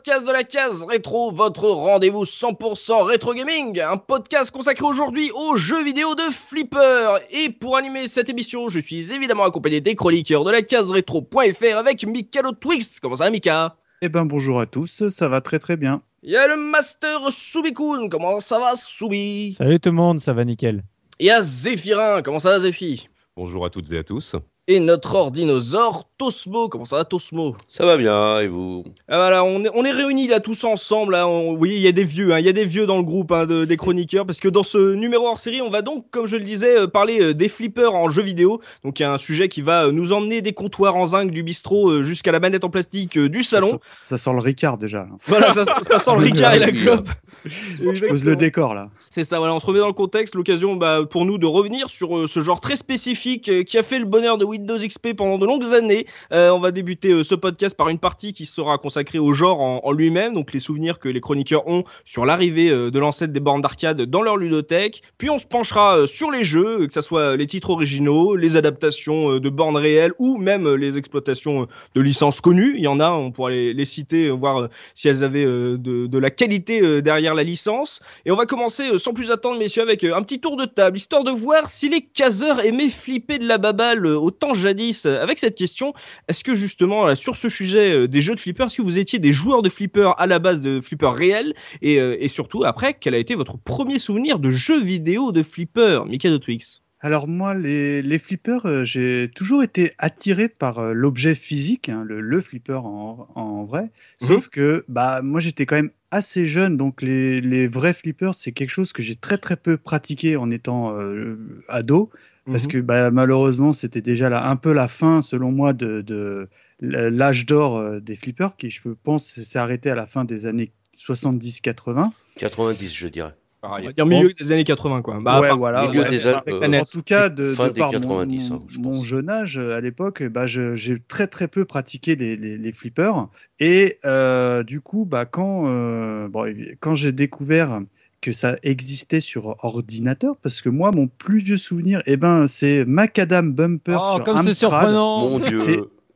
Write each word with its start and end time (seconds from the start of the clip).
Podcasts 0.00 0.26
de 0.26 0.32
la 0.32 0.44
case 0.44 0.84
rétro, 0.84 1.30
votre 1.30 1.68
rendez-vous 1.68 2.24
100% 2.24 3.02
rétro 3.02 3.34
gaming, 3.34 3.78
un 3.80 3.98
podcast 3.98 4.50
consacré 4.50 4.82
aujourd'hui 4.86 5.30
aux 5.32 5.56
jeux 5.56 5.84
vidéo 5.84 6.14
de 6.14 6.22
Flipper. 6.32 7.16
Et 7.30 7.50
pour 7.50 7.76
animer 7.76 8.06
cette 8.06 8.30
émission, 8.30 8.68
je 8.68 8.80
suis 8.80 9.12
évidemment 9.12 9.44
accompagné 9.44 9.82
des 9.82 9.94
chroniqueurs 9.94 10.44
de 10.44 10.52
la 10.52 10.62
case 10.62 10.90
rétro.fr 10.90 11.76
avec 11.76 12.06
Mikalo 12.06 12.52
Twix. 12.52 12.98
Comment 12.98 13.16
ça 13.16 13.24
va 13.24 13.30
Mika? 13.30 13.76
Eh 14.00 14.08
ben 14.08 14.24
bonjour 14.24 14.58
à 14.58 14.64
tous, 14.64 15.10
ça 15.10 15.28
va 15.28 15.42
très 15.42 15.58
très 15.58 15.76
bien. 15.76 16.00
Il 16.22 16.30
y 16.30 16.36
a 16.36 16.48
le 16.48 16.56
Master 16.56 17.30
Subikun. 17.30 18.08
Comment 18.08 18.40
ça 18.40 18.58
va 18.58 18.76
Subi 18.76 19.52
Salut 19.52 19.80
tout 19.80 19.90
le 19.90 19.96
monde, 19.96 20.18
ça 20.18 20.32
va 20.32 20.46
nickel. 20.46 20.82
Et 21.18 21.24
il 21.24 21.26
y 21.26 21.30
a 21.30 21.42
Zéphirin. 21.42 22.22
Comment 22.22 22.38
ça 22.38 22.50
va 22.50 22.58
Zéphi? 22.60 23.06
Bonjour 23.36 23.66
à 23.66 23.70
toutes 23.70 23.92
et 23.92 23.98
à 23.98 24.04
tous. 24.04 24.34
Et 24.72 24.78
notre 24.78 25.16
ordinosaure 25.16 26.06
Tosmo. 26.16 26.68
Comment 26.68 26.84
ça 26.84 26.94
va 26.98 27.04
Tosmo? 27.04 27.56
Ça 27.66 27.84
va 27.84 27.96
bien, 27.96 28.38
et 28.38 28.46
vous? 28.46 28.84
Ah 29.08 29.16
voilà, 29.16 29.42
on 29.42 29.64
est, 29.64 29.70
on 29.74 29.84
est 29.84 29.90
réunis 29.90 30.28
là 30.28 30.38
tous 30.38 30.62
ensemble. 30.62 31.14
Là, 31.14 31.26
on- 31.26 31.50
vous 31.50 31.58
voyez, 31.58 31.74
il 31.74 31.82
y 31.82 31.88
a 31.88 31.92
des 31.92 32.04
vieux, 32.04 32.32
hein, 32.32 32.38
il 32.38 32.46
y 32.46 32.48
a 32.48 32.52
des 32.52 32.64
vieux 32.66 32.86
dans 32.86 32.98
le 32.98 33.02
groupe 33.02 33.32
hein, 33.32 33.46
de- 33.46 33.64
des 33.64 33.76
chroniqueurs, 33.76 34.26
parce 34.26 34.38
que 34.38 34.48
dans 34.48 34.62
ce 34.62 34.94
numéro 34.94 35.26
hors 35.26 35.38
série, 35.38 35.60
on 35.60 35.70
va 35.70 35.82
donc, 35.82 36.06
comme 36.12 36.26
je 36.26 36.36
le 36.36 36.44
disais, 36.44 36.78
euh, 36.78 36.86
parler 36.86 37.20
euh, 37.20 37.34
des 37.34 37.48
flippers 37.48 37.92
en 37.96 38.10
jeux 38.10 38.22
vidéo. 38.22 38.60
Donc 38.84 39.00
il 39.00 39.02
y 39.02 39.06
a 39.06 39.12
un 39.12 39.18
sujet 39.18 39.48
qui 39.48 39.60
va 39.60 39.86
euh, 39.86 39.92
nous 39.92 40.12
emmener 40.12 40.40
des 40.40 40.52
comptoirs 40.52 40.94
en 40.94 41.06
zinc 41.06 41.32
du 41.32 41.42
bistrot 41.42 41.90
euh, 41.90 42.02
jusqu'à 42.04 42.30
la 42.30 42.38
manette 42.38 42.62
en 42.62 42.70
plastique 42.70 43.16
euh, 43.18 43.28
du 43.28 43.42
Ça 43.42 43.56
salon. 43.60 43.66
sent, 43.72 43.78
ça 44.04 44.18
sent 44.18 44.30
le 44.34 44.38
Ricard 44.40 44.78
déjà. 44.78 44.98
là. 44.98 45.08
Voilà, 45.26 45.52
ça, 45.52 45.64
ça 45.64 45.98
sent 45.98 46.12
le 46.16 46.22
Ricard 46.26 46.54
et 46.54 46.58
la 46.60 46.70
clope. 46.70 47.08
Je 47.44 48.06
pose 48.06 48.24
le 48.24 48.36
décor 48.36 48.74
là. 48.74 48.90
C'est 49.08 49.24
ça, 49.24 49.38
voilà, 49.38 49.54
on 49.54 49.58
se 49.58 49.66
remet 49.66 49.78
dans 49.80 49.86
le 49.88 49.94
contexte, 49.94 50.34
l'occasion 50.36 50.76
bah, 50.76 51.00
pour 51.10 51.24
nous 51.24 51.38
de 51.38 51.46
revenir 51.46 51.88
sur 51.88 52.16
euh, 52.16 52.26
ce 52.28 52.40
genre 52.40 52.60
très 52.60 52.76
spécifique 52.76 53.48
euh, 53.48 53.64
qui 53.64 53.78
a 53.78 53.82
fait 53.82 53.98
le 53.98 54.04
bonheur 54.04 54.36
de 54.38 54.44
Windows 54.60 54.76
XP 54.76 55.14
pendant 55.16 55.38
de 55.38 55.46
longues 55.46 55.74
années. 55.74 56.06
Euh, 56.32 56.50
on 56.50 56.60
va 56.60 56.70
débuter 56.70 57.12
euh, 57.12 57.22
ce 57.22 57.34
podcast 57.34 57.74
par 57.74 57.88
une 57.88 57.98
partie 57.98 58.34
qui 58.34 58.44
sera 58.44 58.76
consacrée 58.76 59.18
au 59.18 59.32
genre 59.32 59.60
en, 59.60 59.92
lui-même, 59.92 60.34
donc 60.34 60.52
les 60.52 60.60
souvenirs 60.60 60.98
que 60.98 61.08
les 61.08 61.20
chroniqueurs 61.20 61.66
ont 61.66 61.84
sur 62.04 62.26
l'arrivée 62.26 62.68
euh, 62.68 62.90
de 62.90 62.98
l'ancêtre 62.98 63.32
des 63.32 63.40
bornes 63.40 63.62
d'arcade 63.62 64.02
dans 64.02 64.20
leur 64.20 64.36
ludothèque. 64.36 65.02
Puis 65.16 65.30
on 65.30 65.38
se 65.38 65.46
penchera 65.46 66.06
sur 66.06 66.30
les 66.30 66.44
jeux, 66.44 66.86
que 66.86 66.92
ce 66.92 67.00
soit 67.00 67.36
les 67.36 67.46
titres 67.46 67.70
originaux, 67.70 68.36
les 68.36 68.56
adaptations 68.56 69.38
de 69.38 69.48
bornes 69.48 69.76
réelles 69.76 70.12
ou 70.18 70.36
même 70.36 70.68
les 70.74 70.98
exploitations 70.98 71.66
de 71.94 72.00
licences 72.00 72.42
connues. 72.42 72.74
Il 72.76 72.82
y 72.82 72.88
en 72.88 73.00
a, 73.00 73.10
on 73.10 73.30
pourra 73.30 73.50
les, 73.50 73.84
citer, 73.86 74.28
voir 74.28 74.68
si 74.94 75.08
elles 75.08 75.24
avaient 75.24 75.44
de, 75.44 76.18
la 76.18 76.30
qualité 76.30 77.00
derrière 77.00 77.34
la 77.34 77.44
licence. 77.44 78.00
Et 78.26 78.30
on 78.30 78.36
va 78.36 78.44
commencer 78.44 78.98
sans 78.98 79.14
plus 79.14 79.30
attendre, 79.30 79.58
messieurs, 79.58 79.82
avec 79.82 80.04
un 80.04 80.22
petit 80.22 80.40
tour 80.40 80.56
de 80.56 80.66
table, 80.66 80.98
histoire 80.98 81.24
de 81.24 81.30
voir 81.30 81.70
si 81.70 81.88
les 81.88 82.02
caseurs 82.02 82.64
aimaient 82.64 82.90
flipper 82.90 83.38
de 83.38 83.46
la 83.46 83.58
baballe 83.58 84.04
euh, 84.10 84.18
jadis. 84.54 85.06
euh, 85.06 85.22
Avec 85.22 85.38
cette 85.38 85.56
question, 85.56 85.92
est-ce 86.28 86.44
que 86.44 86.54
justement, 86.54 87.04
là, 87.04 87.16
sur 87.16 87.36
ce 87.36 87.48
sujet 87.48 87.92
euh, 87.92 88.08
des 88.08 88.20
jeux 88.20 88.34
de 88.34 88.40
flipper, 88.40 88.64
est-ce 88.66 88.76
que 88.76 88.82
vous 88.82 88.98
étiez 88.98 89.18
des 89.18 89.32
joueurs 89.32 89.62
de 89.62 89.68
flipper 89.68 90.12
à 90.18 90.26
la 90.26 90.38
base 90.38 90.60
de 90.60 90.80
flipper 90.80 91.12
réels 91.14 91.54
et, 91.82 92.00
euh, 92.00 92.28
surtout, 92.28 92.64
après, 92.64 92.94
quel 92.94 93.14
a 93.14 93.18
été 93.18 93.34
votre 93.34 93.58
premier 93.58 93.98
souvenir 93.98 94.38
de 94.38 94.50
jeux 94.50 94.80
vidéo 94.80 95.32
de 95.32 95.42
flipper, 95.42 96.04
de 96.08 96.36
Twix? 96.36 96.82
Alors 97.02 97.26
moi, 97.28 97.54
les, 97.54 98.02
les 98.02 98.18
flippers, 98.18 98.66
euh, 98.66 98.84
j'ai 98.84 99.30
toujours 99.34 99.62
été 99.62 99.92
attiré 99.98 100.48
par 100.50 100.78
euh, 100.78 100.92
l'objet 100.92 101.34
physique, 101.34 101.88
hein, 101.88 102.04
le, 102.06 102.20
le 102.20 102.40
flipper 102.42 102.84
en, 102.84 103.26
en 103.34 103.64
vrai. 103.64 103.90
Sauf 104.20 104.48
que 104.48 104.84
bah 104.88 105.22
moi 105.22 105.40
j'étais 105.40 105.64
quand 105.64 105.76
même 105.76 105.92
assez 106.10 106.46
jeune, 106.46 106.76
donc 106.76 107.00
les, 107.00 107.40
les 107.40 107.66
vrais 107.68 107.94
flippers, 107.94 108.34
c'est 108.34 108.52
quelque 108.52 108.68
chose 108.70 108.92
que 108.92 109.02
j'ai 109.02 109.16
très 109.16 109.38
très 109.38 109.56
peu 109.56 109.78
pratiqué 109.78 110.36
en 110.36 110.50
étant 110.50 110.94
euh, 110.98 111.36
ado, 111.68 112.10
parce 112.44 112.64
Mhm. 112.64 112.70
que 112.70 112.78
bah, 112.78 113.10
malheureusement 113.10 113.72
c'était 113.72 114.02
déjà 114.02 114.28
là, 114.28 114.50
un 114.50 114.56
peu 114.56 114.72
la 114.74 114.88
fin, 114.88 115.22
selon 115.22 115.52
moi, 115.52 115.72
de, 115.72 116.02
de 116.02 116.48
l'âge 116.80 117.46
d'or 117.46 118.00
des 118.00 118.14
flippers, 118.14 118.56
qui 118.56 118.68
je 118.70 118.80
pense 119.02 119.24
s'est 119.40 119.58
arrêté 119.58 119.88
à 119.88 119.94
la 119.94 120.04
fin 120.04 120.24
des 120.24 120.44
années 120.46 120.72
70-80. 120.96 122.10
90, 122.36 122.92
je 122.94 123.06
dirais. 123.08 123.34
On 123.62 123.82
va 123.82 123.92
dire 123.92 124.06
milieu 124.06 124.32
des 124.32 124.52
années 124.52 124.64
80, 124.64 125.02
quoi. 125.02 125.18
Bah, 125.20 125.40
ouais, 125.40 125.54
voilà. 125.54 125.86
milieu 125.88 126.02
ouais, 126.02 126.08
des 126.08 126.26
années- 126.26 126.40
euh. 126.48 126.80
En 126.80 126.84
tout 126.84 127.02
cas, 127.02 127.28
de, 127.28 127.52
Fin 127.52 127.68
de 127.68 127.72
des 127.72 127.78
par 127.80 127.90
90, 127.90 128.50
mon, 128.50 128.56
hein, 128.56 128.62
je 128.68 128.78
mon 128.78 128.90
pense. 128.96 129.04
jeune 129.04 129.28
âge 129.28 129.58
euh, 129.58 129.76
à 129.76 129.80
l'époque, 129.80 130.22
bah, 130.24 130.46
j'ai 130.46 130.96
très 131.08 131.26
très 131.26 131.46
peu 131.48 131.64
pratiqué 131.66 132.16
les, 132.16 132.36
les, 132.36 132.56
les 132.56 132.72
flippers. 132.72 133.28
Et 133.58 133.98
euh, 134.06 134.62
du 134.62 134.80
coup, 134.80 135.04
bah, 135.04 135.26
quand, 135.26 135.66
euh, 135.68 136.28
bon, 136.28 136.46
quand 136.80 136.94
j'ai 136.94 137.12
découvert 137.12 137.80
que 138.22 138.32
ça 138.32 138.56
existait 138.62 139.20
sur 139.20 139.56
ordinateur, 139.64 140.36
parce 140.42 140.62
que 140.62 140.68
moi, 140.68 140.90
mon 140.90 141.06
plus 141.08 141.38
vieux 141.38 141.56
souvenir, 141.56 142.02
eh 142.06 142.16
ben, 142.16 142.46
c'est 142.46 142.84
Macadam 142.86 143.52
Bumper 143.52 143.98
Oh, 144.00 144.14
sur 144.16 144.24
comme 144.24 144.38
c'est 144.42 144.54
surprenant 144.54 145.28
Mon 145.28 145.38
Dieu. 145.38 145.56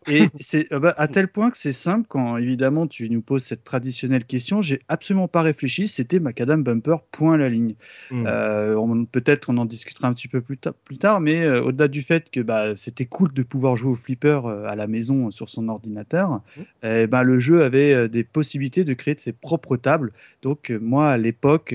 Et 0.08 0.28
c'est 0.40 0.72
euh, 0.72 0.78
bah, 0.78 0.94
à 0.96 1.08
tel 1.08 1.28
point 1.28 1.50
que 1.50 1.56
c'est 1.56 1.72
simple 1.72 2.06
quand 2.08 2.36
évidemment 2.36 2.86
tu 2.86 3.08
nous 3.10 3.22
poses 3.22 3.44
cette 3.44 3.64
traditionnelle 3.64 4.24
question, 4.24 4.60
j'ai 4.60 4.80
absolument 4.88 5.28
pas 5.28 5.42
réfléchi, 5.42 5.88
c'était 5.88 6.20
Macadam 6.20 6.62
Bumper 6.62 6.96
point 7.10 7.36
la 7.36 7.48
ligne. 7.48 7.74
Mm. 8.10 8.24
Euh, 8.26 9.04
Peut-être 9.10 9.50
on 9.50 9.56
en 9.58 9.64
discutera 9.64 10.08
un 10.08 10.12
petit 10.12 10.28
peu 10.28 10.40
plus, 10.40 10.58
ta- 10.58 10.72
plus 10.72 10.98
tard, 10.98 11.20
mais 11.20 11.42
euh, 11.44 11.62
au-delà 11.62 11.88
du 11.88 12.02
fait 12.02 12.30
que 12.30 12.40
bah, 12.40 12.76
c'était 12.76 13.06
cool 13.06 13.32
de 13.32 13.42
pouvoir 13.42 13.76
jouer 13.76 13.90
au 13.92 13.94
flipper 13.94 14.40
euh, 14.44 14.66
à 14.66 14.76
la 14.76 14.86
maison 14.86 15.30
sur 15.30 15.48
son 15.48 15.68
ordinateur, 15.68 16.40
eh 16.82 17.06
ben, 17.06 17.22
le 17.22 17.38
jeu 17.38 17.64
avait 17.64 18.08
des 18.08 18.24
possibilités 18.24 18.84
de 18.84 18.94
créer 18.94 19.14
de 19.14 19.20
ses 19.20 19.32
propres 19.32 19.76
tables. 19.76 20.12
Donc 20.42 20.72
moi 20.80 21.08
à 21.08 21.16
l'époque, 21.16 21.74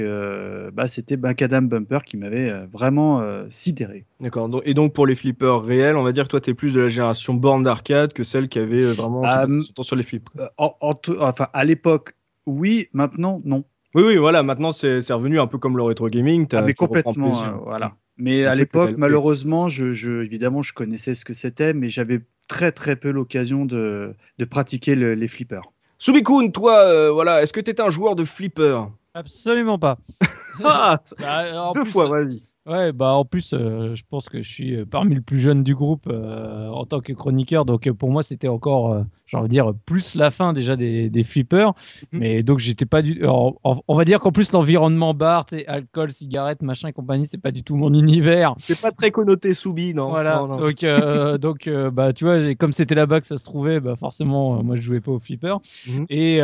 bah, 0.74 0.88
c'était 0.88 1.18
Macadam 1.18 1.68
Bumper 1.68 2.00
qui 2.06 2.18
m'avait 2.18 2.54
vraiment 2.72 3.24
sidéré. 3.50 4.06
D'accord. 4.20 4.50
Et 4.66 4.74
donc 4.74 4.94
pour 4.94 5.08
les 5.08 5.16
flippers 5.16 5.62
réels, 5.62 5.96
on 5.96 6.04
va 6.04 6.12
dire 6.12 6.26
que 6.26 6.30
toi 6.30 6.42
t'es 6.42 6.54
plus 6.54 6.74
de 6.74 6.82
la 6.82 6.90
génération 6.90 7.34
borne 7.34 7.64
d'arcade 7.64 8.14
que 8.20 8.26
celle 8.26 8.50
qui 8.50 8.60
avait 8.60 8.84
euh, 8.84 8.92
vraiment 8.92 9.22
qui 9.22 9.30
Ah, 9.32 9.42
passait 9.44 9.56
m- 9.56 9.62
son 9.62 9.74
temps 9.74 9.84
sur 9.84 9.96
les 9.96 10.04
flips. 10.04 10.30
Euh, 10.38 10.48
en- 10.58 10.76
en 10.82 10.94
tout- 10.94 11.16
enfin 11.22 11.48
à 11.54 11.64
l'époque, 11.64 12.16
oui, 12.46 12.88
maintenant 12.92 13.42
non. 13.46 13.64
Oui, 13.96 14.04
oui, 14.06 14.18
voilà. 14.18 14.44
Maintenant 14.44 14.74
c'est 14.74 15.00
revenu 15.12 15.40
un 15.40 15.48
peu 15.48 15.58
comme 15.58 15.78
le 15.78 15.84
rétro 15.84 16.10
gaming. 16.10 16.46
t'as- 16.48 16.60
Ah, 16.60 16.62
mais 16.64 16.74
tu 16.74 16.78
complètement, 16.78 17.44
euh, 17.46 17.52
voilà. 17.64 17.96
Mais 18.18 18.44
à 18.46 18.54
l'époque, 18.56 18.92
malheureusement, 18.98 19.70
je, 19.70 19.92
je- 19.92 20.22
évidemment, 20.24 20.62
je 20.62 20.74
connaissais 20.74 21.14
ce 21.16 21.24
que 21.24 21.34
c'était, 21.34 21.74
mais 21.74 21.88
j'avais 21.88 22.20
très 22.50 22.74
très 22.74 22.98
peu 22.98 23.12
l'occasion 23.12 23.64
de, 23.66 24.14
de 24.38 24.46
pratiquer 24.46 24.96
le- 24.96 25.14
les 25.16 25.28
flippers. 25.30 25.62
Subikun, 25.98 26.50
toi, 26.50 26.80
euh, 26.82 27.10
voilà, 27.12 27.42
est-ce 27.42 27.54
que 27.54 27.62
t'étais 27.62 27.82
un 27.82 27.90
joueur 27.90 28.16
de 28.18 28.26
flipper? 28.26 28.82
Absolument 29.14 29.80
pas. 29.80 29.98
Ah, 30.66 31.00
Bah, 31.22 31.46
en 31.70 31.72
Deux 31.72 31.84
plus, 31.84 31.92
fois, 31.92 32.10
vas-y. 32.10 32.42
Ouais, 32.66 32.92
bah 32.92 33.14
en 33.16 33.26
plus, 33.26 33.54
euh, 33.54 33.96
je 33.96 34.04
pense 34.08 34.30
que 34.30 34.42
je 34.42 34.50
suis 34.50 34.76
euh, 34.76 34.86
parmi 34.86 35.16
le 35.16 35.22
plus 35.22 35.40
jeune 35.40 35.64
du 35.64 35.74
groupe 35.74 36.06
euh, 36.08 36.68
en 36.68 36.86
tant 36.86 37.00
que 37.00 37.14
chroniqueur, 37.14 37.66
donc 37.66 37.90
pour 37.94 38.12
moi 38.12 38.22
c'était 38.22 38.48
encore, 38.50 39.04
j'ai 39.30 39.38
envie 39.38 39.48
de 39.48 39.54
dire, 39.54 39.72
plus 39.86 40.16
la 40.16 40.32
fin 40.32 40.54
déjà 40.54 40.76
des, 40.76 41.10
des 41.10 41.24
flippers. 41.24 41.74
Mhm. 42.12 42.20
Mais 42.20 42.44
donc 42.44 42.60
j'étais 42.60 42.86
pas 42.86 43.02
du, 43.02 43.20
alors, 43.22 43.56
on 43.88 43.96
va 43.96 44.04
dire 44.06 44.20
qu'en 44.20 44.32
plus 44.32 44.52
l'environnement 44.52 45.14
bar, 45.14 45.46
alcool, 45.68 46.12
cigarettes, 46.12 46.62
machin 46.62 46.88
et 46.90 46.94
compagnie, 46.94 47.28
c'est 47.28 47.38
pas 47.38 47.52
du 47.52 47.64
tout 47.64 47.76
mon 47.76 47.94
univers. 47.94 48.56
C'est 48.58 48.82
pas 48.82 48.92
très 48.92 49.12
connoté 49.12 49.54
Soubi, 49.54 49.94
non 49.94 50.10
Voilà. 50.10 50.38
Non, 50.40 50.48
non. 50.48 50.56
Donc, 50.58 50.84
euh, 50.84 51.38
donc 51.40 51.68
euh, 51.68 51.92
bah, 51.92 52.12
tu 52.14 52.26
vois, 52.26 52.56
comme 52.56 52.72
c'était 52.74 52.96
là-bas 52.96 53.22
que 53.22 53.28
ça 53.28 53.38
se 53.38 53.46
trouvait, 53.46 53.80
bah, 53.80 53.96
forcément, 54.00 54.58
euh, 54.60 54.64
moi, 54.64 54.76
je 54.76 54.82
jouais 54.82 55.00
pas 55.02 55.12
au 55.12 55.20
flipper. 55.20 55.56
Mhm. 55.88 56.06
Et 56.10 56.40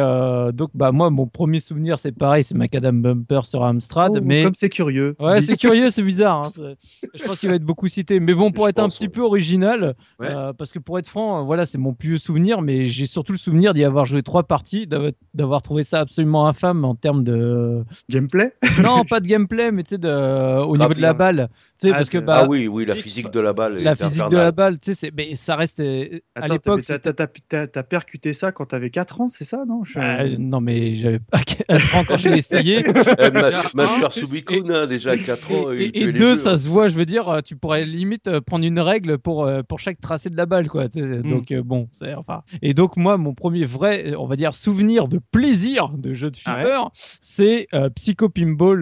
donc, 0.53 0.69
bah, 0.73 0.91
moi, 0.91 1.09
mon 1.09 1.25
premier 1.27 1.59
souvenir, 1.59 1.97
c'est 1.99 2.11
pareil, 2.11 2.43
c'est 2.43 2.55
Macadam 2.55 3.01
Bumper 3.01 3.41
sur 3.45 3.63
Amstrad. 3.63 4.11
Oh, 4.15 4.19
mais 4.23 4.43
Comme 4.43 4.53
c'est 4.53 4.69
curieux. 4.69 5.15
ouais, 5.19 5.41
c'est 5.41 5.57
curieux, 5.59 5.89
c'est 5.89 6.03
bizarre. 6.03 6.45
hein, 6.57 6.73
Je 7.13 7.23
pense 7.25 7.39
qu'il 7.39 7.49
va 7.49 7.55
être 7.55 7.63
beaucoup 7.63 7.87
cité. 7.87 8.19
Mais 8.19 8.33
bon, 8.33 8.51
pour 8.51 8.65
Je 8.65 8.69
être 8.71 8.79
un 8.79 8.87
petit 8.89 9.03
ouais. 9.03 9.09
peu 9.09 9.21
original, 9.21 9.95
Ouais. 10.19 10.29
parce 10.57 10.71
que 10.71 10.79
pour 10.79 10.99
être 10.99 11.07
franc, 11.07 11.45
voilà, 11.45 11.65
c'est 11.65 11.77
mon 11.77 11.93
plus 11.93 12.09
vieux 12.09 12.17
souvenir, 12.17 12.61
mais 12.61 12.74
j'ai 12.83 13.05
surtout 13.05 13.31
le 13.31 13.37
souvenir 13.37 13.73
d'y 13.73 13.83
avoir 13.83 14.05
joué 14.05 14.21
trois 14.23 14.43
parties, 14.43 14.87
d'avoir- 14.87 15.61
trouvé 15.61 15.83
ça 15.83 15.99
absolument 16.01 16.47
infâme 16.47 16.83
en 16.85 16.95
termes 16.95 17.23
de 17.23 17.83
Gameplay? 18.09 18.53
Non, 18.83 19.03
pas 19.05 19.19
de 19.19 19.27
gameplay, 19.27 19.71
mais 19.71 19.83
tu 19.83 19.91
sais, 19.91 19.97
de- 19.97 20.61
au 20.63 20.77
niveau 20.77 20.93
de 20.93 21.01
la 21.01 21.13
Graphique. 21.13 21.17
balle, 21.17 21.49
sais, 21.77 21.89
Ah, 21.91 21.95
parce 21.97 22.09
que 22.09 22.17
de- 22.17 22.25
bah, 22.25 22.41
ah 22.43 22.47
oui, 22.47 22.67
oui, 22.67 22.85
la 22.85 22.95
physique, 22.95 23.29
de 23.31 23.39
la 23.39 23.53
balle. 23.53 23.81
la 23.81 23.95
physique 23.95 24.27
de 24.29 24.37
la 24.37 24.51
balle, 24.51 24.79
tu 24.79 24.93
sais, 24.93 25.11
mais 25.15 25.35
ça 25.35 25.55
reste 25.55 25.79
euh, 25.79 26.19
à 26.35 26.47
l'époque. 26.47 26.81
t'as- 26.83 27.83
percuté 27.83 28.33
ça 28.33 28.51
quand 28.51 28.65
t'avais 28.65 28.89
4 28.89 29.21
ans, 29.21 29.27
c'est 29.27 29.43
ça, 29.45 29.63
non? 29.65 29.83
Je- 29.83 29.99
Ah, 29.99 30.27
non, 30.39 30.59
mais 30.61 30.95
j'avais 30.95 31.19
pas 31.19 31.39
4 31.39 31.95
ans 31.95 32.03
quand 32.07 32.17
je 32.17 32.29
l'ai 32.29 32.37
essayé. 32.37 32.83
Eh, 33.19 33.31
ma- 33.31 33.51
Master 33.73 34.07
un, 34.07 34.09
Subikun, 34.09 34.69
hein, 34.69 34.87
déjà 34.87 35.11
à 35.11 35.17
4 35.17 35.51
ans, 35.51 35.71
Et, 35.71 36.11
deux, 36.11 36.35
ça 36.35 36.51
hein. 36.51 36.57
se 36.57 36.67
voit, 36.67 36.87
je 36.87 36.95
veux 36.95 37.05
dire, 37.05 37.27
euh, 37.29 37.41
tu 37.41 37.55
pourrais 37.55 37.85
limite 37.85 38.27
euh, 38.27 38.41
prendre 38.41 38.65
une 38.65 38.79
règle 38.79 39.17
pour, 39.17 39.49
pour 39.67 39.79
chaque 39.79 39.99
tracé 40.01 40.29
de 40.29 40.37
la 40.37 40.45
balle, 40.45 40.67
quoi. 40.67 40.87
Donc, 40.87 41.51
euh, 41.51 41.61
bon, 41.63 41.87
c'est 41.91 42.13
enfin. 42.15 42.41
Et 42.61 42.73
donc, 42.73 42.97
moi, 42.97 43.17
mon 43.17 43.33
premier 43.33 43.65
vrai, 43.65 44.15
on 44.17 44.25
va 44.27 44.35
dire, 44.35 44.53
souvenir 44.53 45.07
de 45.07 45.19
plaisir 45.31 45.89
de 45.89 46.13
jeu 46.13 46.31
de 46.31 46.37
Ah 46.45 46.55
ouais 46.55 46.61
flipper, 46.63 46.81
c'est 47.21 47.67
euh, 47.73 47.89
Psycho 47.89 48.29
Pinball 48.29 48.81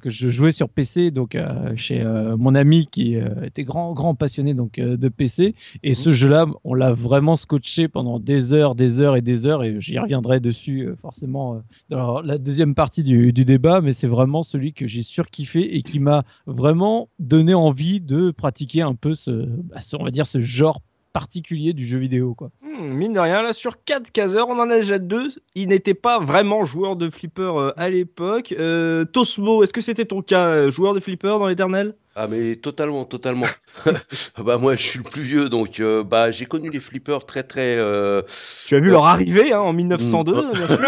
que 0.00 0.10
je 0.10 0.28
jouais 0.28 0.52
sur 0.52 0.68
PC, 0.68 1.10
donc 1.10 1.36
chez 1.76 2.02
euh, 2.10 2.36
mon 2.36 2.54
ami 2.54 2.86
qui 2.86 3.16
euh, 3.16 3.44
était 3.44 3.64
grand, 3.64 3.92
grand 3.92 4.14
passionné 4.14 4.54
donc, 4.54 4.78
euh, 4.78 4.96
de 4.96 5.08
PC. 5.08 5.54
Et 5.82 5.94
ce 5.94 6.10
jeu-là, 6.10 6.46
on 6.64 6.74
l'a 6.74 6.92
vraiment 6.92 7.36
scotché 7.36 7.88
pendant 7.88 8.18
des 8.18 8.52
heures, 8.52 8.74
des 8.74 9.00
heures 9.00 9.16
et 9.16 9.22
des 9.22 9.46
heures, 9.46 9.62
et 9.64 9.80
j'y 9.80 9.98
reviendrai 9.98 10.40
dessus 10.40 10.88
forcément 11.00 11.62
dans 11.88 12.20
la 12.20 12.38
deuxième 12.38 12.74
partie 12.74 13.02
du, 13.02 13.32
du 13.32 13.44
débat, 13.44 13.80
mais 13.80 13.92
c'est 13.92 14.06
vraiment 14.08 14.42
celui 14.42 14.72
que 14.72 14.86
j'ai 14.86 15.02
surkiffé 15.02 15.76
et 15.76 15.82
qui 15.82 15.98
m'a 16.00 16.24
vraiment 16.46 17.08
donné 17.18 17.54
envie 17.54 18.00
de 18.00 18.30
pratiquer 18.30 18.82
un 18.82 18.94
peu 18.94 19.14
ce, 19.14 19.30
bah, 19.30 19.80
ce- 19.80 19.96
on 19.96 20.04
va 20.04 20.10
dire, 20.10 20.26
ce 20.26 20.40
genre 20.40 20.80
particulier 21.12 21.72
du 21.72 21.86
jeu 21.86 21.98
vidéo, 21.98 22.34
quoi. 22.34 22.50
Hmm, 22.62 22.92
mine 22.92 23.12
de 23.12 23.20
rien, 23.20 23.42
là, 23.42 23.52
sur 23.52 23.82
4 23.84 24.10
caseurs, 24.10 24.48
on 24.48 24.58
en 24.58 24.70
a 24.70 24.76
déjà 24.76 24.98
deux. 24.98 25.28
Il 25.54 25.68
n'était 25.68 25.94
pas 25.94 26.18
vraiment 26.18 26.64
joueur 26.64 26.96
de 26.96 27.10
flipper 27.10 27.52
euh, 27.56 27.72
à 27.76 27.90
l'époque. 27.90 28.54
Euh, 28.58 29.04
Tosmo, 29.04 29.62
est-ce 29.62 29.72
que 29.72 29.80
c'était 29.80 30.04
ton 30.04 30.22
cas, 30.22 30.46
euh, 30.46 30.70
joueur 30.70 30.94
de 30.94 31.00
flipper 31.00 31.38
dans 31.38 31.46
l'éternel 31.46 31.94
Ah 32.16 32.26
mais 32.26 32.56
totalement, 32.56 33.04
totalement. 33.04 33.46
bah 34.38 34.58
moi 34.58 34.74
je 34.74 34.82
suis 34.82 34.98
le 34.98 35.04
plus 35.04 35.22
vieux 35.22 35.48
donc 35.48 35.78
euh, 35.80 36.02
bah 36.02 36.30
j'ai 36.32 36.44
connu 36.46 36.68
les 36.70 36.80
flippers 36.80 37.24
très 37.24 37.44
très. 37.44 37.76
euh, 37.78 38.22
Tu 38.64 38.74
as 38.76 38.80
vu 38.80 38.88
Euh, 38.88 38.90
leur 38.90 39.06
arrivée 39.06 39.52
hein, 39.52 39.60
en 39.60 39.72
1902, 39.72 40.32
hmm. 40.34 40.52
bien 40.52 40.66
sûr. 40.68 40.80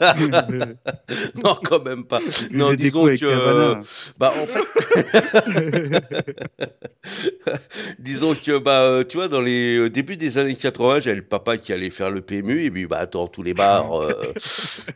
Non 1.44 1.56
quand 1.64 1.82
même 1.84 2.04
pas. 2.04 2.20
Non 2.50 2.70
Les 2.70 2.76
disons 2.76 3.06
que 3.08 3.74
bah 4.18 4.34
en 4.36 4.46
fait 4.46 4.64
disons 7.98 8.34
que 8.34 8.58
bah 8.58 8.82
euh, 8.82 9.04
tu 9.04 9.16
vois 9.16 9.28
dans 9.28 9.40
les 9.40 9.76
euh, 9.78 9.90
débuts 9.90 10.16
des 10.16 10.38
années 10.38 10.54
80 10.56 11.00
j'avais 11.00 11.16
le 11.16 11.22
papa 11.26 11.56
qui 11.56 11.72
allait 11.72 11.90
faire 11.90 12.10
le 12.10 12.20
PMU 12.20 12.64
et 12.64 12.70
puis 12.70 12.86
bah 12.86 13.06
dans 13.06 13.28
tous 13.28 13.42
les 13.42 13.54
bars 13.54 14.02
euh, 14.02 14.12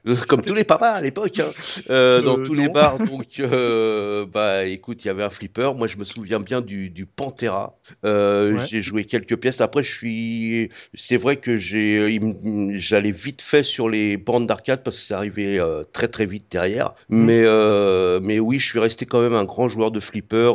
euh, 0.07 0.17
comme 0.29 0.43
tous 0.43 0.55
les 0.55 0.65
papas 0.65 0.91
à 0.93 1.01
l'époque 1.01 1.39
hein, 1.41 1.47
euh, 1.91 2.21
dans 2.23 2.33
Euh, 2.33 2.37
tous 2.39 2.55
les 2.55 2.69
bars 2.69 2.99
donc 3.01 3.27
euh, 3.41 4.25
bah 4.27 4.65
écoute 4.65 5.05
il 5.05 5.09
y 5.09 5.11
avait 5.11 5.23
un 5.25 5.31
flipper 5.31 5.62
moi 5.77 5.87
je 5.87 5.97
me 5.97 6.05
souviens 6.05 6.41
bien 6.41 6.61
du, 6.61 6.91
du 6.91 7.07
Pantera. 7.07 7.77
Euh, 8.05 8.53
Ouais. 8.55 8.67
j'ai 8.69 8.83
joué 8.83 9.05
quelques 9.05 9.37
pièces. 9.37 9.61
Après 9.61 9.83
je 9.83 9.93
suis 9.93 10.71
c'est 10.95 11.17
vrai 11.17 11.37
que 11.37 11.57
j'ai 11.57 12.19
j'allais 12.75 13.11
vite 13.11 13.41
fait 13.43 13.63
sur 13.63 13.89
les 13.89 14.17
bandes 14.17 14.47
d'arcade 14.47 14.83
parce 14.83 14.97
que 14.97 15.03
ça 15.03 15.19
arrivait 15.19 15.59
euh, 15.59 15.85
très 15.93 16.09
très 16.09 16.27
vite 16.27 16.47
derrière. 16.51 16.95
Mais 17.09 17.43
euh, 17.45 18.21
mais 18.23 18.41
oui 18.41 18.59
je 18.59 18.69
suis 18.69 18.79
resté 18.79 19.07
quand 19.07 19.23
même 19.23 19.35
un 19.35 19.45
grand 19.45 19.69
joueur 19.69 19.91
de 19.91 20.01
flipper 20.01 20.53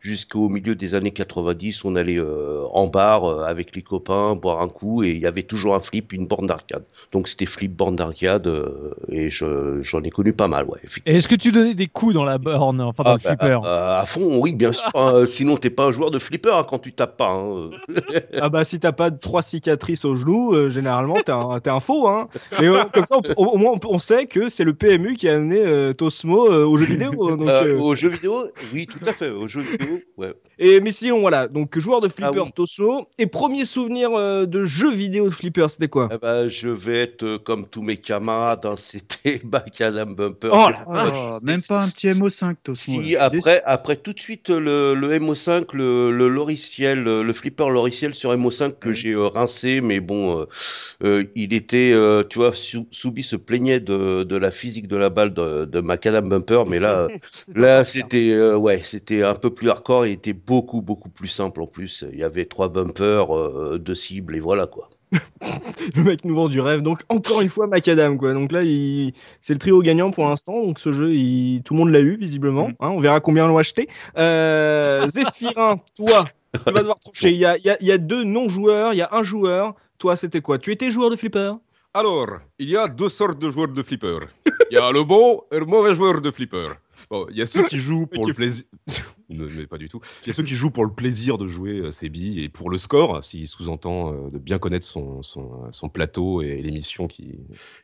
jusqu'au 0.00 0.48
milieu 0.48 0.74
des 0.74 0.94
années 0.94 1.10
90 1.12 1.84
on 1.84 1.96
allait 1.96 2.18
en 2.72 2.86
bar 2.88 3.42
avec 3.44 3.74
les 3.76 3.82
copains 3.82 4.34
boire 4.34 4.60
un 4.62 4.68
coup 4.68 5.02
et 5.04 5.10
il 5.10 5.18
y 5.20 5.26
avait 5.26 5.42
toujours 5.42 5.74
un 5.74 5.80
flip 5.80 6.12
une 6.12 6.26
borne 6.26 6.46
d'arcade. 6.46 6.84
Donc 7.12 7.28
c'était 7.28 7.46
flip 7.46 7.72
borne 7.74 7.96
d'arcade 7.96 8.50
et 9.08 9.30
je 9.30 9.80
j'en 9.82 10.02
ai 10.02 10.10
connu 10.10 10.32
pas 10.32 10.48
mal 10.48 10.66
ouais 10.66 10.78
effectivement. 10.84 11.12
Et 11.14 11.16
est-ce 11.18 11.28
que 11.28 11.34
tu 11.36 11.52
donnais 11.52 11.74
des 11.74 11.86
coups 11.86 12.14
dans 12.14 12.24
la 12.24 12.38
borne, 12.38 12.80
enfin 12.80 13.02
dans 13.04 13.10
Ah, 13.12 13.14
le 13.14 13.20
bah, 13.22 13.28
flipper? 13.36 13.60
euh, 13.64 14.00
à 14.00 14.04
fond, 14.06 14.37
oui, 14.38 14.54
bien 14.54 14.72
sûr. 14.72 14.88
hein, 14.94 15.24
sinon, 15.26 15.56
t'es 15.56 15.70
pas 15.70 15.84
un 15.86 15.90
joueur 15.90 16.10
de 16.10 16.18
flipper 16.18 16.54
hein, 16.56 16.64
quand 16.68 16.78
tu 16.78 16.92
tapes 16.92 17.16
pas. 17.16 17.30
hein. 17.30 17.70
ah 18.40 18.48
bah 18.48 18.64
si 18.64 18.78
t'as 18.80 18.92
pas 18.92 19.10
de 19.10 19.18
trois 19.18 19.42
cicatrices 19.42 20.04
au 20.04 20.16
genou, 20.16 20.54
euh, 20.54 20.70
généralement 20.70 21.16
t'es 21.24 21.32
un, 21.32 21.60
t'es 21.60 21.70
un 21.70 21.80
faux. 21.80 22.08
Hein. 22.08 22.28
Mais 22.60 22.66
euh, 22.66 22.84
comme 22.92 23.04
ça, 23.04 23.16
on- 23.16 23.42
au, 23.42 23.46
au 23.54 23.56
moins 23.58 23.72
on, 23.84 23.94
on 23.94 23.98
sait 23.98 24.26
que 24.26 24.48
c'est 24.48 24.64
le 24.64 24.74
PMU 24.74 25.14
qui 25.14 25.28
a 25.28 25.34
amené 25.36 25.58
euh, 25.58 25.92
Tosmo 25.92 26.50
euh, 26.50 26.64
aux 26.64 26.76
jeux 26.76 26.86
vidéo. 26.86 27.10
Donc, 27.36 27.48
Euh, 27.48 27.64
euh, 27.76 27.78
Aux 27.80 27.94
jeux 27.94 28.08
vidéo, 28.10 28.42
oui, 28.72 28.86
tout 28.86 28.98
à 29.06 29.12
fait. 29.12 29.30
Aux 29.30 29.48
jeux 29.48 29.62
vidéo, 29.62 30.00
ouais. 30.16 30.34
Et 30.58 30.80
mais 30.80 30.90
sinon 30.90 31.20
voilà, 31.20 31.46
donc 31.48 31.78
joueur 31.78 32.00
de 32.00 32.08
flipper 32.08 32.40
Ah 32.40 32.42
oui. 32.44 32.52
Tosmo. 32.54 33.06
Et 33.18 33.26
premier 33.26 33.64
souvenir 33.64 34.10
euh, 34.16 34.46
de 34.46 34.64
jeu 34.64 34.90
vidéo 34.90 35.24
de 35.26 35.30
flipper, 35.34 35.66
c'était 35.68 35.88
quoi? 35.88 36.08
Eh 36.12 36.18
ben, 36.18 36.48
je 36.48 36.68
vais 36.68 36.98
être 36.98 37.22
euh, 37.24 37.38
comme 37.38 37.66
tous 37.68 37.82
mes 37.82 37.96
camarades. 37.96 38.66
hein, 38.66 38.74
C'était 38.76 39.40
Macadam 39.44 40.14
Bumper. 40.14 40.50
Oh 40.52 40.66
Je- 40.68 40.72
la 40.72 40.84
Oh, 40.86 40.92
vache. 40.92 41.42
même 41.42 41.62
pas 41.62 41.82
un 41.84 41.88
petit 41.88 42.08
MO5, 42.08 42.56
Tosmo. 42.62 43.02
Si, 43.04 43.12
là, 43.12 43.24
après, 43.24 43.62
après 43.66 43.96
tout 43.96 44.12
de 44.12 44.18
suite 44.20 44.27
le, 44.48 44.94
le 44.94 45.12
MO5, 45.14 45.72
le, 45.72 46.10
le 46.12 46.28
loriciel, 46.28 47.02
le, 47.02 47.22
le 47.22 47.32
flipper 47.32 47.68
loriciel 47.70 48.14
sur 48.14 48.32
MO5 48.32 48.78
que 48.78 48.92
j'ai 48.92 49.12
euh, 49.12 49.26
rincé, 49.26 49.80
mais 49.80 50.00
bon, 50.00 50.40
euh, 50.42 50.46
euh, 51.04 51.24
il 51.34 51.54
était, 51.54 51.92
euh, 51.92 52.24
tu 52.28 52.38
vois, 52.38 52.52
Sou- 52.52 52.88
Soubi 52.90 53.22
se 53.22 53.36
plaignait 53.36 53.80
de, 53.80 54.24
de 54.24 54.36
la 54.36 54.50
physique 54.50 54.88
de 54.88 54.96
la 54.96 55.10
balle 55.10 55.34
de, 55.34 55.64
de 55.66 55.80
Macadam 55.80 56.28
Bumper, 56.28 56.64
mais 56.66 56.78
là, 56.80 57.12
là 57.54 57.84
c'était, 57.84 58.38
ouais, 58.54 58.80
c'était 58.82 59.22
un 59.24 59.34
peu 59.34 59.52
plus 59.54 59.70
hardcore, 59.70 60.06
il 60.06 60.12
était 60.12 60.32
beaucoup, 60.34 60.82
beaucoup 60.82 61.10
plus 61.10 61.28
simple 61.28 61.62
en 61.62 61.66
plus. 61.66 62.04
Il 62.12 62.18
y 62.18 62.24
avait 62.24 62.46
trois 62.46 62.68
bumpers, 62.70 63.28
deux 63.78 63.94
cibles 63.94 64.36
et 64.36 64.40
voilà 64.40 64.66
quoi. 64.66 64.90
Le 65.96 66.02
mec 66.02 66.24
nous 66.24 66.34
vend 66.34 66.48
du 66.48 66.60
rêve. 66.60 66.82
Donc 66.82 67.02
encore 67.08 67.40
une 67.40 67.48
fois 67.48 67.66
Macadam 67.66 68.18
quoi. 68.18 68.32
Donc 68.32 68.52
là 68.52 68.62
il... 68.62 69.12
c'est 69.40 69.52
le 69.52 69.58
trio 69.58 69.80
gagnant 69.80 70.10
pour 70.10 70.28
l'instant. 70.28 70.64
Donc 70.64 70.80
ce 70.80 70.92
jeu 70.92 71.12
il... 71.12 71.62
tout 71.62 71.74
le 71.74 71.78
monde 71.78 71.90
l'a 71.90 72.00
eu 72.00 72.16
visiblement. 72.16 72.68
Mhm. 72.68 72.74
Hein, 72.80 72.88
on 72.90 73.00
verra 73.00 73.20
combien 73.20 73.46
l'ont 73.46 73.58
acheté. 73.58 73.88
Euh... 74.16 75.08
Zéphirin, 75.10 75.80
toi, 75.96 76.26
tu 76.66 76.72
vas 76.72 76.80
devoir 76.80 76.98
trancher. 76.98 77.30
Il 77.30 77.38
y 77.38 77.46
a, 77.46 77.56
y 77.58 77.92
a 77.92 77.98
deux 77.98 78.24
non 78.24 78.48
joueurs, 78.48 78.92
il 78.92 78.96
y 78.96 79.02
a 79.02 79.08
un 79.12 79.22
joueur. 79.22 79.74
Toi 79.98 80.16
c'était 80.16 80.40
quoi? 80.40 80.58
Tu 80.58 80.72
étais 80.72 80.90
joueur 80.90 81.10
de 81.10 81.16
flipper? 81.16 81.52
Alors, 81.94 82.28
il 82.58 82.68
y 82.68 82.76
a 82.76 82.86
deux 82.86 83.08
sortes 83.08 83.38
de 83.38 83.50
joueurs 83.50 83.68
de 83.68 83.82
flipper. 83.82 84.20
Il 84.70 84.74
y 84.74 84.78
a 84.78 84.92
le 84.92 85.02
bon 85.04 85.42
et 85.50 85.58
le 85.58 85.64
mauvais 85.64 85.94
joueur 85.94 86.20
de 86.20 86.30
flipper. 86.30 86.68
Bon, 87.10 87.26
il 87.30 87.36
y 87.36 87.42
a 87.42 87.46
ceux 87.46 87.66
qui 87.66 87.78
jouent 87.78 88.06
pour 88.12 88.26
le 88.26 88.34
plaisir. 88.34 88.64
Ne- 89.30 89.46
mais 89.54 89.66
pas 89.66 89.76
du 89.76 89.90
tout. 89.90 90.00
Il 90.22 90.28
y 90.28 90.30
a 90.30 90.32
ceux 90.32 90.42
qui 90.42 90.54
jouent 90.54 90.70
pour 90.70 90.86
le 90.86 90.90
plaisir 90.90 91.36
de 91.36 91.46
jouer 91.46 91.80
euh, 91.80 91.90
ses 91.90 92.08
billes 92.08 92.42
et 92.42 92.48
pour 92.48 92.70
le 92.70 92.78
score, 92.78 93.22
s'il 93.22 93.46
sous-entend 93.46 94.14
euh, 94.14 94.30
de 94.30 94.38
bien 94.38 94.58
connaître 94.58 94.86
son, 94.86 95.22
son, 95.22 95.42
euh, 95.42 95.68
son 95.70 95.90
plateau 95.90 96.40
et 96.40 96.62
les 96.62 96.70
missions 96.70 97.06
qui, 97.06 97.34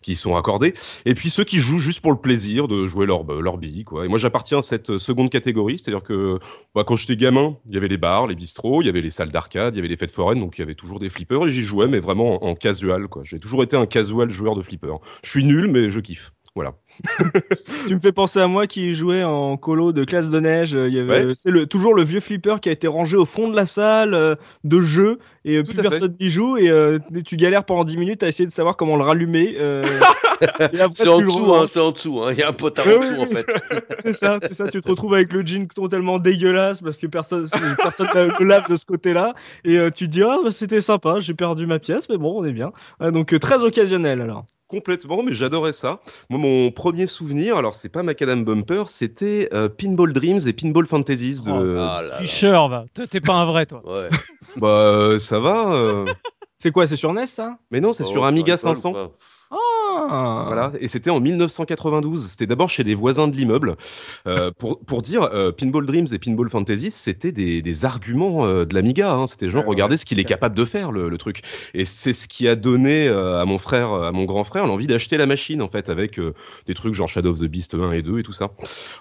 qui 0.01 0.13
y 0.13 0.17
sont 0.17 0.37
accordées. 0.37 0.73
Et 1.05 1.13
puis 1.13 1.29
ceux 1.29 1.45
qui 1.45 1.59
jouent 1.59 1.77
juste 1.77 2.01
pour 2.01 2.13
le 2.13 2.19
plaisir 2.19 2.67
de 2.67 2.87
jouer 2.87 3.05
leur, 3.05 3.25
leur 3.25 3.59
billes. 3.59 3.85
Quoi. 3.85 4.07
Et 4.07 4.09
moi, 4.09 4.19
j'appartiens 4.19 4.61
à 4.61 4.63
cette 4.63 4.89
euh, 4.89 4.99
seconde 4.99 5.29
catégorie, 5.29 5.79
c'est-à-dire 5.79 6.03
que 6.03 6.39
bah, 6.75 6.83
quand 6.87 6.97
j'étais 6.97 7.17
gamin, 7.17 7.59
il 7.69 7.75
y 7.75 7.77
avait 7.77 7.89
les 7.89 7.99
bars, 7.99 8.27
les 8.27 8.37
bistrots, 8.37 8.81
il 8.81 8.87
y 8.87 8.89
avait 8.89 9.03
les 9.03 9.11
salles 9.11 9.31
d'arcade, 9.31 9.75
il 9.75 9.77
y 9.77 9.81
avait 9.81 9.89
les 9.89 9.99
fêtes 9.99 10.13
foraines, 10.13 10.41
donc 10.41 10.57
il 10.57 10.63
y 10.63 10.65
avait 10.65 10.75
toujours 10.75 10.99
des 10.99 11.11
flippers 11.11 11.45
et 11.47 11.51
j'y 11.51 11.63
jouais, 11.63 11.89
mais 11.89 12.01
vraiment 12.01 12.43
en, 12.43 12.49
en 12.49 12.55
casual. 12.55 13.07
J'ai 13.23 13.39
toujours 13.39 13.63
été 13.63 13.77
un 13.77 13.85
casual 13.85 14.31
joueur 14.31 14.57
de 14.57 14.63
flipper. 14.63 14.97
Je 15.23 15.29
suis 15.29 15.45
nul, 15.45 15.69
mais 15.71 15.91
je 15.91 16.01
kiffe. 16.01 16.33
Voilà. 16.55 16.75
Tu 17.89 17.95
me 17.97 18.01
fais 18.01 18.13
penser 18.13 18.39
à 18.39 18.47
moi 18.47 18.69
qui 18.69 18.95
jouais 18.95 19.25
en 19.25 19.57
colo 19.57 19.93
de 19.93 20.05
classe 20.05 20.31
de 20.31 20.39
neige. 20.39 20.73
Il 20.73 20.95
y 20.95 21.01
avait, 21.01 21.25
Ouais. 21.27 21.33
c'est 21.35 21.51
le, 21.51 21.67
toujours 21.67 21.95
le 21.95 22.05
vieux 22.05 22.21
flipper 22.21 22.61
qui 22.61 22.69
a 22.69 22.73
été 22.73 22.87
rangé 22.87 23.17
au 23.17 23.25
fond 23.25 23.49
de 23.49 23.57
la 23.57 23.67
salle 23.67 24.15
euh, 24.15 24.37
de 24.63 24.81
jeu 24.81 25.19
et 25.45 25.63
Tout 25.65 25.73
plus 25.73 25.83
personne 25.83 26.15
n'y 26.21 26.31
joue 26.31 26.57
et 26.57 26.69
euh, 26.71 27.01
tu 27.27 27.37
galères 27.37 27.65
pendant 27.65 27.83
10 27.85 27.97
minutes 27.97 28.23
à 28.23 28.29
essayer 28.29 28.47
de 28.47 28.53
savoir 28.53 28.77
comment 28.77 28.97
le 28.97 29.03
rallumer. 29.03 29.57
euh, 29.59 29.85
C'est 30.95 31.09
en 31.09 31.19
dessous, 31.21 31.55
hein, 31.55 31.67
c'est 31.69 31.81
en 31.81 31.91
dessous. 31.93 32.21
hein. 32.23 32.31
Il 32.33 32.39
y 32.39 32.43
a 32.43 32.49
un 32.49 32.53
potard 32.53 32.87
en 32.87 32.99
dessous 33.01 33.21
en 33.23 33.27
fait. 33.27 33.47
C'est 34.01 34.13
ça, 34.13 34.39
c'est 34.43 34.53
ça. 34.55 34.69
Tu 34.69 34.81
te 34.83 34.89
retrouves 34.89 35.15
avec 35.15 35.33
le 35.33 35.45
jean 35.47 35.67
totalement 35.69 36.19
dégueulasse 36.19 36.83
parce 36.83 36.99
que 36.99 37.07
personne, 37.07 37.47
personne 37.79 38.09
ne 38.15 38.45
lave 38.45 38.69
de 38.69 38.77
ce 38.77 38.85
côté-là. 38.85 39.35
Et 39.65 39.79
tu 39.95 40.07
te 40.07 40.11
dis, 40.11 40.23
ah, 40.23 40.39
bah, 40.45 40.51
c'était 40.51 40.81
sympa, 40.83 41.21
j'ai 41.21 41.33
perdu 41.35 41.67
ma 41.67 41.79
pièce, 41.79 42.09
mais 42.11 42.19
bon, 42.19 42.41
on 42.41 42.45
est 42.45 42.53
bien. 42.53 42.73
Ouais, 43.01 43.11
donc, 43.13 43.39
très 43.41 43.63
occasionnel 43.65 44.21
alors. 44.21 44.45
Complètement, 44.75 45.23
mais 45.23 45.33
j'adorais 45.33 45.73
ça. 45.73 46.01
Moi, 46.31 46.39
mon 46.41 46.71
premier 46.71 47.07
souvenir, 47.07 47.57
alors 47.57 47.75
c'est 47.75 47.89
pas 47.89 48.03
Macadam 48.03 48.45
Bumper, 48.45 48.85
c'était 48.89 49.49
euh, 49.53 49.69
Pinball 49.69 50.13
Dreams 50.13 50.41
et 50.47 50.53
Pinball 50.53 50.87
Fantasies 50.87 51.43
de. 51.43 51.51
Oh, 51.53 51.77
Ah 51.79 52.03
là 52.03 52.09
là. 52.09 52.17
Tricheur, 52.17 52.69
va. 52.69 52.85
Toi, 52.95 53.07
T'es 53.07 53.21
pas 53.21 53.35
un 53.35 53.47
vrai, 53.47 53.67
toi. 53.67 53.83
Ouais. 53.85 54.09
Bah, 54.57 54.69
euh, 54.69 55.19
ça 55.19 55.41
va. 55.41 55.73
euh. 55.75 56.07
C'est 56.59 56.71
quoi, 56.71 56.87
c'est 56.87 56.95
sur 56.97 57.13
NES 57.13 57.27
ça? 57.27 57.59
Mais 57.73 57.81
non, 57.81 57.93
c'est 57.93 58.05
Oh, 58.05 58.11
sur 58.11 58.25
Amiga 58.25 58.55
rigoles 58.55 58.71
ou 58.71 58.75
500. 58.75 58.93
Ah. 59.55 60.45
Voilà, 60.47 60.73
et 60.81 60.89
c'était 60.89 61.11
en 61.11 61.21
1992. 61.21 62.27
C'était 62.27 62.47
d'abord 62.47 62.69
chez 62.69 62.85
des 62.85 62.95
voisins 62.95 63.29
de 63.29 63.37
l'immeuble. 63.37 63.77
Euh, 64.27 64.51
pour, 64.59 64.81
pour 64.81 65.03
dire, 65.03 65.23
euh, 65.33 65.53
Pinball 65.53 65.87
Dreams 65.87 66.07
et 66.13 66.19
Pinball 66.19 66.49
Fantasies, 66.49 66.91
c'était 66.91 67.33
des, 67.33 67.63
des 67.63 67.85
arguments 67.85 68.47
euh, 68.47 68.65
de 68.65 68.75
l'Amiga. 68.75 69.13
Hein. 69.13 69.27
C'était 69.27 69.49
genre, 69.49 69.63
Ouais, 69.65 69.69
ouais, 69.69 69.75
regardez 69.75 69.97
ce 69.97 70.05
qu'il 70.05 70.19
est 70.19 70.25
capable 70.25 70.55
de 70.57 70.65
faire, 70.65 70.93
le, 70.93 71.09
le 71.09 71.19
truc. 71.19 71.43
Et 71.75 71.85
c'est 71.85 72.13
ce 72.13 72.29
qui 72.29 72.49
a 72.49 72.57
donné 72.57 73.09
à 73.09 73.45
mon 73.45 73.59
frère, 73.59 73.93
à 73.93 74.13
mon 74.13 74.25
grand 74.25 74.45
frère, 74.45 74.67
l'envie 74.67 74.87
d'acheter 74.87 75.17
la 75.17 75.27
machine, 75.27 75.63
en 75.63 75.69
fait, 75.69 75.89
avec 75.89 76.21
des 76.67 76.75
trucs 76.75 76.95
genre 76.95 77.09
Shadow 77.09 77.31
of 77.31 77.41
the 77.41 77.45
Beast 77.45 77.75
1 77.75 77.93
et 77.93 78.03
2 78.03 78.19
et 78.19 78.23
tout 78.23 78.33
ça. 78.33 78.51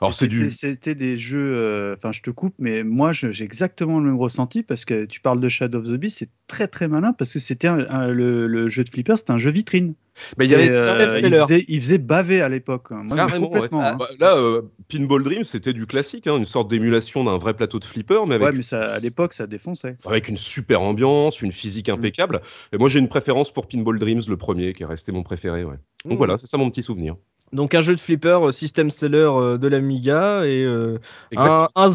Alors, 0.01 0.13
c'est 0.13 0.25
C'était 0.25 0.36
du. 0.36 0.51
c'était 0.51 0.95
des 0.95 1.17
jeux. 1.17 1.95
Enfin, 1.98 2.12
je 2.12 2.22
te 2.22 2.29
coupe, 2.29 2.55
mais 2.60 2.83
moi, 2.83 3.12
j'ai 3.12 3.43
exactement 3.43 4.00
le 4.00 4.05
même 4.05 4.17
ressenti 4.17 4.63
parce 4.63 4.86
que 4.86 5.05
tu 5.05 5.19
parles 5.19 5.39
de 5.39 5.50
Shadow 5.50 5.79
of 5.79 5.88
the 5.88 5.93
Beast, 5.93 6.19
c'est 6.19 6.29
très 6.48 6.67
très 6.67 6.88
malin 6.88 7.13
parce 7.13 7.33
que 7.33 7.39
c'était 7.39 7.69
le, 7.72 8.48
le 8.48 8.69
jeu 8.69 8.83
de 8.83 8.89
flipper, 8.89 9.17
c'était 9.17 9.31
un 9.31 9.38
jeu 9.38 9.51
vitrine. 9.51 9.95
Mais 10.38 10.42
il 10.43 10.51
y 10.51 10.55
avait 10.55 10.67
Et, 10.67 10.71
euh, 10.71 11.19
il, 11.21 11.29
faisait, 11.29 11.65
il 11.67 11.81
faisait 11.81 11.97
baver 11.97 12.41
à 12.41 12.50
l'époque. 12.50 12.88
hein. 12.91 13.05
Carrément, 13.15 13.51
ouais. 13.51 13.69
hein. 13.71 13.95
Bah, 14.00 14.07
là, 14.19 14.35
euh, 14.38 14.62
Pinball 14.89 15.23
Dream, 15.23 15.43
c'était 15.43 15.73
du 15.73 15.85
classique, 15.88 16.27
hein, 16.27 16.38
une 16.38 16.45
sorte 16.45 16.69
d'émulation 16.69 17.23
d'un 17.23 17.38
vrai 17.38 17.53
plateau 17.53 17.79
de 17.79 17.85
flipper, 17.85 18.25
mais 18.27 18.35
avec, 18.35 18.47
Ouais, 18.50 18.53
mais 18.57 18.62
ça, 18.63 18.83
à 18.83 19.00
l'époque, 19.00 19.33
ça 19.33 19.47
défonçait. 19.47 19.97
avec 20.05 20.27
une 20.27 20.35
super 20.35 20.81
ambiance, 20.81 21.41
une 21.41 21.51
physique 21.51 21.89
Mm. 21.89 21.93
impeccable. 21.93 22.41
Et 22.71 22.77
moi, 22.77 22.89
j'ai 22.89 23.00
une 23.00 23.07
préférence 23.07 23.51
pour 23.51 23.67
Pinball 23.67 24.00
Dreams, 24.00 24.21
le 24.27 24.38
premier, 24.38 24.73
qui 24.73 24.83
est 24.83 24.85
resté 24.88 25.12
mon 25.12 25.23
préféré. 25.23 25.63
Ouais. 25.63 25.75
Donc 26.05 26.13
Mmh. 26.13 26.17
voilà, 26.17 26.38
c'est 26.38 26.47
ça 26.47 26.57
mon 26.57 26.69
petit 26.69 26.83
souvenir. 26.83 27.15
Donc 27.53 27.75
un 27.75 27.81
jeu 27.81 27.95
de 27.95 28.00
flipper, 28.00 28.39
euh, 28.43 28.51
système 28.51 28.89
seller 28.89 29.29
euh, 29.29 29.57
de 29.60 29.67
l'Amiga 29.67 30.43
et 30.43 30.63
euh, 30.63 30.98
un, 31.38 31.67
un 31.75 31.89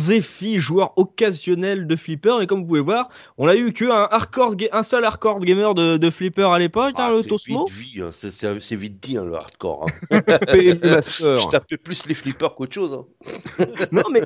joueur 0.56 0.92
occasionnel 0.96 1.88
de 1.88 1.96
flipper. 1.96 2.40
Et 2.40 2.46
comme 2.46 2.60
vous 2.60 2.66
pouvez 2.66 2.80
voir, 2.80 3.08
on 3.38 3.48
a 3.48 3.56
eu 3.56 3.72
que 3.72 3.84
un, 3.84 4.08
hardcore 4.10 4.54
un 4.72 4.82
seul 4.84 5.04
hardcore 5.04 5.40
gamer 5.40 5.74
de, 5.74 6.10
flipper 6.10 6.48
à 6.52 6.58
l'époque. 6.58 6.94
Ah, 6.96 7.10
hein, 7.10 7.20
hein. 7.20 8.10
C'est 8.12 8.76
vite, 8.76 9.02
dit 9.02 9.16
hein, 9.16 9.24
le 9.24 9.34
hardcore. 9.34 9.86
Je 10.10 11.50
tapais 11.50 11.76
plus 11.76 12.06
les 12.06 12.14
flippers 12.14 12.54
qu'autre 12.54 12.74
chose. 12.74 13.04
non 13.92 14.02
mais 14.12 14.22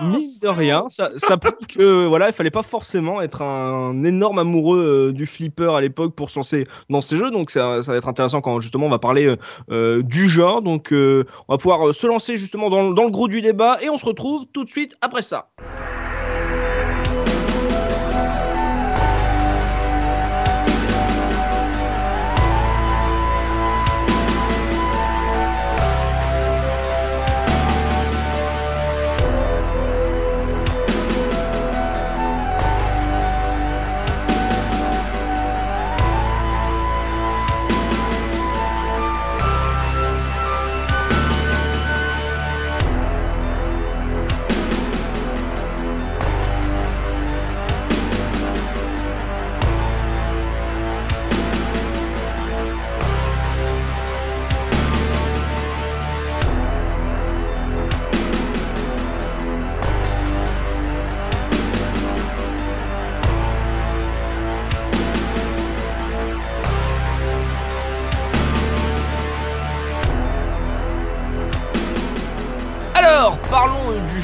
mine 0.00 0.30
de 0.42 0.48
rien, 0.48 0.86
ça, 0.88 1.10
prouve 1.36 1.66
que 1.68 2.06
voilà, 2.06 2.26
il 2.26 2.32
fallait 2.32 2.50
pas 2.50 2.62
forcément 2.62 3.22
être 3.22 3.42
un 3.42 4.02
énorme 4.02 4.40
amoureux 4.40 5.12
du 5.14 5.26
flipper 5.26 5.76
à 5.76 5.80
l'époque 5.80 6.14
pour 6.14 6.28
se 6.28 6.38
lancer 6.40 6.64
dans 6.88 7.00
ces 7.00 7.16
jeux. 7.16 7.30
Donc 7.30 7.52
ça, 7.52 7.80
va 7.80 7.96
être 7.96 8.08
intéressant 8.08 8.40
quand 8.40 8.58
justement 8.58 8.86
on 8.86 8.90
va 8.90 8.98
parler 8.98 9.36
du 9.68 10.28
jeu 10.28 10.39
donc 10.62 10.92
euh, 10.92 11.24
on 11.48 11.54
va 11.54 11.58
pouvoir 11.58 11.88
euh, 11.88 11.92
se 11.92 12.06
lancer 12.06 12.36
justement 12.36 12.70
dans, 12.70 12.92
dans 12.92 13.04
le 13.04 13.10
gros 13.10 13.28
du 13.28 13.40
débat 13.40 13.78
et 13.82 13.90
on 13.90 13.98
se 13.98 14.06
retrouve 14.06 14.46
tout 14.52 14.64
de 14.64 14.70
suite 14.70 14.96
après 15.00 15.22
ça. 15.22 15.50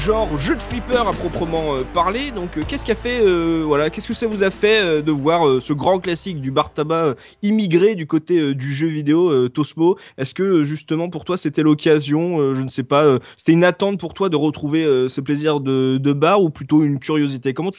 Genre 0.07 0.37
jeu 0.37 0.55
de 0.55 0.61
flipper 0.61 1.05
à 1.05 1.11
proprement 1.11 1.75
euh, 1.75 1.83
parler. 1.83 2.31
Donc, 2.31 2.57
euh, 2.57 2.63
qu'est-ce 2.65 2.85
qu'a 2.85 2.95
fait, 2.95 3.19
euh, 3.19 3.65
voilà, 3.67 3.89
qu'est-ce 3.89 4.07
que 4.07 4.13
ça 4.13 4.25
vous 4.25 4.41
a 4.41 4.49
fait 4.49 5.03
de 5.03 5.11
voir 5.11 5.61
ce 5.61 5.73
grand 5.73 5.99
classique 5.99 6.39
du 6.39 6.49
bar 6.49 6.73
tabac 6.73 7.15
immigré 7.41 7.93
du 7.93 8.07
côté 8.07 8.55
du 8.55 8.73
jeu 8.73 8.87
vidéo 8.87 9.49
Tosmo 9.49 9.97
Est-ce 10.17 10.33
que 10.33 10.63
justement 10.63 11.09
pour 11.09 11.25
toi 11.25 11.35
c'était 11.35 11.61
l'occasion, 11.61 12.53
je 12.53 12.61
ne 12.61 12.69
sais 12.69 12.83
pas, 12.83 13.19
c'était 13.35 13.51
une 13.51 13.65
attente 13.65 13.99
pour 13.99 14.13
toi 14.13 14.29
de 14.29 14.37
retrouver 14.37 14.85
ce 15.09 15.19
plaisir 15.19 15.59
de, 15.59 16.13
bar 16.13 16.41
ou 16.41 16.49
plutôt 16.49 16.83
une 16.83 16.99
curiosité? 16.99 17.53
Comment 17.53 17.71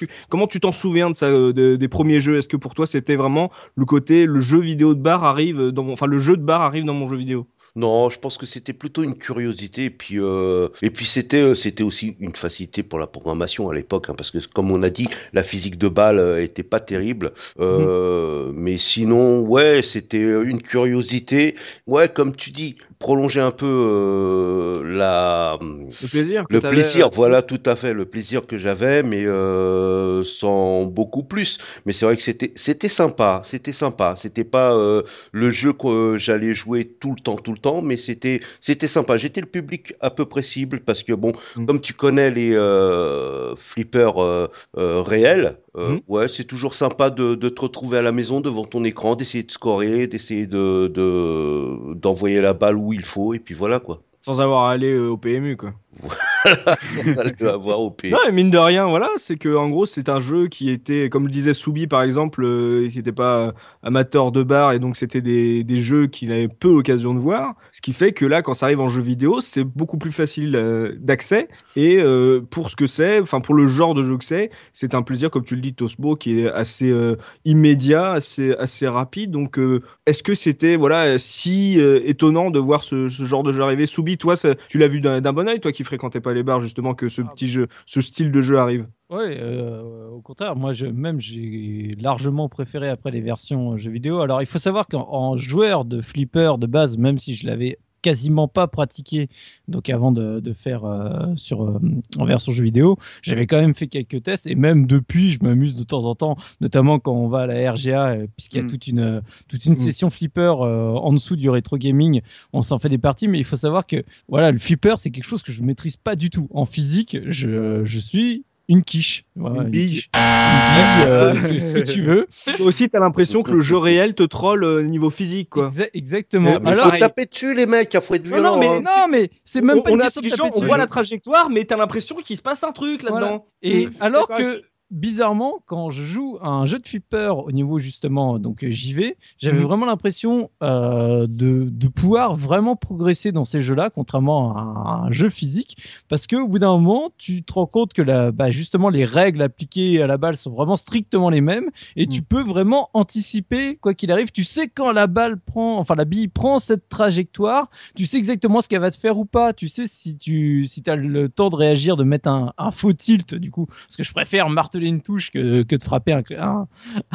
tu 0.46 0.60
t'en 0.60 0.72
souviens 0.72 1.08
de 1.10 1.14
ça, 1.14 1.30
de- 1.30 1.76
des 1.76 1.88
premiers 1.88 2.20
jeux? 2.20 2.36
Est-ce 2.36 2.48
que 2.48 2.58
pour 2.58 2.74
toi 2.74 2.84
c'était 2.86 3.16
vraiment 3.16 3.50
le 3.74 3.86
côté 3.86 4.26
le 4.26 4.40
jeu 4.40 4.60
vidéo 4.60 4.94
de 4.94 5.00
bar 5.00 5.24
arrive 5.24 5.68
dans 5.70 5.82
mon, 5.82 5.94
enfin 5.94 6.06
le 6.06 6.18
jeu 6.18 6.36
de 6.36 6.42
bar 6.42 6.60
arrive 6.60 6.84
dans 6.84 6.94
mon 6.94 7.06
jeu 7.06 7.16
vidéo? 7.16 7.46
Non, 7.76 8.10
je 8.10 8.18
pense 8.18 8.38
que 8.38 8.46
c'était 8.46 8.72
plutôt 8.72 9.02
une 9.02 9.16
curiosité. 9.16 9.84
Et 9.84 9.90
puis, 9.90 10.18
euh, 10.18 10.68
et 10.82 10.90
puis 10.90 11.06
c'était, 11.06 11.40
euh, 11.40 11.54
c'était 11.54 11.82
aussi 11.82 12.16
une 12.20 12.34
facilité 12.34 12.82
pour 12.82 12.98
la 12.98 13.06
programmation 13.06 13.68
à 13.70 13.74
l'époque, 13.74 14.08
hein, 14.10 14.14
parce 14.16 14.30
que 14.30 14.38
comme 14.52 14.70
on 14.70 14.82
a 14.82 14.90
dit, 14.90 15.08
la 15.32 15.42
physique 15.42 15.78
de 15.78 15.88
balle 15.88 16.18
euh, 16.18 16.42
était 16.42 16.62
pas 16.62 16.80
terrible. 16.80 17.32
Euh, 17.60 18.50
Mais 18.54 18.78
sinon, 18.78 19.40
ouais, 19.40 19.82
c'était 19.82 20.18
une 20.18 20.62
curiosité. 20.62 21.54
Ouais, 21.86 22.08
comme 22.08 22.34
tu 22.34 22.50
dis, 22.50 22.76
prolonger 22.98 23.40
un 23.40 23.50
peu 23.52 23.66
euh, 23.66 24.82
la 24.84 25.58
Le 26.00 26.08
plaisir 26.08 26.44
le 26.48 26.60
plaisir, 26.62 27.06
euh, 27.06 27.08
voilà, 27.12 27.42
tout 27.42 27.60
à 27.66 27.76
fait, 27.76 27.94
le 27.94 28.04
plaisir 28.06 28.46
que 28.46 28.58
j'avais, 28.58 29.02
mais 29.02 29.24
euh, 29.26 30.22
sans 30.24 30.84
beaucoup 30.86 31.22
plus. 31.24 31.58
Mais 31.86 31.92
c'est 31.92 32.04
vrai 32.06 32.16
que 32.16 32.22
c'était, 32.22 32.52
c'était 32.56 32.88
sympa, 32.88 33.42
c'était 33.44 33.72
sympa. 33.72 34.14
C'était 34.16 34.44
pas 34.44 34.74
euh, 34.74 35.02
le 35.32 35.50
jeu 35.50 35.72
que 35.72 36.16
j'allais 36.16 36.54
jouer 36.54 36.86
tout 37.00 37.10
le 37.16 37.20
temps, 37.22 37.36
tout 37.36 37.52
le 37.52 37.58
temps, 37.58 37.82
mais 37.82 37.96
c'était, 37.96 38.40
c'était 38.60 38.88
sympa. 38.88 39.16
J'étais 39.16 39.40
le 39.40 39.46
public 39.46 39.94
à 40.00 40.10
peu 40.10 40.26
près 40.26 40.42
cible 40.42 40.80
parce 40.80 41.02
que 41.02 41.12
bon, 41.12 41.32
Mm. 41.56 41.66
comme 41.66 41.80
tu 41.80 41.94
connais 41.94 42.30
les 42.30 42.54
euh, 42.54 43.54
flippers 43.56 44.48
réels, 44.74 45.58
euh, 45.78 45.94
Mm. 45.96 46.00
ouais, 46.08 46.28
c'est 46.28 46.44
toujours 46.44 46.74
sympa 46.74 47.10
de, 47.10 47.34
de 47.34 47.48
te 47.48 47.60
retrouver 47.60 47.98
à 47.98 48.02
la 48.02 48.12
maison 48.12 48.40
devant 48.40 48.64
ton 48.64 48.84
écran, 48.84 49.14
d'essayer 49.16 49.44
de 49.44 49.50
scorer, 49.50 50.06
d'essayer 50.06 50.46
de, 50.46 50.90
de 50.92 51.94
d'envoyer 51.94 52.40
la 52.40 52.52
balle 52.54 52.76
où 52.76 52.92
il 52.92 53.04
faut, 53.04 53.32
et 53.34 53.38
puis 53.38 53.54
voilà 53.54 53.78
quoi. 53.80 54.02
sans 54.22 54.40
avoir 54.40 54.64
à 54.64 54.72
aller 54.72 54.90
euh, 54.92 55.08
au 55.08 55.16
PMU 55.16 55.56
quoi. 55.56 55.72
Le 56.44 57.48
avoir 57.50 57.80
au 57.80 57.90
pays. 57.90 58.10
Non, 58.10 58.18
mine 58.32 58.50
de 58.50 58.58
rien, 58.58 58.86
voilà, 58.86 59.08
c'est 59.16 59.36
que 59.36 59.54
en 59.56 59.68
gros, 59.68 59.86
c'est 59.86 60.08
un 60.08 60.20
jeu 60.20 60.48
qui 60.48 60.70
était, 60.70 61.08
comme 61.08 61.24
le 61.24 61.30
disait 61.30 61.54
Soubi 61.54 61.86
par 61.86 62.02
exemple, 62.02 62.44
euh, 62.44 62.88
qui 62.88 62.98
n'était 62.98 63.12
pas 63.12 63.54
amateur 63.82 64.32
de 64.32 64.42
bar 64.42 64.72
et 64.72 64.78
donc 64.78 64.96
c'était 64.96 65.20
des, 65.20 65.64
jeux 65.76 66.06
qu'il 66.06 66.32
avait 66.32 66.48
peu 66.48 66.72
l'occasion 66.72 67.14
de 67.14 67.18
voir. 67.18 67.54
Ce 67.72 67.80
qui 67.80 67.92
fait 67.92 68.12
que 68.12 68.24
là, 68.24 68.42
quand 68.42 68.54
ça 68.54 68.66
arrive 68.66 68.80
en 68.80 68.88
jeu 68.88 69.00
vidéo, 69.00 69.40
c'est 69.40 69.64
beaucoup 69.64 69.98
plus 69.98 70.12
facile 70.12 70.56
euh, 70.56 70.94
d'accès 70.98 71.48
et 71.76 71.98
euh, 71.98 72.40
pour 72.40 72.70
ce 72.70 72.76
que 72.76 72.86
c'est, 72.86 73.20
enfin 73.20 73.40
pour 73.40 73.54
le 73.54 73.66
genre 73.66 73.94
de 73.94 74.04
jeu 74.04 74.16
que 74.16 74.24
c'est, 74.24 74.50
c'est 74.72 74.94
un 74.94 75.02
plaisir, 75.02 75.30
comme 75.30 75.44
tu 75.44 75.54
le 75.54 75.60
dis, 75.60 75.74
Tosbo, 75.74 76.16
qui 76.16 76.40
est 76.40 76.50
assez 76.50 76.90
euh, 76.90 77.16
immédiat, 77.44 78.12
assez 78.12 78.54
assez 78.58 78.88
rapide. 78.88 79.30
Donc, 79.30 79.58
est-ce 80.06 80.22
que 80.22 80.34
c'était 80.34 80.76
voilà 80.76 81.18
si 81.18 81.78
étonnant 82.04 82.50
de 82.50 82.58
voir 82.58 82.82
ce, 82.82 83.08
genre 83.08 83.42
de 83.42 83.52
jeu 83.52 83.62
arriver? 83.62 83.86
Soubi, 83.86 84.18
toi, 84.18 84.36
ça- 84.36 84.54
tu 84.68 84.78
l'as 84.78 84.88
vu 84.88 85.00
d'un 85.00 85.32
bon 85.32 85.48
oeil, 85.48 85.60
toi 85.60 85.72
qui 85.72 85.84
fréquentais 85.84 86.20
pas 86.20 86.27
les 86.34 86.42
bars 86.42 86.60
justement, 86.60 86.94
que 86.94 87.08
ce 87.08 87.22
Ah. 87.22 87.30
petit 87.34 87.46
jeu, 87.48 87.68
ce 87.86 88.00
style 88.00 88.30
de 88.32 88.40
jeu 88.40 88.58
arrive. 88.58 88.86
Ouais, 89.10 89.38
euh, 89.40 90.08
au 90.10 90.20
contraire, 90.20 90.54
moi 90.56 90.72
je, 90.72 90.86
même 90.86 91.18
j'ai 91.20 91.94
largement 91.98 92.48
préféré 92.48 92.88
après 92.90 93.10
les 93.10 93.20
versions 93.22 93.72
euh, 93.72 93.76
jeux 93.78 93.90
vidéo. 93.90 94.20
Alors 94.20 94.42
il 94.42 94.46
faut 94.46 94.58
savoir 94.58 94.86
qu'en 94.86 95.08
en 95.10 95.36
joueur 95.38 95.84
de 95.84 96.02
flipper 96.02 96.58
de 96.58 96.66
base, 96.66 96.98
même 96.98 97.18
si 97.18 97.34
je 97.34 97.46
l'avais 97.46 97.78
quasiment 98.02 98.48
pas 98.48 98.66
pratiqué, 98.68 99.28
donc 99.66 99.90
avant 99.90 100.12
de, 100.12 100.40
de 100.40 100.52
faire 100.52 100.84
euh, 100.84 101.34
sur 101.36 101.62
euh, 101.64 101.78
en 102.18 102.24
version 102.24 102.52
jeu 102.52 102.62
vidéo, 102.64 102.96
j'avais 103.22 103.46
quand 103.46 103.60
même 103.60 103.74
fait 103.74 103.88
quelques 103.88 104.22
tests 104.22 104.46
et 104.46 104.54
même 104.54 104.86
depuis, 104.86 105.30
je 105.30 105.38
m'amuse 105.42 105.76
de 105.76 105.82
temps 105.84 106.04
en 106.04 106.14
temps, 106.14 106.36
notamment 106.60 106.98
quand 106.98 107.12
on 107.12 107.28
va 107.28 107.40
à 107.40 107.46
la 107.46 107.72
RGA, 107.72 108.06
euh, 108.08 108.26
puisqu'il 108.36 108.58
y 108.58 108.60
a 108.60 108.64
Mm. 108.64 108.66
toute 108.68 108.86
une 108.86 109.22
toute 109.48 109.64
une 109.64 109.72
Mm. 109.72 109.76
session 109.76 110.10
flipper 110.10 110.54
en 110.58 111.12
dessous 111.12 111.36
du 111.36 111.50
rétro 111.50 111.76
gaming, 111.78 112.20
on 112.52 112.62
s'en 112.62 112.78
fait 112.78 112.88
des 112.88 112.98
parties, 112.98 113.28
mais 113.28 113.38
il 113.38 113.44
faut 113.44 113.56
savoir 113.56 113.86
que 113.86 114.04
voilà, 114.28 114.50
le 114.52 114.58
flipper 114.58 114.94
c'est 114.98 115.10
quelque 115.10 115.24
chose 115.24 115.42
que 115.42 115.52
je 115.52 115.62
maîtrise 115.62 115.96
pas 115.96 116.16
du 116.16 116.30
tout. 116.30 116.48
En 116.52 116.66
physique, 116.66 117.16
je, 117.26 117.84
je 117.84 117.98
suis 117.98 118.44
une 118.68 118.84
quiche. 118.84 119.24
Voilà, 119.34 119.62
Une 119.62 119.70
bille. 119.70 119.88
quiche. 119.88 120.10
Une 120.14 120.20
bille, 120.68 121.04
euh, 121.06 121.34
ce, 121.34 121.58
ce 121.66 121.74
que 121.74 121.90
tu 121.90 122.02
veux. 122.02 122.26
Toi 122.56 122.66
aussi, 122.66 122.88
t'as 122.90 123.00
l'impression 123.00 123.42
que 123.42 123.50
le 123.52 123.60
jeu 123.60 123.78
réel 123.78 124.14
te 124.14 124.22
troll 124.24 124.62
euh, 124.64 124.82
niveau 124.82 125.10
physique, 125.10 125.48
quoi. 125.50 125.68
Exa- 125.68 125.88
exactement. 125.94 126.52
Mais 126.52 126.60
Mais 126.60 126.70
Alors, 126.70 126.92
faut 126.92 126.98
taper 126.98 127.26
dessus 127.26 127.54
les 127.54 127.66
mecs, 127.66 127.92
il 127.94 128.00
faut 128.00 128.14
être 128.14 128.24
Non, 128.24 128.36
violent. 128.36 128.54
non, 128.54 128.60
mais- 128.60 128.68
hein. 128.68 128.80
non, 128.84 129.08
mais 129.10 129.30
c'est 129.44 129.60
même 129.62 129.78
on, 129.78 129.82
pas 129.82 129.90
une 129.90 129.96
on 129.96 129.98
question 130.00 130.20
de 130.20 130.28
taper 130.28 130.50
on 130.54 130.66
voit 130.66 130.76
la 130.76 130.86
trajectoire, 130.86 131.48
mais 131.50 131.64
t'as 131.64 131.76
l'impression 131.76 132.16
qu'il 132.16 132.36
se 132.36 132.42
passe 132.42 132.62
un 132.64 132.72
truc 132.72 133.02
là-dedans. 133.02 133.46
Et 133.62 133.88
alors 134.00 134.28
que 134.28 134.62
bizarrement, 134.90 135.62
quand 135.66 135.90
je 135.90 136.02
joue 136.02 136.38
à 136.40 136.48
un 136.48 136.66
jeu 136.66 136.78
de 136.78 136.86
flipper 136.86 137.34
au 137.36 137.52
niveau 137.52 137.78
justement 137.78 138.38
donc 138.38 138.64
euh, 138.64 138.70
JV, 138.70 139.16
j'avais 139.38 139.58
Mhm. 139.58 139.64
vraiment 139.64 139.86
l'impression 139.86 140.50
euh, 140.62 141.26
de, 141.28 141.68
de 141.70 141.88
pouvoir 141.88 142.34
vraiment 142.36 142.74
progresser 142.76 143.30
dans 143.32 143.44
ces 143.44 143.60
jeux-là, 143.60 143.90
contrairement 143.90 144.56
à 144.56 145.04
un 145.06 145.10
jeu 145.12 145.28
physique, 145.30 145.76
parce 146.08 146.26
que 146.26 146.36
au 146.36 146.48
bout 146.48 146.58
d'un 146.58 146.70
moment, 146.72 147.10
tu 147.18 147.42
te 147.42 147.52
rends 147.52 147.66
compte 147.66 147.92
que 147.92 148.00
la, 148.02 148.32
bah, 148.32 148.50
justement 148.50 148.88
les 148.88 149.04
règles 149.04 149.42
appliquées 149.42 150.00
à 150.02 150.06
la 150.06 150.16
balle 150.16 150.36
sont 150.36 150.52
vraiment 150.52 150.76
strictement 150.76 151.28
les 151.28 151.40
mêmes, 151.42 151.68
et 151.96 152.06
tu 152.06 152.22
peux 152.22 152.42
vraiment 152.42 152.88
anticiper 152.94 153.76
quoi 153.76 153.92
qu'il 153.94 154.10
arrive. 154.10 154.30
Tu 154.32 154.44
sais 154.44 154.68
quand 154.68 154.92
la 154.92 155.06
balle 155.06 155.38
prend, 155.38 155.78
enfin 155.78 155.96
la 155.96 156.04
bille 156.06 156.28
prend 156.28 156.60
cette 156.60 156.88
trajectoire, 156.88 157.68
tu 157.94 158.06
sais 158.06 158.16
exactement 158.16 158.62
ce 158.62 158.68
qu'elle 158.68 158.80
va 158.80 158.90
te 158.90 158.96
faire 158.98 159.18
ou 159.18 159.24
pas. 159.26 159.52
Tu 159.52 159.68
sais 159.68 159.86
si 159.86 160.16
tu 160.16 160.66
si 160.66 160.82
as 160.86 160.96
le 160.96 161.28
temps 161.28 161.50
de 161.50 161.56
réagir, 161.56 161.96
de 161.96 162.04
mettre 162.04 162.28
un, 162.28 162.52
un 162.56 162.70
faux 162.70 162.92
tilt 162.94 163.34
du 163.34 163.50
coup, 163.50 163.66
parce 163.66 163.96
que 163.96 164.02
je 164.04 164.12
préfère 164.12 164.48
marteler 164.48 164.77
marteler 164.78 164.88
une 164.88 165.00
touche 165.00 165.30
que, 165.30 165.62
que 165.62 165.76
de 165.76 165.82
frapper 165.82 166.12
un, 166.12 166.22
un, 166.38 166.68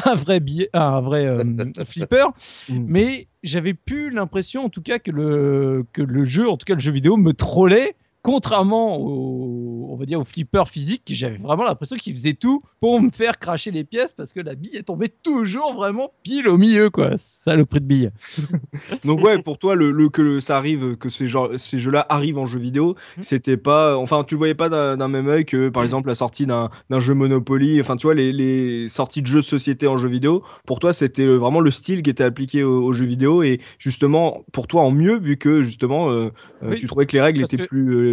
un 0.05 0.15
vrai 0.15 0.39
billet, 0.39 0.69
un 0.73 1.01
vrai 1.01 1.25
euh, 1.25 1.43
flipper. 1.85 2.27
Mm. 2.69 2.85
Mais 2.87 3.27
j'avais 3.43 3.73
plus 3.73 4.09
l'impression, 4.11 4.65
en 4.65 4.69
tout 4.69 4.81
cas, 4.81 4.99
que 4.99 5.11
le, 5.11 5.85
que 5.93 6.01
le 6.01 6.23
jeu, 6.23 6.49
en 6.49 6.57
tout 6.57 6.65
cas 6.65 6.75
le 6.75 6.79
jeu 6.79 6.91
vidéo, 6.91 7.17
me 7.17 7.33
trollait. 7.33 7.95
Contrairement 8.23 8.97
au, 8.97 9.87
on 9.91 9.95
va 9.97 10.05
dire, 10.05 10.19
au 10.19 10.23
flipper 10.23 10.63
physique, 10.67 11.03
j'avais 11.09 11.35
vraiment 11.37 11.65
l'impression 11.65 11.97
qu'il 11.97 12.15
faisait 12.15 12.33
tout 12.33 12.63
pour 12.79 13.01
me 13.01 13.11
faire 13.11 13.37
cracher 13.37 13.69
les 13.69 13.83
pièces 13.83 14.13
parce 14.13 14.31
que 14.31 14.39
la 14.39 14.55
bille 14.55 14.77
est 14.77 14.83
tombée 14.83 15.09
toujours 15.09 15.73
vraiment 15.75 16.09
pile 16.23 16.47
au 16.47 16.57
milieu, 16.57 16.89
quoi. 16.89 17.11
Ça, 17.17 17.55
le 17.57 17.65
prix 17.65 17.81
de 17.81 17.85
bille. 17.85 18.11
Donc 19.03 19.21
ouais, 19.23 19.41
pour 19.41 19.57
toi, 19.57 19.75
le, 19.75 19.91
le- 19.91 20.07
que 20.07 20.39
ça 20.39 20.57
arrive, 20.57 20.95
que 20.95 21.09
ces, 21.09 21.27
genres- 21.27 21.59
ces 21.59 21.79
jeux-là 21.79 22.05
arrivent 22.09 22.37
en 22.37 22.45
jeu 22.45 22.59
vidéo, 22.59 22.95
Mhm. 23.17 23.23
c'était 23.23 23.57
pas, 23.57 23.97
enfin, 23.97 24.23
tu 24.23 24.35
voyais 24.35 24.55
pas 24.55 24.69
d'un 24.69 25.07
même 25.09 25.27
œil 25.27 25.43
que, 25.45 25.67
par 25.69 25.83
exemple, 25.83 26.07
la 26.07 26.15
sortie 26.15 26.45
d'un 26.45 26.69
jeu 26.99 27.13
Monopoly, 27.13 27.81
enfin, 27.81 27.97
tu 27.97 28.07
vois, 28.07 28.13
les, 28.15 28.31
les 28.31 28.87
sorties 28.87 29.21
de 29.21 29.27
jeux 29.27 29.41
de 29.41 29.45
société 29.45 29.85
en 29.87 29.97
jeu 29.97 30.07
vidéo. 30.07 30.43
Pour 30.65 30.79
toi, 30.79 30.93
c'était 30.93 31.25
vraiment 31.25 31.59
le 31.59 31.71
style 31.71 32.01
qui 32.01 32.09
était 32.09 32.23
appliqué 32.23 32.63
aux, 32.63 32.93
jeux 32.93 33.05
vidéo 33.05 33.43
et 33.43 33.59
justement, 33.79 34.45
pour 34.53 34.67
toi, 34.67 34.81
en 34.83 34.91
mieux, 34.91 35.17
vu 35.19 35.35
que 35.37 35.61
justement, 35.61 36.09
euh, 36.09 36.31
euh, 36.63 36.69
Oui, 36.71 36.77
tu 36.77 36.87
trouvais 36.87 37.05
que 37.05 37.13
les 37.13 37.21
règles 37.21 37.41
étaient 37.43 37.57
que- 37.57 37.63
plus, 37.67 37.93
euh, 37.95 38.12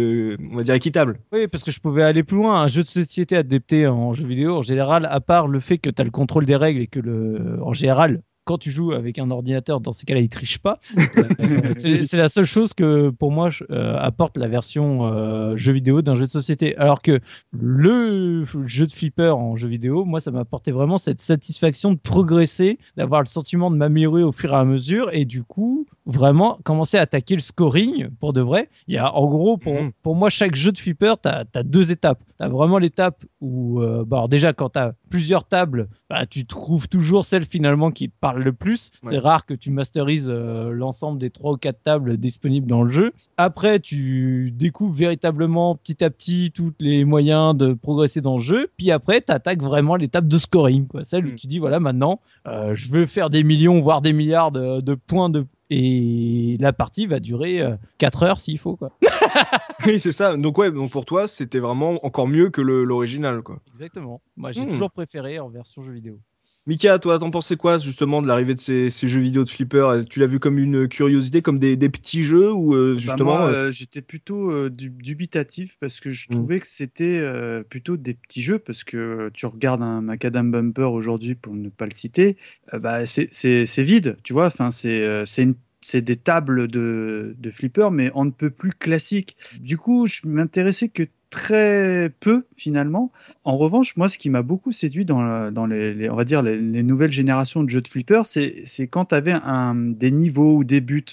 on 0.51 0.55
va 0.57 0.63
dire, 0.63 0.73
équitables. 0.73 1.19
Oui, 1.31 1.47
parce 1.47 1.63
que 1.63 1.71
je 1.71 1.79
pouvais 1.79 2.03
aller 2.03 2.23
plus 2.23 2.37
loin. 2.37 2.61
Un 2.61 2.67
jeu 2.67 2.83
de 2.83 2.87
société 2.87 3.37
adapté 3.37 3.87
en 3.87 4.13
jeu 4.13 4.25
vidéo, 4.27 4.57
en 4.57 4.61
général, 4.61 5.05
à 5.05 5.19
part 5.19 5.47
le 5.47 5.59
fait 5.59 5.77
que 5.77 5.89
tu 5.89 6.01
as 6.01 6.05
le 6.05 6.11
contrôle 6.11 6.45
des 6.45 6.55
règles 6.55 6.81
et 6.81 6.87
que, 6.87 6.99
le, 6.99 7.59
en 7.61 7.73
général, 7.73 8.21
quand 8.51 8.57
tu 8.57 8.69
joues 8.69 8.91
avec 8.91 9.17
un 9.17 9.31
ordinateur, 9.31 9.79
dans 9.79 9.93
ces 9.93 10.05
cas-là, 10.05 10.19
il 10.19 10.27
triche 10.27 10.57
pas. 10.59 10.77
Euh, 11.39 11.71
c'est 11.73 12.17
la 12.17 12.29
seule 12.29 12.45
chose 12.45 12.73
que, 12.73 13.09
pour 13.09 13.31
moi, 13.31 13.49
euh, 13.71 13.95
apporte 13.97 14.37
la 14.37 14.47
version 14.47 15.05
euh, 15.05 15.55
jeu 15.57 15.73
vidéo 15.73 16.01
d'un 16.01 16.15
jeu 16.15 16.25
de 16.25 16.31
société. 16.31 16.75
Alors 16.77 17.01
que 17.01 17.19
le 17.51 18.45
jeu 18.65 18.85
de 18.85 18.91
flipper 18.91 19.35
en 19.35 19.55
jeu 19.55 19.67
vidéo, 19.67 20.05
moi, 20.05 20.19
ça 20.19 20.31
m'a 20.31 20.41
apporté 20.41 20.71
vraiment 20.71 20.97
cette 20.97 21.21
satisfaction 21.21 21.91
de 21.91 21.97
progresser, 21.97 22.77
d'avoir 22.97 23.21
le 23.21 23.27
sentiment 23.27 23.71
de 23.71 23.75
m'améliorer 23.75 24.23
au 24.23 24.31
fur 24.31 24.51
et 24.53 24.55
à 24.55 24.65
mesure 24.65 25.09
et 25.13 25.25
du 25.25 25.43
coup, 25.43 25.85
vraiment 26.05 26.59
commencer 26.63 26.97
à 26.97 27.01
attaquer 27.01 27.35
le 27.35 27.41
scoring 27.41 28.09
pour 28.19 28.33
de 28.33 28.41
vrai. 28.41 28.69
Il 28.87 28.95
y 28.95 28.97
a, 28.97 29.13
en 29.13 29.27
gros, 29.27 29.57
pour, 29.57 29.73
Mhm. 29.73 29.91
pour 30.01 30.15
moi, 30.15 30.29
chaque 30.29 30.55
jeu 30.55 30.71
de 30.71 30.77
flipper, 30.77 31.13
tu 31.21 31.29
as, 31.29 31.63
deux 31.63 31.91
étapes. 31.91 32.23
Tu 32.37 32.43
as 32.43 32.49
vraiment 32.49 32.77
l'étape 32.77 33.23
où, 33.39 33.81
euh, 33.81 34.03
bah, 34.05 34.17
alors 34.17 34.29
déjà, 34.29 34.53
quand 34.53 34.69
tu 34.69 34.79
as 34.79 34.93
plusieurs 35.09 35.45
tables, 35.45 35.87
bah, 36.09 36.25
tu 36.25 36.45
trouves 36.45 36.87
toujours 36.87 37.25
celle 37.25 37.45
finalement 37.45 37.91
qui 37.91 38.09
te 38.09 38.15
parle 38.41 38.45
le 38.45 38.53
plus. 38.53 38.91
Ouais. 39.03 39.11
C'est 39.11 39.17
rare 39.19 39.45
que 39.45 39.53
tu 39.53 39.71
masterises 39.71 40.27
euh, 40.29 40.71
l'ensemble 40.71 41.19
des 41.19 41.29
trois 41.29 41.53
ou 41.53 41.57
quatre 41.57 41.81
tables 41.83 42.17
disponibles 42.17 42.67
dans 42.67 42.83
le 42.83 42.91
jeu. 42.91 43.13
Après, 43.37 43.79
tu 43.79 44.51
découvres 44.55 44.93
véritablement 44.93 45.75
petit 45.75 46.03
à 46.03 46.09
petit 46.09 46.51
tous 46.53 46.73
les 46.79 47.05
moyens 47.05 47.55
de 47.55 47.73
progresser 47.73 48.21
dans 48.21 48.37
le 48.37 48.43
jeu. 48.43 48.69
Puis 48.77 48.91
après, 48.91 49.21
tu 49.21 49.31
attaques 49.31 49.61
vraiment 49.61 49.95
l'étape 49.95 50.27
de 50.27 50.37
scoring. 50.37 50.87
Quoi. 50.87 51.05
Celle 51.05 51.25
où 51.25 51.31
Mm. 51.31 51.35
tu 51.35 51.47
dis, 51.47 51.59
voilà, 51.59 51.79
maintenant, 51.79 52.19
euh, 52.47 52.73
je 52.75 52.89
veux 52.89 53.05
faire 53.05 53.29
des 53.29 53.43
millions, 53.43 53.79
voire 53.81 54.01
des 54.01 54.13
milliards 54.13 54.51
de, 54.51 54.81
de 54.81 54.93
points 54.95 55.29
de... 55.29 55.45
Et 55.73 56.57
la 56.59 56.73
partie 56.73 57.05
va 57.07 57.19
durer 57.21 57.63
4 57.97 58.23
heures 58.23 58.39
s'il 58.41 58.57
faut. 58.57 58.75
Quoi. 58.75 58.91
oui, 59.85 59.99
c'est 60.01 60.11
ça. 60.11 60.35
Donc 60.35 60.57
ouais, 60.57 60.69
donc 60.69 60.91
pour 60.91 61.05
toi, 61.05 61.29
c'était 61.29 61.59
vraiment 61.59 61.95
encore 62.03 62.27
mieux 62.27 62.49
que 62.49 62.59
l'original, 62.59 63.41
quoi. 63.41 63.59
Exactement. 63.69 64.21
Moi, 64.35 64.51
j'ai 64.51 64.65
Hmm. 64.65 64.69
toujours 64.69 64.91
préféré 64.91 65.39
en 65.39 65.47
version 65.47 65.81
jeu 65.81 65.93
vidéo. 65.93 66.19
Mika, 66.67 66.99
toi, 66.99 67.17
t'en 67.19 67.31
pensais 67.31 67.55
quoi 67.57 67.77
justement 67.79 68.21
de 68.21 68.27
l'arrivée 68.27 68.53
de 68.53 68.59
ces, 68.59 68.89
ces 68.91 69.07
jeux 69.07 69.19
vidéo 69.21 69.43
de 69.43 69.49
flipper? 69.49 70.03
Tu 70.09 70.19
l'as 70.19 70.27
vu 70.27 70.39
comme 70.39 70.59
une 70.59 70.87
curiosité, 70.87 71.41
comme 71.41 71.57
des, 71.59 71.75
des 71.75 71.89
petits 71.89 72.23
jeux 72.23 72.51
ou 72.51 72.75
euh, 72.75 72.95
Bah, 72.97 73.15
justement 73.15 73.47
euh, 73.47 73.55
euh, 73.55 73.71
j'étais 73.71 74.01
plutôt 74.03 74.51
euh, 74.51 74.69
du- 74.69 74.91
dubitatif 74.91 75.77
parce 75.79 75.99
que 75.99 76.11
je 76.11 76.29
Mm. 76.29 76.33
trouvais 76.37 76.59
que 76.59 76.67
c'était 76.67 77.17
euh, 77.19 77.63
plutôt 77.63 77.97
des 77.97 78.13
petits 78.13 78.41
jeux 78.43 78.59
parce 78.59 78.83
que 78.83 79.31
tu 79.33 79.47
regardes 79.47 79.81
un 79.81 80.01
Macadam 80.01 80.51
Bumper 80.51 80.83
aujourd'hui 80.91 81.33
pour 81.33 81.55
ne 81.55 81.69
pas 81.69 81.85
le 81.87 81.95
citer, 81.95 82.37
euh, 82.73 82.79
bah, 82.79 83.05
c'est- 83.07 83.81
vide, 83.81 84.17
tu 84.23 84.33
vois? 84.33 84.47
Enfin, 84.47 84.69
c'est 84.69 85.03
euh, 85.03 85.25
c'est 85.25 85.43
une- 85.43 85.55
c'est 85.81 86.01
des 86.03 86.15
tables 86.15 86.67
de, 86.67 87.35
de 87.39 87.49
flipper, 87.49 87.89
mais 87.91 88.11
on 88.13 88.25
ne 88.25 88.29
peut 88.31 88.51
plus 88.51 88.71
classique. 88.71 89.35
Du 89.61 89.77
coup, 89.77 90.05
je 90.05 90.21
m'intéressais 90.25 90.89
que 90.89 91.03
très 91.31 92.11
peu 92.19 92.45
finalement. 92.55 93.11
En 93.43 93.57
revanche, 93.57 93.95
moi, 93.97 94.07
ce 94.09 94.19
qui 94.19 94.29
m'a 94.29 94.43
beaucoup 94.43 94.71
séduit 94.71 95.05
dans, 95.05 95.21
la- 95.21 95.49
dans 95.49 95.65
les, 95.65 95.95
les- 95.95 96.09
on 96.11 96.15
va 96.15 96.25
dire 96.25 96.43
les, 96.43 96.59
les 96.59 96.83
nouvelles 96.83 97.11
générations 97.11 97.63
de 97.63 97.69
jeux 97.69 97.81
de 97.81 97.87
flipper, 97.87 98.21
c'est 98.25 98.87
quand 98.87 99.05
tu 99.05 99.15
avais 99.15 99.31
un, 99.31 99.73
des 99.73 100.11
niveaux 100.11 100.57
ou 100.57 100.63
des 100.63 100.81
buts. 100.81 101.03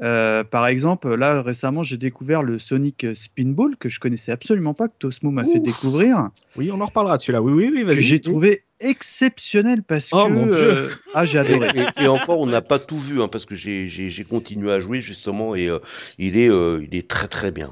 Euh, 0.00 0.44
par 0.44 0.66
exemple, 0.66 1.14
là 1.14 1.42
récemment, 1.42 1.82
j'ai 1.82 1.98
découvert 1.98 2.42
le 2.42 2.58
Sonic 2.58 3.06
Spinball 3.14 3.76
que 3.76 3.90
je 3.90 4.00
connaissais 4.00 4.32
absolument 4.32 4.72
pas, 4.72 4.88
que 4.88 4.94
Tosmo 4.98 5.30
m'a 5.30 5.44
fait 5.44 5.60
découvrir, 5.60 6.30
Oui, 6.56 6.70
on 6.72 6.80
en 6.80 6.86
reparlera 6.86 7.16
de 7.18 7.22
celui-là. 7.22 7.42
Oui, 7.42 7.52
oui, 7.52 7.70
oui, 7.74 7.84
que 7.84 8.00
j'ai 8.00 8.20
trouvé 8.20 8.62
exceptionnel 8.80 9.82
parce 9.82 10.10
Oh, 10.12 10.24
que 10.26 10.32
mon 10.32 10.46
Dieu. 10.46 10.54
euh, 10.54 10.88
ah 11.14 11.24
j'ai 11.26 11.38
adoré. 11.38 11.68
Et, 11.98 12.04
et 12.04 12.08
encore, 12.08 12.40
on 12.40 12.46
n'a 12.46 12.62
pas 12.62 12.78
tout 12.78 12.98
vu, 12.98 13.20
hein, 13.20 13.28
parce 13.28 13.44
que 13.44 13.54
j'ai 13.54 14.24
continué 14.28 14.70
à 14.72 14.80
jouer 14.80 15.00
justement, 15.00 15.54
et 15.54 15.68
euh, 15.68 15.78
il, 16.18 16.36
est, 16.36 16.48
euh, 16.50 16.84
il 16.88 16.96
est 16.96 17.08
très 17.08 17.28
très 17.28 17.50
bien. 17.50 17.70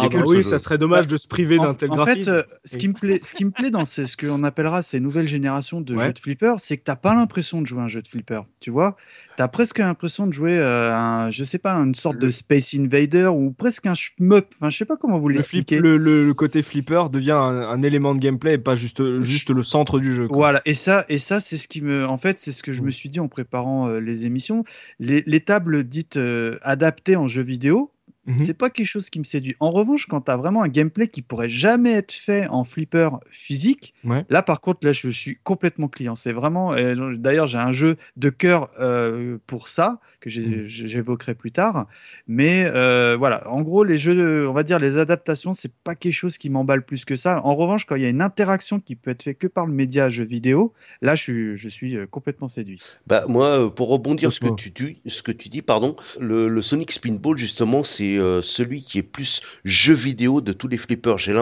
Ah 0.00 0.08
que 0.08 0.16
bah 0.16 0.24
oui, 0.26 0.42
ça 0.44 0.58
serait 0.58 0.78
dommage 0.78 1.06
de 1.06 1.16
se 1.16 1.26
priver 1.28 1.58
En, 1.58 1.64
d'un 1.64 1.74
tel 1.74 1.90
en 1.90 1.96
graphisme. 1.96 2.24
fait, 2.24 2.30
euh, 2.30 2.42
ce 2.64 2.76
qui 2.78 2.88
me 2.88 2.94
plaît, 2.94 3.20
ce 3.22 3.32
qui 3.32 3.44
me 3.44 3.50
plaît 3.50 3.70
dans 3.70 3.84
ces- 3.84 4.06
ce 4.06 4.16
qu'on 4.16 4.42
appellera 4.44 4.82
ces 4.82 5.00
nouvelles 5.00 5.28
générations 5.28 5.80
de 5.80 5.94
Ouais. 5.94 6.06
jeux 6.06 6.12
de 6.12 6.18
flipper, 6.18 6.54
c'est 6.58 6.76
que 6.76 6.82
t'as 6.82 6.96
pas 6.96 7.14
l'impression 7.14 7.60
de 7.60 7.66
jouer 7.66 7.80
à 7.80 7.84
un 7.84 7.88
jeu 7.88 8.02
de 8.02 8.08
flipper. 8.08 8.40
Tu 8.60 8.70
vois, 8.70 8.96
t'as 9.36 9.48
presque 9.48 9.78
l'impression 9.78 10.26
de 10.26 10.32
jouer 10.32 10.58
euh, 10.58 10.94
un, 10.94 11.30
je 11.30 11.44
sais 11.44 11.58
pas, 11.58 11.74
une 11.76 11.94
sorte 11.94 12.18
de 12.18 12.30
Space 12.30 12.74
Invader 12.74 13.26
ou 13.26 13.52
presque 13.52 13.86
un 13.86 13.94
shmup. 13.94 14.46
Enfin, 14.56 14.70
je 14.70 14.76
sais 14.78 14.84
pas 14.84 14.96
comment 14.96 15.18
vous 15.18 15.28
le, 15.28 15.34
flip- 15.34 15.52
l'expliquer. 15.68 15.78
le, 15.80 15.96
le- 15.96 16.26
le 16.26 16.34
côté 16.34 16.62
flipper 16.62 17.04
devient 17.10 17.32
un, 17.32 17.62
un 17.68 17.82
élément 17.82 18.14
de 18.14 18.20
gameplay 18.20 18.54
et 18.54 18.58
pas 18.58 18.76
juste, 18.76 19.20
juste 19.20 19.50
le 19.50 19.62
centre 19.62 19.98
du 19.98 20.14
jeu. 20.14 20.28
quoi. 20.28 20.36
Voilà, 20.36 20.62
et 20.64 20.74
ça, 20.74 21.04
et 21.08 21.18
ça, 21.18 21.40
c'est 21.40 21.56
ce 21.56 21.68
qui 21.68 21.82
me, 21.82 22.06
en 22.06 22.16
fait, 22.16 22.38
c'est 22.38 22.52
ce 22.52 22.62
que 22.62 22.72
je 22.72 22.82
me 22.82 22.90
suis 22.90 23.08
dit 23.08 23.20
en 23.20 23.28
préparant 23.28 23.88
euh, 23.88 24.00
les 24.00 24.26
émissions. 24.26 24.64
Les, 25.00 25.22
les 25.26 25.40
tables 25.40 25.84
dites 25.84 26.16
euh, 26.16 26.58
adaptées 26.62 27.16
en 27.16 27.26
jeu 27.26 27.42
vidéo, 27.42 27.90
Mhm. 28.26 28.38
c'est 28.38 28.54
pas 28.54 28.70
quelque 28.70 28.86
chose 28.86 29.10
qui 29.10 29.18
me 29.18 29.24
séduit. 29.24 29.56
En 29.58 29.70
revanche, 29.70 30.06
quand 30.06 30.20
tu 30.20 30.30
as 30.30 30.36
vraiment 30.36 30.62
un 30.62 30.68
gameplay 30.68 31.08
qui 31.08 31.22
pourrait 31.22 31.48
jamais 31.48 31.92
être 31.92 32.12
fait 32.12 32.46
en 32.48 32.62
flipper 32.64 33.08
physique, 33.30 33.94
Ouais. 34.04 34.24
là 34.30 34.42
par 34.42 34.60
contre, 34.60 34.86
là 34.86 34.92
je 34.92 35.08
suis 35.10 35.38
complètement 35.42 35.88
client. 35.88 36.14
C'est 36.14 36.32
vraiment. 36.32 36.76
j'en- 36.94 37.10
D'ailleurs, 37.12 37.46
j'ai 37.48 37.58
un 37.58 37.72
jeu 37.72 37.96
de 38.16 38.30
cœur 38.30 38.68
euh, 38.80 39.38
pour 39.46 39.68
ça 39.68 39.98
que 40.20 40.28
Mhm. 40.28 40.62
j'évoquerai 40.64 41.34
plus 41.34 41.50
tard. 41.52 41.86
Mais 42.28 42.64
euh, 42.66 43.16
voilà, 43.18 43.50
en 43.50 43.62
gros, 43.62 43.82
les 43.84 43.98
jeux, 43.98 44.48
on 44.48 44.52
va 44.52 44.62
dire 44.62 44.78
les 44.78 44.98
adaptations, 44.98 45.52
c'est 45.52 45.72
pas 45.84 45.94
quelque 45.94 46.12
chose 46.12 46.38
qui 46.38 46.48
m'emballe 46.50 46.84
plus 46.84 47.04
que 47.04 47.16
ça. 47.16 47.44
En 47.44 47.54
revanche, 47.56 47.84
quand 47.86 47.96
il 47.96 48.02
y 48.02 48.06
a 48.06 48.08
une 48.08 48.22
interaction 48.22 48.78
qui 48.80 48.94
peut 48.96 49.10
être 49.10 49.22
faite 49.24 49.38
que 49.38 49.46
par 49.48 49.66
le 49.66 49.72
média 49.72 50.08
jeu 50.10 50.24
vidéo, 50.24 50.72
là 51.00 51.14
je 51.16 51.22
suis, 51.22 51.56
je 51.56 51.68
suis 51.68 51.96
euh, 51.96 52.06
complètement 52.06 52.48
séduit. 52.48 52.80
Bah, 53.06 53.24
moi, 53.28 53.66
euh, 53.66 53.68
pour 53.68 53.88
rebondir 53.88 54.32
ce 54.32 54.40
que, 54.40 54.54
tu, 54.54 54.72
tu- 54.72 54.96
ce 55.06 55.22
que 55.22 55.32
tu 55.32 55.48
dis, 55.48 55.62
pardon, 55.62 55.96
le, 56.20 56.48
le 56.48 56.62
Sonic 56.62 56.92
Spinball, 56.92 57.36
justement, 57.36 57.82
c'est 57.84 58.11
euh, 58.18 58.42
celui 58.42 58.82
qui 58.82 58.98
est 58.98 59.02
plus 59.02 59.42
jeu 59.64 59.94
vidéo 59.94 60.40
de 60.40 60.52
tous 60.52 60.68
les 60.68 60.78
flippers. 60.78 61.18
J'ai 61.18 61.32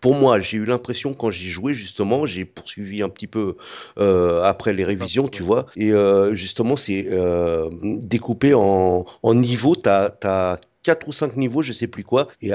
pour 0.00 0.14
moi, 0.14 0.40
j'ai 0.40 0.58
eu 0.58 0.64
l'impression 0.64 1.14
quand 1.14 1.30
j'y 1.30 1.50
jouais, 1.50 1.74
justement, 1.74 2.26
j'ai 2.26 2.44
poursuivi 2.44 3.02
un 3.02 3.08
petit 3.08 3.26
peu 3.26 3.56
euh, 3.98 4.42
après 4.42 4.72
les 4.72 4.84
révisions, 4.84 5.28
tu 5.28 5.42
vois, 5.42 5.66
et 5.76 5.92
euh, 5.92 6.34
justement, 6.34 6.76
c'est 6.76 7.08
découpé 8.04 8.54
en, 8.54 9.04
niveaux. 9.24 9.74
T'as 9.74 10.10
as 10.22 10.60
quatre 10.82 11.08
ou 11.08 11.12
cinq 11.12 11.36
niveaux, 11.36 11.62
je 11.62 11.72
sais 11.72 11.86
plus 11.86 12.04
quoi, 12.04 12.28
et 12.40 12.50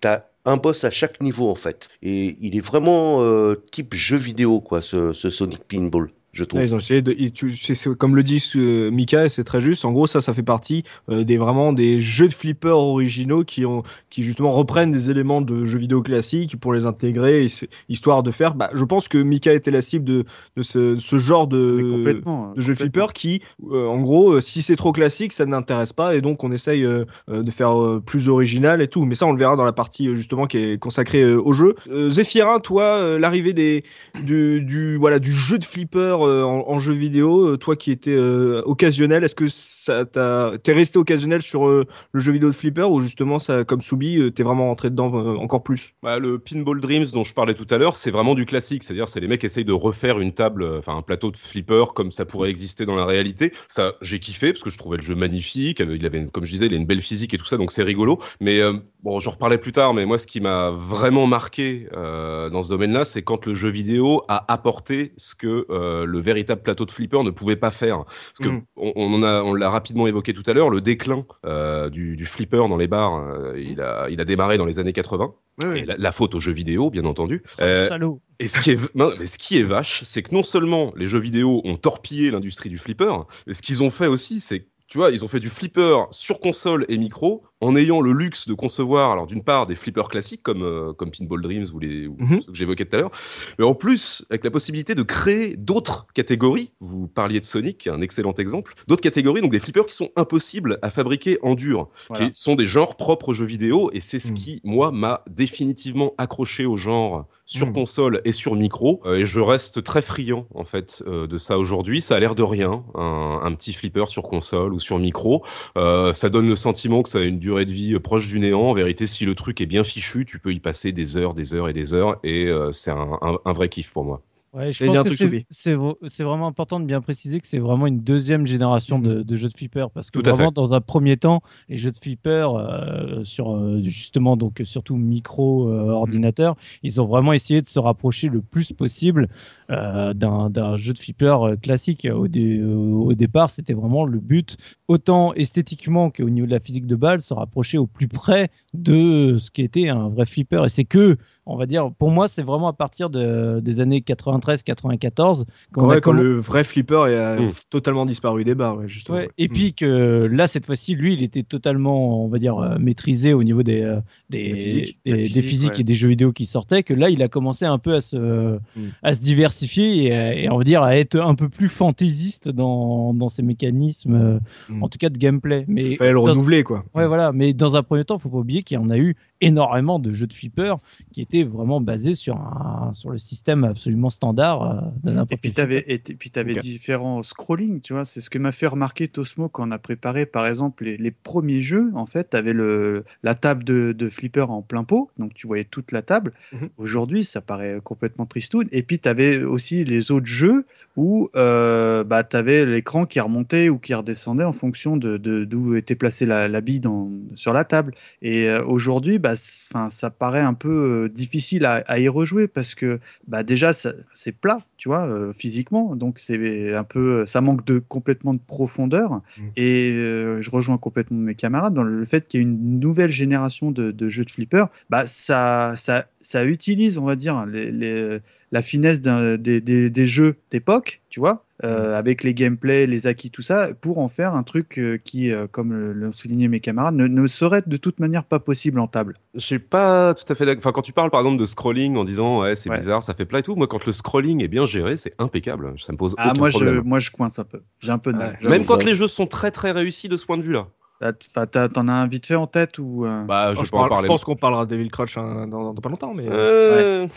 t'as 0.00 0.24
un 0.44 0.56
boss 0.56 0.84
à 0.84 0.90
chaque 0.90 1.20
niveau 1.22 1.48
en 1.50 1.54
fait. 1.54 1.88
Et 2.02 2.36
il 2.40 2.56
est 2.56 2.64
vraiment 2.64 3.54
type 3.70 3.94
jeu 3.94 4.16
vidéo 4.16 4.60
quoi, 4.60 4.82
ce 4.82 5.12
Sonic 5.12 5.64
Pinball, 5.64 6.10
je 6.34 6.44
trouve. 6.44 6.60
Ouais, 6.60 6.66
ils 6.66 6.74
ont 6.74 6.78
essayé 6.78 7.00
de, 7.00 7.14
ils- 7.18 7.32
tu- 7.32 7.56
c'est- 7.56 7.74
c'est- 7.74 7.94
comme 7.96 8.14
le 8.16 8.22
dit 8.22 8.42
euh, 8.56 8.90
Mika, 8.90 9.24
et 9.24 9.28
c'est 9.28 9.44
très 9.44 9.60
juste. 9.60 9.84
En 9.84 9.92
gros, 9.92 10.06
ça, 10.06 10.20
ça 10.20 10.32
fait 10.34 10.42
partie 10.42 10.84
euh, 11.08 11.24
des 11.24 11.38
vraiment 11.38 11.72
des 11.72 12.00
jeux 12.00 12.28
de 12.28 12.34
flipper 12.34 12.68
originaux 12.68 13.44
qui 13.44 13.64
ont, 13.64 13.82
qui 14.10 14.22
justement 14.22 14.50
reprennent 14.50 14.92
des 14.92 15.10
éléments 15.10 15.40
de 15.40 15.64
jeux 15.64 15.78
vidéo 15.78 16.02
classiques 16.02 16.58
pour 16.60 16.74
les 16.74 16.84
intégrer, 16.86 17.48
histoire 17.88 18.22
de 18.22 18.30
faire. 18.30 18.54
Bah, 18.54 18.68
je 18.74 18.84
pense 18.84 19.08
que 19.08 19.18
Mika 19.18 19.52
était 19.54 19.70
la 19.70 19.80
cible 19.80 20.04
de, 20.04 20.24
de 20.56 20.62
ce, 20.62 20.96
ce 20.96 21.16
genre 21.18 21.46
de, 21.46 21.88
complètement. 21.90 22.52
de 22.54 22.60
flipper 22.74 23.06
qui, 23.14 23.40
euh, 23.70 23.86
en 23.86 24.00
gros, 24.00 24.32
euh, 24.34 24.40
si 24.40 24.62
c'est 24.62 24.76
trop 24.76 24.92
classique, 24.92 25.32
ça 25.32 25.46
n'intéresse 25.46 25.92
pas 25.92 26.14
et 26.16 26.20
donc 26.20 26.44
on 26.44 26.52
essaye 26.52 26.82
de 26.82 27.06
faire 27.50 27.80
euh, 27.80 28.02
plus 28.04 28.28
original 28.28 28.82
et 28.82 28.88
tout. 28.88 29.04
Mais 29.04 29.14
ça, 29.14 29.26
on 29.26 29.32
le 29.32 29.38
verra 29.38 29.56
dans 29.56 29.64
la 29.64 29.72
partie 29.72 30.14
justement 30.16 30.46
qui 30.46 30.58
est 30.58 30.78
consacrée 30.78 31.22
euh, 31.22 31.40
au 31.40 31.52
jeu. 31.52 31.74
Euh, 31.90 32.08
Zéphirin, 32.08 32.58
toi, 32.58 32.84
euh, 32.96 33.18
l'arrivée 33.18 33.52
des 33.52 33.82
du, 34.22 34.60
du 34.60 34.96
voilà 34.96 35.18
du 35.18 35.32
jeu 35.32 35.58
de 35.58 35.64
flipper 35.64 36.16
en, 36.24 36.64
en, 36.68 36.78
jeu 36.78 36.92
vidéo, 36.92 37.56
toi 37.56 37.76
qui 37.76 37.90
étais 37.90 38.16
occasionnel, 38.16 39.24
est-ce 39.24 39.34
que 39.34 39.48
ça 39.48 40.04
t'es 40.04 40.72
resté 40.72 40.98
occasionnel 40.98 41.42
sur 41.42 41.66
le 41.66 41.86
jeu 42.14 42.32
vidéo 42.32 42.48
de 42.48 42.54
Flipper 42.54 42.84
ou 42.84 43.00
justement 43.00 43.38
comme 43.66 43.80
Soubi, 43.80 44.32
t'es 44.34 44.42
vraiment 44.42 44.68
rentré 44.68 44.90
dedans 44.90 45.12
encore 45.36 45.62
plus? 45.62 45.94
Bah, 46.02 46.18
Le 46.18 46.38
Pinball 46.38 46.80
Dreams 46.80 47.06
dont 47.12 47.24
je 47.24 47.34
parlais 47.34 47.54
tout 47.54 47.66
à 47.70 47.78
l'heure, 47.78 47.96
c'est 47.96 48.10
vraiment 48.10 48.34
du 48.34 48.46
classique, 48.46 48.82
c'est-à-dire 48.82 49.08
c'est 49.08 49.20
les 49.20 49.28
mecs 49.28 49.44
essayent 49.44 49.64
de 49.64 49.72
refaire 49.72 50.20
une 50.20 50.32
table, 50.32 50.64
enfin 50.78 50.96
un 50.96 51.02
plateau 51.02 51.30
de 51.30 51.36
Flipper 51.36 51.84
comme 51.94 52.10
ça 52.10 52.24
pourrait 52.24 52.50
exister 52.50 52.86
dans 52.86 52.96
la 52.96 53.06
réalité. 53.06 53.52
Ça, 53.68 53.94
j'ai 54.00 54.18
kiffé 54.18 54.52
parce 54.52 54.62
que 54.62 54.70
je 54.70 54.78
trouvais 54.78 54.96
le 54.96 55.02
jeu 55.02 55.14
magnifique. 55.14 55.80
Il 55.80 56.06
avait, 56.06 56.26
comme 56.26 56.44
je 56.44 56.50
disais, 56.50 56.66
il 56.66 56.74
a 56.74 56.76
une 56.76 56.86
belle 56.86 57.00
physique 57.00 57.34
et 57.34 57.38
tout 57.38 57.44
ça, 57.44 57.56
donc 57.56 57.72
c'est 57.72 57.82
rigolo. 57.82 58.18
Mais 58.40 58.60
bon, 59.02 59.20
j'en 59.20 59.30
reparlerai 59.30 59.58
plus 59.58 59.72
tard. 59.72 59.94
Mais 59.94 60.06
moi, 60.06 60.18
ce 60.18 60.26
qui 60.26 60.40
m'a 60.40 60.70
vraiment 60.70 61.26
marqué 61.26 61.86
dans 61.92 62.62
ce 62.62 62.68
domaine-là, 62.68 63.04
c'est 63.04 63.22
quand 63.22 63.46
le 63.46 63.54
jeu 63.54 63.70
vidéo 63.70 64.22
a 64.28 64.52
apporté 64.52 65.12
ce 65.16 65.34
que 65.34 65.66
le 65.68 66.13
véritable 66.20 66.62
plateau 66.62 66.84
de 66.84 66.90
Flipper 66.90 67.22
ne 67.22 67.30
pouvait 67.30 67.56
pas 67.56 67.70
faire. 67.70 68.04
Parce 68.04 68.38
que 68.42 68.48
mm. 68.48 68.64
on, 68.76 69.22
a, 69.22 69.42
on 69.42 69.54
l'a 69.54 69.70
rapidement 69.70 70.06
évoqué 70.06 70.32
tout 70.32 70.42
à 70.46 70.52
l'heure, 70.52 70.70
le 70.70 70.80
déclin 70.80 71.24
euh, 71.46 71.90
du, 71.90 72.16
du, 72.16 72.26
flipper 72.26 72.68
dans 72.68 72.76
les 72.76 72.88
bars, 72.88 73.16
euh, 73.16 73.58
il, 73.58 73.80
a, 73.80 74.08
il 74.10 74.20
a 74.20 74.24
démarré 74.24 74.58
dans 74.58 74.66
les 74.66 74.78
années 74.78 74.92
80. 74.92 75.34
Et 75.74 75.84
la, 75.84 76.12
faute 76.12 76.34
aux 76.34 76.40
jeux 76.40 76.52
vidéo, 76.52 76.90
bien 76.90 77.04
entendu. 77.04 77.42
Oh, 77.44 77.62
euh, 77.62 77.88
salaud. 77.88 78.20
Et 78.40 78.48
ce 78.48 78.58
qui 78.58 78.72
est, 78.72 78.94
non, 78.96 79.12
mais 79.18 79.26
ce 79.26 79.38
qui 79.38 79.58
est 79.58 79.62
vache, 79.62 80.02
c'est 80.04 80.22
que 80.22 80.34
non 80.34 80.42
seulement 80.42 80.92
les 80.96 81.06
jeux 81.06 81.20
vidéo 81.20 81.60
ont 81.64 81.76
torpillé 81.76 82.32
l'industrie 82.32 82.70
du 82.70 82.78
flipper, 82.78 83.12
mais 83.46 83.54
ce 83.54 83.62
qu'ils 83.62 83.82
ont 83.84 83.90
fait 83.90 84.08
aussi, 84.08 84.40
c'est 84.40 84.66
tu 84.86 84.98
vois, 84.98 85.10
ils 85.10 85.24
ont 85.24 85.28
fait 85.28 85.40
du 85.40 85.48
flipper 85.48 86.04
sur 86.10 86.40
console 86.40 86.84
et 86.88 86.98
micro 86.98 87.44
en 87.60 87.76
ayant 87.76 88.00
le 88.00 88.12
luxe 88.12 88.48
de 88.48 88.54
concevoir, 88.54 89.12
alors 89.12 89.26
d'une 89.26 89.42
part, 89.42 89.66
des 89.66 89.76
flippers 89.76 90.08
classiques 90.08 90.42
comme, 90.42 90.62
euh, 90.62 90.92
comme 90.92 91.10
Pinball 91.10 91.40
Dreams 91.40 91.66
ou, 91.72 91.78
les, 91.78 92.08
mhm. 92.08 92.40
ceux 92.40 92.52
que 92.52 92.58
j'évoquais 92.58 92.84
tout 92.84 92.96
à 92.96 93.00
l'heure, 93.00 93.12
mais 93.58 93.64
en 93.64 93.74
plus, 93.74 94.24
avec 94.30 94.44
la 94.44 94.50
possibilité 94.50 94.94
de 94.94 95.02
créer 95.02 95.56
d'autres 95.56 96.06
catégories. 96.14 96.72
Vous 96.80 97.06
parliez 97.06 97.40
de 97.40 97.44
Sonic, 97.44 97.86
un 97.86 98.00
excellent 98.00 98.34
exemple. 98.34 98.74
D'autres 98.88 99.02
catégories, 99.02 99.40
donc 99.40 99.52
des 99.52 99.60
flippers 99.60 99.86
qui 99.86 99.94
sont 99.94 100.10
impossibles 100.16 100.78
à 100.82 100.90
fabriquer 100.90 101.38
en 101.42 101.54
dur, 101.54 101.88
qui 102.16 102.30
sont 102.32 102.54
des 102.54 102.66
genres 102.66 102.96
propres 102.96 103.30
aux 103.30 103.32
jeux 103.32 103.46
vidéo, 103.46 103.90
et 103.92 104.00
c'est 104.00 104.18
ce 104.18 104.32
mhm. 104.32 104.38
qui, 104.38 104.60
moi, 104.64 104.90
m'a 104.90 105.22
définitivement 105.30 106.12
accroché 106.18 106.66
au 106.66 106.76
genre 106.76 107.26
sur 107.46 107.66
mhm. 107.66 107.72
console 107.72 108.20
et 108.24 108.32
sur 108.32 108.56
micro. 108.56 109.00
Euh, 109.04 109.16
et 109.16 109.24
je 109.24 109.40
reste 109.40 109.82
très 109.82 110.02
friand, 110.02 110.46
en 110.54 110.64
fait, 110.64 111.02
euh, 111.06 111.26
de 111.26 111.36
ça 111.38 111.58
aujourd'hui. 111.58 112.00
Ça 112.00 112.16
a 112.16 112.20
l'air 112.20 112.34
de 112.34 112.42
rien, 112.42 112.84
un, 112.94 113.40
un, 113.42 113.54
petit 113.54 113.72
flipper 113.72 114.08
sur 114.08 114.22
console 114.22 114.72
ou 114.74 114.80
sur 114.80 114.98
micro. 114.98 115.44
ça 115.76 116.28
donne 116.28 116.48
le 116.48 116.56
sentiment 116.56 117.02
que 117.02 117.08
ça 117.08 117.18
a 117.18 117.22
une 117.22 117.38
durée 117.44 117.66
de 117.66 117.72
vie 117.72 117.98
proche 118.00 118.28
du 118.28 118.40
néant. 118.40 118.62
En 118.62 118.74
vérité, 118.74 119.06
si 119.06 119.24
le 119.24 119.34
truc 119.34 119.60
est 119.60 119.66
bien 119.66 119.84
fichu, 119.84 120.24
tu 120.24 120.38
peux 120.38 120.52
y 120.52 120.60
passer 120.60 120.92
des 120.92 121.16
heures, 121.16 121.34
des 121.34 121.54
heures 121.54 121.68
et 121.68 121.72
des 121.72 121.94
heures, 121.94 122.18
et 122.24 122.46
euh, 122.46 122.72
c'est 122.72 122.90
un, 122.90 123.52
vrai 123.52 123.68
kiff 123.68 123.92
pour 123.92 124.04
moi. 124.04 124.22
Ouais, 124.54 124.70
je 124.70 124.84
pense 124.86 125.16
que 125.16 125.96
c'est 126.06 126.22
vraiment 126.22 126.46
important 126.46 126.78
de 126.78 126.84
bien 126.84 127.00
préciser 127.00 127.40
que 127.40 127.46
c'est 127.46 127.58
vraiment 127.58 127.88
une 127.88 127.98
deuxième 127.98 128.46
génération 128.46 129.00
de, 129.00 129.24
mm. 129.28 129.34
jeux 129.34 129.48
de 129.48 129.54
flipper 129.54 129.86
parce 129.92 130.12
que 130.12 130.20
vraiment 130.20 130.52
dans 130.52 130.74
un 130.74 130.80
premier 130.80 131.16
temps, 131.16 131.42
les 131.68 131.76
jeux 131.76 131.90
de 131.90 131.96
flipper 131.96 132.48
euh, 132.54 133.24
sur 133.24 133.52
euh, 133.52 133.80
justement 133.82 134.36
donc 134.36 134.62
surtout 134.64 134.94
micro 134.94 135.68
ordinateur, 135.68 136.54
ils 136.84 137.00
ont 137.00 137.06
vraiment 137.06 137.32
essayé 137.32 137.62
de 137.62 137.66
se 137.66 137.80
rapprocher 137.80 138.28
le 138.28 138.42
plus 138.42 138.72
possible 138.72 139.28
d'un 139.68 140.76
jeu 140.76 140.92
de 140.92 140.98
flipper 140.98 141.36
classique. 141.62 142.06
Au, 142.10 142.26
au 142.26 143.14
départ, 143.14 143.50
c'était 143.50 143.74
vraiment 143.74 144.04
le 144.04 144.18
but 144.18 144.56
autant 144.88 145.32
esthétiquement 145.34 146.10
qu'au 146.10 146.28
niveau 146.28 146.46
de 146.46 146.52
la 146.52 146.60
physique 146.60 146.86
de 146.86 146.96
balle, 146.96 147.20
se 147.20 147.32
rapprocher 147.32 147.78
au 147.78 147.86
plus 147.86 148.08
près 148.08 148.50
de 148.74 149.36
ce 149.38 149.50
qui 149.50 149.62
était 149.62 149.88
un 149.88 150.08
vrai 150.08 150.26
flipper. 150.26 150.64
Et 150.66 150.68
c'est 150.68 150.84
que, 150.84 151.16
on 151.46 151.56
va 151.56 151.66
dire, 151.66 151.90
pour 151.98 152.10
moi, 152.10 152.28
c'est 152.28 152.42
vraiment 152.42 152.68
à 152.68 152.72
partir 152.72 153.08
de, 153.08 153.60
des 153.60 153.80
années 153.80 154.00
93-94 154.00 155.44
quand, 155.72 156.12
le 156.12 156.38
vrai 156.38 156.64
flipper 156.64 157.14
a 157.14 157.40
mmh. 157.40 157.52
totalement 157.70 158.04
disparu 158.04 158.44
des 158.44 158.54
bars. 158.54 158.86
justement. 158.86 159.20
et 159.38 159.48
puis 159.48 159.74
que 159.74 160.28
là, 160.30 160.46
cette 160.46 160.66
fois-ci, 160.66 160.94
lui, 160.94 161.14
il 161.14 161.22
était 161.22 161.42
totalement, 161.42 162.24
on 162.24 162.28
va 162.28 162.38
dire, 162.38 162.58
euh, 162.58 162.76
maîtrisé 162.78 163.32
au 163.32 163.42
niveau 163.42 163.62
des, 163.62 163.82
euh, 163.82 164.00
des, 164.30 164.96
des, 165.04 165.28
physiques 165.28 165.80
et 165.80 165.84
des 165.84 165.94
jeux 165.94 166.08
vidéo 166.08 166.32
qui 166.32 166.46
sortaient, 166.46 166.82
que 166.82 166.94
là, 166.94 167.08
il 167.08 167.22
a 167.22 167.28
commencé 167.28 167.64
un 167.64 167.78
peu 167.78 167.94
à 167.94 168.00
se, 168.00 168.16
mmh. 168.16 168.60
à 169.02 169.12
se 169.12 169.18
diversifier 169.18 169.53
et, 169.62 170.48
on 170.50 170.58
va 170.58 170.64
dire 170.64 170.82
à 170.82 170.96
être 170.96 171.16
un 171.16 171.34
peu 171.34 171.48
plus 171.48 171.68
fantaisiste 171.68 172.48
dans, 172.48 173.14
dans 173.14 173.28
ses 173.28 173.42
mécanismes. 173.42 174.40
Mm. 174.68 174.82
en 174.82 174.88
tout 174.88 174.98
cas 174.98 175.08
de 175.08 175.18
gameplay. 175.18 175.64
Mais 175.68 175.84
il 175.92 175.96
fallait 175.96 176.12
le 176.12 176.18
renouveler, 176.18 176.64
quoi. 176.64 176.84
Ouais, 176.94 177.06
voilà. 177.06 177.32
Mais 177.32 177.52
dans 177.52 177.76
un 177.76 177.82
premier 177.82 178.04
temps, 178.04 178.16
il 178.16 178.20
faut 178.20 178.28
pas 178.28 178.38
oublier 178.38 178.62
qu'il 178.62 178.76
y 178.76 178.78
en 178.78 178.90
a 178.90 178.98
eu 178.98 179.16
énormément 179.46 179.98
de 179.98 180.12
jeux 180.12 180.26
de 180.26 180.32
flipper 180.32 180.76
qui 181.12 181.20
étaient 181.20 181.44
vraiment 181.44 181.80
basés 181.80 182.14
sur, 182.14 182.36
un, 182.36 182.90
sur 182.92 183.10
le 183.10 183.18
système 183.18 183.64
absolument 183.64 184.10
standard 184.10 184.62
euh, 184.62 184.80
de 185.02 185.10
n'importe 185.10 185.32
Et 185.32 185.36
puis 185.36 185.52
tu 185.52 185.60
avais, 185.60 185.84
et 185.86 185.98
puis 185.98 186.30
avais 186.36 186.54
différents 186.54 187.22
scrolling, 187.22 187.80
tu 187.80 187.92
vois. 187.92 188.04
C'est 188.04 188.20
ce 188.20 188.30
que 188.30 188.38
m'a 188.38 188.52
fait 188.52 188.66
remarquer 188.66 189.08
Tosmo 189.08 189.48
quand 189.48 189.68
on 189.68 189.70
a 189.70 189.78
préparé, 189.78 190.26
par 190.26 190.46
exemple, 190.46 190.84
les, 190.84 191.10
premiers 191.10 191.60
jeux. 191.60 191.90
En 191.94 192.06
fait, 192.06 192.30
tu 192.30 192.36
avais 192.36 192.52
le, 192.52 193.04
la 193.22 193.34
table 193.34 193.64
de, 193.64 193.92
de, 193.92 194.08
flipper 194.08 194.50
en 194.50 194.62
plein 194.62 194.84
pot, 194.84 195.10
donc 195.18 195.34
tu 195.34 195.46
voyais 195.46 195.64
toute 195.64 195.92
la 195.92 196.02
table. 196.02 196.32
Mhm. 196.52 196.68
Aujourd'hui, 196.78 197.24
ça 197.24 197.40
paraît 197.40 197.80
complètement 197.82 198.26
tristoun. 198.26 198.66
Et 198.72 198.82
puis 198.82 198.98
tu 198.98 199.08
avais 199.08 199.42
aussi 199.42 199.84
les 199.84 200.10
autres 200.10 200.26
jeux 200.26 200.66
où 200.96 201.28
euh, 201.36 202.04
bah, 202.04 202.24
tu 202.24 202.36
avais 202.36 202.66
l'écran 202.66 203.06
qui 203.06 203.20
remontait 203.20 203.68
ou 203.68 203.78
qui 203.78 203.94
redescendait 203.94 204.44
en 204.44 204.52
fonction 204.52 204.96
de 204.96 205.16
d'où 205.16 205.74
était 205.76 205.94
placée 205.94 206.26
la, 206.26 206.48
la 206.48 206.60
bille 206.60 206.80
dans, 206.80 207.10
sur 207.34 207.52
la 207.52 207.64
table. 207.64 207.94
Et 208.22 208.48
euh, 208.48 208.64
aujourd'hui, 208.64 209.18
bah, 209.18 209.33
enfin, 209.34 209.90
ça 209.90 210.10
paraît 210.10 210.40
un 210.40 210.54
peu 210.54 211.04
euh, 211.04 211.08
difficile 211.08 211.64
à, 211.66 211.98
y 211.98 212.08
rejouer 212.08 212.48
parce 212.48 212.74
que 212.74 213.00
bah, 213.28 213.42
déjà, 213.42 213.72
c'est 213.72 214.32
plat, 214.32 214.60
tu 214.76 214.88
vois, 214.88 215.06
euh, 215.06 215.32
physiquement. 215.32 215.96
Donc, 215.96 216.18
c'est 216.18 216.74
un 216.74 216.84
peu, 216.84 217.26
ça 217.26 217.40
manque 217.40 217.64
de 217.64 217.78
complètement 217.78 218.34
de 218.34 218.40
profondeur. 218.46 219.12
Mmh. 219.12 219.42
Et 219.56 219.92
je 219.92 220.50
rejoins 220.50 220.78
complètement 220.78 221.18
mes 221.18 221.34
camarades 221.34 221.74
dans 221.74 221.82
le 221.82 222.04
fait 222.04 222.26
qu'il 222.26 222.40
y 222.40 222.42
ait 222.42 222.46
une 222.46 222.80
nouvelle 222.80 223.10
génération 223.10 223.70
de, 223.70 224.08
jeux 224.08 224.24
de 224.24 224.30
flipper. 224.30 224.64
Bah, 224.90 225.06
ça, 225.06 225.74
ça, 225.76 226.06
ça 226.18 226.44
utilise, 226.44 226.98
on 226.98 227.04
va 227.04 227.16
dire, 227.16 227.46
les, 227.46 228.20
la 228.54 228.62
finesse 228.62 229.00
des, 229.00 229.60
des, 229.60 229.90
des 229.90 230.06
jeux 230.06 230.36
d'époque, 230.52 231.02
tu 231.10 231.18
vois, 231.18 231.44
euh, 231.64 231.96
avec 231.96 232.22
les 232.22 232.34
gameplays, 232.34 232.86
les 232.86 233.08
acquis, 233.08 233.28
tout 233.28 233.42
ça, 233.42 233.74
pour 233.80 233.98
en 233.98 234.06
faire 234.06 234.36
un 234.36 234.44
truc 234.44 234.78
euh, 234.78 234.96
qui, 234.96 235.32
euh, 235.32 235.48
comme 235.50 235.74
l'ont 235.74 236.12
souligné 236.12 236.46
mes 236.46 236.60
camarades, 236.60 236.94
ne, 236.94 237.26
serait 237.26 237.62
de 237.66 237.76
toute 237.76 237.98
manière 237.98 238.22
pas 238.22 238.38
possible 238.38 238.78
en 238.78 238.86
table. 238.86 239.16
Je 239.34 239.40
suis 239.40 239.58
pas 239.58 240.14
tout 240.14 240.32
à 240.32 240.36
fait 240.36 240.46
d'accord. 240.46 240.60
Enfin, 240.60 240.70
quand 240.70 240.82
tu 240.82 240.92
parles 240.92 241.10
par 241.10 241.22
exemple 241.22 241.40
de 241.40 241.46
scrolling 241.46 241.96
en 241.96 242.04
disant 242.04 242.42
ouais, 242.42 242.54
c'est 242.54 242.70
bizarre, 242.70 243.02
ça 243.02 243.12
fait 243.12 243.24
plat 243.24 243.40
et 243.40 243.42
tout, 243.42 243.56
moi 243.56 243.66
quand 243.66 243.84
le 243.86 243.90
scrolling 243.92 244.40
est 244.40 244.48
bien 244.48 244.66
géré, 244.66 244.96
c'est 244.96 245.14
impeccable. 245.18 245.74
Ça 245.80 245.92
me 245.92 245.96
pose 245.96 246.14
ah, 246.16 246.28
aucun 246.28 246.38
moi, 246.38 246.48
problème. 246.50 246.74
Je, 246.76 246.80
moi 246.80 247.00
je 247.00 247.10
coince 247.10 247.40
un 247.40 247.44
peu. 247.44 247.60
J'ai 247.80 247.90
un 247.90 247.98
peu 247.98 248.12
de 248.12 248.48
Même 248.48 248.66
quand 248.66 248.84
les 248.84 248.94
jeux 248.94 249.08
sont 249.08 249.26
très 249.26 249.50
très 249.50 249.72
réussis 249.72 250.08
de 250.08 250.16
ce 250.16 250.26
point 250.26 250.38
de 250.38 250.42
vue-là. 250.42 250.68
T'en 251.00 251.88
as 251.88 251.92
un 251.92 252.06
vite 252.06 252.26
fait 252.26 252.36
en 252.36 252.46
tête 252.46 252.78
ou 252.78 253.04
euh? 253.04 253.24
Bah, 253.24 253.52
je, 253.52 253.68
pense 253.68 254.24
qu'on 254.24 254.36
parlera 254.36 254.64
de 254.64 254.70
Devil 254.70 254.90
Crutch 254.90 255.18
hein, 255.18 255.48
dans, 255.48 255.74
pas 255.74 255.88
longtemps, 255.88 256.14
mais 256.14 256.26
euh, 256.30 257.08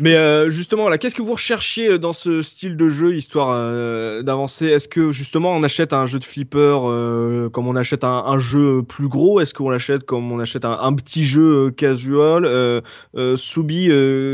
mais 0.00 0.14
euh, 0.14 0.50
justement 0.50 0.90
là, 0.90 0.98
qu'est-ce 0.98 1.14
que 1.14 1.22
vous 1.22 1.32
recherchiez 1.32 1.98
dans 1.98 2.12
ce 2.12 2.42
style 2.42 2.76
de 2.76 2.88
jeu 2.88 3.14
histoire 3.14 4.22
d'avancer? 4.22 4.66
Est-ce 4.66 4.86
que 4.86 5.12
justement 5.12 5.52
on 5.52 5.62
achète 5.62 5.94
un 5.94 6.04
jeu 6.04 6.18
de 6.18 6.24
flipper 6.24 6.78
comme 7.52 7.66
on 7.66 7.74
achète 7.74 8.04
un, 8.04 8.38
jeu 8.38 8.82
plus 8.82 9.08
gros? 9.08 9.40
Est-ce 9.40 9.54
qu'on 9.54 9.70
l'achète 9.70 10.04
comme 10.04 10.30
on 10.30 10.38
achète 10.38 10.66
un, 10.66 10.92
petit 10.92 11.24
jeu 11.24 11.70
casual? 11.70 12.82
Soubi, 13.36 13.88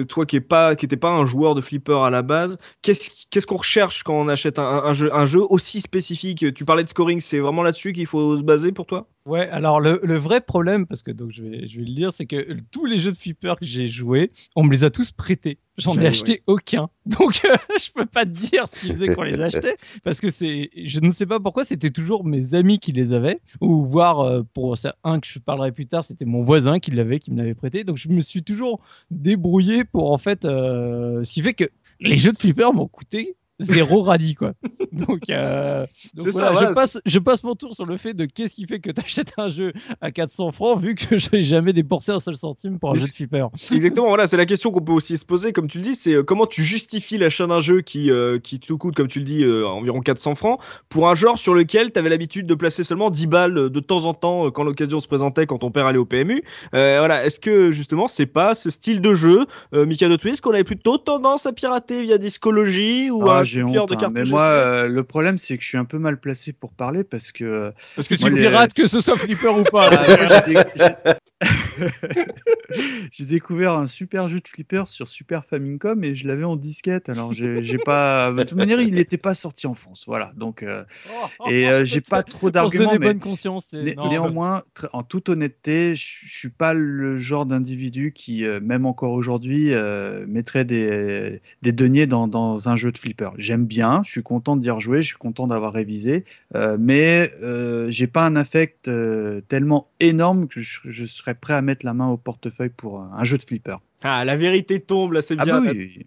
toi 0.09 0.27
qui 0.27 0.37
est 0.37 0.41
pas 0.41 0.75
qui 0.75 0.87
était 0.87 0.97
pas 0.97 1.11
un 1.11 1.25
joueur 1.25 1.55
de 1.55 1.61
flipper 1.61 2.05
à 2.05 2.11
la 2.11 2.23
base, 2.23 2.59
qu'est-ce 2.83 3.11
qu'est-ce 3.31 3.47
qu'on 3.47 3.59
recherche 3.59 4.03
quand 4.03 4.15
on 4.15 4.29
achète 4.29 4.59
un, 4.59 4.93
jeu 4.93 5.15
un 5.15 5.25
jeu 5.25 5.43
aussi 5.49 5.81
spécifique? 5.81 6.53
Tu 6.53 6.65
parlais 6.65 6.83
de 6.83 6.89
scoring, 6.89 7.21
c'est 7.21 7.39
vraiment 7.39 7.63
là-dessus 7.63 7.93
qu'il 7.93 8.07
faut 8.07 8.37
se 8.37 8.43
baser 8.43 8.73
pour 8.73 8.88
toi? 8.89 9.09
Ouais, 9.27 9.49
alors 9.51 9.81
le, 9.81 10.01
le, 10.03 10.19
vrai 10.19 10.41
problème, 10.41 10.87
parce 10.87 11.03
que 11.03 11.13
donc 11.13 11.31
je 11.33 11.43
vais, 11.43 11.69
je 11.69 11.79
vais 11.79 11.85
le 11.85 11.95
dire, 11.95 12.13
c'est 12.13 12.27
que 12.27 12.57
tous 12.71 12.87
les 12.87 12.99
jeux 12.99 13.13
de 13.13 13.17
flipper 13.17 13.55
que 13.59 13.67
j'ai 13.67 13.87
joués, 13.89 14.33
on 14.57 14.65
me 14.65 14.71
les 14.73 14.85
a 14.85 14.91
tous 14.91 15.13
prêtés. 15.13 15.59
J'en 15.77 15.97
ai 15.97 16.07
acheté 16.07 16.43
aucun. 16.47 16.89
Donc 17.07 17.43
euh, 17.45 17.57
je 17.79 17.93
peux 17.93 18.07
pas 18.07 18.25
te 18.25 18.31
dire 18.31 18.67
ce 18.69 18.81
qu'ils 18.81 18.93
faisaient 18.93 19.15
qu'on 19.15 19.23
les 19.23 19.41
achetait, 19.41 19.77
parce 20.03 20.21
que 20.21 20.31
c'est, 20.31 20.71
je 20.75 21.01
ne 21.01 21.11
sais 21.11 21.27
pas 21.27 21.39
pourquoi, 21.39 21.63
c'était 21.63 21.91
toujours 21.91 22.25
mes 22.25 22.55
amis 22.55 22.81
qui 22.81 22.91
les 22.91 23.13
avaient, 23.13 23.41
ou 23.61 23.85
voire 23.87 24.21
euh, 24.21 24.43
pour 24.55 24.75
un 25.05 25.21
que 25.21 25.29
je 25.29 25.39
parlerai 25.39 25.71
plus 25.71 25.87
tard, 25.87 26.03
c'était 26.03 26.25
mon 26.25 26.43
voisin 26.43 26.81
qui 26.81 26.91
l'avait, 26.91 27.21
qui 27.21 27.31
me 27.31 27.37
l'avait 27.37 27.55
prêté. 27.55 27.85
Donc 27.85 27.99
je 27.99 28.09
me 28.09 28.21
suis 28.21 28.43
toujours 28.43 28.81
débrouillé 29.11 29.85
pour 29.85 30.11
en 30.11 30.19
fait, 30.19 30.45
euh, 30.45 31.23
ce 31.23 31.33
qui 31.33 31.43
fait 31.43 31.55
que 31.55 31.65
les 32.01 32.17
jeux 32.17 32.33
de 32.33 32.39
flipper 32.39 32.73
m'ont 32.73 32.89
coûté 32.89 33.37
zéro 33.59 34.03
radis 34.03 34.35
quoi. 34.35 34.53
Donc, 34.93 35.31
euh, 35.31 35.87
ça, 36.31 36.53
je, 36.53 36.73
passe, 36.73 36.99
je 37.05 37.19
passe 37.19 37.43
mon 37.43 37.55
tour 37.55 37.75
sur 37.75 37.87
le 37.87 37.97
fait 37.97 38.15
de 38.15 38.25
qu'est-ce 38.25 38.55
qui 38.55 38.67
fait 38.67 38.81
que 38.81 38.91
tu 38.91 39.01
achètes 39.01 39.33
un 39.37 39.49
jeu 39.49 39.73
à 40.01 40.11
400 40.11 40.53
francs 40.53 40.81
vu 40.81 40.95
que 40.95 41.19
je 41.19 41.29
n'ai 41.33 41.43
jamais 41.43 41.73
dépensé 41.73 42.13
un 42.13 42.21
seul 42.21 42.37
centime 42.37 42.79
pour 42.79 42.91
un 42.91 42.95
jeu 42.95 43.07
de 43.07 43.13
flipper. 43.13 43.49
Exactement, 43.73 44.09
voilà, 44.09 44.27
c'est 44.27 44.37
la 44.37 44.47
question 44.47 44.71
qu'on 44.71 44.81
peut 44.81 44.93
aussi 44.93 45.17
se 45.17 45.25
poser, 45.25 45.53
comme 45.53 45.69
tu 45.69 45.79
le 45.79 45.85
dis, 45.85 45.95
c'est 45.95 46.15
euh, 46.15 46.23
comment 46.23 46.47
tu 46.47 46.63
justifies 46.63 47.19
l'achat 47.19 47.47
d'un 47.47 47.61
jeu 47.61 47.81
qui, 47.81 48.11
euh, 48.11 48.39
qui 48.39 48.61
te 48.61 48.73
coûte, 48.73 48.95
comme 48.95 49.09
tu 49.09 49.21
le 49.21 49.25
dis, 49.25 49.45
euh, 49.45 49.67
environ 49.67 50.01
400 50.01 50.35
francs 50.35 50.61
pour 50.89 51.09
un 51.09 51.15
genre 51.15 51.39
sur 51.39 51.55
lequel 51.55 51.93
tu 51.93 51.99
avais 51.99 52.11
l'habitude 52.11 52.47
de 52.47 52.55
placer 52.55 52.85
seulement 52.85 53.11
10 53.11 53.27
balles 53.27 53.71
de 53.71 53.81
temps 53.81 54.07
en 54.07 54.15
temps 54.15 54.51
quand 54.51 54.65
l'occasion 54.65 55.01
se 55.01 55.09
présentait, 55.09 55.47
quand 55.47 55.59
ton 55.59 55.71
père 55.71 55.87
allait 55.87 55.99
au 55.99 56.05
PMU. 56.05 56.43
voilà, 56.73 57.25
est-ce 57.25 57.41
que 57.41 57.71
justement 57.71 58.09
c'est 58.09 58.27
pas 58.27 58.55
ce 58.55 58.71
style 58.71 59.01
de 59.01 59.15
jeu, 59.15 59.47
Mikado 59.73 60.17
Twist, 60.17 60.41
qu'on 60.41 60.53
avait 60.53 60.65
plutôt 60.65 60.99
tendance 60.99 61.47
à 61.47 61.53
pirater 61.53 62.03
via 62.03 62.19
Discologie 62.19 63.11
ou 63.11 63.29
ah, 63.29 63.45
j'ai 63.49 63.63
honte. 63.63 63.89
de 63.89 63.95
hein, 64.05 64.11
mais 64.15 64.25
moi, 64.25 64.43
euh, 64.43 64.89
le 64.89 65.03
problème, 65.05 65.39
c'est 65.39 65.57
que 65.57 65.63
je 65.63 65.69
suis 65.69 65.79
un 65.79 65.85
peu 65.85 65.99
mal 65.99 66.21
placé 66.21 66.53
pour 66.53 66.73
parler 66.73 67.03
parce 67.05 67.33
que. 67.33 67.73
Parce 67.97 68.07
que 68.09 68.15
tu 68.15 68.21
Moi, 68.23 68.31
les- 68.31 68.43
pirates 68.49 68.73
que 68.75 68.87
ce 68.87 69.01
soit 69.01 69.17
Flipper 69.17 69.49
ou 69.59 69.65
pas. 69.65 69.89
Ah, 69.99 70.43
j'ai 70.47 70.55
dé- 70.55 70.61
j'ai- 70.77 71.13
j'ai 73.13 73.25
découvert 73.25 73.73
un 73.75 73.87
super 73.87 74.29
jeu 74.29 74.41
de 74.41 74.49
flipper 74.49 74.85
sur 74.89 75.07
Super 75.09 75.45
Famicom 75.45 76.03
et 76.05 76.15
je 76.15 76.27
l'avais 76.27 76.45
en 76.45 76.57
disquette. 76.57 77.09
Alors, 77.09 77.33
j'ai 77.33 77.79
pas. 77.79 78.33
De 78.33 78.43
toute 78.43 78.59
manière, 78.59 78.81
il 78.81 78.95
n'était 78.95 79.19
pas 79.19 79.35
sorti 79.35 79.67
en 79.67 79.75
France. 79.75 80.05
Voilà. 80.07 80.33
Donc, 80.37 80.63
euh, 80.63 80.85
et 81.49 81.69
euh, 81.69 81.85
j'ai 81.85 82.01
pas 82.01 82.23
trop 82.23 82.51
d'arguments. 82.51 82.93
Mais... 82.93 82.99
bonne 83.07 83.21
conscience. 83.21 83.67
c'est- 83.71 83.83
Né- 83.83 83.95
non, 83.97 84.09
néanmoins, 84.09 84.63
tr- 84.77 84.89
en 84.93 85.03
toute 85.03 85.29
honnêteté, 85.29 85.95
je 85.95 86.07
je 86.29 86.37
suis 86.37 86.49
pas 86.51 86.75
le 86.75 87.17
genre 87.17 87.47
d'individu 87.47 88.13
qui, 88.13 88.45
euh, 88.45 88.61
même 88.61 88.87
encore 88.87 89.13
aujourd'hui, 89.13 89.73
euh, 89.73 90.25
mettrait 90.29 90.65
des, 90.65 91.41
des 91.63 91.73
deniers 91.73 92.07
dans, 92.07 92.27
dans 92.29 92.69
un 92.69 92.77
jeu 92.77 92.93
de 92.93 92.99
flipper. 92.99 93.31
J'aime 93.39 93.65
bien, 93.67 94.03
je 94.05 94.11
suis 94.11 94.23
content 94.25 94.57
d'y 94.57 94.69
rejouer, 94.69 95.01
je 95.01 95.07
suis 95.07 95.17
content 95.17 95.47
d'avoir 95.47 95.73
révisé, 95.73 96.25
euh, 96.57 96.77
mais 96.79 97.33
euh, 97.41 97.89
j'ai 97.89 98.09
pas 98.09 98.27
un 98.27 98.35
affect 98.35 98.89
euh, 98.89 99.41
tellement 99.47 99.89
énorme 100.01 100.49
que 100.49 100.61
je, 100.61 100.81
je 100.85 101.05
serais 101.07 101.35
prêt 101.37 101.55
à 101.55 101.63
mettre 101.63 101.87
la 101.87 101.95
main 101.95 102.09
au 102.09 102.17
portefeuille 102.17 102.69
pour 102.77 103.01
un, 103.01 103.13
un 103.17 103.23
jeu 103.23 103.39
de 103.39 103.45
flipper. 103.45 103.77
Ah, 104.03 104.25
la 104.25 104.37
vérité 104.37 104.81
tombe, 104.81 105.13
là, 105.13 105.23
c'est 105.23 105.37
Ah 105.39 105.45
bien. 105.45 105.61
bah 105.61 105.71
oui, 105.73 106.07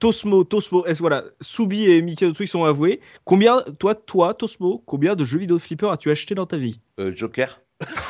Tosmo, 0.00 0.42
Tosmo, 0.44 0.84
est-ce 0.86 1.00
voilà, 1.00 1.24
Soubi 1.40 1.84
et 1.84 2.02
Mickey 2.02 2.32
Twix 2.32 2.50
sont 2.50 2.64
avoués. 2.64 3.00
Combien, 3.24 3.62
toi, 3.78 3.94
toi, 3.94 4.34
Tosmo, 4.34 4.82
combien 4.84 5.14
de 5.14 5.24
jeux 5.24 5.38
vidéo 5.38 5.56
de 5.58 5.62
flipper 5.62 5.88
as-tu 5.90 6.10
acheté 6.10 6.34
dans 6.34 6.46
ta 6.46 6.56
vie? 6.56 6.80
Euh, 6.98 7.12
Joker 7.14 7.60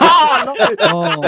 Ah 0.01 0.22
non, 0.46 0.55
Oh, 0.92 1.22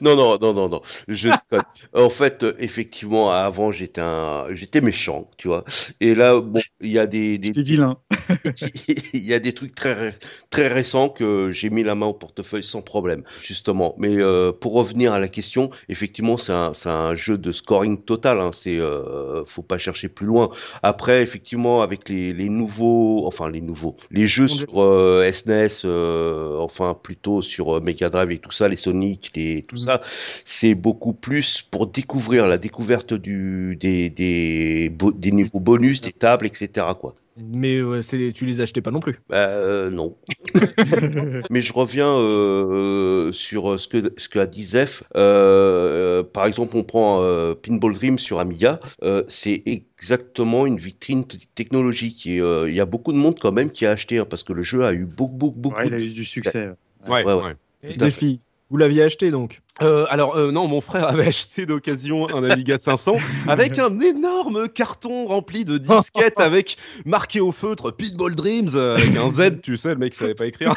non, 0.00 0.16
non, 0.16 0.38
non, 0.40 0.52
non, 0.54 0.68
non, 0.68 0.80
je. 1.08 1.28
En 1.92 2.10
fait, 2.10 2.42
euh, 2.42 2.54
effectivement, 2.58 3.30
avant, 3.30 3.70
j'étais 3.70 4.00
un, 4.00 4.46
j'étais 4.50 4.80
méchant, 4.80 5.30
tu 5.36 5.48
vois. 5.48 5.64
Et 6.00 6.14
là, 6.14 6.40
bon, 6.40 6.60
il 6.80 6.90
y 6.90 6.98
a 6.98 7.06
des, 7.06 7.38
des, 7.38 7.62
vilain. 7.62 7.96
il 9.12 9.24
y 9.24 9.34
a 9.34 9.38
des 9.38 9.52
trucs 9.52 9.74
très, 9.74 10.14
très 10.50 10.68
récents 10.68 11.08
que 11.08 11.50
j'ai 11.52 11.70
mis 11.70 11.82
la 11.82 11.94
main 11.94 12.06
au 12.06 12.14
portefeuille 12.14 12.64
sans 12.64 12.82
problème, 12.82 13.22
justement. 13.42 13.94
Mais 13.98 14.16
euh, 14.16 14.52
pour 14.52 14.72
revenir 14.74 15.12
à 15.12 15.20
la 15.20 15.28
question, 15.28 15.70
effectivement, 15.88 16.36
c'est 16.36 16.52
un, 16.52 16.72
c'est 16.74 16.88
un 16.88 17.14
jeu 17.14 17.38
de 17.38 17.52
scoring 17.52 18.02
total. 18.02 18.40
Hein. 18.40 18.50
C'est, 18.52 18.78
euh, 18.78 19.44
faut 19.46 19.62
pas 19.62 19.78
chercher 19.78 20.08
plus 20.08 20.26
loin. 20.26 20.50
Après, 20.82 21.22
effectivement, 21.22 21.82
avec 21.82 22.08
les, 22.08 22.32
les 22.32 22.48
nouveaux, 22.48 23.26
enfin 23.26 23.50
les 23.50 23.60
nouveaux, 23.60 23.96
les 24.10 24.26
jeux 24.26 24.48
sur 24.48 24.82
euh, 24.82 25.30
SNES, 25.32 25.84
euh, 25.84 26.56
enfin 26.58 26.94
plutôt 27.00 27.42
sur 27.42 27.65
euh, 27.74 27.80
Mega 27.80 28.08
Drive 28.08 28.30
et 28.30 28.38
tout 28.38 28.50
ça, 28.52 28.68
les 28.68 28.76
Sonic, 28.76 29.32
les 29.34 29.62
tout 29.62 29.76
ça, 29.76 30.00
c'est 30.44 30.74
beaucoup 30.74 31.14
plus 31.14 31.62
pour 31.62 31.86
découvrir 31.86 32.46
la 32.46 32.58
découverte 32.58 33.14
du 33.14 33.76
des 33.80 34.10
des, 34.10 34.88
bo- 34.90 35.12
des 35.12 35.32
niveaux 35.32 35.60
bonus, 35.60 36.00
des 36.00 36.12
tables, 36.12 36.46
etc. 36.46 36.94
Quoi. 36.94 37.14
Mais 37.38 37.82
ouais, 37.82 38.00
tu 38.02 38.46
les 38.46 38.60
achetais 38.62 38.80
pas 38.80 38.90
non 38.90 39.00
plus. 39.00 39.18
Bah, 39.28 39.48
euh, 39.48 39.90
non. 39.90 40.16
Mais 41.50 41.60
je 41.60 41.72
reviens 41.72 42.16
euh, 42.16 43.30
sur 43.32 43.78
ce 43.78 43.88
que 43.88 44.12
ce 44.16 44.28
qu'a 44.28 44.46
dit 44.46 44.64
Zef. 44.64 45.02
Euh, 45.16 46.22
par 46.22 46.46
exemple, 46.46 46.76
on 46.76 46.84
prend 46.84 47.22
euh, 47.22 47.54
Pinball 47.54 47.92
Dream 47.94 48.18
sur 48.18 48.38
Amiga. 48.40 48.80
Euh, 49.02 49.22
c'est 49.28 49.62
exactement 49.66 50.66
une 50.66 50.78
vitrine 50.78 51.24
technologique. 51.54 52.26
Et 52.26 52.40
euh, 52.40 52.68
il 52.68 52.74
y 52.74 52.80
a 52.80 52.86
beaucoup 52.86 53.12
de 53.12 53.18
monde 53.18 53.38
quand 53.38 53.52
même 53.52 53.70
qui 53.70 53.84
a 53.86 53.90
acheté 53.90 54.18
hein, 54.18 54.26
parce 54.28 54.42
que 54.42 54.52
le 54.52 54.62
jeu 54.62 54.84
a 54.84 54.92
eu 54.92 55.04
beaucoup, 55.04 55.34
beaucoup, 55.36 55.58
beaucoup. 55.60 55.76
Ouais, 55.76 55.86
il 55.88 55.94
a 55.94 55.98
de- 55.98 56.04
eu 56.04 56.10
du 56.10 56.24
succès. 56.24 56.70
Ouais, 57.08 57.24
Ouais, 57.24 57.34
ouais. 57.34 57.56
Et- 57.82 57.96
Des 57.96 58.10
filles. 58.10 58.40
Vous 58.68 58.78
l'aviez 58.78 59.04
acheté 59.04 59.30
donc 59.30 59.62
Euh, 59.80 60.06
alors 60.10 60.36
euh, 60.36 60.50
non, 60.50 60.66
mon 60.66 60.80
frère 60.80 61.06
avait 61.06 61.26
acheté 61.28 61.66
d'occasion 61.66 62.28
un 62.34 62.42
Amiga 62.42 62.78
500 62.78 63.16
avec 63.48 63.78
un 63.78 64.00
énorme 64.00 64.68
carton 64.68 65.26
rempli 65.26 65.64
de 65.64 65.78
disquettes 65.78 66.40
avec 66.40 66.76
marqué 67.04 67.38
au 67.38 67.52
feutre 67.52 67.92
Pinball 67.92 68.34
Dreams 68.34 68.70
euh, 68.74 68.96
avec 68.96 69.14
un 69.16 69.28
Z, 69.28 69.60
tu 69.62 69.76
sais, 69.76 69.90
le 69.90 69.96
mec 70.00 70.14
savait 70.14 70.34
pas 70.34 70.46
écrire. 70.46 70.74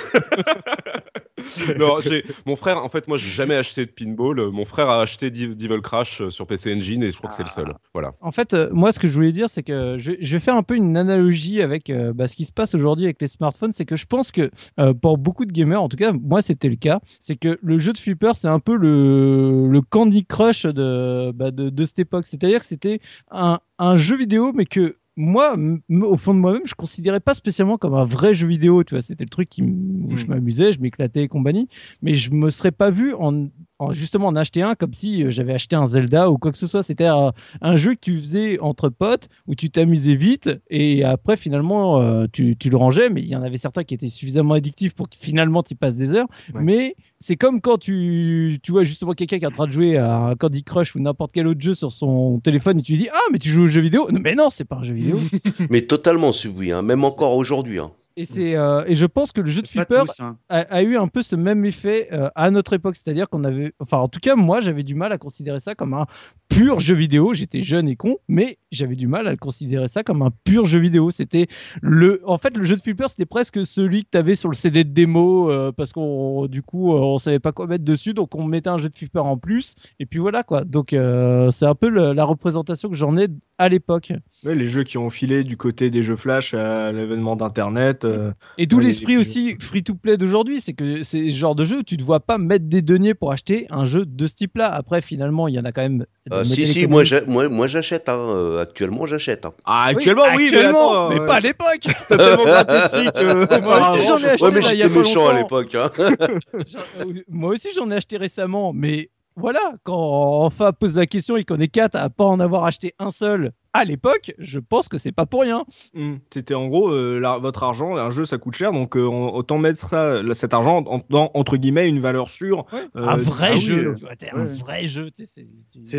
non, 1.77 1.99
mon 2.45 2.55
frère. 2.55 2.83
En 2.83 2.89
fait, 2.89 3.07
moi, 3.07 3.17
j'ai 3.17 3.29
jamais 3.29 3.55
acheté 3.55 3.85
de 3.85 3.91
pinball. 3.91 4.51
Mon 4.51 4.65
frère 4.65 4.89
a 4.89 5.01
acheté 5.01 5.29
Devil 5.29 5.81
Crash 5.81 6.21
euh, 6.21 6.29
sur 6.29 6.47
PC 6.47 6.73
Engine 6.75 7.03
et 7.03 7.11
je 7.11 7.17
crois 7.17 7.29
que 7.29 7.35
c'est 7.35 7.43
le 7.43 7.49
seul. 7.49 7.73
Voilà. 7.93 8.11
En 8.21 8.31
fait, 8.31 8.53
euh, 8.53 8.69
moi, 8.71 8.91
ce 8.91 8.99
que 8.99 9.07
je 9.07 9.13
voulais 9.13 9.31
dire, 9.31 9.49
c'est 9.49 9.63
que 9.63 9.97
je, 9.97 10.13
je 10.19 10.31
vais 10.31 10.39
faire 10.39 10.55
un 10.55 10.63
peu 10.63 10.75
une 10.75 10.97
analogie 10.97 11.61
avec 11.61 11.89
euh, 11.89 12.13
bah, 12.13 12.27
ce 12.27 12.35
qui 12.35 12.45
se 12.45 12.51
passe 12.51 12.75
aujourd'hui 12.75 13.05
avec 13.05 13.21
les 13.21 13.27
smartphones. 13.27 13.73
C'est 13.73 13.85
que 13.85 13.95
je 13.95 14.05
pense 14.05 14.31
que 14.31 14.49
euh, 14.79 14.93
pour 14.93 15.17
beaucoup 15.17 15.45
de 15.45 15.51
gamers, 15.51 15.81
en 15.81 15.89
tout 15.89 15.97
cas, 15.97 16.11
moi, 16.13 16.41
c'était 16.41 16.69
le 16.69 16.75
cas. 16.75 16.99
C'est 17.19 17.35
que 17.35 17.59
le 17.61 17.79
jeu 17.79 17.93
de 17.93 17.97
flipper, 17.97 18.35
c'est 18.35 18.47
un 18.47 18.59
peu 18.59 18.75
le, 18.75 19.67
le 19.67 19.81
Candy 19.81 20.25
Crush 20.25 20.63
de, 20.63 21.31
bah, 21.31 21.51
de, 21.51 21.69
de 21.69 21.85
cette 21.85 21.99
époque. 21.99 22.25
C'est-à-dire 22.25 22.59
que 22.59 22.65
c'était 22.65 22.99
un, 23.31 23.59
un 23.77 23.97
jeu 23.97 24.17
vidéo, 24.17 24.51
mais 24.53 24.65
que 24.65 24.97
moi, 25.21 25.55
au 26.03 26.15
fond 26.17 26.33
de 26.33 26.39
moi-même, 26.39 26.61
je 26.65 26.73
considérais 26.75 27.19
pas 27.19 27.33
spécialement 27.33 27.77
comme 27.77 27.93
un 27.93 28.05
vrai 28.05 28.33
jeu 28.33 28.47
vidéo. 28.47 28.83
Tu 28.85 28.95
vois, 28.95 29.01
c'était 29.01 29.25
le 29.25 29.29
truc 29.29 29.49
qui, 29.49 29.61
où 29.61 30.15
je 30.15 30.25
Mm. 30.25 30.29
m'amusais, 30.29 30.71
je 30.71 30.79
m'éclatais 30.79 31.23
et 31.23 31.27
compagnie. 31.27 31.67
Mais 32.01 32.13
je 32.13 32.31
me 32.31 32.49
serais 32.49 32.71
pas 32.71 32.89
vu 32.89 33.13
en, 33.13 33.49
en- 33.79 33.93
justement 33.93 34.27
en 34.27 34.35
acheter 34.37 34.61
un 34.61 34.75
comme 34.75 34.93
si 34.93 35.23
euh, 35.25 35.29
j'avais 35.29 35.53
acheté 35.53 35.75
un 35.75 35.85
Zelda 35.85 36.31
ou 36.31 36.37
quoi 36.37 36.51
que 36.53 36.57
ce 36.57 36.67
soit. 36.67 36.83
C'était 36.83 37.05
un, 37.07 37.33
un 37.61 37.75
jeu 37.75 37.95
que 37.95 37.99
tu 38.01 38.17
faisais 38.17 38.59
entre 38.61 38.87
potes 38.87 39.27
où 39.47 39.55
tu 39.55 39.69
t'amusais 39.69 40.15
vite 40.15 40.49
et 40.69 41.03
après 41.03 41.35
finalement 41.37 42.01
euh, 42.01 42.25
tu, 42.31 42.55
tu 42.55 42.69
le 42.69 42.77
rangeais. 42.77 43.09
Mais 43.09 43.21
il 43.21 43.27
y 43.27 43.35
en 43.35 43.43
avait 43.43 43.57
certains 43.57 43.83
qui 43.83 43.93
étaient 43.95 44.07
suffisamment 44.09 44.53
addictifs 44.53 44.93
pour 44.95 45.09
que 45.09 45.17
finalement 45.17 45.63
tu 45.63 45.75
passes 45.75 45.97
des 45.97 46.11
heures. 46.13 46.27
Ouais. 46.53 46.61
Mais 46.63 46.95
c'est 47.17 47.35
comme 47.35 47.59
quand 47.59 47.77
tu, 47.77 48.59
tu 48.63 48.71
vois 48.71 48.85
justement 48.85 49.11
quelqu'un 49.11 49.39
qui 49.39 49.43
est 49.43 49.47
en 49.47 49.51
train 49.51 49.67
de 49.67 49.71
jouer 49.73 49.97
à 49.97 50.15
un 50.17 50.35
Candy 50.35 50.63
Crush 50.63 50.95
ou 50.95 50.99
n'importe 51.01 51.31
quel 51.33 51.47
autre 51.47 51.59
jeu 51.61 51.73
sur 51.75 51.91
son 51.91 52.39
téléphone 52.39 52.79
et 52.79 52.81
tu 52.81 52.93
lui 52.93 52.99
dis 52.99 53.09
Ah, 53.11 53.17
mais 53.31 53.39
tu 53.39 53.49
joues 53.49 53.63
aux 53.63 53.67
jeux 53.67 53.81
vidéo 53.81 54.07
Non, 54.11 54.19
Mais 54.23 54.35
non, 54.35 54.49
c'est 54.49 54.63
pas 54.65 54.77
un 54.77 54.83
jeu 54.83 54.93
vidéo. 54.95 55.08
Mais 55.69 55.81
totalement 55.81 56.31
suivi, 56.31 56.71
hein, 56.71 56.81
même 56.81 57.03
encore 57.03 57.35
aujourd'hui. 57.35 57.79
Hein. 57.79 57.91
Et, 58.21 58.25
c'est, 58.25 58.55
euh, 58.55 58.83
et 58.87 58.95
je 58.95 59.05
pense 59.05 59.31
que 59.31 59.41
le 59.41 59.49
jeu 59.49 59.61
de 59.61 59.67
flipper 59.67 60.01
tous, 60.05 60.19
hein. 60.19 60.37
a, 60.49 60.59
a 60.59 60.81
eu 60.83 60.97
un 60.97 61.07
peu 61.07 61.21
ce 61.23 61.35
même 61.35 61.63
effet 61.65 62.07
euh, 62.11 62.29
à 62.35 62.51
notre 62.51 62.73
époque. 62.73 62.95
C'est-à-dire 62.95 63.29
qu'on 63.29 63.43
avait. 63.43 63.73
Enfin, 63.79 63.97
en 63.99 64.07
tout 64.07 64.19
cas, 64.19 64.35
moi, 64.35 64.61
j'avais 64.61 64.83
du 64.83 64.95
mal 64.95 65.11
à 65.11 65.17
considérer 65.17 65.59
ça 65.59 65.75
comme 65.75 65.93
un 65.93 66.05
pur 66.49 66.79
jeu 66.79 66.95
vidéo. 66.95 67.33
J'étais 67.33 67.61
jeune 67.61 67.87
et 67.87 67.95
con, 67.95 68.17
mais 68.27 68.57
j'avais 68.71 68.95
du 68.95 69.07
mal 69.07 69.27
à 69.27 69.31
le 69.31 69.37
considérer 69.37 69.87
ça 69.87 70.03
comme 70.03 70.21
un 70.21 70.31
pur 70.43 70.65
jeu 70.65 70.79
vidéo. 70.79 71.11
C'était 71.11 71.47
le. 71.81 72.21
En 72.25 72.37
fait, 72.37 72.55
le 72.57 72.63
jeu 72.63 72.75
de 72.75 72.81
flipper, 72.81 73.07
c'était 73.09 73.25
presque 73.25 73.65
celui 73.65 74.03
que 74.03 74.09
tu 74.11 74.17
avais 74.17 74.35
sur 74.35 74.49
le 74.49 74.55
CD 74.55 74.83
de 74.83 74.91
démo 74.91 75.49
euh, 75.51 75.71
parce 75.71 75.93
qu'on, 75.93 76.47
du 76.47 76.61
coup, 76.61 76.93
euh, 76.93 76.99
on 76.99 77.17
savait 77.19 77.39
pas 77.39 77.51
quoi 77.51 77.67
mettre 77.67 77.83
dessus, 77.85 78.13
donc 78.13 78.35
on 78.35 78.43
mettait 78.43 78.69
un 78.69 78.77
jeu 78.77 78.89
de 78.89 78.95
flipper 78.95 79.19
en 79.23 79.37
plus. 79.37 79.75
Et 79.99 80.05
puis 80.05 80.19
voilà, 80.19 80.43
quoi. 80.43 80.63
Donc, 80.65 80.93
euh, 80.93 81.51
c'est 81.51 81.65
un 81.65 81.75
peu 81.75 81.89
le- 81.89 82.13
la 82.13 82.23
représentation 82.25 82.89
que 82.89 82.95
j'en 82.95 83.15
ai 83.17 83.27
à 83.57 83.69
l'époque. 83.69 84.11
Ouais, 84.43 84.55
Les 84.55 84.67
jeux 84.67 84.83
qui 84.83 84.97
ont 84.97 85.09
filé 85.09 85.43
du 85.43 85.57
côté 85.57 85.89
des 85.89 86.01
jeux 86.03 86.15
flash 86.15 86.53
à 86.53 86.91
l'événement 86.91 87.35
d'internet. 87.35 88.05
Euh, 88.09 88.31
Et 88.57 88.65
d'où 88.65 88.79
l'esprit 88.79 89.13
les 89.13 89.19
aussi 89.19 89.55
free-to-play 89.59 90.17
d'aujourd'hui, 90.17 90.61
c'est 90.61 90.73
que 90.73 91.03
c'est 91.03 91.31
ce 91.31 91.35
genre 91.35 91.55
de 91.55 91.63
jeu 91.65 91.77
où 91.79 91.83
tu 91.83 91.95
ne 91.95 91.99
dois 91.99 92.19
pas 92.19 92.37
mettre 92.37 92.65
des 92.65 92.81
deniers 92.81 93.13
pour 93.13 93.31
acheter 93.31 93.67
un 93.69 93.85
jeu 93.85 94.05
de 94.05 94.27
ce 94.27 94.35
type-là. 94.35 94.73
Après, 94.73 95.01
finalement, 95.01 95.47
il 95.47 95.55
y 95.55 95.59
en 95.59 95.65
a 95.65 95.71
quand 95.71 95.81
même. 95.81 96.05
Euh, 96.31 96.43
si, 96.43 96.67
si, 96.67 96.87
moi, 96.87 97.03
j'a- 97.03 97.25
moi, 97.25 97.47
moi 97.49 97.67
j'achète. 97.67 98.09
Hein, 98.09 98.17
euh, 98.17 98.61
actuellement, 98.61 99.05
j'achète. 99.05 99.45
Hein. 99.45 99.53
Ah, 99.65 99.85
Oui, 99.89 99.95
actuellement, 99.97 100.23
oui, 100.35 100.43
actuellement, 100.45 101.09
mais, 101.09 101.15
mais, 101.15 101.21
attends, 101.21 101.27
pas 101.27 101.35
à 101.35 101.39
l'époque. 101.39 101.87
t'as 102.09 103.11
tellement 103.11 103.39
Moi 103.61 103.97
aussi, 103.97 104.07
j'en 104.07 104.17
ai 104.17 104.25
acheté 104.25 104.43
Ouais, 104.45 104.51
mais 104.51 104.61
là, 104.61 104.73
il 104.73 104.79
y 104.79 104.83
a 104.83 104.87
j'étais 104.87 104.99
pas 104.99 105.07
méchant 105.07 105.27
à 105.27 105.33
l'époque. 105.33 105.75
Hein. 105.75 105.89
Moi 107.29 107.53
aussi, 107.53 107.69
j'en 107.75 107.89
ai 107.91 107.95
acheté 107.95 108.17
récemment, 108.17 108.73
mais 108.73 109.09
voilà, 109.35 109.59
quand 109.83 109.95
enfin 110.43 110.71
pose 110.73 110.95
la 110.95 111.05
question 111.05 111.37
et 111.37 111.45
qu'on 111.45 111.59
est 111.59 111.67
quatre 111.69 111.95
à 111.95 112.09
pas 112.09 112.25
en 112.25 112.39
avoir 112.39 112.65
acheté 112.65 112.93
un 112.99 113.09
seul 113.11 113.51
à 113.73 113.85
l'époque, 113.85 114.33
je 114.39 114.59
pense 114.59 114.87
que 114.87 114.97
c'est 114.97 115.11
pas 115.11 115.25
pour 115.25 115.41
rien. 115.41 115.63
Hmm. 115.93 116.15
C'était 116.33 116.55
en 116.55 116.67
gros 116.67 116.89
euh, 116.91 117.19
la- 117.19 117.37
votre 117.37 117.63
argent, 117.63 117.95
un 117.97 118.09
jeu 118.09 118.25
ça 118.25 118.37
coûte 118.37 118.55
cher, 118.55 118.71
donc 118.71 118.97
euh, 118.97 119.01
autant 119.05 119.57
mettre 119.59 119.87
ça, 119.87 120.21
là, 120.23 120.33
cet 120.33 120.53
argent 120.53 120.83
en- 120.87 121.01
dans 121.09 121.29
entre 121.33 121.57
guillemets 121.57 121.87
une 121.87 121.99
valeur 121.99 122.29
sûre. 122.29 122.65
Euh, 122.95 123.05
un 123.05 123.15
vrai 123.17 123.49
ah 123.51 123.55
oui, 123.55 123.61
jeu, 123.61 123.93
tu 123.97 124.05
vois, 124.05 124.15
t'es 124.15 124.29
un 124.31 124.45
vrai 124.45 124.87
jeu. 124.87 125.09
c'est- 125.23 125.45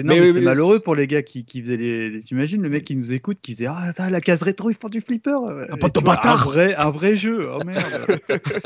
oui, 0.05 0.41
malheureux 0.41 0.81
pour 0.81 0.95
les 0.97 1.07
gars 1.07 1.23
qui, 1.23 1.45
qui 1.45 1.61
faisaient 1.61 1.77
les. 1.77 2.11
les- 2.11 2.21
T'imagines 2.21 2.63
le 2.63 2.69
mec 2.69 2.85
qui 2.85 2.97
nous 2.97 3.13
écoute 3.13 3.39
qui 3.41 3.53
disait 3.53 3.67
Ah, 3.69 4.11
la 4.11 4.21
case 4.21 4.43
rétro, 4.43 4.71
ils 4.71 4.77
font 4.77 4.89
du 4.89 5.01
flipper. 5.01 5.39
Ah, 5.71 5.77
pas 5.77 5.89
tu 5.89 5.93
ton 5.95 6.01
vois, 6.03 6.27
un 6.27 6.37
vrai, 6.37 6.75
un 6.75 6.91
vrai 6.91 7.17
jeu. 7.17 7.49
Oh 7.55 7.65
merde. 7.65 7.81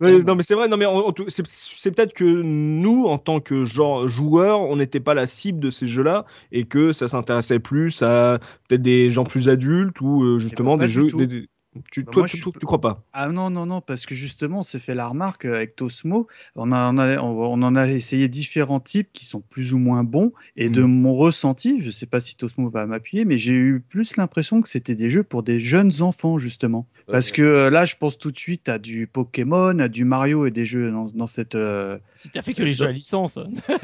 Non 0.26 0.34
mais 0.34 0.42
c'est 0.42 0.54
vrai, 0.54 0.68
non 0.68 0.76
mais 0.76 0.86
c'est 1.28 1.90
peut-être 1.90 2.12
que 2.12 2.24
nous 2.24 3.04
en 3.06 3.18
tant 3.18 3.40
que 3.40 3.64
genre 3.64 4.08
joueurs, 4.08 4.60
on 4.60 4.76
n'était 4.76 5.00
pas 5.00 5.14
la 5.14 5.26
cible 5.26 5.60
de 5.60 5.70
ces 5.70 5.88
jeux-là 5.88 6.24
et 6.52 6.64
que 6.64 6.92
ça 6.92 7.08
s'intéressait 7.08 7.58
plus 7.58 8.02
à 8.02 8.38
peut-être 8.68 8.82
des 8.82 9.10
gens 9.10 9.24
plus 9.24 9.48
adultes 9.48 10.00
ou 10.00 10.22
euh, 10.22 10.38
justement 10.38 10.76
des 10.76 10.88
jeux. 10.88 11.06
tout. 11.06 11.18
des- 11.18 11.26
des- 11.26 11.48
tu, 11.90 12.02
Bah, 12.04 12.12
toi, 12.12 12.20
moi, 12.22 12.28
tu, 12.28 12.36
je 12.36 12.42
tu- 12.42 12.50
suis 12.50 12.58
tu 12.58 12.66
crois 12.66 12.80
pas? 12.80 13.04
Ah 13.12 13.28
non, 13.28 13.48
non, 13.50 13.64
non, 13.66 13.80
parce 13.80 14.06
que 14.06 14.14
justement, 14.14 14.60
on 14.60 14.62
s'est 14.62 14.78
fait 14.80 14.94
la 14.94 15.06
remarque 15.08 15.44
euh, 15.44 15.54
avec 15.54 15.76
Tosmo. 15.76 16.26
On, 16.56 16.72
a, 16.72 16.90
on, 16.92 16.98
a- 16.98 17.18
on 17.20 17.62
en 17.62 17.76
a 17.76 17.88
essayé 17.88 18.28
différents 18.28 18.80
types 18.80 19.10
qui 19.12 19.24
sont 19.24 19.40
plus 19.40 19.72
ou 19.72 19.78
moins 19.78 20.02
bons. 20.04 20.32
Et 20.56 20.68
de 20.68 20.82
mon 20.82 21.14
ressenti, 21.14 21.80
je 21.80 21.90
sais 21.90 22.06
pas 22.06 22.20
si 22.20 22.36
Tosmo 22.36 22.68
va 22.68 22.86
m'appuyer, 22.86 23.24
mais 23.24 23.38
j'ai 23.38 23.52
eu 23.54 23.80
plus 23.80 24.16
l'impression 24.16 24.60
que 24.62 24.68
c'était 24.68 24.94
des 24.94 25.10
jeux 25.10 25.22
pour 25.24 25.42
des 25.42 25.60
jeunes 25.60 26.02
enfants, 26.02 26.38
justement. 26.38 26.86
Parce 27.06 27.30
que 27.32 27.42
euh, 27.42 27.70
là, 27.70 27.84
je 27.84 27.94
pense 27.96 28.18
tout 28.18 28.30
de 28.30 28.38
suite 28.38 28.68
à 28.68 28.78
du 28.78 29.06
Pokémon, 29.06 29.78
à 29.78 29.88
du 29.88 30.04
Mario 30.04 30.46
et 30.46 30.50
des 30.50 30.66
jeux 30.66 30.90
dans, 30.90 31.06
dans 31.06 31.26
cette. 31.26 31.54
euh, 31.54 31.98
Si 32.14 32.30
t'as 32.30 32.42
fait 32.42 32.54
que 32.54 32.62
les 32.62 32.72
jeux 32.72 32.86
à 32.86 32.92
licence. 32.92 33.38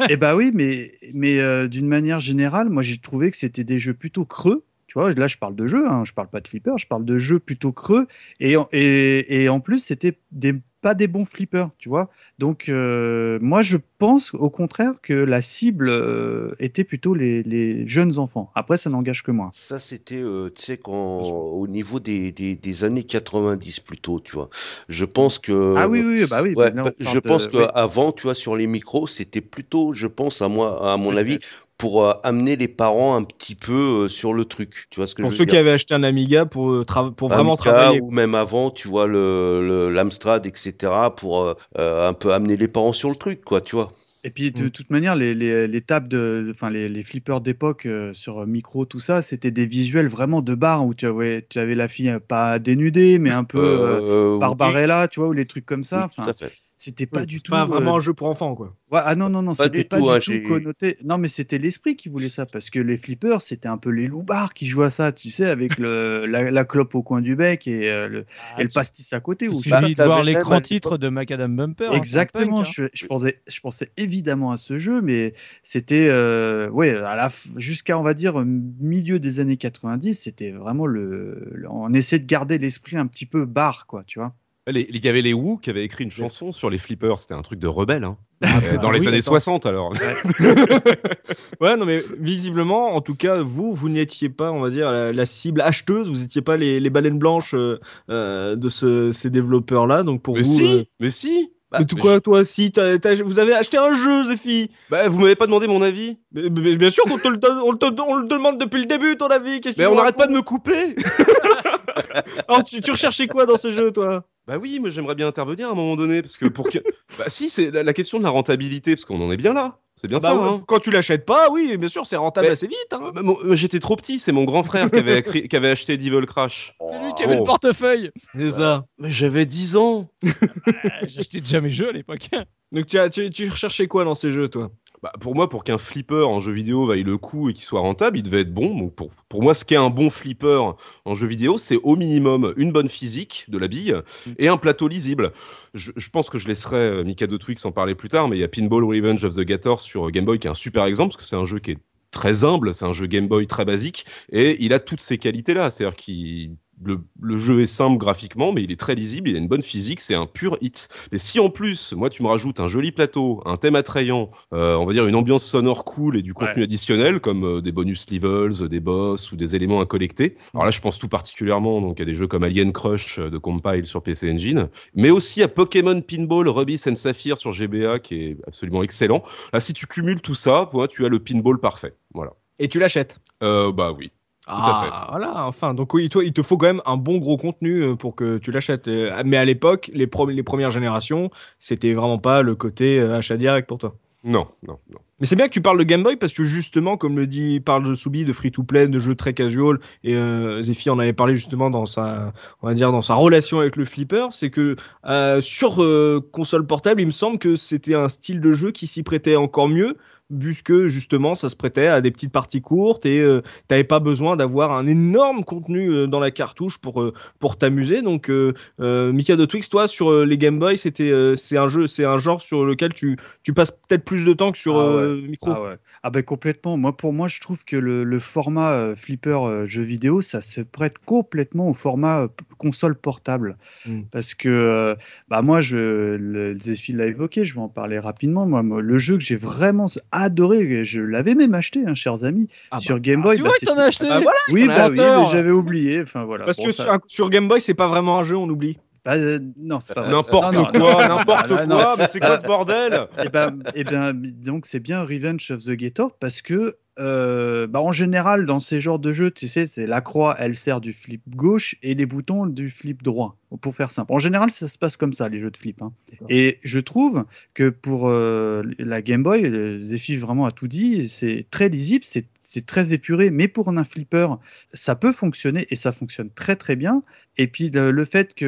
Eh 0.09 0.17
bah 0.17 0.37
oui, 0.37 0.51
mais, 0.55 0.93
mais 1.15 1.39
euh, 1.41 1.69
d'une 1.69 1.87
manière 1.89 2.21
générale, 2.21 2.69
moi 2.69 2.83
j'ai 2.83 2.99
trouvé 2.99 3.31
que 3.31 3.37
c'était 3.37 3.65
des 3.65 3.79
jeux 3.79 3.95
plutôt 3.95 4.25
creux 4.25 4.65
Tu 4.87 4.95
vois, 4.99 5.13
là, 5.13 5.27
je 5.27 5.37
parle 5.37 5.57
de 5.57 5.67
jeux, 5.67 5.89
hein, 5.89 6.05
je 6.05 6.13
parle 6.13 6.29
pas 6.29 6.41
de 6.41 6.47
flipper, 6.49 6.79
je 6.79 6.87
parle 6.87 7.05
de 7.05 7.19
jeux 7.19 7.41
plutôt 7.41 7.73
creux. 7.73 8.07
Et, 8.41 8.57
en- 8.57 8.69
et, 8.73 9.43
et 9.43 9.49
en 9.49 9.59
plus, 9.61 9.81
c'était 9.81 10.19
des, 10.31 10.55
pas 10.81 10.95
des 10.95 11.09
bons 11.09 11.25
flippers, 11.25 11.71
tu 11.79 11.89
vois. 11.89 12.09
Donc, 12.39 12.69
euh, 12.69 13.39
moi, 13.43 13.63
je 13.63 13.79
pense 13.99 14.33
au 14.35 14.49
contraire 14.49 15.01
que 15.03 15.13
la 15.13 15.43
cible 15.43 15.89
euh, 15.89 16.55
était 16.61 16.85
plutôt 16.85 17.15
les, 17.15 17.43
les 17.43 17.85
jeunes 17.87 18.19
enfants. 18.19 18.53
Après, 18.55 18.77
ça 18.77 18.89
n'engage 18.91 19.25
que 19.25 19.33
moi. 19.33 19.51
Ça, 19.57 19.81
c'était, 19.81 20.17
euh, 20.23 20.51
tu 20.55 20.63
sais, 20.63 20.77
quand, 20.77 20.93
au 20.93 21.67
niveau 21.67 21.99
des, 21.99 22.31
des, 22.31 22.57
des 22.57 22.85
années 22.85 23.05
90 23.05 23.81
plutôt, 23.81 24.21
tu 24.21 24.33
vois. 24.33 24.51
Je 24.89 25.05
pense 25.05 25.39
que. 25.39 25.53
Ah 25.79 25.89
oui, 25.89 26.03
oui, 26.03 26.27
bah 26.27 26.43
oui. 26.43 26.55
Ouais, 26.55 26.73
bah, 26.83 26.93
je 26.99 27.19
pense 27.19 27.49
qu'avant, 27.49 28.13
tu 28.13 28.25
vois, 28.25 28.35
sur 28.35 28.55
les 28.57 28.67
micros, 28.67 29.07
c'était 29.07 29.41
plutôt, 29.41 29.93
je 29.95 30.07
pense, 30.07 30.43
à 30.43 30.49
moi, 30.49 30.93
à 30.93 30.97
mon 30.97 31.17
avis, 31.17 31.39
pour 31.79 32.05
euh, 32.05 32.15
amener 32.25 32.57
les 32.57 32.69
parents 32.69 33.15
un 33.17 33.25
petit 33.25 33.55
peu 33.55 34.05
euh, 34.07 34.09
sur 34.09 34.35
le 34.35 34.45
truc. 34.45 34.87
Tu 34.91 35.01
vois 35.01 35.07
ce 35.07 35.15
que 35.15 35.23
Pour 35.23 35.31
je 35.31 35.35
ceux 35.35 35.45
veux 35.45 35.45
qui 35.45 35.57
dire? 35.57 35.59
avaient 35.59 35.73
acheté 35.73 35.93
un 35.95 36.03
Amiga 36.03 36.47
pour, 36.47 36.71
euh, 36.71 36.85
tra- 36.85 37.15
pour 37.15 37.29
vraiment 37.29 37.55
Amiga, 37.55 37.55
travailler. 37.57 38.01
ou 38.01 38.11
même 38.11 38.35
avant, 38.35 38.71
tu 38.73 38.89
vois, 38.89 39.07
le, 39.07 39.61
le- 39.67 39.91
l'Amstrad, 39.93 40.45
etc., 40.47 41.15
pour 41.15 41.41
euh, 41.41 41.55
un 41.77 42.13
peu 42.15 42.33
amener 42.33 42.57
les 42.57 42.67
parents 42.69 42.93
sur 42.93 43.11
le 43.11 43.17
truc, 43.17 43.45
quoi, 43.45 43.61
tu 43.61 43.77
vois. 43.77 43.93
Et 44.25 44.31
puis 44.31 44.51
de 44.51 44.67
Mm. 44.67 44.69
toute 44.69 44.91
manière, 44.91 45.15
les, 45.15 45.35
les, 45.35 45.69
les 45.69 45.81
tables 45.83 46.09
de, 46.09 46.49
enfin 46.51 46.69
les, 46.71 46.89
les 46.89 47.03
flippers 47.05 47.41
d'époque 47.41 47.87
euh, 47.87 48.13
sur 48.13 48.45
micro, 48.47 48.85
tout 48.85 48.99
ça, 48.99 49.23
c'était 49.23 49.53
des 49.53 49.67
visuels 49.67 50.09
vraiment 50.09 50.43
de 50.43 50.55
bar 50.57 50.85
où 50.85 50.95
tu 50.95 51.07
avais, 51.07 51.47
tu 51.49 51.59
avais 51.61 51.77
la 51.77 51.87
fille 51.89 52.13
pas 52.27 52.59
dénudée, 52.59 53.19
mais 53.21 53.31
un 53.31 53.45
peu 53.45 53.59
euh, 53.59 54.01
Euh, 54.01 54.37
oui, 54.61 54.81
Barbarella, 54.81 55.07
tu 55.09 55.21
vois, 55.21 55.29
ou 55.29 55.33
les 55.33 55.47
trucs 55.47 55.65
comme 55.67 55.85
ça. 55.85 56.09
oui, 56.09 56.11
tout 56.11 56.23
à 56.27 56.35
fait. 56.35 56.59
C'était 56.77 57.07
pas 57.07 57.21
Oui, 57.21 57.27
du 57.27 57.41
tout. 57.41 57.53
Pas 57.53 57.65
vraiment 57.65 57.93
euh, 57.93 57.97
un 57.97 58.01
jeu 58.01 58.13
pour 58.15 58.29
enfants, 58.29 58.55
quoi. 58.55 58.77
ouais, 58.91 59.01
ah 59.05 59.15
non 59.15 59.29
non 59.29 59.43
non, 59.43 59.55
Pas 59.55 59.69
c'était 59.69 59.83
du 59.83 59.89
pas 59.89 59.99
tout, 59.99 60.05
du 60.05 60.11
hein, 60.11 60.19
tout 60.21 60.33
connoté. 60.43 60.97
Non, 61.05 61.19
mais 61.19 61.29
c'était 61.29 61.59
l'esprit 61.59 61.97
qui 61.97 62.09
voulait 62.09 62.29
ça 62.29 62.47
parce 62.47 62.71
que 62.71 62.79
les 62.79 62.97
flippers, 62.97 63.41
c'était 63.43 63.69
un 63.69 63.79
peu 63.79 63.91
les 63.91 64.07
loupards 64.07 64.53
qui 64.55 64.67
jouaient 64.67 64.87
à 64.87 64.91
ça, 64.91 65.13
tu 65.13 65.29
sais, 65.29 65.47
avec 65.49 65.79
le, 65.79 66.27
la, 66.27 66.51
la 66.51 66.65
clope 66.65 66.95
au 66.95 67.03
coin 67.03 67.21
du 67.21 67.37
bec 67.37 67.67
et, 67.67 67.91
euh, 67.91 68.09
le, 68.09 68.27
et 68.59 68.63
le 68.63 68.69
pastis 68.69 69.13
à 69.13 69.21
côté. 69.21 69.49
Ou 69.49 69.55
suffit 69.55 69.95
de 69.95 70.03
voir 70.05 70.23
l'écran 70.25 70.61
titre 70.61 70.99
de 70.99 71.09
Macadam 71.09 71.57
Bumper. 71.57 71.87
hein, 71.87 71.97
Exactement, 71.97 72.61
hein. 72.61 72.65
je, 72.65 72.83
je 72.93 73.07
pensais, 73.07 73.41
je 73.49 73.61
pensais 73.61 73.91
évidemment 73.97 74.51
à 74.53 74.57
ce 74.57 74.77
jeu, 74.79 75.01
mais 75.03 75.35
c'était, 75.63 76.09
euh, 76.11 76.69
ouais, 76.71 76.91
à 76.97 77.17
la 77.17 77.29
f- 77.29 77.49
jusqu'à 77.59 77.99
on 77.99 78.03
va 78.03 78.13
dire 78.15 78.45
milieu 78.45 79.19
des 79.21 79.41
années 79.41 79.57
90, 79.57 80.15
c'était 80.15 80.51
vraiment 80.53 80.87
le, 80.87 81.49
le- 81.53 81.71
on 81.71 81.93
essaie 81.93 82.19
de 82.19 82.27
garder 82.27 82.59
l'esprit 82.59 82.97
un 82.97 83.07
petit 83.07 83.27
peu 83.27 83.45
bar, 83.47 83.87
quoi, 83.87 84.05
tu 84.05 84.19
vois. 84.19 84.35
Les, 84.69 84.73
les- 84.85 84.89
il 84.93 85.05
y 85.05 85.09
avait 85.09 85.23
les 85.23 85.33
Who 85.33 85.59
qui 85.59 85.71
avaient 85.71 85.85
écrit 85.85 86.05
une 86.05 86.11
chanson 86.11 86.51
sur 86.53 86.71
les 86.71 86.79
flippers. 86.79 87.21
C'était 87.21 87.35
un 87.35 87.43
truc 87.43 87.59
de 87.61 87.69
rebelle. 87.69 88.05
Hein. 88.05 88.17
Euh, 88.45 88.49
bah 88.73 88.77
dans 88.79 88.91
les 88.91 89.01
oui, 89.01 89.09
années 89.09 89.17
attends. 89.19 89.31
60, 89.31 89.67
alors. 89.67 89.93
Ouais, 91.61 91.77
non, 91.77 91.87
mais 91.87 92.03
visiblement, 92.19 92.95
en 92.95 93.01
tout 93.01 93.15
cas, 93.15 93.43
vous, 93.43 93.73
vous 93.73 93.89
n'étiez 93.89 94.29
pas, 94.29 94.53
on 94.53 94.61
va 94.61 94.69
dire, 94.71 94.91
la, 94.91 95.13
la 95.13 95.27
cible 95.27 95.61
acheteuse, 95.63 96.11
vous 96.11 96.19
n'étiez 96.19 96.43
pas 96.43 96.57
les, 96.57 96.81
les 96.81 96.91
baleines 96.91 97.19
blanches 97.19 97.55
euh, 97.55 97.79
euh, 98.11 98.57
de 98.57 98.69
ce- 98.69 99.11
ces 99.13 99.31
développeurs-là. 99.31 100.03
Donc 100.03 100.23
pour 100.23 100.35
Mais 100.37 100.43
vous. 100.43 100.51
si 100.59 100.65
euh, 100.67 100.83
Mais 101.01 101.11
si 101.11 101.53
Bah, 101.73 101.79
mais 101.81 101.85
tout 101.85 101.97
quoi, 101.97 102.15
je- 102.15 102.19
toi, 102.21 102.45
si 102.45 102.71
t'as- 102.71 102.97
t'as- 102.99 103.21
vous 103.23 103.39
avez 103.41 103.53
acheté 103.53 103.77
un 103.77 103.93
jeu, 103.93 104.23
Zephy 104.25 104.71
Bah, 104.89 105.09
vous 105.09 105.19
m'avez 105.19 105.35
pas 105.35 105.47
demandé 105.47 105.67
mon 105.67 105.83
avis 105.83 106.17
Mais- 106.33 106.49
mais 106.49 106.77
Bien 106.77 106.91
sûr 106.91 107.03
qu'on 107.05 107.19
te 107.19 107.27
le, 107.27 107.39
donne- 107.39 107.59
on 107.65 107.75
te- 107.77 108.01
on 108.01 108.15
le 108.17 108.27
demande 108.29 108.59
depuis 108.61 108.81
le 108.81 108.87
début, 108.87 109.17
ton 109.17 109.27
avis. 109.27 109.61
Mais 109.77 109.87
on 109.87 109.95
n'arrête 109.97 110.17
pas 110.17 110.29
de 110.29 110.33
me 110.33 110.43
couper 110.43 110.95
Alors, 112.49 112.65
tu, 112.65 112.81
tu 112.81 112.91
recherchais 112.91 113.27
quoi 113.27 113.47
dans 113.47 113.57
ces 113.57 113.73
jeux, 113.73 113.91
toi? 113.93 114.25
Bah 114.47 114.59
oui, 114.59 114.79
mais 114.83 114.91
j'aimerais 114.91 115.15
bien 115.17 115.27
intervenir 115.27 115.69
à 115.69 115.73
un 115.73 115.75
moment 115.75 115.97
donné, 115.97 116.23
parce 116.23 116.37
que 116.37 116.47
pour 116.47 116.71
que... 116.71 116.79
Bah 117.19 117.25
si, 117.29 117.49
c'est 117.49 117.71
la, 117.71 117.83
la 117.83 117.93
question 117.93 118.19
de 118.19 118.25
la 118.25 118.31
rentabilité, 118.31 118.95
parce 118.95 119.05
qu'on 119.05 119.21
en 119.21 119.33
est 119.33 119.37
bien 119.37 119.53
là. 119.53 119.79
C'est 119.99 120.09
bien 120.09 120.19
Bah, 120.19 120.29
ça, 120.29 120.37
ouais, 120.37 120.49
hein. 120.49 120.63
Quand 120.67 120.79
tu 120.79 120.91
l'achètes 120.91 121.25
pas, 121.25 121.49
oui, 121.51 121.77
bien 121.79 121.89
sûr, 121.89 122.05
c'est 122.07 122.17
rentable 122.17 122.47
Mais- 122.49 122.53
assez 122.53 122.67
vite. 122.67 122.77
hein. 122.93 123.01
Euh, 123.17 123.23
mon- 123.23 123.39
J'étais 123.55 123.79
trop 123.81 123.97
petit, 123.97 124.19
c'est 124.19 124.33
mon 124.33 124.45
grand 124.45 124.63
frère 124.63 124.91
qui 124.91 124.99
avait, 124.99 125.23
qui 125.49 125.57
avait 125.57 125.71
acheté 125.71 125.97
Devil 125.97 126.27
Crash. 126.27 126.77
C'est 126.91 126.99
lui 127.03 127.15
qui 127.15 127.23
avait 127.23 127.37
Oh. 127.37 127.41
le 127.41 127.45
portefeuille. 127.45 128.11
C'est 128.35 128.51
ça. 128.51 128.85
Mais 128.99 129.11
j'avais 129.11 129.47
10 129.47 129.77
ans 129.77 130.09
J'achetais 131.07 131.41
déjà 131.41 131.61
mes 131.61 131.71
jeux 131.71 131.89
à 131.89 131.93
l'époque. 131.93 132.29
Donc, 132.73 132.87
tu, 132.87 132.99
as- 132.99 133.09
tu, 133.11 133.31
tu 133.31 133.49
recherchais 133.49 133.87
quoi 133.87 134.05
dans 134.05 134.15
ces 134.15 134.31
jeux, 134.31 134.49
toi? 134.49 134.71
Bah, 135.07 135.13
pour 135.21 135.37
moi, 135.37 135.49
pour 135.49 135.63
qu'un 135.63 135.79
flipper 135.79 136.27
en 136.27 136.41
jeu 136.41 136.51
vidéo 136.51 136.85
vaille 136.85 137.05
le 137.05 137.17
coup 137.17 137.49
et 137.49 137.53
qu'il 137.53 137.63
soit 137.63 137.79
rentable, 137.79 138.19
il 138.19 138.25
devait 138.25 138.41
être 138.41 138.53
bon. 138.53 138.77
Donc 138.77 138.95
pour, 138.97 139.13
pour 139.29 139.41
moi, 139.41 139.55
ce 139.55 139.65
qu'est 139.65 139.77
un 139.77 139.89
bon 139.89 140.11
flipper 140.11 140.61
en 141.05 141.15
jeu 141.15 141.29
vidéo, 141.29 141.59
c'est 141.59 141.77
au 141.85 141.95
minimum 141.95 142.53
une 142.57 142.73
bonne 142.73 142.89
physique 142.89 143.45
de 143.47 143.57
la 143.57 143.69
bille 143.69 143.95
et 144.39 144.49
un 144.49 144.57
plateau 144.57 144.89
lisible. 144.89 145.33
Je, 145.75 145.93
je 145.95 146.11
pense 146.11 146.29
que 146.29 146.39
je 146.39 146.49
laisserai 146.49 146.79
euh, 146.79 147.05
Mikado 147.05 147.39
Twix 147.39 147.65
en 147.65 147.71
parler 147.71 147.95
plus 147.95 148.09
tard, 148.09 148.27
mais 148.27 148.37
il 148.37 148.41
y 148.41 148.43
a 148.45 148.49
Pinball 148.49 148.83
Revenge 148.83 149.25
of 149.25 149.37
the 149.37 149.43
Gator 149.43 149.79
sur 149.79 150.09
euh, 150.09 150.11
Game 150.11 150.25
Boy 150.25 150.41
qui 150.41 150.49
est 150.49 150.51
un 150.51 150.55
super 150.55 150.85
exemple 150.87 151.13
parce 151.13 151.23
que 151.23 151.29
c'est 151.29 151.37
un 151.37 151.45
jeu 151.45 151.61
qui 151.61 151.71
est 151.73 151.79
très 152.11 152.43
humble, 152.43 152.75
c'est 152.75 152.85
un 152.85 152.93
jeu 152.93 153.07
Game 153.07 153.29
Boy 153.29 153.47
très 153.47 153.65
basique 153.65 154.07
et 154.33 154.57
il 154.59 154.73
a 154.73 154.81
toutes 154.81 155.01
ces 155.01 155.19
qualités-là. 155.19 155.71
C'est-à-dire 155.71 155.95
qu'il 155.95 156.57
le, 156.83 157.01
le 157.21 157.39
jeu 157.39 157.61
est 157.61 157.67
simple 157.67 157.97
graphiquement, 157.97 158.53
mais 158.53 158.63
il 158.63 158.71
est 158.71 158.79
très 158.79 158.95
lisible, 158.95 159.31
il 159.31 159.37
a 159.37 159.39
une 159.39 159.49
bonne 159.49 159.63
physique, 159.63 160.01
c'est 160.01 160.15
un 160.15 160.27
pur 160.27 160.59
hit. 160.61 160.89
Et 161.13 161.19
si 161.19 161.41
en 161.41 161.49
plus, 161.49 161.93
moi, 161.93 162.11
tu 162.11 162.23
me 162.23 162.29
rajoutes 162.29 162.61
un 162.61 162.69
joli 162.69 162.93
plateau, 162.93 163.43
un 163.47 163.57
thème 163.57 163.77
attrayant, 163.77 164.31
euh, 164.53 164.77
on 164.77 164.87
va 164.87 164.93
dire 164.93 165.07
une 165.07 165.15
ambiance 165.15 165.45
sonore 165.45 165.85
cool 165.85 166.17
et 166.17 166.23
du 166.23 166.35
contenu 166.35 166.63
additionnel, 166.63 167.21
comme 167.21 167.45
euh, 167.45 167.61
des 167.61 167.73
bonus 167.73 168.11
levels, 168.11 168.63
euh, 168.63 168.69
des 168.69 168.81
boss 168.81 169.33
ou 169.33 169.37
des 169.37 169.55
éléments 169.55 169.81
à 169.81 169.87
collecter. 169.87 170.37
Alors 170.55 170.65
là, 170.65 170.71
je 170.71 170.81
pense 170.81 170.99
tout 170.99 171.09
particulièrement 171.09 171.81
donc, 171.81 172.01
à 172.01 172.05
des 172.05 172.15
jeux 172.15 172.27
comme 172.27 172.45
Alien 172.45 172.73
Crush 172.73 173.19
euh, 173.19 173.31
de 173.31 173.39
Compile 173.39 173.87
sur 173.87 174.03
PC 174.03 174.31
Engine, 174.31 174.69
mais 174.95 175.11
aussi 175.11 175.43
à 175.43 175.49
Pokémon 175.49 176.01
Pinball 176.01 176.49
Ruby 176.49 176.81
and 176.87 176.95
Sapphire 176.95 177.39
sur 177.39 177.53
GBA, 177.53 178.01
qui 178.01 178.15
est 178.17 178.37
absolument 178.47 178.83
excellent. 178.83 179.23
Là, 179.53 179.61
si 179.61 179.73
tu 179.73 179.87
cumules 179.87 180.21
tout 180.21 180.35
ça, 180.35 180.71
moi, 180.73 180.89
tu 180.89 181.05
as 181.05 181.09
le 181.09 181.19
pinball 181.19 181.59
parfait. 181.59 181.95
Voilà. 182.15 182.33
Et 182.59 182.69
tu 182.69 182.79
l'achètes? 182.79 183.19
Euh, 183.43 183.73
bah 183.73 183.93
oui. 183.93 184.11
Ah, 184.47 185.09
voilà, 185.11 185.47
enfin. 185.47 185.75
Donc, 185.75 185.93
oui, 185.95 186.09
toi, 186.09 186.25
il 186.25 186.33
te 186.33 186.43
faut 186.43 186.57
quand 186.57 186.67
même 186.67 186.83
un 186.87 186.97
bon 186.97 187.19
gros 187.19 187.37
contenu 187.37 187.83
euh, 187.83 187.97
pour 187.97 188.15
que 188.15 188.39
tu 188.39 188.53
l'achètes. 188.53 188.87
Euh, 188.87 189.23
Mais 189.25 189.37
à 189.37 189.45
l'époque, 189.45 189.91
les, 189.93 190.07
premières 190.07 190.71
générations, 190.71 191.31
c'était 191.59 191.95
vraiment 191.95 192.19
pas 192.19 192.43
le 192.43 192.55
côté 192.55 192.99
euh, 192.99 193.17
achat 193.17 193.37
direct 193.37 193.69
pour 193.69 193.79
toi. 193.79 193.97
Non, 194.25 194.49
non, 194.67 194.79
non. 194.93 194.99
Mais 195.21 195.27
c'est 195.27 195.37
bien 195.37 195.47
que 195.47 195.53
tu 195.53 195.63
parles 195.63 195.79
de 195.79 195.85
Game 195.85 196.03
Boy 196.03 196.17
parce 196.17 196.33
que 196.33 196.45
justement, 196.45 196.97
comme 196.99 197.17
le 197.17 197.27
dit, 197.27 197.61
parle 197.61 197.89
de 197.89 197.95
Soubi, 197.95 198.25
de 198.25 198.33
free-to-play, 198.35 198.87
de 198.89 198.99
jeux 198.99 199.15
très 199.15 199.33
casual, 199.33 199.79
et 200.05 200.15
euh, 200.15 200.61
Zephy 200.63 200.91
en 200.91 200.99
avait 200.99 201.15
parlé 201.15 201.35
justement 201.35 201.71
dans 201.71 201.87
sa, 201.87 202.35
on 202.61 202.67
va 202.67 202.75
dire 202.75 202.93
dans 202.93 203.01
sa 203.01 203.15
relation 203.15 203.61
avec 203.61 203.77
le 203.77 203.87
flipper, 203.87 204.27
c'est 204.33 204.51
que 204.51 204.77
euh, 205.07 205.41
sur 205.41 205.83
euh, 205.83 206.21
console 206.33 206.67
portable, 206.67 207.01
il 207.01 207.07
me 207.07 207.13
semble 207.13 207.39
que 207.39 207.57
c'était 207.57 207.95
un 207.95 208.11
style 208.11 208.41
de 208.41 208.53
jeu 208.53 208.73
qui 208.73 208.87
s'y 208.87 209.03
prêtait 209.03 209.37
encore 209.37 209.69
mieux, 209.69 209.97
puisque 210.41 210.87
justement, 210.87 211.35
ça 211.35 211.49
se 211.49 211.57
prêtait 211.57 211.87
à 211.87 212.01
des 212.01 212.11
petites 212.11 212.33
parties 212.33 212.61
courtes 212.61 213.07
et 213.07 213.21
euh, 213.21 213.43
t'avais 213.69 213.85
pas 213.85 214.01
besoin 214.01 214.37
d'avoir 214.37 214.73
un 214.73 214.87
énorme 214.87 215.45
contenu 215.45 215.89
euh, 215.91 216.07
dans 216.07 216.21
la 216.21 216.31
cartouche 216.31 216.79
pour 216.79 217.01
euh, 217.01 217.13
pour 217.39 217.57
t'amuser. 217.57 218.03
Donc, 218.03 218.31
euh, 218.31 218.53
Mika 218.79 219.37
de 219.37 219.45
Twix, 219.45 219.69
toi, 219.69 219.87
sur 219.87 220.25
les 220.25 220.39
Game 220.39 220.59
Boy, 220.59 220.77
c'était 220.77 221.13
c'est 221.37 221.59
un 221.59 221.69
jeu, 221.69 221.87
c'est 221.87 222.05
un 222.05 222.19
genre 222.19 222.43
sur 222.43 222.65
lequel 222.65 222.93
tu 222.93 223.17
tu 223.43 223.53
passes 223.53 223.71
peut-être 223.71 224.05
plus 224.05 224.25
de 224.25 224.33
temps 224.33 224.53
que 224.53 224.59
sur 224.59 224.77
Ah 224.79 225.07
micro. 225.07 225.51
Ah 225.51 225.63
ouais. 225.63 225.77
Ah 226.03 226.11
ben 226.11 226.23
complètement. 226.23 226.77
Moi 226.77 226.97
pour 226.97 227.13
moi 227.13 227.29
je 227.29 227.41
trouve 227.41 227.65
que 227.65 227.77
le, 227.77 228.05
le 228.05 228.19
format 228.19 228.95
flipper 228.97 229.67
jeu 229.67 229.83
vidéo 229.83 230.21
ça 230.21 230.41
se 230.41 230.61
prête 230.61 230.99
complètement 231.05 231.69
au 231.69 231.75
format 231.75 232.29
console 232.59 232.97
portable 232.97 233.57
Mm. 233.87 234.03
parce 234.11 234.35
que 234.35 234.97
bah 235.29 235.43
moi 235.43 235.61
je 235.61 235.77
le 236.17 236.53
l'a 236.97 237.07
évoqué 237.07 237.45
je 237.45 237.55
vais 237.55 237.61
en 237.61 237.69
parler 237.69 237.99
rapidement 237.99 238.47
moi, 238.47 238.63
moi, 238.63 238.81
le 238.83 238.99
jeu 238.99 239.17
que 239.17 239.23
j'ai 239.23 239.37
vraiment 239.37 239.89
adoré. 240.23 240.85
Je 240.85 241.01
l'avais 241.01 241.35
même 241.35 241.55
acheté 241.55 241.85
hein, 241.87 241.95
chers 241.95 242.25
amis 242.25 242.49
Ah 242.71 242.77
bah, 242.77 242.81
sur 242.81 243.01
Game 243.01 243.23
Boy. 243.23 243.37
Tu 243.37 243.43
bah, 243.43 243.49
vois 243.51 243.59
que 243.61 243.65
t'en 243.67 243.81
as 243.81 243.85
acheté 243.87 244.07
Ah, 244.11 244.21
voilà, 244.21 244.39
oui 244.51 244.67
bah 244.67 244.89
oui 244.91 244.97
mais 244.99 245.27
j'avais 245.31 245.51
oublié. 245.51 246.03
Enfin 246.03 246.25
voilà 246.25 246.45
Parce 246.45 246.59
Bon, 246.59 246.65
que 246.67 246.73
ça- 246.73 246.85
sur, 246.85 246.99
sur 247.07 247.31
Game 247.31 247.49
Boy, 247.49 247.61
c'est 247.61 247.75
pas 247.75 247.89
vraiment 247.89 248.19
un 248.19 248.23
jeu, 248.23 248.37
on 248.37 248.49
oublie. 248.49 248.79
bah, 249.05 249.15
euh, 249.17 249.39
non 249.59 249.81
c'est 249.81 249.95
pas 249.95 250.03
vrai. 250.03 250.11
N'importe 250.11 250.55
quoi, 250.77 251.09
n'importe 251.09 251.47
quoi, 251.49 251.67
non, 251.67 251.79
mais 251.99 252.07
c'est 252.09 252.21
quoi 252.21 252.39
ce 252.39 252.45
bordel? 252.47 253.07
Et 253.25 253.29
ben, 253.29 253.59
et 253.75 253.85
ben, 253.85 254.13
donc 254.15 254.67
c'est 254.67 254.81
bien 254.81 255.03
Revenge 255.03 255.51
of 255.51 255.63
the 255.65 255.71
Gator 255.73 256.17
parce 256.19 256.43
que 256.43 256.75
euh, 256.99 257.67
bah, 257.67 257.81
en 257.81 257.93
général 257.93 258.47
dans 258.47 258.59
ces 258.61 258.81
genres 258.81 258.99
de 258.99 259.13
jeux, 259.13 259.31
tu 259.31 259.49
sais, 259.49 259.67
c'est 259.67 259.87
la 259.87 260.01
croix, 260.01 260.35
elle 260.39 260.57
sert 260.57 260.81
du 260.81 260.93
flip 260.93 261.23
gauche 261.35 261.75
et 261.83 261.95
les 261.95 262.07
boutons 262.07 262.47
du 262.47 262.71
flip 262.71 263.03
droit. 263.03 263.37
Pour 263.61 263.77
faire 263.77 263.93
simple. 263.93 264.13
En 264.13 264.19
général, 264.19 264.51
ça 264.51 264.67
se 264.67 264.77
passe 264.77 264.97
comme 264.97 265.13
ça 265.13 265.29
les 265.29 265.39
jeux 265.39 265.53
de 265.53 265.57
flip. 265.57 265.81
hein. 265.81 265.93
Et 266.29 266.59
je 266.65 266.81
trouve 266.81 267.25
que 267.55 267.69
pour 267.69 268.09
euh, 268.09 268.61
la 268.79 269.03
Game 269.03 269.23
Boy, 269.23 269.47
euh, 269.47 269.79
Zephy 269.79 270.17
vraiment 270.17 270.47
a 270.47 270.51
tout 270.51 270.67
dit. 270.67 271.09
C'est 271.09 271.47
très 271.49 271.69
lisible, 271.69 272.05
c'est 272.05 272.67
très 272.67 272.93
épuré, 272.93 273.31
mais 273.31 273.47
pour 273.47 273.69
un 273.69 273.85
flipper, 273.85 274.27
ça 274.73 274.97
peut 274.97 275.13
fonctionner 275.13 275.65
et 275.71 275.77
ça 275.77 275.93
fonctionne 275.93 276.29
très 276.35 276.57
très 276.57 276.75
bien. 276.75 277.05
Et 277.39 277.47
puis 277.47 277.71
le, 277.71 277.93
le 277.93 278.05
fait 278.05 278.35
qu'il 278.35 278.47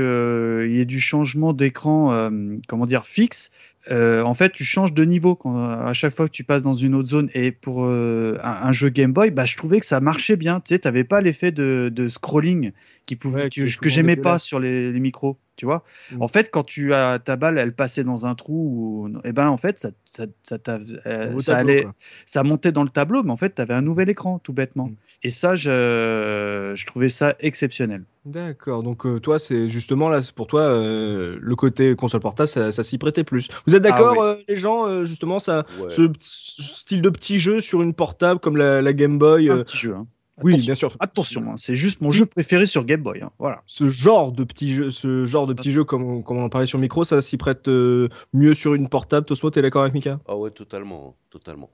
y 0.69 0.81
ait 0.81 0.85
du 0.85 1.01
changement 1.01 1.53
d'écran, 1.53 2.31
comment 2.67 2.87
dire, 2.87 3.07
fixe, 3.07 3.51
euh, 3.91 4.23
en 4.23 4.35
fait, 4.35 4.53
tu 4.53 4.65
changes 4.65 4.93
de 4.93 5.05
niveau 5.05 5.35
quand, 5.37 5.57
à 5.65 5.93
chaque 5.93 6.13
fois 6.13 6.27
que 6.27 6.33
tu 6.33 6.45
passes 6.45 6.63
dans 6.63 6.75
une 6.75 6.95
autre 6.95 7.09
zone. 7.09 7.31
Et 7.35 7.53
pour 7.53 7.85
euh, 7.85 8.39
un, 8.43 8.69
un 8.69 8.73
jeu 8.73 8.89
Game 8.89 9.13
Boy, 9.13 9.31
bah, 9.31 9.45
je 9.45 9.57
trouvais 9.57 9.81
que 9.81 9.87
ça 9.87 10.01
marchait 10.01 10.37
bien. 10.37 10.61
Tu 10.61 10.75
sais, 10.75 10.79
t'avais 10.81 11.05
pas 11.05 11.21
l'effet 11.21 11.53
de, 11.53 11.91
de 11.93 12.09
scrolling 12.09 12.73
qui 13.07 13.17
pouvait, 13.17 13.45
Ouais, 13.45 13.49
que, 13.49 13.89
j'aimais 13.89 14.17
pas 14.17 14.39
sur 14.39 14.61
les, 14.61 14.93
les 14.93 15.01
micros. 15.01 15.39
Tu 15.59 15.67
vois 15.67 15.83
Mm. 16.13 16.23
En 16.23 16.29
fait, 16.29 16.51
quand 16.51 16.63
tu 16.65 16.95
as 16.95 17.19
ta 17.19 17.37
balle, 17.37 17.59
elle 17.59 17.75
passait 17.75 18.05
dans 18.05 18.25
un 18.27 18.35
trou, 18.35 19.09
ou... 19.13 19.19
et 19.25 19.33
ben 19.33 19.49
en 19.49 19.57
fait, 19.59 19.77
ça, 19.77 19.91
ça, 20.07 20.25
ça, 20.43 20.59
t'a- 20.59 20.79
euh, 21.07 21.39
ça 21.41 21.57
tableau, 21.57 21.71
allait, 21.71 21.83
quoi. 21.83 21.95
ça 22.25 22.43
montait 22.45 22.73
dans 22.73 22.85
le 22.85 22.89
tableau, 22.89 23.23
mais 23.25 23.33
en 23.33 23.37
fait, 23.37 23.55
tu 23.57 23.61
avais 23.61 23.75
un 23.75 23.83
nouvel 23.83 24.09
écran, 24.09 24.39
tout 24.39 24.53
bêtement. 24.55 24.87
Mm. 24.87 24.95
Et 25.25 25.31
ça, 25.31 25.57
je, 25.57 26.73
je 26.75 26.87
trouvais 26.87 27.09
ça 27.09 27.35
exceptionnel. 27.41 28.05
D'accord, 28.25 28.83
donc 28.83 29.07
euh, 29.07 29.21
toi, 29.21 29.39
c'est 29.39 29.69
justement 29.69 30.09
là, 30.09 30.23
c'est 30.23 30.35
pour 30.35 30.47
toi, 30.47 30.61
euh, 30.63 31.39
le 31.41 31.57
côté 31.57 31.97
console 31.97 32.21
portable, 32.21 32.49
ça, 32.49 32.71
ça 32.73 32.83
s'y 32.83 32.99
prêtait 32.99 33.25
plus. 33.25 33.49
Vous 33.67 33.75
êtes 33.75 33.83
d'accord, 33.83 34.15
Ah 34.19 34.21
oui. 34.37 34.41
euh, 34.41 34.43
les 34.49 34.57
gens, 34.57 34.87
euh, 34.87 35.05
justement, 35.05 35.39
ça, 35.39 35.67
Ouais. 35.81 35.91
ce, 35.91 36.03
ce 36.21 36.63
style 36.63 37.03
de 37.03 37.11
petit 37.11 37.39
jeu 37.39 37.61
sur 37.61 37.83
une 37.83 37.95
portable 37.95 38.39
comme 38.41 38.57
la, 38.57 38.81
la 38.83 38.93
Game 38.93 39.19
Boy 39.19 39.49
Un 39.51 39.59
euh, 39.59 39.65
petit 39.65 39.79
jeu. 39.79 39.95
hein. 39.95 40.07
Oui, 40.43 40.57
bien 40.57 40.75
sûr. 40.75 40.97
Attention, 41.01 41.43
hein, 41.51 41.55
c'est 41.57 41.75
juste 41.75 42.01
mon 42.01 42.11
jeu 42.11 42.27
préféré 42.27 42.67
sur 42.67 42.85
Game 42.85 43.03
Boy. 43.03 43.23
hein, 43.23 43.31
Voilà. 43.39 43.63
Ce 43.67 43.89
genre 43.89 44.33
de 44.33 44.45
petit 44.45 44.75
jeu, 44.75 44.91
ce 44.91 45.27
genre 45.27 45.47
de 45.47 45.55
petit 45.55 45.73
jeu, 45.73 45.85
comme, 45.85 46.23
comme 46.23 46.39
on 46.39 46.45
en 46.45 46.49
parlait 46.49 46.67
sur 46.67 46.79
le 46.79 46.83
micro, 46.83 47.05
ça 47.05 47.21
s'y 47.23 47.37
prête 47.37 47.69
euh, 47.69 48.09
mieux 48.33 48.55
sur 48.55 48.75
une 48.75 48.89
portable. 48.89 49.27
Tosmo, 49.27 49.51
t'es 49.51 49.63
d'accord 49.63 49.83
avec 49.83 49.95
Mika? 49.95 50.21
Ah 50.27 50.37
ouais, 50.37 50.51
totalement, 50.51 51.17
totalement. 51.31 51.71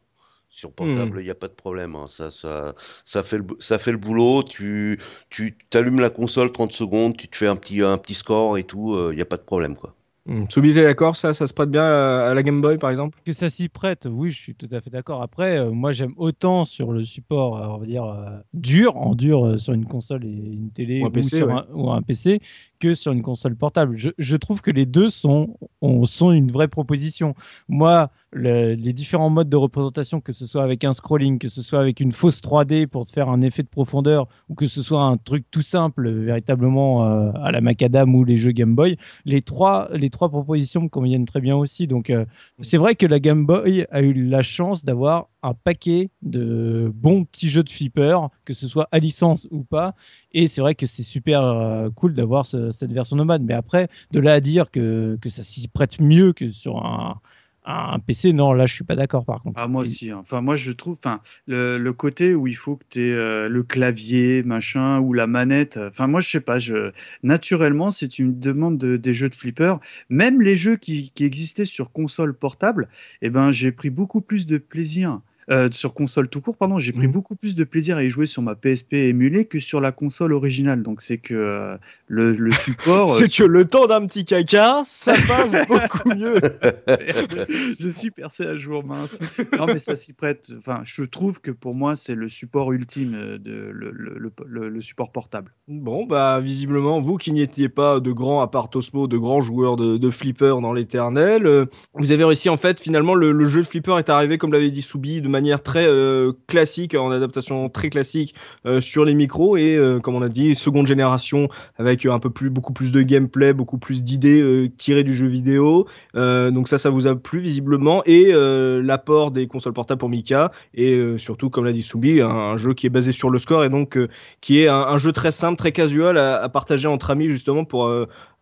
Sur 0.49 0.71
Hmm. 0.71 0.75
portable, 0.75 1.21
il 1.21 1.25
n'y 1.25 1.31
a 1.31 1.35
pas 1.35 1.49
de 1.49 1.53
problème. 1.55 1.97
hein. 1.97 2.05
Ça, 2.09 2.31
ça, 2.31 2.75
ça, 3.05 3.23
fait 3.25 3.39
le, 3.39 3.45
ça 3.59 3.79
fait 3.79 3.91
le 3.93 3.99
boulot. 3.99 4.43
Tu, 4.45 5.01
tu 5.31 5.57
allumes 5.73 6.01
la 6.01 6.11
console 6.11 6.53
30 6.53 6.73
secondes, 6.73 7.17
tu 7.17 7.29
te 7.29 7.37
fais 7.37 7.49
un 7.49 7.57
petit, 7.57 7.83
un 7.83 7.99
petit 7.99 8.15
score 8.15 8.57
et 8.59 8.65
tout. 8.65 8.97
Il 9.11 9.17
n'y 9.17 9.23
a 9.23 9.27
pas 9.27 9.37
de 9.37 9.43
problème, 9.43 9.77
quoi. 9.77 9.95
Hmm. 10.27 10.45
Soubi, 10.49 10.73
t'es 10.73 10.83
d'accord, 10.83 11.17
ça, 11.17 11.35
ça 11.35 11.47
se 11.47 11.53
prête 11.53 11.71
bien 11.71 11.85
à, 11.85 12.33
la 12.33 12.43
Game 12.43 12.63
Boy, 12.63 12.79
par 12.79 12.89
exemple? 12.89 13.19
Que 13.27 13.35
ça 13.35 13.51
s'y 13.51 13.69
prête, 13.69 14.09
oui, 14.11 14.31
je 14.31 14.41
suis 14.41 14.55
tout 14.55 14.69
à 14.73 14.81
fait 14.81 14.89
d'accord. 14.89 15.21
Après, 15.21 15.59
euh, 15.59 15.71
moi, 15.71 15.93
j'aime 15.93 16.15
autant 16.17 16.65
sur 16.65 16.93
le 16.93 17.05
support, 17.05 17.59
euh, 17.59 17.67
on 17.67 17.77
va 17.77 17.85
dire, 17.85 18.05
euh, 18.05 18.31
dur, 18.55 18.97
en 18.97 19.15
dur, 19.15 19.61
sur 19.61 19.75
une 19.75 19.85
console 19.85 20.25
et 20.25 20.29
une 20.31 20.71
télé 20.71 21.03
Ou 21.03 21.07
un 21.07 21.11
PC, 21.11 21.37
sur 21.37 21.49
ouais. 21.49 21.53
un, 21.53 21.67
ou 21.75 21.91
un 21.91 22.01
PC, 22.01 22.41
que 22.81 22.95
sur 22.95 23.13
une 23.13 23.21
console 23.21 23.55
portable. 23.55 23.99
Je, 23.99 24.11
je 24.17 24.37
trouve 24.39 24.63
que 24.63 24.71
les 24.71 24.87
deux 24.87 25.11
sont, 25.11 25.59
ont- 25.83 26.07
sont 26.07 26.33
une 26.33 26.51
vraie 26.51 26.69
proposition. 26.69 27.35
Moi, 27.69 28.11
le- 28.35 28.75
les 28.75 28.93
différents 28.93 29.31
modes 29.31 29.49
de 29.49 29.57
représentation, 29.57 30.21
que 30.21 30.33
ce 30.33 30.45
soit 30.47 30.63
avec 30.65 30.85
un 30.85 30.93
scrolling, 30.93 31.39
que 31.39 31.49
ce 31.49 31.63
soit 31.63 31.81
avec 31.81 32.01
une 32.01 32.13
fausse 32.13 32.41
3D 32.43 32.87
pour 32.87 33.07
te 33.07 33.13
faire 33.13 33.29
un 33.29 33.41
effet 33.41 33.63
de 33.63 33.69
profondeur, 33.69 34.27
ou 34.49 34.55
que 34.55 34.67
ce 34.67 34.83
soit 34.83 35.03
un 35.03 35.17
truc 35.17 35.47
tout 35.51 35.63
simple, 35.63 36.11
véritablement 36.11 37.07
euh, 37.09 37.31
à 37.43 37.53
la 37.53 37.61
Macadam 37.61 38.15
ou 38.15 38.25
les 38.25 38.37
jeux 38.37 38.53
Game 38.53 38.75
Boy, 38.75 38.97
les 39.25 39.41
trois, 39.43 39.89
les 39.95 40.11
trois 40.11 40.29
propositions 40.29 40.89
conviennent 40.89 41.25
très 41.27 41.41
bien 41.41 41.57
aussi. 41.57 41.87
Donc, 41.87 42.11
euh, 42.11 42.25
c'est 42.61 42.77
vrai 42.79 42.95
que 42.95 43.07
la 43.07 43.21
Game 43.21 43.47
Boy 43.47 43.87
a 43.91 44.03
eu 44.03 44.13
la 44.13 44.43
chance 44.43 44.85
d'avoir 44.85 45.29
un 45.43 45.55
paquet 45.55 46.11
de 46.23 46.91
bons 46.95 47.25
petits 47.25 47.51
jeux 47.51 47.63
de 47.63 47.71
flipper, 47.71 48.19
que 48.45 48.55
ce 48.55 48.67
soit 48.67 48.89
à 48.93 48.99
licence 48.99 49.47
ou 49.51 49.63
pas. 49.63 49.95
Et 50.33 50.47
c'est 50.47 50.61
vrai 50.61 50.75
que 50.75 50.87
c'est 50.87 51.03
super 51.03 51.43
euh, 51.43 51.91
cool 51.95 52.15
d'avoir 52.15 52.47
ce- 52.47 52.73
cette 52.73 52.93
version 52.93 53.17
nomade. 53.17 53.43
Mais 53.43 53.55
après, 53.55 53.89
de 54.11 54.21
là 54.21 54.35
à 54.35 54.41
dire 54.41 54.71
que, 54.71 55.17
que 55.21 55.29
ça 55.29 55.43
s'y 55.43 55.69
prête 55.69 56.01
mieux 56.01 56.33
que 56.33 56.49
sur 56.51 56.85
un, 56.85 57.21
un 57.65 57.99
PC, 57.99 58.33
non, 58.33 58.53
là, 58.53 58.67
je 58.67 58.75
suis 58.75 58.85
pas 58.85 58.97
d'accord 58.97 59.25
par 59.25 59.43
contre. 59.43 59.59
Ah, 59.59 59.69
moi 59.69 59.83
aussi. 59.83 60.11
hein. 60.11 60.19
Enfin, 60.21 60.41
moi, 60.41 60.57
je 60.57 60.73
trouve, 60.73 60.99
enfin, 60.99 61.21
le, 61.47 61.79
le 61.79 61.93
côté 61.93 62.35
où 62.35 62.47
il 62.47 62.57
faut 62.57 62.77
que 62.77 62.85
tu 62.91 63.01
aies 63.01 63.49
le 63.49 63.63
clavier, 63.63 64.43
machin, 64.43 65.01
ou 65.01 65.13
la 65.13 65.27
manette. 65.27 65.77
euh, 65.77 65.89
Enfin, 65.89 66.07
moi, 66.07 66.21
je 66.21 66.29
sais 66.29 66.41
pas. 66.41 66.59
Je... 66.59 66.93
Naturellement, 67.23 67.91
si 67.91 68.09
tu 68.09 68.25
me 68.25 68.33
demandes 68.33 68.79
de- 68.79 68.97
des 68.97 69.15
jeux 69.15 69.29
de 69.31 69.35
flipper, 69.35 69.77
même 70.09 70.43
les 70.43 70.57
jeux 70.57 70.77
qui, 70.77 71.11
qui 71.15 71.25
existaient 71.25 71.65
sur 71.65 71.91
console 71.93 72.35
portable, 72.35 72.89
eh 73.23 73.31
ben, 73.31 73.51
j'ai 73.51 73.73
pris 73.73 73.91
beaucoup 73.91 74.21
plus 74.21 74.47
de 74.47 74.59
plaisir. 74.59 75.21
Euh, 75.51 75.69
sur 75.71 75.95
console 75.95 76.29
tout 76.29 76.41
court, 76.41 76.57
pardon, 76.57 76.79
j'ai 76.79 76.93
pris 76.93 77.07
Mhm. 77.07 77.13
beaucoup 77.13 77.37
plus 77.37 77.55
de 77.55 77.65
plaisir 77.65 77.97
à 77.97 78.05
y 78.05 78.11
jouer 78.11 78.27
sur 78.27 78.43
ma 78.43 78.55
PSP 78.55 78.95
émulée 78.95 79.45
que 79.45 79.59
sur 79.59 79.81
la 79.81 79.93
console 79.93 80.33
originale. 80.33 80.83
Donc 80.83 81.01
c'est 81.03 81.19
que 81.19 81.35
euh, 81.35 81.77
le, 82.09 82.33
le 82.33 82.53
support. 82.53 83.13
euh, 83.13 83.19
C'est 83.19 83.31
que 83.37 83.45
le 83.45 83.65
temps 83.67 83.87
d'un 83.87 84.07
petit 84.07 84.25
caca, 84.25 84.83
ça 84.85 85.15
passe 85.29 85.55
beaucoup 85.69 86.09
mieux. 86.17 86.37
je 87.79 87.89
suis 87.89 88.11
percé 88.11 88.45
à 88.47 88.57
jour 88.57 88.85
mince. 88.85 89.19
Non, 89.59 89.67
mais 89.67 89.79
ça 89.79 89.97
s'y 89.97 90.13
prête. 90.13 90.53
Enfin, 90.59 90.81
je 90.85 91.03
trouve 91.05 91.41
que 91.41 91.51
pour 91.51 91.75
moi, 91.75 91.97
c'est 91.97 92.15
le 92.15 92.29
support 92.29 92.73
ultime 92.73 93.13
de 93.39 93.71
le, 93.73 94.81
support 94.81 95.13
portable. 95.13 95.53
Bon, 95.69 96.05
bah, 96.07 96.41
visiblement, 96.41 97.01
vous 97.01 97.17
qui 97.17 97.33
n'y 97.33 97.43
étiez 97.43 97.69
pas 97.69 98.01
de 98.01 98.13
grands, 98.13 98.41
à 98.43 98.49
part 98.49 98.71
Tosmo, 98.71 99.07
de 99.07 99.17
grands 99.19 99.41
joueurs 99.41 99.77
de, 99.77 99.97
de 99.97 100.11
flipper 100.11 100.61
dans 100.61 100.73
l'éternel, 100.73 101.47
euh, 101.47 101.67
vous 101.95 102.13
avez 102.13 102.25
réussi, 102.25 102.49
en 102.49 102.57
fait, 102.57 102.81
finalement, 102.81 103.15
le, 103.15 103.33
le 103.33 103.45
jeu 103.47 103.61
de 103.63 103.67
flipper 103.67 103.99
est 103.99 104.09
arrivé, 104.11 104.39
comme 104.39 104.53
l'avait 104.53 104.71
dit 104.71 104.83
Soubi, 104.83 105.21
de 105.21 105.29
manière 105.35 105.63
très 105.63 105.87
euh, 105.87 106.33
classique, 106.47 106.95
en 106.95 107.11
adaptation 107.11 107.69
très 107.69 107.91
classique 107.91 108.35
euh, 108.67 108.81
sur 108.81 109.05
les 109.05 109.15
micros, 109.15 109.57
et 109.57 109.77
euh, 109.77 109.99
comme 109.99 110.15
on 110.15 110.23
a 110.23 110.29
dit, 110.29 110.55
seconde 110.55 110.87
génération, 110.87 111.49
avec 111.77 112.07
un 112.07 112.21
peu 112.21 112.31
plus, 112.31 112.51
beaucoup 112.51 112.73
plus 112.73 112.93
de 112.93 113.03
gameplay, 113.03 113.53
beaucoup 113.53 113.79
plus 113.79 114.05
d'idées 114.05 114.71
tirées 114.77 115.05
du 115.05 115.15
jeu 115.15 115.27
vidéo. 115.27 115.87
Donc 116.15 116.69
ça, 116.69 116.79
ça 116.79 116.91
vous 116.91 117.07
a 117.07 117.17
plu, 117.17 117.41
visiblement, 117.41 118.03
et 118.07 118.33
l'apport 118.33 119.31
des 119.31 119.47
consoles 119.47 119.73
portables 119.73 119.99
pour 119.99 120.09
Mika, 120.09 120.53
et 120.75 121.17
surtout, 121.17 121.51
comme 121.51 121.65
l'a 121.65 121.73
dit 121.73 121.83
Soubi, 121.83 122.21
un, 122.21 122.57
jeu 122.57 122.75
qui 122.75 122.87
est 122.87 122.91
basé 122.91 123.13
sur 123.13 123.31
le 123.31 123.39
score, 123.39 123.65
et 123.65 123.69
donc 123.69 123.99
qui 124.41 124.61
est 124.61 124.69
un, 124.69 124.87
un 124.95 124.99
jeu 124.99 125.13
très 125.13 125.33
simple, 125.33 125.59
très 125.59 125.73
casual 125.73 126.17
à, 126.19 126.43
à 126.43 126.49
partager 126.49 126.87
entre 126.89 127.11
amis 127.11 127.29
justement 127.29 127.65
pour 127.65 127.91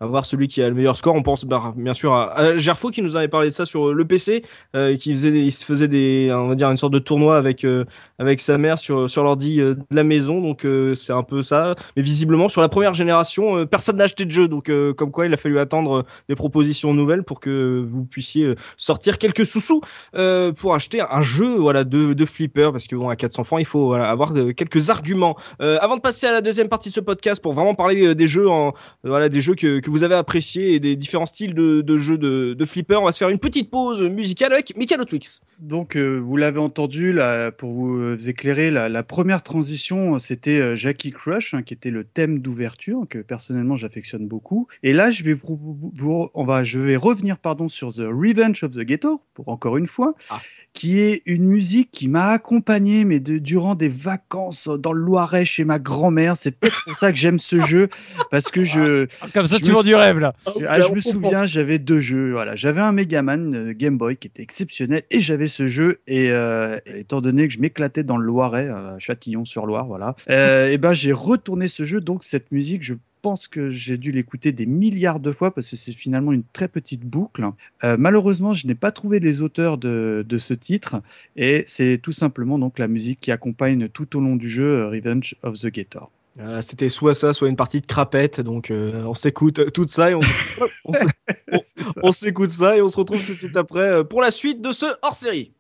euh, 0.03 0.05
avoir 0.05 0.25
celui 0.25 0.49
qui 0.49 0.63
a 0.63 0.69
le 0.69 0.75
meilleur 0.75 0.97
score. 0.97 1.15
On 1.15 1.23
pense 1.23 1.45
bah, 1.45 1.73
bien 1.77 1.93
sûr 1.93 2.13
à, 2.15 2.37
à 2.37 2.57
Gerfo 2.57 2.91
qui 2.91 3.03
nous 3.03 3.17
avait 3.17 3.29
parlé 3.29 3.49
de 3.49 3.53
ça 3.53 3.65
sur 3.65 3.93
le 3.93 4.05
PC, 4.05 4.45
euh, 4.75 4.97
qui 4.97 5.13
faisait, 5.15 5.31
il 5.31 5.53
se 5.53 5.65
faisait 5.65 5.89
des, 5.89 6.31
on 6.35 6.49
va 6.49 6.55
dire 6.55 6.71
une 6.71 6.77
sorte 6.77 6.93
de 6.93 6.99
tournoi 6.99 7.37
avec 7.37 7.65
euh, 7.65 7.85
avec 8.19 8.41
sa 8.41 8.59
mère 8.59 8.79
sur 8.79 9.09
sur 9.09 9.25
l'ordi 9.25 9.61
euh, 9.61 9.75
de 9.75 9.97
la 9.97 10.05
maison. 10.05 10.41
Donc 10.41 10.65
euh, 10.65 10.95
c'est 10.95 11.13
un 11.13 11.23
peu 11.23 11.43
ça. 11.43 11.75
Mais 11.97 12.03
visiblement 12.03 12.49
sur 12.49 12.61
la 12.61 12.69
première 12.69 12.95
génération, 12.95 13.59
euh, 13.59 13.67
personne 13.67 13.97
n'a 13.97 14.05
acheté 14.05 14.25
de 14.25 14.31
jeu. 14.31 14.49
Donc 14.49 14.69
euh, 14.69 14.93
comme 14.93 15.11
quoi 15.11 15.27
il 15.27 15.35
a 15.35 15.37
fallu 15.37 15.59
attendre 15.59 15.99
euh, 15.99 16.03
des 16.29 16.35
propositions 16.35 16.95
nouvelles 16.95 17.23
pour 17.23 17.41
que 17.41 17.83
vous 17.85 18.05
puissiez 18.05 18.47
euh, 18.47 18.57
sortir 18.77 19.19
quelques 19.19 19.47
sous-sous 19.47 19.81
euh, 20.15 20.53
pour 20.53 20.75
acheter 20.75 21.01
un 21.01 21.23
jeu 21.23 21.57
voilà 21.57 21.85
de, 21.85 22.25
flipper 22.25 22.71
parce 22.71 22.87
que 22.87 22.95
bon 22.95 23.09
à 23.09 23.17
400 23.17 23.45
francs 23.45 23.61
il 23.61 23.67
faut 23.67 23.95
avoir 23.95 24.33
quelques 24.57 24.91
arguments. 24.91 25.37
Euh, 25.61 25.79
avant 25.81 25.97
de 25.97 26.01
passer 26.01 26.27
à 26.27 26.33
la 26.33 26.41
deuxième 26.41 26.69
partie 26.69 26.89
de 26.89 26.95
ce 26.95 27.01
podcast 27.01 27.43
pour 27.43 27.53
vraiment 27.53 27.75
parler 27.75 28.07
euh, 28.07 28.15
des 28.15 28.27
jeux 28.27 28.47
euh, 28.49 28.71
voilà 29.05 29.29
des 29.29 29.41
jeux 29.41 29.55
que, 29.55 29.81
que 29.81 29.91
vous 29.93 30.03
avez 30.03 30.15
appréciés 30.15 30.75
et 30.75 30.81
des 30.81 30.97
différents 30.97 31.27
styles 31.27 31.55
de, 31.55 31.83
de 31.83 31.97
jeux 31.99 32.19
de, 32.19 32.55
de 32.55 32.65
flipper, 32.65 32.97
on 32.97 33.05
va 33.05 33.13
se 33.13 33.19
faire 33.19 33.29
une 33.29 33.39
petite 33.39 33.71
pause 33.71 34.03
musicale 34.03 34.53
avec 34.53 34.77
Michael 34.77 35.05
Twix. 35.07 35.41
Donc, 35.61 35.95
euh, 35.97 36.17
vous 36.19 36.37
l'avez 36.37 36.59
entendu, 36.59 37.13
là, 37.13 37.53
pour 37.53 37.71
vous 37.73 37.97
euh, 38.01 38.17
éclairer, 38.27 38.71
la, 38.71 38.89
la 38.89 39.03
première 39.05 39.43
transition, 39.43 40.19
c'était 40.19 40.59
euh, 40.61 40.75
Jackie 40.77 41.13
Crush, 41.13 41.55
hein, 41.55 41.63
qui 41.63 41.75
était 41.75 41.91
le 41.91 42.03
thème 42.05 42.41
d'ouverture, 42.41 43.03
que 43.09 43.19
personnellement 43.19 43.77
j'affectionne 43.77 44.27
beaucoup. 44.27 44.67
Et 44.83 44.93
là, 44.93 45.13
je 45.13 45.23
vais, 45.23 45.35
vous- 45.35 45.93
on 46.35 46.45
va, 46.45 46.65
je 46.65 46.79
vais 46.81 46.97
revenir 46.97 47.39
pardon, 47.39 47.69
sur 47.69 47.91
The 47.93 48.01
Revenge 48.09 48.65
of 48.65 48.73
the 48.73 48.81
Ghetto, 48.81 49.21
pour 49.35 49.49
encore 49.51 49.77
une 49.77 49.87
fois, 49.87 50.15
Ah. 50.31 50.41
qui 50.73 50.99
est 50.99 51.23
une 51.27 51.45
musique 51.45 51.91
qui 51.93 52.09
m'a 52.09 52.29
accompagné 52.29 53.05
mais 53.05 53.21
de, 53.21 53.39
durant 53.39 53.75
des 53.75 53.89
vacances 53.89 54.69
dans 54.69 54.93
le 54.93 55.01
Loiret 55.03 55.45
chez 55.45 55.65
ma 55.65 55.79
grand-mère. 55.79 56.37
C'est 56.37 56.51
peut-être 56.59 56.83
pour 56.85 56.97
ça 56.97 57.13
que 57.13 57.19
j'aime 57.19 57.39
ce 57.39 57.61
jeu, 57.61 57.89
parce 58.31 58.51
que 58.51 58.65
je, 58.65 59.07
Comme 59.33 59.47
ça, 59.47 59.59
Je 59.59 59.63
tu 59.63 59.69
me 59.71 59.77
du 59.83 59.95
rêve 59.95 60.19
là. 60.19 60.35
ah, 60.69 60.81
je 60.81 60.93
me 60.93 61.01
souviens, 61.01 61.45
j'avais 61.45 61.79
deux 61.79 62.01
jeux. 62.01 62.33
Voilà, 62.33 62.57
j'avais 62.57 62.81
un 62.81 62.93
Megaman 62.93 63.55
euh, 63.55 63.73
Game 63.73 63.99
Boy 63.99 64.17
qui 64.17 64.29
était 64.29 64.43
exceptionnel 64.43 65.03
et 65.11 65.21
j'avais 65.21 65.47
ce 65.47 65.67
jeu. 65.67 66.01
Et 66.07 66.31
euh, 66.31 66.79
étant 66.87 67.21
donné 67.21 67.49
que 67.49 67.55
je 67.55 67.61
m'éclatais 67.61 68.05
dans 68.05 68.17
le 68.17 68.27
Loiret, 68.27 68.69
Châtillon-sur-Loire, 68.99 69.87
voilà, 69.87 70.15
euh, 70.31 70.69
et 70.73 70.79
ben 70.79 70.93
j'ai 70.93 71.13
retourné 71.13 71.69
ce 71.69 71.85
jeu. 71.85 72.01
Donc 72.01 72.25
cette 72.25 72.53
musique, 72.53 72.83
je 72.83 72.95
pense 73.23 73.47
que 73.49 73.71
j'ai 73.71 73.97
dû 73.97 74.11
l'écouter 74.11 74.53
des 74.53 74.67
milliards 74.67 75.21
de 75.21 75.31
fois 75.31 75.55
parce 75.55 75.71
que 75.71 75.77
c'est 75.77 75.93
finalement 75.93 76.33
une 76.33 76.43
très 76.53 76.69
petite 76.69 77.03
boucle. 77.03 77.45
Euh, 77.85 77.97
malheureusement, 77.99 78.53
je 78.53 78.67
n'ai 78.67 78.75
pas 78.75 78.91
trouvé 78.91 79.21
les 79.21 79.41
auteurs 79.41 79.79
de, 79.79 80.27
de 80.29 80.39
ce 80.39 80.55
titre 80.55 81.01
et 81.37 81.63
c'est 81.67 81.99
tout 81.99 82.13
simplement 82.13 82.59
donc 82.59 82.79
la 82.79 82.89
musique 82.89 83.21
qui 83.21 83.31
accompagne 83.31 83.89
tout 83.89 84.17
au 84.17 84.21
long 84.21 84.37
du 84.37 84.49
jeu 84.49 84.65
euh, 84.65 84.91
Revenge 84.91 85.37
of 85.43 85.59
the 85.59 85.69
Ghetto. 85.69 86.11
Euh, 86.39 86.61
C'était 86.63 86.89
soit 86.89 87.15
ça, 87.15 87.33
soit 87.33 87.49
une 87.49 87.57
partie 87.57 87.81
de 87.81 87.87
crapette, 87.87 88.41
donc 88.41 88.71
euh, 88.71 89.05
on 89.05 89.15
s'écoute 89.15 89.73
tout 89.73 89.87
ça 89.87 90.11
et 90.11 90.15
on 92.03 92.13
s'écoute 92.13 92.49
ça 92.49 92.77
et 92.77 92.83
on 92.83 92.89
se 92.89 92.97
retrouve 92.97 93.25
tout 93.25 93.35
de 93.35 93.39
suite 93.39 93.57
après 93.57 93.81
euh, 93.81 94.05
pour 94.05 94.23
la 94.23 94.31
suite 94.31 94.63
de 94.63 94.73
ce 94.73 94.87
hors-série. 95.03 95.53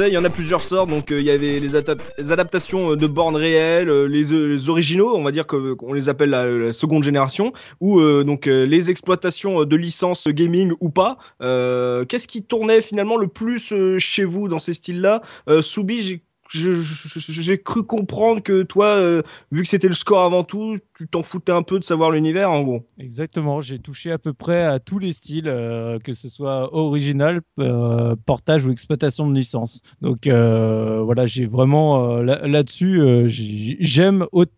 Il 0.00 0.12
y 0.12 0.18
en 0.18 0.24
a 0.24 0.30
plusieurs 0.30 0.62
sortes. 0.62 0.90
Donc 0.90 1.10
euh, 1.10 1.18
il 1.18 1.24
y 1.24 1.30
avait 1.30 1.58
les, 1.58 1.74
adap- 1.74 2.00
les 2.18 2.32
adaptations 2.32 2.92
euh, 2.92 2.96
de 2.96 3.06
bornes 3.06 3.36
réelles, 3.36 3.88
euh, 3.88 4.06
les, 4.06 4.68
originaux, 4.68 5.16
on 5.16 5.22
va 5.22 5.30
dire 5.30 5.46
qu'on 5.46 5.92
les 5.92 6.08
appelle 6.08 6.30
la, 6.30 6.72
seconde 6.72 7.04
génération, 7.04 7.52
ou 7.80 8.00
donc 8.24 8.46
les 8.46 8.90
exploitations 8.90 9.64
de 9.64 9.76
licences 9.76 10.28
gaming 10.28 10.72
ou 10.80 10.90
pas. 10.90 11.18
Qu'est-ce 11.40 12.26
qui 12.26 12.42
tournait 12.42 12.80
finalement 12.80 13.16
le 13.16 13.28
plus 13.28 13.74
chez 13.98 14.24
vous 14.24 14.48
dans 14.48 14.58
ces 14.58 14.74
styles-là? 14.74 15.22
Soubi, 15.60 16.22
j'ai 16.54 17.58
cru 17.62 17.82
comprendre 17.82 18.42
que 18.42 18.62
toi, 18.62 18.86
euh, 18.90 19.22
vu 19.52 19.62
que 19.62 19.68
c'était 19.68 19.88
le 19.88 19.94
score 19.94 20.24
avant 20.24 20.44
tout, 20.44 20.76
tu 20.96 21.08
t'en 21.08 21.22
foutais 21.22 21.52
un 21.52 21.62
peu 21.62 21.78
de 21.78 21.84
savoir 21.84 22.10
l'univers 22.10 22.50
en 22.50 22.62
gros. 22.62 22.86
Exactement, 22.98 23.60
j'ai 23.60 23.78
touché 23.78 24.10
à 24.12 24.18
peu 24.18 24.32
près 24.32 24.62
à 24.62 24.78
tous 24.78 24.98
les 24.98 25.12
styles, 25.12 25.48
euh, 25.48 25.98
que 25.98 26.12
ce 26.12 26.28
soit 26.28 26.74
original, 26.74 27.40
euh, 27.58 28.14
portage 28.26 28.66
ou 28.66 28.70
exploitation 28.72 29.28
de 29.28 29.34
licence. 29.34 29.82
Donc 30.00 30.26
voilà, 30.26 31.26
j'ai 31.26 31.46
vraiment 31.46 32.16
là- 32.18 32.46
là-dessus, 32.46 33.00
j'ai- 33.26 33.76
j'aime 33.80 34.26
autant 34.32 34.52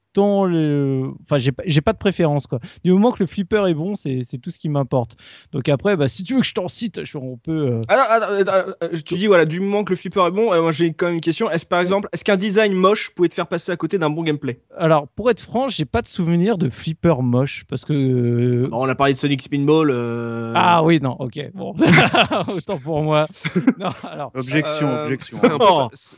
le. 0.44 1.10
Enfin, 1.24 1.38
j'ai 1.38 1.52
pas- 1.52 1.62
j'ai 1.66 1.80
pas 1.80 1.92
de 1.92 1.98
préférence 1.98 2.46
quoi. 2.46 2.58
Du 2.84 2.92
moment 2.92 3.12
que 3.12 3.18
le 3.20 3.26
flipper 3.26 3.66
est 3.68 3.74
bon, 3.74 3.96
c'est 3.96 4.22
c'est 4.24 4.38
tout 4.38 4.50
ce 4.50 4.58
qui 4.58 4.68
m'importe. 4.68 5.16
Donc 5.52 5.68
après, 5.68 5.96
bah, 5.96 6.08
si 6.08 6.24
tu 6.24 6.34
veux 6.34 6.40
que 6.40 6.46
je 6.46 6.54
t'en 6.54 6.68
cite, 6.68 7.04
je- 7.04 7.18
on 7.18 7.36
peut. 7.36 7.52
euh, 7.52 7.80
Ah, 7.88 8.06
ah, 8.08 8.28
ah, 8.48 8.64
ah, 8.80 8.86
tu 9.04 9.16
dis 9.16 9.26
voilà, 9.26 9.44
du 9.44 9.60
moment 9.60 9.84
que 9.84 9.92
le 9.92 9.96
flipper 9.96 10.26
est 10.26 10.30
bon, 10.30 10.52
euh, 10.52 10.60
moi 10.62 10.72
j'ai 10.72 10.92
quand 10.92 11.06
même 11.06 11.16
une 11.16 11.20
question. 11.20 11.50
Est-ce 11.50 11.66
par 11.66 11.80
exemple, 11.80 12.08
est-ce 12.12 12.24
qu'un 12.24 12.36
design 12.36 12.72
moche 12.72 13.10
pouvait 13.14 13.28
te 13.28 13.34
faire 13.34 13.46
passer 13.46 13.72
à 13.72 13.76
côté 13.76 13.98
d'un 13.98 14.10
bon 14.10 14.22
gameplay? 14.22 14.60
Alors, 14.76 15.08
pour 15.08 15.30
être 15.30 15.40
franc, 15.40 15.68
j'ai 15.68 15.84
pas 15.84 16.02
de 16.02 16.08
souvenir 16.08 16.58
de 16.58 16.68
flipper 16.70 17.22
moche 17.22 17.64
parce 17.68 17.84
que. 17.84 17.92
euh, 17.92 18.68
On 18.72 18.88
a 18.88 18.94
parlé 18.94 19.12
de 19.12 19.18
Sonic 19.18 19.42
Spinball. 19.42 19.90
euh, 19.90 20.52
Ah 20.56 20.82
oui, 20.84 21.00
non, 21.00 21.16
ok, 21.18 21.50
bon. 21.54 21.74
Autant 22.48 22.78
pour 22.78 23.02
moi. 23.02 23.26
Non, 23.78 23.90
alors. 24.04 24.30
Objection, 24.34 24.88
Euh, 24.88 25.02
objection. 25.04 25.38
C'est 25.38 25.46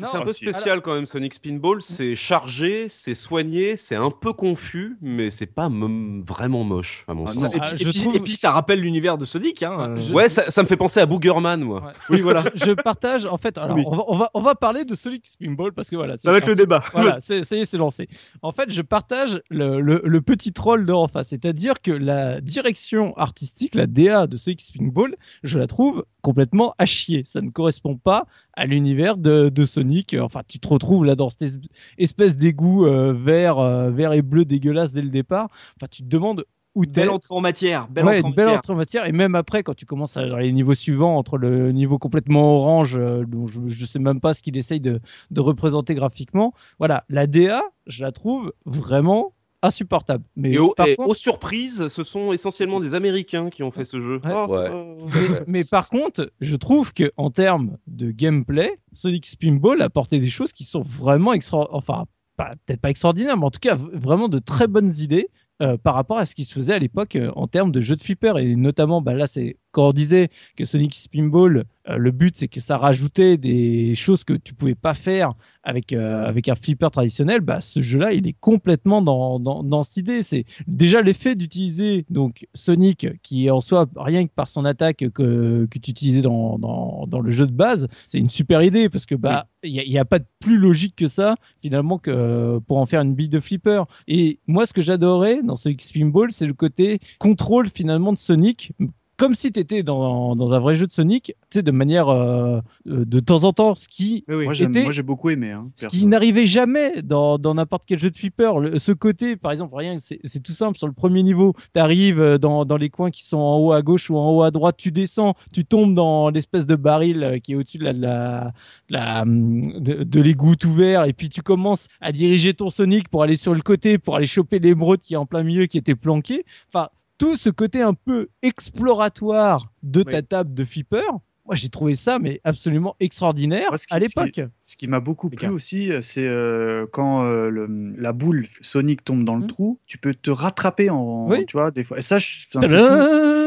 un, 0.04 0.20
peu, 0.20 0.28
un 0.30 0.32
spécial 0.32 0.80
quand 0.80 0.94
même 0.94 1.06
Sonic 1.06 1.34
Spinball. 1.34 1.80
C'est 1.82 2.14
chargé, 2.14 2.86
c'est 2.88 3.14
soigné, 3.14 3.76
c'est 3.88 3.96
un 3.96 4.10
peu 4.10 4.34
confus, 4.34 4.98
mais 5.00 5.30
c'est 5.30 5.46
pas 5.46 5.70
vraiment 5.70 6.62
moche 6.62 7.06
à 7.08 7.14
mon 7.14 7.24
Ah, 7.24 7.32
sens. 7.32 7.54
Et, 7.54 7.58
Ah, 7.58 7.66
puis, 7.68 7.78
je 7.84 7.88
et 7.88 7.90
puis- 7.92 8.00
trouve- 8.02 8.16
et 8.16 8.20
puis 8.20 8.36
ça 8.36 8.50
rappelle 8.52 8.80
l'univers 8.80 9.16
de 9.16 9.24
Sonic. 9.24 9.62
Hein, 9.62 9.74
Ah, 9.78 9.84
euh. 9.88 9.98
je- 9.98 10.12
Ouais, 10.12 10.28
ça, 10.28 10.50
ça 10.50 10.62
me 10.62 10.68
fait 10.68 10.76
penser 10.76 11.00
à 11.00 11.06
Boogerman, 11.06 11.60
moi. 11.62 11.82
Ouais. 11.82 11.92
Oui, 12.10 12.20
voilà. 12.20 12.44
je, 12.54 12.72
partage 12.72 13.24
en 13.24 13.38
fait. 13.38 13.56
Alors, 13.56 13.76
Oui. 13.76 13.84
on, 13.86 13.96
va, 13.96 14.02
on, 14.08 14.16
va, 14.18 14.30
on 14.34 14.40
va 14.42 14.54
parler 14.54 14.84
de 14.84 14.94
Sonic 14.94 15.26
Spinball 15.26 15.72
parce 15.72 15.88
que 15.88 15.96
voilà. 15.96 16.18
Ça 16.18 16.30
va 16.32 16.36
être 16.38 16.46
le 16.48 16.54
débat. 16.54 16.82
Voilà, 16.92 17.18
c'est- 17.22 17.44
ça 17.44 17.56
y 17.56 17.60
est, 17.60 17.64
c'est 17.64 17.78
lancé. 17.78 18.08
En 18.42 18.52
fait, 18.52 18.70
je 18.70 18.82
partage 18.82 19.40
le, 19.48 19.80
le- 19.80 20.02
le 20.04 20.20
petit 20.20 20.52
troll 20.52 20.84
de 20.84 20.92
Rafa, 20.92 21.24
c'est-à-dire 21.24 21.80
que 21.80 21.90
la 21.92 22.42
direction 22.42 23.16
artistique, 23.16 23.74
la 23.74 23.86
DA 23.86 24.26
de 24.26 24.36
Sonic 24.36 24.60
Spinball, 24.60 25.16
je 25.44 25.58
la 25.58 25.66
trouve 25.66 26.04
complètement 26.28 26.74
à 26.76 26.84
chier. 26.84 27.22
Ça 27.24 27.40
ne 27.40 27.48
correspond 27.48 27.96
pas 27.96 28.26
à 28.52 28.66
l'univers 28.66 29.16
de, 29.16 29.48
de 29.48 29.64
Sonic. 29.64 30.14
Enfin, 30.20 30.42
tu 30.46 30.58
te 30.60 30.68
retrouves 30.68 31.06
là 31.06 31.14
dans 31.14 31.30
cette 31.30 31.42
es- 31.54 31.68
espèce 31.96 32.36
d'égout 32.36 32.84
euh, 32.84 33.14
vert, 33.14 33.58
euh, 33.58 33.90
vert 33.90 34.12
et 34.12 34.20
bleu 34.20 34.44
dégueulasse 34.44 34.92
dès 34.92 35.00
le 35.00 35.08
départ. 35.08 35.48
Enfin, 35.76 35.86
tu 35.90 36.02
te 36.02 36.08
demandes 36.08 36.44
où 36.74 36.84
t'es. 36.84 37.00
Belle 37.00 37.08
entrée 37.08 37.34
en 37.34 37.40
matière. 37.40 37.88
Belle 37.88 38.04
ouais, 38.04 38.18
entrée 38.18 38.28
en 38.28 38.30
belle 38.30 38.44
matière. 38.44 38.58
entrée 38.58 38.72
en 38.74 38.76
matière. 38.76 39.06
Et 39.06 39.12
même 39.12 39.34
après, 39.34 39.62
quand 39.62 39.72
tu 39.74 39.86
commences 39.86 40.18
à, 40.18 40.26
dans 40.26 40.36
les 40.36 40.52
niveaux 40.52 40.74
suivants, 40.74 41.16
entre 41.16 41.38
le 41.38 41.72
niveau 41.72 41.96
complètement 41.98 42.52
orange, 42.52 42.96
euh, 42.98 43.24
dont 43.24 43.46
je 43.46 43.60
ne 43.60 43.86
sais 43.86 43.98
même 43.98 44.20
pas 44.20 44.34
ce 44.34 44.42
qu'il 44.42 44.56
essaye 44.58 44.80
de, 44.80 45.00
de 45.30 45.40
représenter 45.40 45.94
graphiquement, 45.94 46.52
voilà, 46.78 47.04
la 47.08 47.26
DA, 47.26 47.62
je 47.86 48.04
la 48.04 48.12
trouve 48.12 48.52
vraiment 48.66 49.32
insupportable. 49.62 50.24
Mais 50.36 50.52
Et, 50.52 50.58
au- 50.58 50.72
par 50.74 50.86
et 50.86 50.96
contre, 50.96 51.10
aux 51.10 51.14
surprises, 51.14 51.88
ce 51.88 52.04
sont 52.04 52.32
essentiellement 52.32 52.80
des 52.80 52.94
Américains 52.94 53.50
qui 53.50 53.62
ont 53.62 53.70
fait 53.70 53.84
ce 53.84 54.00
jeu. 54.00 54.20
Ouais. 54.24 54.30
Oh, 54.32 54.46
Ouais. 54.52 54.70
euh, 54.70 54.94
mais, 55.14 55.40
mais 55.46 55.64
par 55.64 55.88
contre, 55.88 56.30
je 56.40 56.56
trouve 56.56 56.92
que 56.92 57.10
en 57.16 57.30
termes 57.30 57.76
de 57.86 58.10
gameplay, 58.10 58.78
Sonic 58.92 59.26
Spinball 59.26 59.82
a 59.82 59.86
apporté 59.86 60.18
des 60.18 60.30
choses 60.30 60.52
qui 60.52 60.64
sont 60.64 60.82
vraiment 60.82 61.32
extra, 61.32 61.66
enfin 61.72 62.04
pas- 62.36 62.52
peut-être 62.66 62.80
pas 62.80 62.90
extraordinaires, 62.90 63.36
mais 63.36 63.44
en 63.46 63.50
tout 63.50 63.58
cas 63.60 63.74
vraiment 63.76 64.28
de 64.28 64.38
très 64.38 64.66
bonnes 64.68 64.92
idées. 64.98 65.28
euh, 65.60 65.76
par 65.76 65.94
rapport 65.96 66.18
à 66.18 66.24
ce 66.24 66.36
qui 66.36 66.44
se 66.44 66.54
faisait 66.54 66.72
à 66.74 66.78
l'époque 66.78 67.16
euh, 67.16 67.32
en 67.34 67.48
termes 67.48 67.72
de 67.72 67.80
jeux 67.80 67.96
de 67.96 68.00
flipper 68.02 68.38
et 68.38 68.54
notamment 68.54 69.02
bah 69.02 69.12
là 69.12 69.26
c'est 69.26 69.56
quand 69.70 69.88
on 69.88 69.92
disait 69.92 70.30
que 70.56 70.64
Sonic 70.64 70.94
Spinball 70.94 71.64
euh, 71.88 71.96
le 71.96 72.10
but 72.10 72.36
c'est 72.36 72.48
que 72.48 72.60
ça 72.60 72.76
rajoutait 72.76 73.36
des 73.36 73.94
choses 73.94 74.24
que 74.24 74.34
tu 74.34 74.54
pouvais 74.54 74.74
pas 74.74 74.94
faire 74.94 75.32
avec 75.62 75.92
euh, 75.92 76.24
avec 76.24 76.48
un 76.48 76.54
flipper 76.54 76.90
traditionnel. 76.90 77.40
Bah 77.40 77.60
ce 77.60 77.80
jeu 77.80 77.98
là 77.98 78.12
il 78.12 78.26
est 78.26 78.36
complètement 78.38 79.02
dans, 79.02 79.38
dans, 79.38 79.62
dans 79.62 79.82
cette 79.82 79.98
idée. 79.98 80.22
C'est 80.22 80.44
déjà 80.66 81.02
l'effet 81.02 81.34
d'utiliser 81.34 82.04
donc 82.10 82.46
Sonic 82.54 83.06
qui 83.22 83.46
est 83.46 83.50
en 83.50 83.60
soi 83.60 83.86
rien 83.96 84.26
que 84.26 84.32
par 84.32 84.48
son 84.48 84.64
attaque 84.64 84.98
que, 85.14 85.66
que 85.66 85.78
tu 85.78 85.90
utilisais 85.90 86.22
dans, 86.22 86.58
dans, 86.58 87.06
dans 87.06 87.20
le 87.20 87.30
jeu 87.30 87.46
de 87.46 87.52
base 87.52 87.88
c'est 88.06 88.18
une 88.18 88.30
super 88.30 88.62
idée 88.62 88.88
parce 88.88 89.06
que 89.06 89.14
bah 89.14 89.46
il 89.62 89.72
n'y 89.72 89.98
a, 89.98 90.04
pas 90.04 90.18
de 90.18 90.26
plus 90.38 90.58
logique 90.58 90.94
que 90.94 91.08
ça 91.08 91.36
finalement 91.60 91.98
que 91.98 92.10
euh, 92.10 92.60
pour 92.60 92.78
en 92.78 92.86
faire 92.86 93.00
une 93.00 93.14
bille 93.14 93.28
de 93.28 93.40
flipper. 93.40 93.84
Et 94.06 94.38
moi 94.46 94.66
ce 94.66 94.72
que 94.72 94.82
j'adorais 94.82 95.42
dans 95.42 95.56
ce 95.56 95.68
X-Pinball 95.68 96.32
c'est 96.32 96.46
le 96.46 96.54
côté 96.54 97.00
contrôle 97.18 97.68
finalement 97.68 98.12
de 98.12 98.18
Sonic 98.18 98.72
comme 99.18 99.34
si 99.34 99.52
tu 99.52 99.60
étais 99.60 99.82
dans, 99.82 100.34
dans 100.36 100.52
un 100.54 100.58
vrai 100.58 100.74
jeu 100.74 100.86
de 100.86 100.92
Sonic, 100.92 101.24
tu 101.50 101.58
sais, 101.58 101.62
de 101.62 101.70
manière 101.70 102.08
euh, 102.08 102.60
euh, 102.86 103.04
de 103.04 103.20
temps 103.20 103.44
en 103.44 103.52
temps, 103.52 103.74
ce 103.74 103.86
qui 103.88 104.24
Oui, 104.28 104.34
oui. 104.36 104.44
Moi, 104.44 104.54
j'aime- 104.54 104.70
était- 104.70 104.82
moi, 104.84 104.92
j'ai 104.92 105.02
beaucoup 105.02 105.28
aimé. 105.28 105.50
Hein, 105.52 105.70
ce 105.76 105.86
qui 105.88 106.06
n'arrivait 106.06 106.46
jamais 106.46 107.02
dans 107.02 107.36
dans 107.36 107.54
n'importe 107.54 107.82
quel 107.86 107.98
jeu 107.98 108.10
de 108.10 108.16
flipper. 108.16 108.52
Le- 108.60 108.78
ce 108.78 108.92
côté, 108.92 109.36
par 109.36 109.52
exemple, 109.52 109.74
rien, 109.76 109.96
que 109.98 110.02
c'est 110.02 110.40
tout 110.42 110.52
simple. 110.52 110.78
Sur 110.78 110.86
le 110.86 110.92
premier 110.94 111.22
niveau, 111.22 111.52
tu 111.74 111.80
arrives 111.80 112.38
dans, 112.38 112.64
dans 112.64 112.76
les 112.76 112.88
coins 112.90 113.10
qui 113.10 113.24
sont 113.24 113.36
en 113.38 113.58
haut 113.58 113.72
à 113.72 113.82
gauche 113.82 114.08
ou 114.08 114.16
en 114.16 114.30
haut 114.30 114.42
à 114.42 114.50
droite, 114.50 114.76
tu 114.78 114.92
descends, 114.92 115.34
tu 115.52 115.64
tombes 115.64 115.94
dans 115.94 116.30
l'espèce 116.30 116.64
de 116.66 116.76
baril 116.76 117.22
euh, 117.24 117.38
qui 117.38 117.52
est 117.52 117.54
au-dessus 117.56 117.78
de 117.78 117.84
la, 117.84 117.92
de 117.92 118.00
la, 118.00 118.52
de 118.88 118.94
la, 118.94 119.22
hum, 119.22 119.60
de, 119.80 120.04
de 120.04 120.20
l'égout 120.20 120.64
ouvert, 120.64 121.04
et 121.04 121.12
puis 121.12 121.28
tu 121.28 121.42
commences 121.42 121.88
à 122.00 122.12
diriger 122.12 122.54
ton 122.54 122.70
Sonic 122.70 123.08
pour 123.08 123.22
aller 123.24 123.36
sur 123.36 123.52
le 123.52 123.62
côté, 123.62 123.98
pour 123.98 124.14
aller 124.16 124.26
choper 124.26 124.58
l'émeraude 124.60 125.00
qui 125.00 125.14
est 125.14 125.16
en 125.16 125.26
plein 125.26 125.42
milieu, 125.42 125.66
qui 125.66 125.76
était 125.78 125.96
planqué. 125.96 126.44
Enfin, 126.72 126.88
tout 127.18 127.36
ce 127.36 127.50
côté 127.50 127.82
un 127.82 127.94
peu 127.94 128.28
exploratoire 128.42 129.72
de 129.82 130.02
ta 130.02 130.18
Oui. 130.18 130.24
table 130.24 130.54
de 130.54 130.64
flipper. 130.64 131.02
Moi, 131.46 131.54
j'ai 131.54 131.70
trouvé 131.70 131.94
ça, 131.94 132.18
mais 132.18 132.42
absolument 132.44 132.94
extraordinaire 133.00 133.68
Moi, 133.70 133.78
ce 133.78 133.86
qui- 133.86 133.94
à 133.94 133.98
l'époque. 133.98 134.40
Ce 134.66 134.76
qui 134.76 134.86
m'a 134.86 135.00
beaucoup 135.00 135.30
plu 135.30 135.48
aussi, 135.48 135.90
euh, 135.90 136.02
c'est 136.02 136.26
euh, 136.26 136.84
quand 136.92 137.24
euh, 137.24 137.48
le- 137.48 137.94
la 137.96 138.12
boule 138.12 138.44
Sonic 138.60 139.02
tombe 139.02 139.24
dans 139.24 139.36
le 139.36 139.42
Mhm. 139.42 139.46
trou, 139.48 139.80
tu 139.86 139.96
peux 139.96 140.12
te 140.12 140.30
rattraper 140.30 140.90
en, 140.90 141.26
Oui. 141.30 141.46
tu 141.46 141.56
vois, 141.56 141.70
des 141.70 141.84
fois. 141.84 141.96
Et 141.98 142.02
ça, 142.02 142.18
je-. 142.18 142.46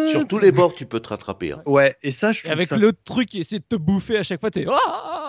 Sur 0.09 0.26
tous 0.26 0.39
les 0.39 0.51
bords, 0.51 0.74
tu 0.74 0.88
peux 0.88 0.99
te 0.99 1.09
rattraper. 1.09 1.51
hein. 1.51 1.61
Ouais, 1.67 1.95
et 2.01 2.09
ça, 2.09 2.32
je 2.34 2.41
trouve 2.41 2.53
avec 2.53 2.67
ça 2.69 2.78
l'autre 2.78 2.97
truc 3.03 3.30
qui 3.30 3.39
essaie 3.39 3.59
de 3.59 3.63
te 3.69 3.76
bouffer 3.76 4.17
à 4.17 4.24
chaque 4.24 4.41
fois, 4.41 4.49
t'es. 4.49 4.65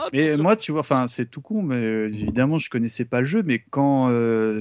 Ah 0.05 0.09
Mais 0.13 0.37
moi, 0.37 0.57
tu 0.57 0.73
vois, 0.73 0.81
enfin, 0.81 1.07
c'est 1.07 1.31
tout 1.31 1.41
con, 1.41 1.63
mais 1.63 1.77
euh, 1.77 2.07
évidemment, 2.09 2.59
je 2.59 2.69
connaissais 2.71 3.05
pas 3.05 3.21
le 3.21 3.27
jeu. 3.27 3.43
Mais 3.45 3.63
quand, 3.71 4.09
euh, 4.11 4.61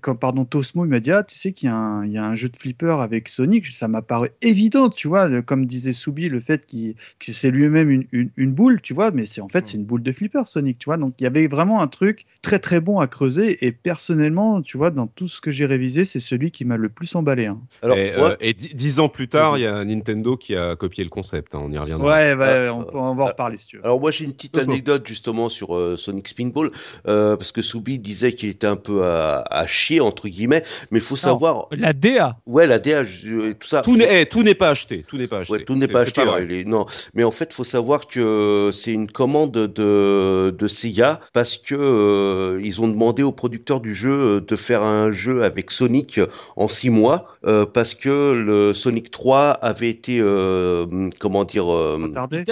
quand 0.00 0.14
pardon, 0.16 0.44
Tosmo 0.44 0.84
il 0.84 0.88
m'a 0.88 1.00
dit, 1.00 1.10
ah, 1.12 1.22
tu 1.22 1.34
sais 1.34 1.52
qu'il 1.52 1.68
y, 1.68 1.72
a 1.72 1.76
un- 1.76 2.04
il 2.04 2.12
y 2.12 2.18
a 2.18 2.24
un 2.24 2.34
jeu 2.34 2.48
de 2.48 2.56
flipper 2.56 3.00
avec 3.00 3.28
Sonic, 3.28 3.66
ça 3.66 3.88
m'a 3.88 4.02
paru 4.02 4.28
évident, 4.42 4.88
tu 4.88 5.08
vois, 5.08 5.40
comme 5.42 5.66
disait 5.66 5.92
Soubi, 5.92 6.28
le 6.28 6.40
fait 6.40 6.66
qu'il- 6.66 6.94
que 7.18 7.32
c'est 7.32 7.50
lui-même 7.50 7.90
une, 7.90 8.04
une, 8.12 8.30
une 8.36 8.52
boule, 8.52 8.80
tu 8.82 8.92
vois, 8.94 9.10
mais 9.12 9.24
c'est 9.24 9.40
en 9.40 9.48
fait, 9.48 9.66
c'est 9.66 9.76
une 9.78 9.84
boule 9.84 10.02
de 10.02 10.12
flipper, 10.12 10.42
Sonic, 10.46 10.78
tu 10.78 10.86
vois. 10.86 10.96
Donc, 10.96 11.14
il 11.20 11.24
y 11.24 11.26
avait 11.26 11.46
vraiment 11.48 11.80
un 11.80 11.88
truc 11.88 12.26
très 12.42 12.58
très 12.58 12.80
bon 12.80 12.98
à 13.00 13.06
creuser. 13.06 13.64
Et 13.66 13.72
personnellement, 13.72 14.60
tu 14.62 14.76
vois, 14.76 14.90
dans 14.90 15.06
tout 15.06 15.28
ce 15.28 15.40
que 15.40 15.50
j'ai 15.50 15.66
révisé, 15.66 16.04
c'est 16.04 16.20
celui 16.20 16.50
qui 16.50 16.64
m'a 16.64 16.76
le 16.76 16.88
plus 16.88 17.14
emballé. 17.14 17.46
hein. 17.46 17.60
Alors, 17.82 17.96
et, 17.96 18.12
euh, 18.14 18.36
et 18.40 18.52
dix 18.54 18.98
ans 19.00 19.08
plus 19.08 19.28
tard, 19.28 19.56
il 19.58 19.62
y 19.62 19.66
a 19.66 19.84
Nintendo 19.84 20.36
qui 20.36 20.54
a 20.56 20.76
copié 20.76 21.04
le 21.04 21.10
concept. 21.10 21.54
hein, 21.54 21.60
on 21.62 21.70
y 21.70 21.78
reviendra. 21.78 22.06
Ouais, 22.06 22.34
ouais, 22.34 22.44
Euh, 22.44 22.72
on, 22.72 22.86
on 22.94 23.14
va 23.14 23.24
en 23.24 23.26
reparler 23.26 23.56
si 23.58 23.66
tu 23.66 23.76
veux. 23.76 23.84
Alors 23.84 24.00
moi 24.00 24.10
j'ai 24.10 24.24
une 24.24 24.32
petite 24.32 24.52
Cosmo. 24.52 24.72
Anecdote 24.82 25.06
justement 25.06 25.48
sur 25.48 25.76
euh, 25.76 25.96
Sonic 25.96 26.28
Spinball 26.28 26.70
euh, 27.06 27.36
parce 27.36 27.52
que 27.52 27.62
Soubi 27.62 27.98
disait 27.98 28.32
qu'il 28.32 28.48
était 28.48 28.66
un 28.66 28.76
peu 28.76 29.04
à, 29.04 29.44
à 29.50 29.66
chier 29.66 30.00
entre 30.00 30.28
guillemets 30.28 30.62
mais 30.90 30.98
il 30.98 31.04
faut 31.04 31.16
savoir 31.16 31.68
La 31.70 31.92
DA. 31.92 32.36
ouais 32.46 32.66
la 32.66 32.78
DA 32.78 33.04
je- 33.04 33.52
tout 33.52 33.68
ça 33.68 33.82
Tout 33.82 33.96
n'est 33.96 34.22
eh, 34.22 34.26
tout 34.26 34.42
n'est 34.42 34.54
pas 34.54 34.70
acheté. 34.70 35.04
Tout 35.06 35.16
n'est 35.16 35.26
pas 35.28 35.38
acheté. 35.40 35.52
Ouais, 35.52 35.64
tout 35.64 35.74
n'est 35.76 35.86
pas 35.88 36.02
acheté. 36.02 36.22
ouais, 36.22 36.64
non, 36.66 36.86
mais 37.14 37.24
en 37.24 37.30
fait, 37.30 37.52
faut 37.52 37.64
savoir 37.64 38.06
que 38.06 38.70
c'est 38.72 38.92
une 38.92 39.10
commande 39.10 39.52
de, 39.52 40.54
de 40.56 40.66
Sega 40.66 41.20
parce 41.32 41.56
que 41.56 41.74
euh, 41.74 42.60
ils 42.62 42.80
ont 42.82 42.88
demandé 42.88 43.22
aux 43.22 43.32
producteurs 43.32 43.80
du 43.80 43.94
jeu 43.94 44.10
euh, 44.12 44.40
de 44.40 44.56
faire 44.56 44.82
un 44.82 45.10
jeu 45.10 45.44
avec 45.44 45.70
Sonic 45.70 46.20
en 46.56 46.68
six 46.68 46.90
mois 46.90 47.26
euh, 47.46 47.64
parce 47.66 47.94
que 47.94 48.32
le 48.32 48.72
Sonic 48.74 49.10
3 49.10 49.50
avait 49.62 49.88
été 49.90 50.18
euh, 50.20 51.08
comment 51.20 51.44
dire 51.44 51.70
euh, 51.72 51.96
Retardé 52.02 52.44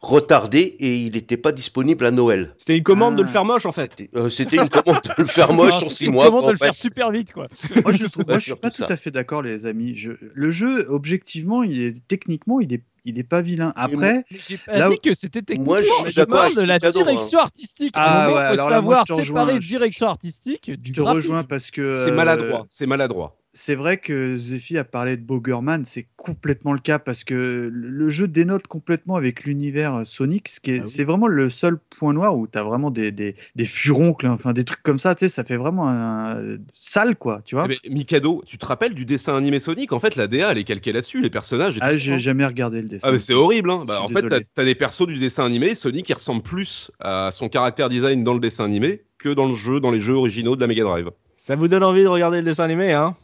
retardé 0.00 0.60
et 0.80 0.94
il 0.94 1.12
n'était 1.12 1.36
pas 1.36 1.49
disponible 1.52 2.04
à 2.06 2.10
Noël. 2.10 2.54
C'était 2.58 2.76
une 2.76 2.82
commande 2.82 3.16
de 3.16 3.22
le 3.22 3.28
Ah. 3.28 3.32
faire 3.32 3.44
moche 3.44 3.66
en 3.66 3.72
fait. 3.72 3.90
C'était 3.96 4.10
euh, 4.18 4.28
c'était 4.28 4.56
une 4.56 4.68
commande 4.68 5.00
de 5.02 5.10
le 5.18 5.26
faire 5.26 5.52
moche 5.52 5.72
Non, 5.72 5.78
sur 5.78 5.88
c'était 5.88 5.96
six 5.98 6.04
une 6.06 6.12
mois. 6.12 6.26
commande 6.26 6.40
quoi, 6.42 6.48
de 6.52 6.56
en 6.56 6.58
le 6.58 6.58
faire 6.58 6.74
super 6.74 7.10
vite, 7.10 7.32
quoi. 7.32 7.46
Moi, 7.84 7.92
je, 7.92 8.04
trouve, 8.06 8.24
Ouais, 8.26 8.32
moi, 8.32 8.38
je 8.38 8.44
suis 8.44 8.54
pas 8.56 8.70
tout 8.70 8.82
ça. 8.86 8.92
à 8.92 8.96
fait 8.96 9.10
d'accord, 9.10 9.42
les 9.42 9.66
amis. 9.66 9.94
Je, 9.94 10.12
le 10.34 10.50
jeu, 10.50 10.86
objectivement, 10.88 11.62
il 11.62 11.80
est 11.82 12.06
techniquement, 12.08 12.60
il 12.60 12.72
est, 12.72 12.82
il 13.04 13.18
est 13.18 13.22
pas 13.24 13.40
vilain. 13.42 13.72
Après, 13.76 14.24
Mais 14.30 14.38
j'ai 14.48 14.58
pas 14.58 14.76
Là 14.78 14.88
dit 14.88 14.96
où- 14.96 14.98
que 15.10 15.14
c'était 15.14 15.42
techniquement. 15.42 15.72
Moi, 15.80 15.82
je 16.08 16.22
parle 16.22 16.54
de 16.54 16.62
la 16.62 16.74
hein. 16.74 16.90
direction 16.90 17.38
artistique. 17.38 17.92
Ah, 17.96 18.26
moment, 18.26 18.36
ouais, 18.38 18.46
faut 18.46 18.52
alors 18.52 18.70
là, 18.70 18.80
moi, 18.82 18.96
savoir 18.96 19.18
rejoins. 19.18 19.40
séparer 19.46 19.60
Je- 19.60 19.68
direction 19.68 20.06
artistique 20.08 20.70
du 20.70 20.90
je 20.90 20.94
te 20.94 21.00
rejoins 21.00 21.42
parce 21.44 21.70
que 21.70 21.90
C'est 21.90 22.10
euh, 22.10 22.14
maladroit. 22.14 22.66
C'est 22.68 22.86
maladroit. 22.86 23.36
C'est 23.52 23.74
vrai 23.74 23.96
que 23.96 24.36
Zephy 24.36 24.78
a 24.78 24.84
parlé 24.84 25.16
de 25.16 25.22
Bogerman, 25.22 25.84
c'est 25.84 26.06
complètement 26.16 26.72
le 26.72 26.78
cas 26.78 26.98
parce 27.00 27.24
que 27.24 27.68
le 27.72 28.08
jeu 28.08 28.28
dénote 28.28 28.68
complètement 28.68 29.16
avec 29.16 29.44
l'univers 29.44 29.94
euh, 29.94 30.04
Sonic. 30.04 30.48
Ce 30.48 30.60
qui 30.60 30.72
est, 30.72 30.78
Ah 30.78 30.82
oui. 30.84 30.88
C'est 30.88 31.04
vraiment 31.04 31.26
le 31.26 31.50
seul 31.50 31.78
point 31.78 32.12
noir 32.12 32.36
où 32.36 32.46
tu 32.46 32.56
as 32.58 32.62
vraiment 32.62 32.90
des, 32.90 33.10
des, 33.10 33.34
des 33.56 33.64
furoncles, 33.64 34.28
enfin 34.28 34.52
des 34.52 34.64
trucs 34.64 34.82
comme 34.82 34.98
ça, 34.98 35.14
tu 35.14 35.24
sais, 35.24 35.28
ça 35.28 35.42
fait 35.42 35.56
vraiment 35.56 35.88
un 35.88 36.58
sale, 36.74 37.16
quoi, 37.16 37.42
tu 37.44 37.56
vois. 37.56 37.66
Eh 37.68 37.76
ben, 37.88 37.94
Mikado, 37.94 38.42
tu 38.46 38.56
te 38.56 38.66
rappelles 38.66 38.94
du 38.94 39.04
dessin 39.04 39.36
animé 39.36 39.58
Sonic? 39.58 39.92
En 39.92 39.98
fait, 39.98 40.14
la 40.14 40.28
DA, 40.28 40.52
elle 40.52 40.58
est 40.58 40.64
calquée 40.64 40.92
là-dessus, 40.92 41.20
les 41.20 41.30
personnages. 41.30 41.78
Ah, 41.80 41.94
j'ai 41.94 42.18
jamais 42.18 42.46
regardé 42.46 42.80
le 42.82 42.88
dessin. 42.88 43.08
Ah 43.08 43.12
mais 43.12 43.18
c'est 43.18 43.34
horrible 43.34 43.70
hein. 43.70 43.84
Bah, 43.86 44.02
en 44.02 44.08
fait 44.08 44.22
t'as 44.28 44.62
as 44.62 44.64
des 44.64 44.74
persos 44.74 45.06
du 45.06 45.18
dessin 45.18 45.44
animé 45.44 45.74
Sonic 45.74 46.06
qui 46.06 46.12
ressemble 46.12 46.42
plus 46.42 46.90
à 47.00 47.30
son 47.32 47.48
caractère 47.48 47.88
design 47.88 48.22
dans 48.22 48.34
le 48.34 48.40
dessin 48.40 48.64
animé 48.64 49.02
que 49.18 49.30
dans 49.30 49.46
le 49.46 49.54
jeu 49.54 49.80
dans 49.80 49.90
les 49.90 50.00
jeux 50.00 50.14
originaux 50.14 50.54
de 50.56 50.60
la 50.60 50.66
Mega 50.66 50.84
Drive. 50.84 51.10
Ça 51.36 51.56
vous 51.56 51.68
donne 51.68 51.82
envie 51.82 52.02
de 52.02 52.08
regarder 52.08 52.38
le 52.38 52.42
dessin 52.42 52.64
animé, 52.64 52.92
hein? 52.92 53.16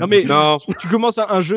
Non 0.00 0.06
mais 0.06 0.24
Non, 0.24 0.56
tu 0.78 0.88
commences 0.88 1.18
un, 1.18 1.26
un 1.28 1.40
jeu 1.40 1.56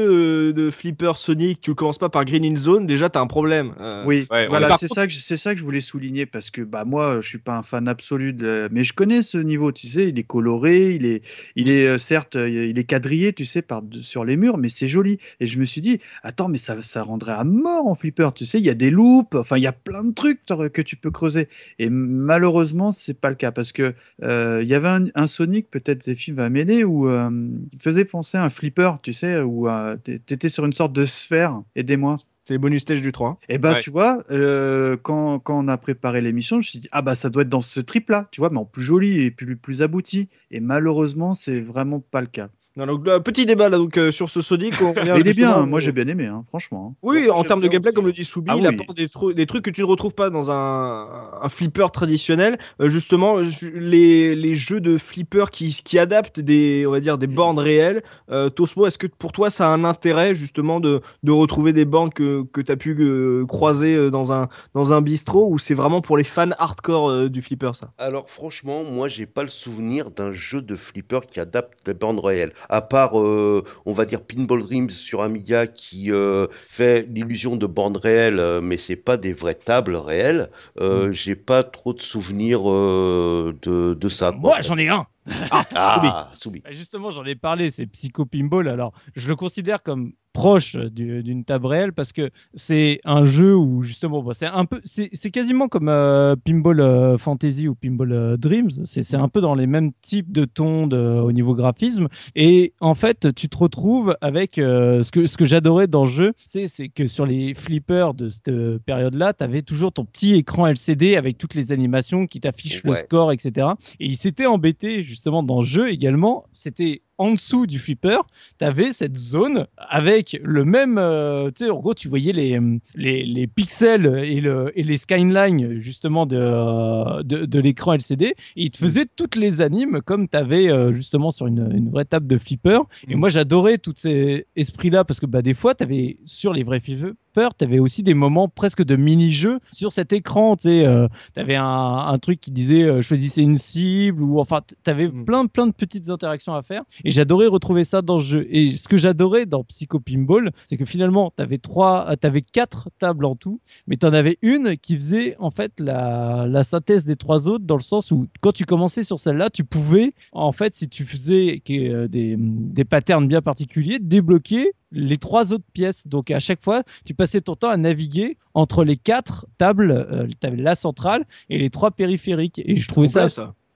euh, 0.49 0.53
de 0.53 0.69
flipper 0.71 1.13
Sonic, 1.15 1.61
tu 1.61 1.75
commences 1.75 1.97
pas 1.97 2.09
par 2.09 2.25
Green 2.25 2.43
in 2.45 2.55
Zone, 2.57 2.85
déjà 2.85 3.09
t'as 3.09 3.21
un 3.21 3.27
problème. 3.27 3.73
Euh, 3.79 4.03
Oui, 4.05 4.27
Ouais, 4.31 4.47
voilà, 4.47 4.67
c'est 4.77 4.87
ça 4.87 5.05
que 5.07 5.13
je- 5.13 5.19
c'est 5.19 5.37
ça 5.37 5.53
que 5.53 5.59
je 5.59 5.63
voulais 5.63 5.81
souligner 5.81 6.25
parce 6.25 6.51
que 6.51 6.61
bah 6.61 6.85
moi 6.85 7.19
je 7.21 7.27
suis 7.27 7.37
pas 7.37 7.55
un 7.57 7.61
fan 7.61 7.87
absolu 7.87 8.33
de 8.33 8.67
mais 8.71 8.83
je 8.83 8.93
connais 8.93 9.23
ce 9.23 9.37
niveau, 9.37 9.71
tu 9.71 9.87
sais, 9.87 10.09
il 10.09 10.19
est 10.19 10.23
coloré, 10.23 10.95
il 10.95 11.05
est 11.05 11.21
il 11.55 11.69
est 11.69 11.87
euh, 11.87 11.97
certes 11.97 12.35
il 12.35 12.77
est 12.77 12.83
quadrillé, 12.83 13.33
tu 13.33 13.45
sais 13.45 13.61
par 13.61 13.81
sur 14.01 14.25
les 14.25 14.37
murs 14.37 14.57
mais 14.57 14.69
c'est 14.69 14.87
joli. 14.87 15.17
Et 15.39 15.45
je 15.45 15.59
me 15.59 15.65
suis 15.65 15.81
dit 15.81 15.99
attends 16.23 16.47
mais 16.47 16.57
ça 16.57 16.81
ça 16.81 17.03
rendrait 17.03 17.33
à 17.33 17.43
mort 17.43 17.87
en 17.87 17.95
flipper, 17.95 18.29
tu 18.35 18.45
sais, 18.45 18.59
il 18.59 18.65
y 18.65 18.69
a 18.69 18.73
des 18.73 18.89
loops, 18.91 19.35
enfin 19.35 19.57
il 19.57 19.63
y 19.63 19.67
a 19.67 19.71
plein 19.73 20.03
de 20.03 20.13
trucs 20.13 20.41
que 20.45 20.81
tu 20.81 20.95
peux 20.95 21.11
creuser. 21.11 21.47
Et 21.79 21.89
malheureusement 21.89 22.91
c'est 22.91 23.19
pas 23.19 23.29
le 23.29 23.35
cas 23.35 23.51
parce 23.51 23.71
que 23.71 23.93
euh, 24.23 24.59
il 24.61 24.67
y 24.67 24.73
avait 24.73 24.87
un, 24.87 25.05
un 25.15 25.27
Sonic 25.27 25.69
peut-être 25.69 26.03
Zephy 26.03 26.31
va 26.31 26.49
m'aider 26.49 26.83
où 26.83 27.09
euh, 27.09 27.29
il 27.31 27.64
faisait 27.79 28.05
penser 28.05 28.37
à 28.37 28.43
un 28.45 28.49
flipper, 28.49 28.91
tu 29.03 29.13
sais, 29.13 29.41
où 29.41 29.67
euh, 29.67 29.95
t'é- 29.97 30.19
t'étais 30.19 30.49
sur 30.49 30.65
une 30.65 30.73
sorte 30.73 30.93
de 30.93 31.03
sphère, 31.03 31.61
aidez-moi. 31.75 32.17
C'est 32.43 32.53
les 32.53 32.57
bonus 32.59 32.81
stage 32.83 33.01
du 33.01 33.11
3. 33.11 33.39
Et 33.49 33.57
bah, 33.57 33.73
Ouais. 33.73 33.79
tu 33.79 33.89
vois, 33.89 34.19
euh, 34.29 34.97
quand, 35.01 35.39
quand 35.39 35.57
on 35.63 35.67
a 35.67 35.77
préparé 35.79 36.21
l'émission, 36.21 36.57
je 36.57 36.67
me 36.67 36.69
suis 36.69 36.79
dit, 36.79 36.87
ah 36.91 37.01
bah, 37.01 37.15
ça 37.15 37.31
doit 37.31 37.41
être 37.41 37.49
dans 37.49 37.61
ce 37.61 37.79
trip-là, 37.79 38.27
tu 38.31 38.39
vois, 38.39 38.51
mais 38.51 38.59
en 38.59 38.65
plus 38.65 38.83
joli 38.83 39.19
et 39.21 39.31
plus, 39.31 39.57
plus 39.57 39.81
abouti. 39.81 40.29
Et 40.51 40.59
malheureusement, 40.59 41.33
c'est 41.33 41.59
vraiment 41.59 41.99
pas 41.99 42.21
le 42.21 42.27
cas. 42.27 42.49
Non, 42.77 42.85
donc, 42.87 43.07
euh, 43.07 43.19
petit 43.21 43.45
débat 43.45 43.69
là 43.69 43.77
donc 43.77 43.97
euh, 43.97 44.11
sur 44.11 44.27
ce 44.29 44.41
Sonic. 44.41 44.73
on 44.81 44.91
revient 44.93 45.15
il 45.17 45.27
est 45.29 45.33
bien, 45.33 45.65
moi 45.65 45.79
j'ai 45.79 45.93
bien 45.93 46.07
aimé, 46.07 46.25
hein, 46.25 46.43
franchement. 46.47 46.91
hein. 46.91 46.95
Oui, 47.01 47.23
Ouais, 47.25 47.29
en 47.29 47.43
termes 47.43 47.61
de 47.61 47.67
gameplay, 47.69 47.89
aussi. 47.89 47.95
comme 47.95 48.05
le 48.05 48.11
dit 48.11 48.25
Soubi, 48.25 48.49
Ah 48.51 48.55
il 48.57 48.61
oui. 48.63 48.67
apporte 48.67 48.97
des, 48.97 49.07
tru- 49.07 49.33
des 49.33 49.45
trucs 49.45 49.63
que 49.63 49.69
tu 49.69 49.79
ne 49.81 49.85
retrouves 49.85 50.13
pas 50.13 50.29
dans 50.29 50.51
un, 50.51 51.07
un 51.41 51.49
flipper 51.49 51.89
traditionnel. 51.93 52.57
Euh, 52.81 52.87
justement, 52.89 53.37
les, 53.73 54.35
les 54.35 54.55
jeux 54.55 54.81
de 54.81 54.97
flipper 54.97 55.45
qui, 55.51 55.79
qui 55.85 55.97
adaptent 55.99 56.39
des, 56.41 56.85
on 56.87 56.91
va 56.91 56.99
dire, 56.99 57.17
des 57.17 57.27
bornes 57.27 57.59
réelles. 57.59 58.03
Euh, 58.29 58.49
Tosmo, 58.49 58.85
est-ce 58.87 58.97
que 58.97 59.07
pour 59.07 59.31
toi 59.31 59.49
ça 59.49 59.67
a 59.67 59.69
un 59.69 59.83
intérêt 59.85 60.35
justement 60.35 60.79
de, 60.81 61.01
de 61.23 61.31
retrouver 61.31 61.71
des 61.71 61.85
bornes 61.85 62.11
que, 62.11 62.43
que 62.43 62.59
tu 62.61 62.71
as 62.71 62.75
pu 62.77 62.95
euh, 62.99 63.45
croiser 63.45 64.09
dans 64.09 64.33
un, 64.33 64.49
dans 64.73 64.91
un 64.93 65.01
bistrot 65.01 65.49
ou 65.49 65.57
c'est 65.59 65.73
vraiment 65.75 66.01
pour 66.01 66.17
les 66.17 66.23
fans 66.25 66.51
hardcore 66.57 67.09
euh, 67.09 67.29
du 67.29 67.41
flipper 67.41 67.71
ça? 67.73 67.91
Alors 67.97 68.29
franchement, 68.29 68.83
moi 68.83 69.07
j'ai 69.07 69.25
pas 69.27 69.43
le 69.43 69.47
souvenir 69.49 70.11
d'un 70.11 70.33
jeu 70.33 70.61
de 70.61 70.75
flipper 70.75 71.21
qui 71.29 71.39
adapte 71.39 71.85
des 71.85 71.93
bandes 71.93 72.19
réelles. 72.19 72.51
À 72.69 72.81
part, 72.81 73.19
euh, 73.19 73.63
on 73.85 73.93
va 73.93 74.05
dire 74.05 74.21
Pinball 74.25 74.61
Dreams 74.63 74.89
sur 74.89 75.21
Amiga 75.21 75.67
qui 75.67 76.11
euh, 76.11 76.47
fait 76.67 77.07
l'illusion 77.09 77.55
de 77.57 77.65
bandes 77.67 77.97
réelles, 77.97 78.39
euh, 78.39 78.61
mais 78.61 78.77
c'est 78.77 78.95
pas 78.95 79.17
des 79.17 79.33
vraies 79.33 79.53
tables 79.55 79.95
réelles. 79.95 80.49
Euh, 80.79 81.11
J'ai 81.11 81.35
pas 81.35 81.63
trop 81.63 81.93
de 81.93 82.01
souvenirs 82.01 82.69
euh, 82.71 83.57
de, 83.61 83.93
de 83.93 84.09
ça. 84.09 84.31
Moi, 84.31 84.59
j'en 84.61 84.77
ai 84.77 84.89
un. 84.89 85.05
Ah, 85.51 86.31
Soubi. 86.33 86.59
Bah, 86.61 86.71
Justement, 86.71 87.11
j'en 87.11 87.25
ai 87.25 87.35
parlé, 87.35 87.71
c'est 87.71 87.85
Psycho 87.87 88.25
Pinball. 88.25 88.67
Alors, 88.67 88.93
je 89.15 89.27
le 89.27 89.35
considère 89.35 89.81
comme 89.83 90.13
proche 90.33 90.75
du- 90.75 91.23
d'une 91.23 91.45
table 91.45 91.65
réelle 91.67 91.93
parce 91.93 92.11
que 92.11 92.29
c'est 92.55 92.99
un 93.05 93.23
jeu 93.23 93.55
où 93.55 93.83
justement, 93.83 94.21
bon, 94.21 94.33
c'est 94.33 94.45
un 94.47 94.65
peu, 94.65 94.81
c'est 94.83 95.31
quasiment 95.31 95.69
comme 95.69 95.87
euh, 95.87 96.35
Pinball 96.35 96.81
euh, 96.81 97.17
Fantasy 97.17 97.69
ou 97.69 97.75
Pinball 97.75 98.11
euh, 98.11 98.35
Dreams. 98.35 98.69
C'est 98.83 99.15
un 99.15 99.29
peu 99.29 99.39
dans 99.39 99.55
les 99.55 99.65
mêmes 99.65 99.91
types 100.01 100.33
de 100.33 100.43
tons 100.43 100.87
de- 100.87 100.97
au 100.97 101.31
niveau 101.31 101.55
graphisme. 101.55 102.09
Et 102.35 102.73
en 102.81 102.95
fait, 102.95 103.33
tu 103.33 103.47
te 103.47 103.55
retrouves 103.57 104.17
avec 104.19 104.57
euh, 104.57 105.03
ce 105.03 105.11
que 105.11 105.25
ce 105.25 105.37
que 105.37 105.45
j'adorais 105.45 105.87
dans 105.87 106.03
le 106.03 106.09
jeu, 106.11 106.33
c'est 106.45 106.89
que 106.89 107.05
sur 107.05 107.25
les 107.25 107.53
flippers 107.53 108.13
de 108.13 108.27
cette 108.27 108.51
période-là, 108.79 109.31
tu 109.31 109.41
avais 109.45 109.61
toujours 109.61 109.93
ton 109.93 110.03
petit 110.03 110.33
écran 110.33 110.67
LCD 110.67 111.15
avec 111.15 111.37
toutes 111.37 111.55
les 111.55 111.71
animations 111.71 112.27
qui 112.27 112.41
t'affichent 112.41 112.83
le 112.83 112.89
score, 113.05 113.31
etc. 113.31 113.67
Et 114.01 114.07
il 114.07 114.17
s'était 114.17 114.47
embêté 114.47 115.05
justement 115.15 115.43
dans 115.43 115.61
le 115.61 115.65
jeu 115.65 115.89
également. 115.89 116.45
C'était 116.51 117.01
en 117.17 117.31
dessous 117.33 117.65
du 117.67 117.79
flipper, 117.79 118.17
tu 118.59 118.65
avais 118.65 118.91
cette 118.93 119.17
zone 119.17 119.67
avec 119.77 120.37
le 120.43 120.65
même. 120.65 120.97
euh, 120.97 121.49
tu 121.55 121.65
sais, 121.65 121.69
en 121.71 121.79
gros, 121.79 121.93
tu 121.93 122.07
voyais 122.09 122.33
les, 122.33 122.57
euh, 122.59 122.77
les, 122.95 123.23
les 123.25 123.47
pixels 123.47 124.05
et, 124.25 124.41
le, 124.41 124.71
et 124.77 124.83
les 124.83 124.97
skylines 124.97 125.79
justement 125.79 126.25
de, 126.25 126.37
euh, 126.37 127.23
de, 127.23 127.45
de 127.45 127.59
l'écran 127.59 127.93
LCD. 127.93 128.25
Et 128.25 128.35
il 128.55 128.71
te 128.71 128.77
faisait 128.77 129.05
toutes 129.15 129.35
les 129.35 129.61
animes 129.61 130.01
comme 130.05 130.27
tu 130.27 130.37
avais 130.37 130.69
justement 130.93 131.31
sur 131.31 131.47
une, 131.47 131.69
une 131.73 131.89
vraie 131.89 132.05
table 132.05 132.27
de 132.27 132.37
flipper. 132.37 132.79
Et 133.07 133.15
Mm. 133.15 133.19
moi, 133.19 133.29
j'adorais 133.29 133.77
tous 133.77 133.93
ces 133.95 134.47
esprits-là 134.55 135.03
parce 135.05 135.19
que 135.19 135.25
bah, 135.25 135.41
des 135.41 135.53
fois, 135.53 135.75
tu 135.75 135.83
avais 135.83 136.17
sur 136.25 136.53
les 136.53 136.63
vrais 136.63 136.79
flippers, 136.79 137.13
tu 137.57 137.63
avais 137.65 137.79
aussi 137.79 138.03
des 138.03 138.13
moments 138.13 138.47
presque 138.49 138.83
de 138.83 138.95
mini-jeux 138.95 139.59
sur 139.71 139.91
cet 139.91 140.13
écran. 140.13 140.55
Tu 140.55 140.67
euh, 140.69 141.07
T'avais 141.33 141.55
un, 141.55 141.63
un 141.65 142.17
truc 142.17 142.39
qui 142.39 142.51
disait 142.51 142.83
euh, 142.83 143.01
choisissez 143.01 143.41
une 143.41 143.55
cible 143.55 144.21
ou 144.23 144.39
enfin 144.39 144.61
t- 144.61 144.75
t'avais 144.83 145.07
Mm. 145.07 145.25
plein 145.25 145.45
plein 145.47 145.67
de 145.67 145.71
petites 145.73 146.09
interactions 146.09 146.53
à 146.55 146.61
faire 146.63 146.83
et 147.05 147.11
j'adorais 147.11 147.47
retrouver 147.47 147.83
ça 147.85 148.01
dans 148.01 148.17
le 148.17 148.23
jeu 148.23 148.47
et 148.49 148.75
ce 148.75 148.87
que 148.87 148.97
j'adorais 148.97 149.45
dans 149.45 149.63
Psycho 149.63 149.99
Pinball 149.99 150.51
c'est 150.65 150.75
que 150.75 150.85
finalement 150.85 151.31
t'avais 151.31 151.57
trois 151.57 152.09
euh, 152.09 152.15
t'avais 152.15 152.41
quatre 152.41 152.89
tables 152.97 153.25
en 153.25 153.35
tout 153.35 153.61
mais 153.87 153.95
t'en 153.95 154.11
avais 154.11 154.37
une 154.41 154.75
qui 154.75 154.95
faisait 154.95 155.35
en 155.39 155.51
fait 155.51 155.79
la, 155.79 156.45
la 156.49 156.63
synthèse 156.63 157.05
des 157.05 157.15
trois 157.15 157.47
autres 157.47 157.65
dans 157.65 157.77
le 157.77 157.81
sens 157.81 158.11
où 158.11 158.27
quand 158.41 158.51
tu 158.51 158.65
commençais 158.65 159.03
sur 159.03 159.19
celle-là 159.19 159.49
tu 159.49 159.63
pouvais 159.63 160.13
en 160.33 160.51
fait 160.51 160.75
si 160.75 160.89
tu 160.89 161.05
faisais 161.05 161.61
euh, 161.69 162.07
des, 162.07 162.35
des 162.37 162.85
patterns 162.85 163.27
bien 163.27 163.41
particuliers 163.41 163.99
débloquer 163.99 164.73
les 164.91 165.17
trois 165.17 165.53
autres 165.53 165.65
pièces 165.73 166.07
donc 166.07 166.31
à 166.31 166.39
chaque 166.39 166.63
fois 166.63 166.83
tu 167.05 167.13
passais 167.13 167.41
ton 167.41 167.55
temps 167.55 167.69
à 167.69 167.77
naviguer 167.77 168.37
entre 168.53 168.83
les 168.83 168.97
quatre 168.97 169.45
tables 169.57 169.91
euh, 169.91 170.27
la 170.41 170.75
centrale 170.75 171.25
et 171.49 171.57
les 171.57 171.69
trois 171.69 171.91
périphériques. 171.91 172.61
Et 172.63 172.77
je 172.77 172.87
trouvais 172.87 173.07
ça. 173.07 173.27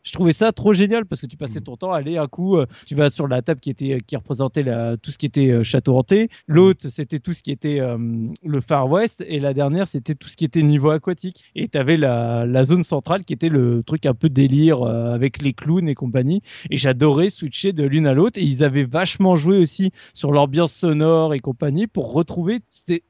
Je 0.10 0.14
trouvais 0.14 0.34
ça 0.34 0.51
trop 0.51 0.74
génial 0.74 1.05
parce 1.05 1.22
que 1.22 1.28
tu 1.28 1.38
passais 1.38 1.60
Mm. 1.60 1.64
ton 1.64 1.78
temps 1.78 1.91
à 1.91 1.97
aller 1.97 2.18
un 2.18 2.28
coup, 2.28 2.57
euh, 2.57 2.66
tu 2.88 2.95
vas 2.95 3.12
sur 3.12 3.28
la 3.28 3.43
table 3.43 3.60
qui 3.62 3.70
était 3.70 3.99
qui 4.07 4.16
représentait 4.16 4.64
la- 4.64 4.97
tout 4.97 5.12
ce 5.12 5.18
qui 5.20 5.28
était 5.28 5.51
euh, 5.51 5.64
château 5.64 5.95
hanté, 5.97 6.30
l'autre 6.47 6.88
c'était 6.89 7.20
tout 7.20 7.34
ce 7.34 7.43
qui 7.43 7.51
était 7.51 7.80
euh, 7.80 7.97
le 8.43 8.62
Far 8.62 8.89
West 8.89 9.24
et 9.28 9.39
la 9.39 9.53
dernière 9.53 9.88
c'était 9.88 10.16
tout 10.16 10.28
ce 10.28 10.36
qui 10.36 10.45
était 10.45 10.64
niveau 10.64 10.89
aquatique. 10.89 11.43
Et 11.55 11.68
tu 11.68 11.78
avais 11.78 11.95
la, 11.97 12.45
la 12.47 12.64
zone 12.64 12.82
centrale 12.84 13.24
qui 13.24 13.34
était 13.34 13.49
le 13.49 13.84
truc 13.84 14.05
un 14.07 14.14
peu 14.16 14.30
délire 14.30 14.82
euh, 14.82 15.14
avec 15.14 15.41
les 15.43 15.53
clowns 15.53 15.88
et 15.88 15.95
compagnie. 15.95 16.41
Et 16.72 16.78
j'adorais 16.78 17.30
switcher 17.30 17.72
de 17.74 17.84
l'une 17.84 18.07
à 18.07 18.14
l'autre 18.16 18.39
et 18.39 18.43
ils 18.43 18.64
avaient 18.64 18.86
vachement 18.86 19.36
joué 19.36 19.57
aussi 19.60 19.91
sur 20.16 20.32
l'ambiance 20.32 20.74
sonore 20.74 21.34
et 21.36 21.39
compagnie 21.39 21.86
pour 21.88 22.14
retrouver 22.14 22.62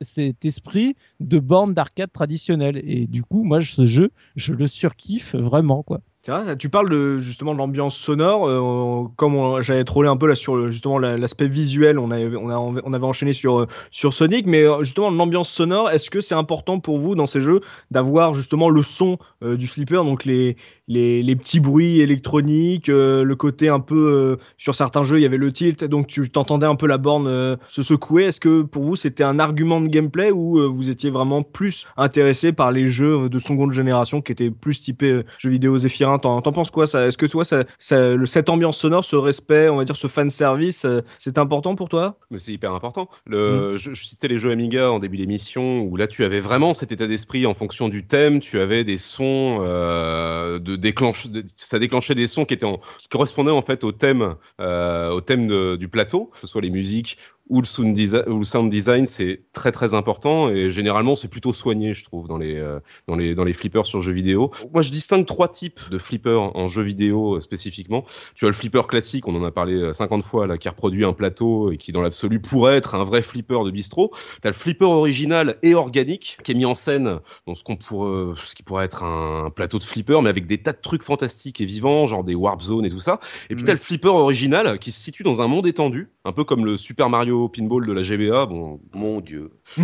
cet 0.01 0.43
esprit 0.45 0.95
de 1.19 1.39
borne 1.39 1.73
d'arcade 1.73 2.11
traditionnelle. 2.11 2.81
Et 2.85 3.07
du 3.07 3.23
coup, 3.23 3.43
moi, 3.43 3.61
ce 3.61 3.85
jeu, 3.85 4.11
je 4.35 4.53
le 4.53 4.67
surkiffe 4.67 5.35
vraiment, 5.35 5.83
quoi. 5.83 6.01
Tu 6.21 6.69
parles 6.69 7.19
justement 7.19 7.53
de 7.53 7.59
l'ambiance 7.59 7.95
sonore. 7.95 8.45
euh, 8.45 9.07
comme 9.15 9.61
j'avais 9.61 9.85
trollé 9.85 10.09
un 10.09 10.17
peu 10.17 10.27
là 10.27 10.35
sur 10.35 10.69
justement 10.69 10.99
la- 10.99 11.17
l'aspect 11.17 11.47
visuel, 11.47 11.97
on 11.97 12.11
avait, 12.11 13.03
enchaîné 13.05 13.31
sur, 13.31 13.61
euh, 13.61 13.67
sur 13.89 14.13
Sonic, 14.13 14.45
mais 14.45 14.63
euh, 14.63 14.83
justement 14.83 15.11
l'ambiance 15.11 15.49
sonore, 15.49 15.89
est-ce 15.89 16.09
que 16.09 16.19
c'est 16.19 16.35
important 16.35 16.81
pour 16.81 16.99
vous 16.99 17.15
dans 17.15 17.25
ces 17.25 17.39
jeux 17.39 17.61
d'avoir 17.89 18.33
justement 18.33 18.69
le 18.69 18.83
son 18.83 19.17
du 19.41 19.67
flipper, 19.67 20.03
donc 20.03 20.25
les, 20.25 20.57
petits 20.89 21.61
bruits 21.61 22.01
électroniques, 22.01 22.87
le 22.87 23.33
côté 23.35 23.69
un 23.69 23.79
peu 23.79 24.37
sur 24.57 24.75
certains 24.75 25.03
jeux 25.03 25.19
il 25.19 25.21
y 25.23 25.25
avait 25.25 25.37
le 25.37 25.53
tilt, 25.53 25.85
donc 25.85 26.07
tu 26.07 26.29
t'entendais 26.29 26.67
un 26.67 26.75
peu 26.75 26.87
la 26.87 26.97
borne 26.97 27.57
se 27.69 27.83
secouer. 27.83 28.25
Est-ce 28.25 28.41
que 28.41 28.63
pour 28.63 28.83
vous 28.83 28.97
c'était 28.97 29.23
un 29.23 29.39
argument 29.39 29.79
de 29.79 29.87
gameplay 29.87 30.31
ou 30.31 30.69
vous 30.69 30.89
étiez 30.89 31.09
vraiment 31.09 31.41
plus 31.43 31.87
intéressé 31.95 32.51
par 32.51 32.71
les 32.73 32.87
jeux 32.87 33.29
de 33.29 33.39
seconde 33.39 33.71
génération 33.71 34.21
qui 34.21 34.33
étaient 34.33 34.51
plus 34.51 34.81
typés 34.81 35.21
jeux 35.37 35.49
vidéo 35.51 35.77
Zéphirin? 35.77 36.08
T'en 36.17 36.41
t'en 36.41 36.51
penses 36.51 36.71
quoi 36.71 36.87
ça? 36.87 37.05
Est-ce 37.07 37.17
que 37.17 37.25
toi 37.25 37.45
ça, 37.45 37.63
cette 37.77 38.49
ambiance 38.49 38.77
sonore, 38.77 39.03
ce 39.03 39.15
respect, 39.15 39.69
on 39.69 39.75
va 39.77 39.83
dire 39.85 39.95
ce 39.95 40.07
fan 40.07 40.29
service, 40.29 40.85
euh, 40.85 41.01
c'est 41.17 41.37
important 41.37 41.75
pour 41.75 41.89
toi? 41.89 42.17
Mais 42.31 42.39
c'est 42.39 42.51
hyper 42.53 42.73
important. 42.73 43.09
Le, 43.27 43.75
je, 43.75 43.93
je 43.93 44.05
citais 44.05 44.27
les 44.27 44.37
jeux 44.37 44.51
Amiga 44.51 44.91
en 44.91 44.99
début 44.99 45.17
d'émission 45.17 45.81
où 45.81 45.95
là 45.97 46.07
tu 46.07 46.23
avais 46.23 46.39
vraiment 46.39 46.73
cet 46.73 46.91
état 46.91 47.05
d'esprit 47.07 47.45
en 47.45 47.53
fonction 47.53 47.89
du 47.89 48.07
thème. 48.07 48.39
Tu 48.39 48.59
avais 48.59 48.83
des 48.83 48.97
sons 48.97 49.59
euh, 49.61 50.59
de 50.59 50.75
déclenche, 50.75 51.27
de- 51.27 51.43
ça 51.55 51.79
déclenchait 51.79 52.15
des 52.15 52.27
sons 52.27 52.45
qui 52.45 52.53
étaient 52.53 52.65
en- 52.65 52.79
qui 52.97 53.07
correspondaient 53.09 53.51
en 53.51 53.61
fait 53.61 53.83
au 53.83 53.91
thème, 53.91 54.35
euh, 54.59 55.09
au 55.11 55.21
thème 55.21 55.47
de- 55.47 55.75
du 55.75 55.87
plateau, 55.87 56.25
que 56.33 56.39
ce 56.39 56.47
soit 56.47 56.61
les 56.61 56.69
musiques 56.69 57.17
ou 57.49 57.61
le 57.61 57.65
sound, 57.65 57.93
design, 57.93 58.23
ou 58.27 58.39
le 58.39 58.45
sound 58.45 58.69
design, 58.69 59.05
c'est 59.05 59.41
très 59.53 59.71
très 59.71 59.95
important 59.95 60.49
et 60.49 60.69
généralement 60.69 61.15
c'est 61.15 61.27
plutôt 61.27 61.51
soigné, 61.51 61.93
je 61.93 62.03
trouve, 62.03 62.27
dans 62.27 62.37
les, 62.37 62.55
euh, 62.55 62.79
dans, 63.07 63.15
les, 63.15 63.33
dans 63.33 63.43
les 63.43 63.53
flippers 63.53 63.85
sur 63.85 64.01
jeux 64.01 64.13
vidéo. 64.13 64.51
Moi, 64.71 64.83
je 64.83 64.91
distingue 64.91 65.25
trois 65.25 65.47
types 65.47 65.79
de 65.89 65.97
flippers 65.97 66.55
en 66.55 66.67
jeux 66.67 66.83
vidéo 66.83 67.35
euh, 67.35 67.39
spécifiquement. 67.39 68.05
Tu 68.35 68.45
as 68.45 68.49
le 68.49 68.53
flipper 68.53 68.87
classique, 68.87 69.27
on 69.27 69.35
en 69.35 69.43
a 69.43 69.51
parlé 69.51 69.93
50 69.93 70.23
fois, 70.23 70.45
là, 70.45 70.57
qui 70.57 70.69
reproduit 70.69 71.03
un 71.03 71.13
plateau 71.13 71.71
et 71.71 71.77
qui, 71.77 71.91
dans 71.91 72.01
l'absolu, 72.01 72.39
pourrait 72.39 72.77
être 72.77 72.93
un 72.95 73.03
vrai 73.03 73.23
flipper 73.23 73.63
de 73.65 73.71
bistrot. 73.71 74.11
Tu 74.41 74.47
as 74.47 74.51
le 74.51 74.55
flipper 74.55 74.85
original 74.85 75.57
et 75.63 75.73
organique 75.73 76.37
qui 76.43 76.51
est 76.51 76.55
mis 76.55 76.65
en 76.65 76.75
scène 76.75 77.19
dans 77.47 77.55
ce, 77.55 77.63
qu'on 77.63 77.75
pourrait, 77.77 78.33
ce 78.43 78.53
qui 78.53 78.63
pourrait 78.63 78.85
être 78.85 79.03
un 79.03 79.49
plateau 79.49 79.79
de 79.79 79.83
flipper, 79.83 80.21
mais 80.21 80.29
avec 80.29 80.45
des 80.45 80.59
tas 80.59 80.73
de 80.73 80.79
trucs 80.81 81.03
fantastiques 81.03 81.61
et 81.61 81.65
vivants, 81.65 82.05
genre 82.05 82.23
des 82.23 82.35
warp 82.35 82.61
zones 82.61 82.85
et 82.85 82.89
tout 82.89 82.99
ça. 82.99 83.19
Et 83.49 83.55
puis, 83.55 83.63
tu 83.63 83.71
as 83.71 83.73
le 83.73 83.79
flipper 83.79 84.09
original 84.09 84.77
qui 84.77 84.91
se 84.91 84.99
situe 84.99 85.23
dans 85.23 85.41
un 85.41 85.47
monde 85.47 85.65
étendu, 85.65 86.09
un 86.25 86.31
peu 86.31 86.43
comme 86.43 86.65
le 86.65 86.77
Super 86.77 87.09
Mario 87.09 87.38
Pinball 87.47 87.85
de 87.85 87.93
la 87.93 88.01
GBA. 88.01 88.45
Bon, 88.47 88.79
Mon 88.93 89.21
Dieu. 89.21 89.51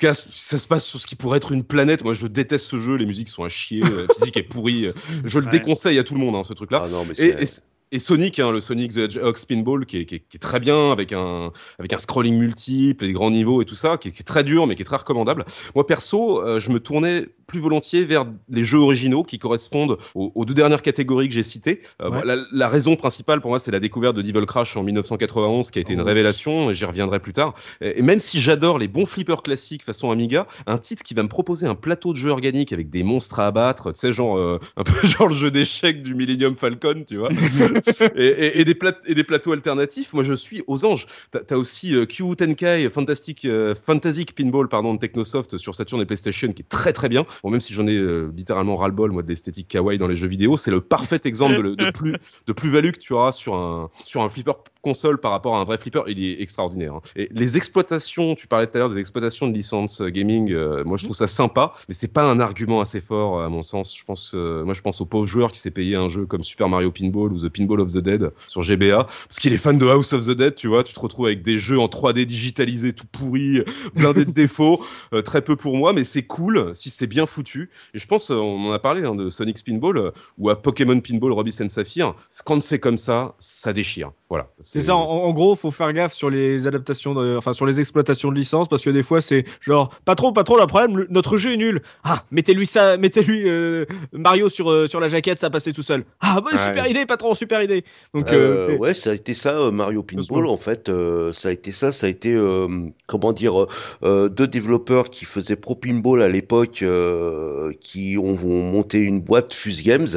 ça 0.00 0.14
se 0.14 0.66
passe 0.66 0.84
sur 0.86 1.00
ce 1.00 1.06
qui 1.06 1.16
pourrait 1.16 1.38
être 1.38 1.52
une 1.52 1.64
planète. 1.64 2.04
Moi, 2.04 2.14
je 2.14 2.26
déteste 2.26 2.66
ce 2.66 2.76
jeu. 2.78 2.96
Les 2.96 3.06
musiques 3.06 3.28
sont 3.28 3.44
à 3.44 3.48
chier. 3.48 3.80
La 3.80 4.12
physique 4.14 4.36
est 4.36 4.42
pourrie. 4.42 4.88
Je 5.24 5.38
le 5.38 5.44
Ouais. 5.46 5.50
déconseille 5.50 5.98
à 5.98 6.04
tout 6.04 6.14
le 6.14 6.20
monde, 6.20 6.34
hein, 6.34 6.44
ce 6.44 6.52
truc-là. 6.54 6.84
Ah 6.86 6.90
non, 6.90 7.04
mais 7.04 7.12
Et, 7.12 7.46
c'est- 7.46 7.62
et- 7.92 7.96
et 7.96 7.98
Sonic, 8.00 8.40
hein, 8.40 8.50
le 8.50 8.60
Sonic 8.60 8.92
the 8.92 8.98
Hedgehog 8.98 9.36
Spinball, 9.36 9.86
qui 9.86 9.98
est, 9.98 10.06
qui 10.06 10.16
est- 10.16 10.20
qui 10.28 10.36
est 10.36 10.40
très 10.40 10.58
bien, 10.58 10.90
avec 10.90 11.12
un, 11.12 11.52
avec 11.78 11.92
un 11.92 11.98
scrolling 11.98 12.36
multiple 12.36 13.04
et 13.04 13.08
des 13.08 13.12
grands 13.12 13.30
niveaux 13.30 13.62
et 13.62 13.64
tout 13.64 13.76
ça, 13.76 13.98
qui 13.98 14.08
est, 14.08 14.12
qui 14.12 14.20
est 14.22 14.24
très 14.24 14.42
dur, 14.42 14.66
mais 14.66 14.74
qui 14.74 14.82
est 14.82 14.86
très 14.86 14.96
recommandable. 14.96 15.44
Moi, 15.74 15.86
perso, 15.86 16.42
euh, 16.42 16.58
je 16.58 16.70
me 16.72 16.80
tournais 16.80 17.26
plus 17.46 17.60
volontiers 17.60 18.04
vers 18.04 18.26
les 18.48 18.64
jeux 18.64 18.78
originaux 18.78 19.22
qui 19.24 19.38
correspondent 19.38 19.98
aux, 20.14 20.32
aux 20.34 20.44
deux 20.44 20.54
dernières 20.54 20.82
catégories 20.82 21.28
que 21.28 21.34
j'ai 21.34 21.42
citées. 21.42 21.82
Euh, 22.02 22.10
Ouais. 22.10 22.20
la, 22.24 22.36
la 22.52 22.68
raison 22.68 22.96
principale 22.96 23.40
pour 23.40 23.50
moi, 23.50 23.58
c'est 23.58 23.70
la 23.70 23.80
découverte 23.80 24.14
de 24.16 24.22
Devil 24.22 24.46
Crash 24.46 24.76
en 24.76 24.82
1991, 24.82 25.70
qui 25.70 25.78
a 25.78 25.82
été 25.82 25.92
une 25.94 26.00
Oh. 26.00 26.04
révélation, 26.04 26.70
et 26.70 26.74
j'y 26.74 26.84
reviendrai 26.84 27.18
plus 27.20 27.32
tard. 27.32 27.54
Et, 27.80 27.98
et 27.98 28.02
même 28.02 28.18
si 28.18 28.40
j'adore 28.40 28.78
les 28.78 28.88
bons 28.88 29.06
flippers 29.06 29.42
classiques 29.42 29.82
façon 29.82 30.10
Amiga, 30.10 30.46
un 30.66 30.78
titre 30.78 31.02
qui 31.02 31.14
va 31.14 31.22
me 31.22 31.28
proposer 31.28 31.66
un 31.66 31.74
plateau 31.74 32.12
de 32.12 32.18
jeu 32.18 32.30
organique 32.30 32.72
avec 32.72 32.90
des 32.90 33.02
monstres 33.02 33.40
à 33.40 33.46
abattre, 33.46 33.92
tu 33.92 34.00
sais, 34.00 34.12
genre 34.12 34.36
euh, 34.38 34.58
un 34.76 34.84
peu 34.84 34.92
genre 35.06 35.28
le 35.28 35.34
jeu 35.34 35.50
d'échecs 35.50 36.02
du 36.02 36.14
Millennium 36.14 36.54
Falcon, 36.56 37.04
tu 37.06 37.16
vois, 37.16 37.30
et, 38.16 38.24
et- 38.26 38.60
et 38.60 38.64
des 38.64 38.74
plat- 38.74 38.98
et 39.06 39.14
des 39.14 39.24
plateaux 39.24 39.52
alternatifs, 39.52 40.12
moi 40.12 40.22
je 40.24 40.34
suis 40.34 40.62
aux 40.66 40.84
anges. 40.84 41.06
T'as 41.30 41.40
as 41.50 41.56
aussi 41.58 41.94
euh, 41.94 42.06
Kyu 42.06 42.36
Tenkai 42.36 42.88
Fantastic, 42.90 43.44
euh, 43.44 43.74
Fantastic 43.74 44.34
Pinball 44.34 44.68
pardon, 44.68 44.94
de 44.94 44.98
Technosoft 44.98 45.56
sur 45.58 45.74
Saturn 45.74 46.00
et 46.02 46.06
PlayStation 46.06 46.52
qui 46.52 46.62
est 46.62 46.68
très 46.68 46.92
très 46.92 47.08
bien. 47.08 47.26
Bon, 47.42 47.50
même 47.50 47.60
si 47.60 47.72
j'en 47.72 47.86
ai 47.86 47.96
euh, 47.96 48.30
littéralement 48.34 48.76
ras-le-bol 48.76 49.12
moi 49.12 49.22
de 49.22 49.28
l'esthétique 49.28 49.68
kawaii 49.68 49.98
dans 49.98 50.08
les 50.08 50.16
jeux 50.16 50.28
vidéo, 50.28 50.56
c'est 50.56 50.70
le 50.70 50.80
parfait 50.80 51.20
exemple 51.24 51.76
de, 51.76 51.90
plus 51.92 52.14
de 52.46 52.52
plus-value 52.52 52.90
que 52.90 52.98
tu 52.98 53.12
auras 53.12 53.32
sur 53.32 53.54
un 53.54 53.90
sur 54.04 54.22
un 54.22 54.28
flipper 54.28 54.54
console 54.84 55.18
par 55.18 55.32
rapport 55.32 55.56
à 55.56 55.60
un 55.60 55.64
vrai 55.64 55.78
flipper, 55.78 56.02
il 56.06 56.22
est 56.22 56.40
extraordinaire. 56.40 56.94
hein. 56.94 57.00
Et 57.16 57.28
les 57.32 57.56
exploitations, 57.56 58.34
tu 58.34 58.46
parlais 58.46 58.66
tout 58.66 58.76
à 58.76 58.78
l'heure 58.78 58.90
des 58.90 59.00
exploitations 59.00 59.48
de 59.48 59.54
licences 59.54 60.00
euh, 60.02 60.10
gaming, 60.10 60.52
euh, 60.52 60.84
moi 60.84 60.96
je 60.96 61.04
trouve 61.04 61.16
ça 61.16 61.26
sympa, 61.26 61.74
mais 61.88 61.94
c'est 61.94 62.12
pas 62.12 62.22
un 62.22 62.38
argument 62.38 62.80
assez 62.80 63.00
fort 63.00 63.42
à 63.42 63.48
mon 63.48 63.62
sens. 63.62 63.96
Je 63.96 64.04
pense, 64.04 64.32
euh, 64.34 64.64
moi 64.64 64.74
je 64.74 64.82
pense 64.82 65.00
au 65.00 65.06
pauvre 65.06 65.26
joueur 65.26 65.50
qui 65.50 65.60
s'est 65.60 65.70
payé 65.70 65.96
un 65.96 66.08
jeu 66.08 66.26
comme 66.26 66.44
Super 66.44 66.68
Mario 66.68 66.90
Pinball 66.92 67.32
ou 67.32 67.38
The 67.38 67.48
Pinball 67.48 67.80
of 67.80 67.92
the 67.92 67.98
Dead 67.98 68.30
sur 68.46 68.62
GBA, 68.62 69.08
parce 69.28 69.38
qu'il 69.40 69.52
est 69.52 69.58
fan 69.58 69.78
de 69.78 69.86
House 69.86 70.12
of 70.12 70.26
the 70.26 70.30
Dead, 70.30 70.54
tu 70.54 70.68
vois, 70.68 70.84
tu 70.84 70.94
te 70.94 71.00
retrouves 71.00 71.26
avec 71.26 71.42
des 71.42 71.58
jeux 71.58 71.80
en 71.80 71.86
3D 71.86 72.26
digitalisés 72.26 72.92
tout 72.92 73.06
pourris, 73.10 73.62
blindés 73.94 74.24
de 74.24 74.30
défauts, 74.44 74.84
euh, 75.12 75.22
très 75.22 75.42
peu 75.42 75.56
pour 75.56 75.76
moi, 75.76 75.92
mais 75.92 76.04
c'est 76.04 76.22
cool 76.24 76.74
si 76.74 76.90
c'est 76.90 77.06
bien 77.06 77.26
foutu. 77.26 77.70
Et 77.94 77.98
je 77.98 78.06
pense, 78.06 78.30
euh, 78.30 78.36
on 78.36 78.68
en 78.68 78.72
a 78.72 78.78
parlé 78.78 79.04
hein, 79.04 79.14
de 79.14 79.30
Sonic 79.30 79.64
Pinball 79.64 79.96
euh, 79.96 80.10
ou 80.38 80.50
à 80.50 80.60
Pokémon 80.60 81.00
Pinball 81.00 81.32
and 81.32 81.68
Sapphire, 81.68 82.14
quand 82.44 82.60
c'est 82.60 82.78
comme 82.78 82.98
ça, 82.98 83.34
ça 83.38 83.72
déchire. 83.72 84.12
Voilà. 84.34 84.48
C'est 84.60 84.80
ça, 84.80 84.96
en, 84.96 85.00
en 85.00 85.32
gros, 85.32 85.54
faut 85.54 85.70
faire 85.70 85.92
gaffe 85.92 86.12
sur 86.12 86.28
les 86.28 86.66
adaptations, 86.66 87.14
de- 87.14 87.36
enfin 87.36 87.52
sur 87.52 87.66
les 87.66 87.78
exploitations 87.78 88.30
de 88.32 88.34
licence, 88.36 88.66
parce 88.68 88.82
que 88.82 88.90
des 88.90 89.04
fois 89.04 89.20
c'est 89.20 89.44
genre, 89.60 89.90
patron, 90.04 90.32
patron, 90.32 90.56
le 90.56 90.66
problème, 90.66 90.96
le- 90.98 91.06
notre 91.08 91.36
jeu 91.36 91.52
est 91.52 91.56
nul. 91.56 91.82
Ah, 92.02 92.24
mettez-lui 92.32 92.66
ça, 92.66 92.96
mettez-lui 92.96 93.48
euh, 93.48 93.84
Mario 94.12 94.48
sur, 94.48 94.70
euh, 94.72 94.86
sur 94.88 94.98
la 94.98 95.06
jaquette, 95.06 95.38
ça 95.38 95.50
passait 95.50 95.72
tout 95.72 95.82
seul. 95.82 96.04
Ah, 96.20 96.40
bah, 96.40 96.50
Ouais. 96.52 96.58
super 96.66 96.88
idée, 96.88 97.06
patron, 97.06 97.34
super 97.34 97.62
idée. 97.62 97.84
Donc, 98.12 98.32
euh, 98.32 98.70
Euh, 98.70 98.76
ouais, 98.76 98.94
ça 98.94 99.10
a 99.10 99.14
été 99.14 99.34
ça, 99.34 99.56
euh, 99.58 99.70
Mario 99.70 100.02
Pinball, 100.02 100.46
en 100.46 100.56
fait, 100.56 100.88
euh, 100.88 101.30
ça 101.30 101.50
a 101.50 101.52
été 101.52 101.70
ça, 101.70 101.92
ça 101.92 102.06
a 102.06 102.10
été, 102.10 102.32
euh, 102.34 102.66
comment 103.06 103.32
dire, 103.32 103.66
deux 104.02 104.46
développeurs 104.48 105.10
qui 105.10 105.24
faisaient 105.26 105.56
Pro 105.56 105.76
Pinball 105.76 106.22
à 106.22 106.28
l'époque, 106.28 106.82
euh, 106.82 107.72
qui 107.80 108.16
ont, 108.18 108.36
ont 108.44 108.64
monté 108.64 108.98
une 108.98 109.20
boîte 109.20 109.54
Fuse 109.54 109.82
Games, 109.84 110.08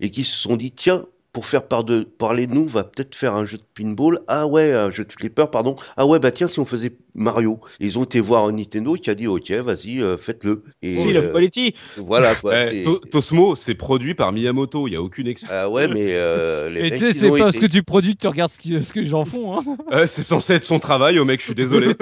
et 0.00 0.10
qui 0.10 0.22
se 0.24 0.36
sont 0.36 0.56
dit, 0.56 0.70
tiens, 0.70 1.06
pour 1.34 1.46
faire 1.46 1.66
par 1.68 1.84
de, 1.84 2.04
parler 2.04 2.46
de 2.46 2.54
nous, 2.54 2.66
va 2.66 2.84
peut-être 2.84 3.14
faire 3.16 3.34
un 3.34 3.44
jeu 3.44 3.58
de 3.58 3.64
pinball. 3.74 4.20
Ah 4.28 4.46
ouais, 4.46 4.72
un 4.72 4.90
jeu 4.90 5.04
de 5.04 5.12
flipper, 5.12 5.50
pardon. 5.50 5.76
Ah 5.96 6.06
ouais, 6.06 6.20
bah 6.20 6.32
tiens, 6.32 6.46
si 6.46 6.60
on 6.60 6.64
faisait 6.64 6.96
Mario. 7.14 7.60
Ils 7.80 7.98
ont 7.98 8.04
été 8.04 8.20
voir 8.20 8.50
Nintendo 8.52 8.94
qui 8.94 9.08
a 9.10 9.14
dit, 9.14 9.26
ok, 9.26 9.50
vas-y, 9.52 10.00
euh, 10.02 10.16
faites-le. 10.16 10.62
Of 10.84 11.06
euh, 11.06 11.32
quality. 11.32 11.74
voilà, 11.96 12.34
quoi. 12.40 12.54
To- 12.82 12.98
Tosmo, 13.10 13.54
c'est 13.54 13.74
produit 13.74 14.14
par 14.14 14.32
Miyamoto, 14.32 14.88
il 14.88 14.92
n'y 14.92 14.96
a 14.96 15.02
aucune 15.02 15.26
excuse. 15.28 15.48
Ah 15.52 15.68
ouais, 15.70 15.86
mais 15.88 16.14
euh, 16.14 16.68
les 16.70 16.90
tu 16.92 16.98
sais, 16.98 17.12
c'est 17.12 17.30
pas 17.30 17.38
été- 17.48 17.52
ce 17.52 17.60
que 17.60 17.66
tu 17.66 17.82
produis 17.82 18.14
que 18.16 18.20
tu 18.22 18.26
regardes 18.28 18.50
ce, 18.50 18.58
qui- 18.58 18.82
ce 18.82 18.92
que 18.92 19.00
les 19.00 19.06
gens 19.06 19.24
font. 19.24 19.58
Hein. 19.58 19.62
Ouais, 19.92 20.06
c'est 20.08 20.22
censé 20.22 20.54
être 20.54 20.64
son 20.64 20.78
travail, 20.78 21.18
au 21.18 21.24
mec, 21.24 21.40
je 21.40 21.46
suis 21.46 21.54
désolé. 21.54 21.94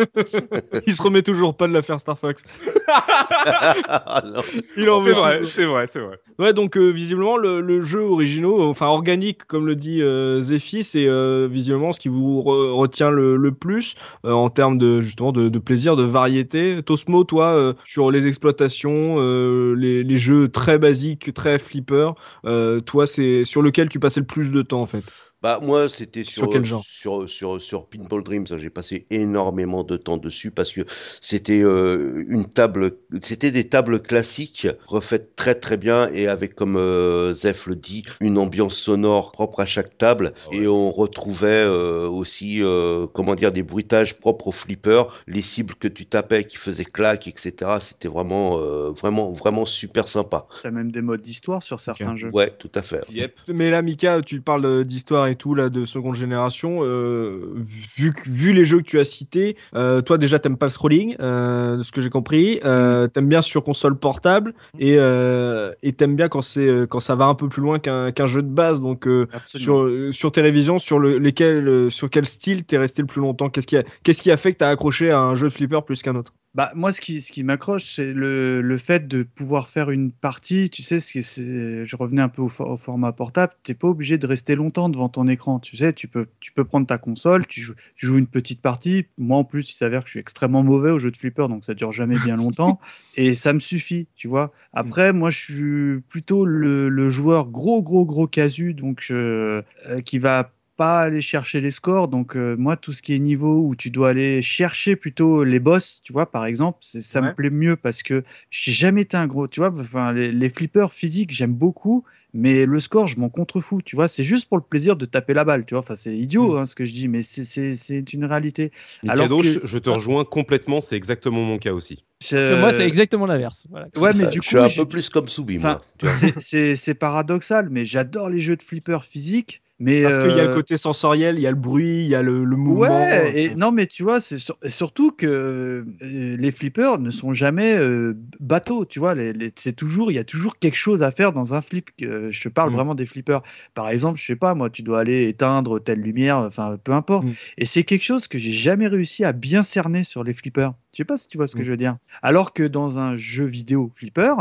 Il 0.87 0.95
se 0.95 1.03
remet 1.03 1.23
toujours 1.23 1.57
pas 1.57 1.69
de 1.69 1.73
l'affaire 1.73 2.01
Star 2.01 2.19
Fox. 2.19 2.45
Ah 2.89 4.23
non. 4.25 4.41
Il 4.77 4.89
en 4.91 5.03
c'est 5.03 5.13
vrai, 5.13 5.43
c'est 5.43 5.65
vrai, 5.65 5.87
c'est 5.87 6.01
vrai. 6.01 6.17
Ouais, 6.39 6.53
donc 6.53 6.77
euh, 6.77 6.89
visiblement 6.91 7.37
le, 7.37 7.61
le 7.61 7.81
jeu 7.81 8.01
originaux, 8.01 8.63
enfin 8.63 8.87
organique 8.87 9.45
comme 9.45 9.67
le 9.67 9.77
dit 9.77 10.01
euh, 10.03 10.41
Zephy, 10.41 10.83
c'est 10.83 11.07
euh, 11.07 11.47
visiblement 11.51 11.93
ce 11.93 12.01
qui 12.01 12.09
vous 12.09 12.43
re- 12.43 12.73
retient 12.73 13.11
le, 13.11 13.37
le 13.37 13.53
plus 13.53 13.95
euh, 14.25 14.33
en 14.33 14.49
termes 14.51 14.79
de 14.79 15.01
justement 15.03 15.33
de, 15.33 15.49
de 15.49 15.59
plaisir, 15.59 15.97
de 15.97 16.05
variété. 16.05 16.83
Tosmo, 16.85 17.25
toi, 17.25 17.55
euh, 17.55 17.75
sur 17.85 18.11
les 18.11 18.27
exploitations, 18.27 19.17
euh, 19.19 19.75
les, 19.75 20.03
les 20.05 20.17
jeux 20.17 20.49
très 20.49 20.79
basiques, 20.79 21.33
très 21.35 21.59
flipper, 21.59 22.13
euh, 22.45 22.81
toi 22.81 23.07
c'est 23.07 23.45
sur 23.45 23.63
lequel 23.63 23.89
tu 23.89 23.99
passais 24.01 24.21
le 24.21 24.27
plus 24.27 24.53
de 24.53 24.63
temps 24.63 24.81
en 24.83 24.87
fait? 24.87 25.05
Bah 25.43 25.59
moi 25.61 25.89
c'était 25.89 26.23
Sur 26.23 26.45
sur 26.45 26.51
quel 26.51 26.65
genre 26.65 26.85
sur 26.87 27.29
sur 27.29 27.61
sur 27.61 27.87
Pinball 27.87 28.23
Dreams, 28.23 28.47
j'ai 28.57 28.71
passé 28.71 29.07
énormément 29.11 29.83
de 29.83 29.97
temps 29.97 30.17
dessus 30.17 30.51
parce 30.51 30.73
que 30.73 30.83
c'était 31.21 31.63
euh, 31.63 32.25
une 32.29 32.49
table 32.49 32.93
c'était 33.23 33.51
des 33.51 33.69
tables 33.69 34.01
classiques 34.01 34.69
refaites 34.87 35.35
très 35.37 35.55
très 35.55 35.77
bien 35.77 36.09
et 36.13 36.29
avec 36.29 36.55
comme 36.55 36.77
euh, 36.77 37.33
Zef 37.33 37.67
le 37.67 37.75
dit 37.75 38.05
une 38.21 38.39
ambiance 38.39 38.77
sonore 38.77 39.33
propre 39.33 39.61
à 39.61 39.67
chaque 39.67 39.99
table 39.99 40.33
Ah 40.47 40.51
ouais. 40.51 40.63
et 40.63 40.69
on 40.69 40.91
retrouvait 40.91 41.49
euh, 41.49 42.09
aussi 42.09 42.63
euh, 42.63 43.07
comment 43.13 43.35
dire 43.35 43.53
des 43.53 43.63
bruitages 43.63 44.19
propres 44.19 44.49
au 44.49 44.53
flipper, 44.53 45.05
les 45.27 45.41
cibles 45.43 45.75
que 45.75 45.89
tu 45.89 46.07
tapais 46.07 46.45
qui 46.45 46.57
faisaient 46.57 46.85
clac 46.85 47.27
etc. 47.27 47.53
C'était 47.81 48.09
vraiment 48.09 48.59
euh, 48.59 48.91
vraiment 48.91 49.33
vraiment 49.33 49.67
super 49.67 50.07
sympa. 50.09 50.47
T'as 50.63 50.71
même 50.71 50.93
des 50.93 51.03
modes 51.03 51.21
d'histoire 51.21 51.63
sur 51.63 51.81
certains 51.81 52.17
jeux. 52.17 52.31
Ouais 52.33 52.51
tout 52.51 52.71
à 52.75 52.83
fait. 52.83 53.03
Yep. 53.11 53.35
Mais 53.49 53.71
là, 53.71 53.83
Mika, 53.83 54.23
tu 54.23 54.41
parles 54.41 54.85
d'histoire 54.85 55.27
et 55.33 55.37
tout, 55.37 55.55
là, 55.57 55.69
de 55.69 55.85
seconde 55.85 56.15
génération. 56.15 56.85
euh, 56.85 57.55
vu, 57.97 58.13
vu 58.27 58.53
les 58.53 58.65
jeux 58.65 58.79
que 58.79 58.85
tu 58.85 59.01
as 59.01 59.05
cités, 59.05 59.57
euh, 59.75 60.01
toi, 60.03 60.19
déjà, 60.19 60.39
t'aimes 60.39 60.57
pas 60.57 60.67
le 60.67 60.71
scrolling, 60.71 61.17
euh, 61.19 61.77
de 61.79 61.83
ce 61.83 61.91
que 61.91 62.01
j'ai 62.01 62.11
compris. 62.11 62.61
Euh, 62.65 63.09
t'aimes 63.09 63.29
bien 63.29 63.43
sur 63.43 63.65
console 63.65 63.99
portable 63.99 64.55
et 64.79 64.97
euh, 64.99 65.73
et 65.83 65.93
t'aimes 65.93 66.15
bien 66.15 66.29
quand, 66.29 66.43
c'est, 66.43 66.87
quand 66.89 67.01
ça 67.01 67.17
va 67.17 67.25
un 67.25 67.35
peu 67.35 67.49
plus 67.49 67.63
loin 67.63 67.79
qu'un 67.81 68.13
qu'un 68.13 68.27
jeu 68.27 68.43
de 68.43 68.49
base. 68.49 68.81
Donc, 68.81 69.09
sur, 69.47 69.91
sur 70.13 70.33
télévision, 70.33 70.79
sur, 70.79 70.99
le, 70.99 71.19
lesquels, 71.19 71.91
sur 71.91 72.09
quel 72.11 72.27
style 72.27 72.65
t'es 72.65 72.79
resté 72.79 73.03
le 73.03 73.09
plus 73.09 73.21
longtemps? 73.21 73.49
Qu'est-ce 73.51 73.67
qui, 73.67 73.77
a, 73.77 73.85
qu'est-ce 74.05 74.23
qui 74.23 74.31
a 74.31 74.37
fait 74.37 74.53
que 74.53 74.59
t'as 74.59 74.71
accroché 74.71 75.11
à 75.11 75.19
un 75.19 75.35
jeu 75.35 75.49
de 75.49 75.53
flipper 75.53 75.81
plus 75.85 76.03
qu'un 76.03 76.15
autre? 76.17 76.33
Bah, 76.55 76.71
moi, 76.75 76.93
ce 76.93 77.01
qui, 77.01 77.23
ce 77.23 77.33
qui 77.33 77.45
m'accroche, 77.45 77.85
c'est 77.85 78.13
le, 78.13 78.61
le 78.61 78.77
fait 78.79 79.09
de 79.09 79.23
pouvoir 79.23 79.71
faire 79.71 79.91
une 79.91 80.13
partie. 80.13 80.69
Tu 80.69 80.83
sais, 80.83 81.01
ce 81.01 81.11
qui- 81.13 81.23
c'est- 81.23 81.87
je 81.87 81.97
revenais 81.97 82.21
un 82.21 82.29
peu 82.29 82.43
au, 82.43 82.49
for- 82.51 82.69
au 82.69 82.77
format 82.77 83.13
portable. 83.15 83.55
T'es 83.63 83.73
pas 83.73 83.89
obligé 83.89 84.19
de 84.19 84.27
rester 84.27 84.55
longtemps 84.55 84.91
devant 84.91 85.09
ton 85.09 85.27
écran. 85.29 85.61
Tu 85.61 85.79
sais, 85.79 85.95
tu 85.95 86.09
peux, 86.09 86.27
tu 86.41 86.53
peux 86.53 86.65
prendre 86.65 86.87
ta 86.87 86.99
console, 86.99 87.47
tu 87.47 87.63
joues, 87.63 87.73
tu 87.97 88.05
joues 88.07 88.19
une 88.19 88.27
petite 88.27 88.61
partie. 88.61 89.07
Moi, 89.17 89.39
en 89.39 89.45
plus, 89.45 89.71
il 89.71 89.75
s'avère 89.75 90.01
que 90.03 90.09
je 90.09 90.11
suis 90.13 90.21
extrêmement 90.21 90.63
mauvais 90.63 90.91
au 90.91 90.99
jeu 90.99 91.11
de 91.11 91.17
flipper, 91.17 91.49
donc 91.49 91.65
ça 91.65 91.73
dure 91.73 91.91
jamais 91.93 92.19
bien 92.19 92.37
longtemps. 92.37 92.81
et 93.15 93.33
ça 93.33 93.55
me 93.55 93.61
suffit, 93.61 94.09
tu 94.15 94.29
vois. 94.29 94.53
Après, 94.75 95.15
moi, 95.15 95.31
je 95.31 95.39
suis 95.39 96.01
plutôt 96.11 96.45
le, 96.45 96.91
le 96.91 97.09
joueur 97.09 97.49
gros, 97.49 97.81
gros, 97.83 98.05
gros 98.05 98.27
casu, 98.27 98.75
donc 98.75 99.07
euh, 99.11 99.63
euh, 99.89 100.01
qui 100.03 100.19
va 100.19 100.53
pas 100.77 101.01
aller 101.01 101.21
chercher 101.21 101.61
les 101.61 101.71
scores. 101.71 102.09
Donc, 102.09 102.37
euh, 102.37 102.57
moi, 102.57 102.77
tout 102.77 102.93
ce 102.93 103.03
qui 103.03 103.15
est 103.15 103.19
niveau 103.19 103.67
où 103.67 103.77
tu 103.77 103.91
dois 103.91 104.11
aller 104.11 104.43
chercher 104.43 104.97
plutôt 104.97 105.45
les 105.45 105.59
boss, 105.61 106.01
tu 106.03 106.13
vois, 106.13 106.31
par 106.31 106.47
exemple, 106.47 106.79
c'est- 106.83 107.01
ça 107.03 107.21
Ouais. 107.21 107.29
me 107.29 107.35
plaît 107.35 107.51
mieux 107.51 107.77
parce 107.77 108.03
que 108.03 108.25
j'ai 108.51 108.73
jamais 108.73 109.03
été 109.03 109.17
un 109.17 109.27
gros, 109.27 109.49
tu 109.49 109.61
vois, 109.61 109.73
enfin, 109.79 110.13
les, 110.13 110.33
les 110.33 110.49
flippers 110.49 110.93
physiques, 110.93 111.31
j'aime 111.33 111.55
beaucoup. 111.55 112.05
Mais 112.35 112.65
le 112.65 112.81
score, 112.81 113.09
je 113.09 113.21
m'en 113.21 113.29
contrefous, 113.29 113.83
tu 113.83 113.95
vois. 113.95 114.09
C'est 114.09 114.25
juste 114.25 114.49
pour 114.49 114.57
le 114.57 114.63
plaisir 114.63 114.97
de 114.97 115.05
taper 115.05 115.35
la 115.35 115.45
balle, 115.45 115.67
tu 115.67 115.75
vois. 115.75 115.81
Enfin, 115.81 115.97
c'est 115.97 116.17
idiot 116.17 116.57
hein, 116.57 116.65
ce 116.65 116.75
que 116.75 116.87
je 116.87 116.93
dis, 116.95 117.07
mais 117.07 117.21
c'est- 117.21 117.45
c'est 117.45 117.77
c'est 117.77 118.11
une 118.15 118.25
réalité. 118.25 118.73
Alors 119.07 119.29
Mikado, 119.29 119.43
que- 119.61 119.67
je, 119.67 119.77
te 119.79 119.91
rejoins 119.91 120.25
complètement, 120.25 120.81
c'est 120.81 120.97
exactement 120.97 121.43
mon 121.45 121.59
cas 121.59 121.73
aussi. 121.75 122.05
C'est- 122.21 122.59
Moi, 122.59 122.73
c'est 122.73 122.87
exactement 122.87 123.27
l'inverse. 123.27 123.67
Voilà. 123.69 123.89
Ouais, 123.97 124.15
mais 124.15 124.25
Euh, 124.25 124.29
du 124.29 124.39
je 124.43 124.47
suis 124.49 124.57
coup, 124.57 124.63
un 124.63 124.69
peu 124.85 124.89
plus 124.89 125.11
comme 125.11 125.29
Soubi 125.29 125.57
Enfin, 125.59 125.81
c'est- 126.09 126.35
c'est 126.41 126.77
c'est 126.77 126.95
paradoxal, 126.95 127.69
mais 127.71 127.85
j'adore 127.85 128.31
les 128.31 128.41
jeux 128.41 128.57
de 128.57 128.63
flipper 128.63 129.05
physiques. 129.05 129.62
Mais 129.85 130.03
Parce 130.05 130.19
qu'il 130.19 130.37
y 130.37 130.41
a 130.41 130.45
le 130.45 130.51
euh, 130.51 130.55
côté 130.55 130.77
sensoriel, 130.77 131.35
il 131.37 131.43
y 131.43 131.47
a 131.47 131.51
le 131.51 131.57
bruit, 131.57 132.05
il 132.05 132.09
y 132.09 132.15
a 132.15 132.23
le, 132.23 132.45
le 132.45 132.57
mouvement. 132.57 133.01
Ouais, 133.01 133.33
et 133.35 133.51
euh, 133.51 133.55
non, 133.57 133.73
mais 133.73 133.87
tu 133.89 134.05
vois, 134.05 134.21
c'est 134.21 134.39
sur- 134.39 134.57
surtout 134.67 135.11
que 135.11 135.27
euh, 135.27 135.85
les 136.01 136.51
flippers 136.53 137.01
ne 137.01 137.11
sont 137.11 137.33
jamais 137.33 137.77
euh, 137.79 138.15
bateaux, 138.39 138.85
tu 138.85 139.01
vois. 139.01 139.17
Les, 139.17 139.33
les- 139.33 139.53
c'est 139.57 139.73
toujours, 139.75 140.13
il 140.13 140.15
y 140.15 140.19
a 140.19 140.25
toujours 140.25 140.57
quelque 140.59 140.77
chose 140.77 141.03
à 141.03 141.11
faire 141.11 141.33
dans 141.33 141.55
un 141.55 141.61
flip. 141.61 141.91
je 141.99 142.41
te 142.43 142.49
parle 142.49 142.71
Mm. 142.71 142.75
vraiment 142.75 142.95
des 142.95 143.07
flippers. 143.07 143.43
Par 143.75 143.89
exemple, 143.91 144.21
je 144.21 144.25
sais 144.25 144.37
pas, 144.37 144.55
moi, 144.55 144.71
tu 144.71 144.83
dois 144.83 145.01
aller 145.01 145.29
éteindre 145.29 145.81
telle 145.83 146.01
lumière, 146.01 146.37
enfin, 146.39 146.79
peu 146.83 146.93
importe. 146.93 147.27
Mm. 147.27 147.33
Et 147.59 147.65
c'est 147.65 147.83
quelque 147.83 148.05
chose 148.05 148.29
que 148.29 148.39
j'ai 148.39 148.53
jamais 148.53 148.87
réussi 148.87 149.25
à 149.25 149.33
bien 149.33 149.65
cerner 149.65 150.05
sur 150.05 150.23
les 150.23 150.33
flippers. 150.33 150.73
Je 150.93 150.99
sais 150.99 151.05
pas 151.05 151.17
si 151.17 151.27
tu 151.27 151.39
vois 151.39 151.49
ce 151.49 151.57
que 151.57 151.63
Mm. 151.63 151.65
je 151.65 151.71
veux 151.73 151.77
dire. 151.77 151.97
Alors 152.23 152.53
que 152.53 152.63
dans 152.63 153.01
un 153.01 153.17
jeu 153.17 153.47
vidéo 153.47 153.91
flipper, 153.97 154.35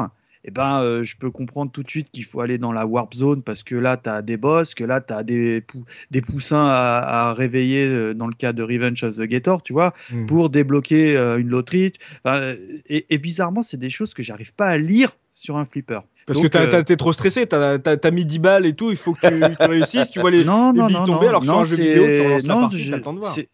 eh 0.44 0.52
ben, 0.52 0.82
euh, 0.82 1.04
je 1.04 1.16
peux 1.18 1.30
comprendre 1.32 1.72
tout 1.72 1.84
de 1.84 1.90
suite 1.90 2.10
qu'il 2.12 2.24
faut 2.26 2.42
aller 2.42 2.58
dans 2.58 2.72
la 2.72 2.86
warp 2.86 3.14
zone 3.14 3.44
parce 3.44 3.64
que 3.64 3.76
là, 3.76 3.98
tu 3.98 4.10
as 4.10 4.22
des 4.22 4.38
boss, 4.38 4.74
que 4.76 4.84
là, 4.84 5.00
tu 5.02 5.14
as 5.14 5.24
des, 5.24 5.62
pou- 5.62 5.86
des 6.10 6.22
poussins 6.22 6.68
à, 6.68 7.30
à 7.30 7.34
réveiller 7.34 7.86
euh, 7.88 8.14
dans 8.14 8.28
le 8.28 8.34
cas 8.34 8.52
de 8.54 8.64
Revenge 8.64 9.04
of 9.04 9.16
the 9.18 9.22
Gator, 9.24 9.62
tu 9.62 9.74
vois, 9.74 9.94
Mm. 10.12 10.26
pour 10.26 10.50
débloquer 10.50 11.16
euh, 11.16 11.38
une 11.38 11.50
loterie. 11.50 11.94
Enfin, 12.26 12.56
et, 12.88 13.06
et 13.14 13.18
bizarrement, 13.18 13.62
c'est 13.62 13.78
des 13.78 13.90
choses 13.90 14.14
que 14.14 14.24
j'arrive 14.24 14.54
pas 14.54 14.68
à 14.68 14.78
lire 14.78 15.12
sur 15.30 15.58
un 15.58 15.66
flipper. 15.66 16.00
Parce 16.28 16.40
Donc, 16.40 16.52
que 16.52 16.82
t'es 16.82 16.98
trop 16.98 17.14
stressé, 17.14 17.48
t'as 17.48 17.80
t'as 17.80 18.12
mis 18.12 18.26
10 18.26 18.40
balles 18.40 18.66
et 18.66 18.76
tout, 18.76 18.92
il 18.92 18.98
faut 18.98 19.14
que 19.14 19.28
tu, 19.28 19.56
tu 19.58 19.66
réussisses, 19.68 20.12
tu 20.12 20.20
vois 20.20 20.30
les, 20.32 20.44
non, 20.44 20.72
les 20.72 20.80
non, 20.80 20.88
billes 20.88 20.96
non, 20.98 21.06
tomber, 21.06 21.22
non, 21.24 21.30
alors 21.30 21.42
que 21.42 21.48
non, 21.48 21.64
sur 21.64 21.74
un 21.74 21.78
jeu 21.78 21.84
vidéo, 21.84 22.06
tu 22.42 22.48
non, 22.48 22.70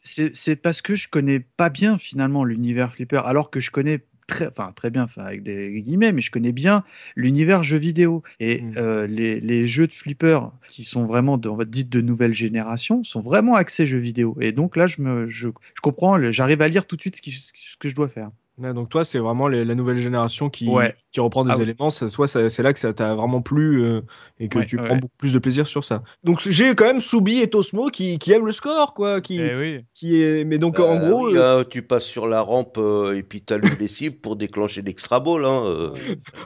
c'est 0.04 0.56
parce 0.58 0.82
que 0.82 0.96
je 0.96 1.08
connais 1.08 1.40
pas 1.40 1.70
bien 1.70 1.98
finalement 1.98 2.44
l'univers 2.44 2.92
flipper, 2.94 3.22
alors 3.26 3.50
que 3.50 3.60
je 3.60 3.72
connais 3.72 4.00
très, 4.28 4.48
enfin 4.48 4.72
très 4.76 4.90
bien, 4.90 5.04
enfin 5.04 5.24
avec 5.24 5.42
des 5.44 5.82
guillemets, 5.82 6.12
mais 6.12 6.22
je 6.22 6.30
connais 6.32 6.52
bien 6.52 6.84
l'univers 7.16 7.64
jeu 7.64 7.78
vidéo. 7.78 8.24
Et 8.40 8.62
Mm. 8.62 8.74
euh, 8.78 9.08
les, 9.08 9.40
les 9.40 9.66
jeux 9.66 9.88
de 9.88 9.94
flipper 9.94 10.40
qui 10.70 10.84
sont 10.84 11.06
vraiment, 11.06 11.38
de, 11.38 11.50
on 11.50 11.56
va 11.56 11.66
dire, 11.66 11.86
de 11.90 12.02
nouvelle 12.02 12.34
génération, 12.34 13.04
sont 13.04 13.22
vraiment 13.22 13.56
axés 13.56 13.86
jeux 13.88 13.98
vidéo. 13.98 14.38
Et 14.42 14.52
donc 14.52 14.76
là, 14.76 14.86
je 14.88 15.02
me, 15.02 15.26
je, 15.28 15.50
je 15.50 15.82
comprends, 15.82 16.22
j'arrive 16.32 16.62
à 16.62 16.68
lire 16.68 16.86
tout 16.86 16.96
de 16.98 17.02
suite 17.02 17.16
ce, 17.16 17.22
qui- 17.22 17.32
ce 17.32 17.78
que 17.80 17.88
je 17.90 17.96
dois 17.96 18.10
faire. 18.10 18.30
Ouais, 18.60 18.74
donc 18.74 18.90
toi, 18.90 19.04
c'est 19.04 19.20
vraiment 19.20 19.48
les- 19.48 19.64
la 19.64 19.76
nouvelle 19.76 20.00
génération 20.00 20.50
qui, 20.50 20.68
Ouais. 20.68 20.96
qui 21.12 21.20
reprend 21.20 21.46
des 21.46 21.52
Ah 21.56 21.62
éléments. 21.62 21.92
Ça- 21.92 22.10
Soit 22.10 22.28
ça- 22.28 22.50
c'est 22.50 22.64
là 22.64 22.74
que 22.74 22.80
ça 22.80 22.92
t'a 22.92 23.14
vraiment 23.14 23.40
plu 23.40 23.84
euh, 23.84 24.02
et 24.40 24.48
que 24.50 24.58
Ouais, 24.58 24.66
tu 24.66 24.78
ouais, 24.78 24.82
prends 24.84 24.96
beaucoup 24.96 25.14
plus 25.20 25.32
de 25.34 25.38
plaisir 25.38 25.68
sur 25.68 25.84
ça. 25.84 26.02
Donc 26.24 26.42
j'ai 26.42 26.74
quand 26.74 26.86
même 26.86 27.00
Soubi 27.00 27.40
et 27.40 27.50
Tosmo 27.52 27.90
qui, 27.90 28.18
qui 28.18 28.32
aiment 28.32 28.48
le 28.48 28.52
score, 28.52 28.96
quoi. 28.96 29.22
Qui, 29.22 29.40
Eh 29.40 29.56
oui. 29.56 29.86
qui 29.94 30.24
est... 30.24 30.44
Mais 30.44 30.58
donc 30.58 30.80
en 30.80 30.96
Euh, 30.96 31.08
gros, 31.10 31.28
oui, 31.28 31.38
euh, 31.38 31.60
hein, 31.62 31.66
tu 31.70 31.84
passes 31.84 32.06
sur 32.06 32.28
la 32.28 32.42
rampe 32.42 32.80
euh, 32.80 33.16
et 33.16 33.22
puis 33.22 33.42
t'allumes 33.42 33.62
les 33.80 33.88
cibles 33.88 34.16
pour 34.18 34.36
déclencher 34.36 34.82
l'extra 34.82 35.20
ball. 35.20 35.46
Hein, 35.46 35.62
euh. 35.66 35.90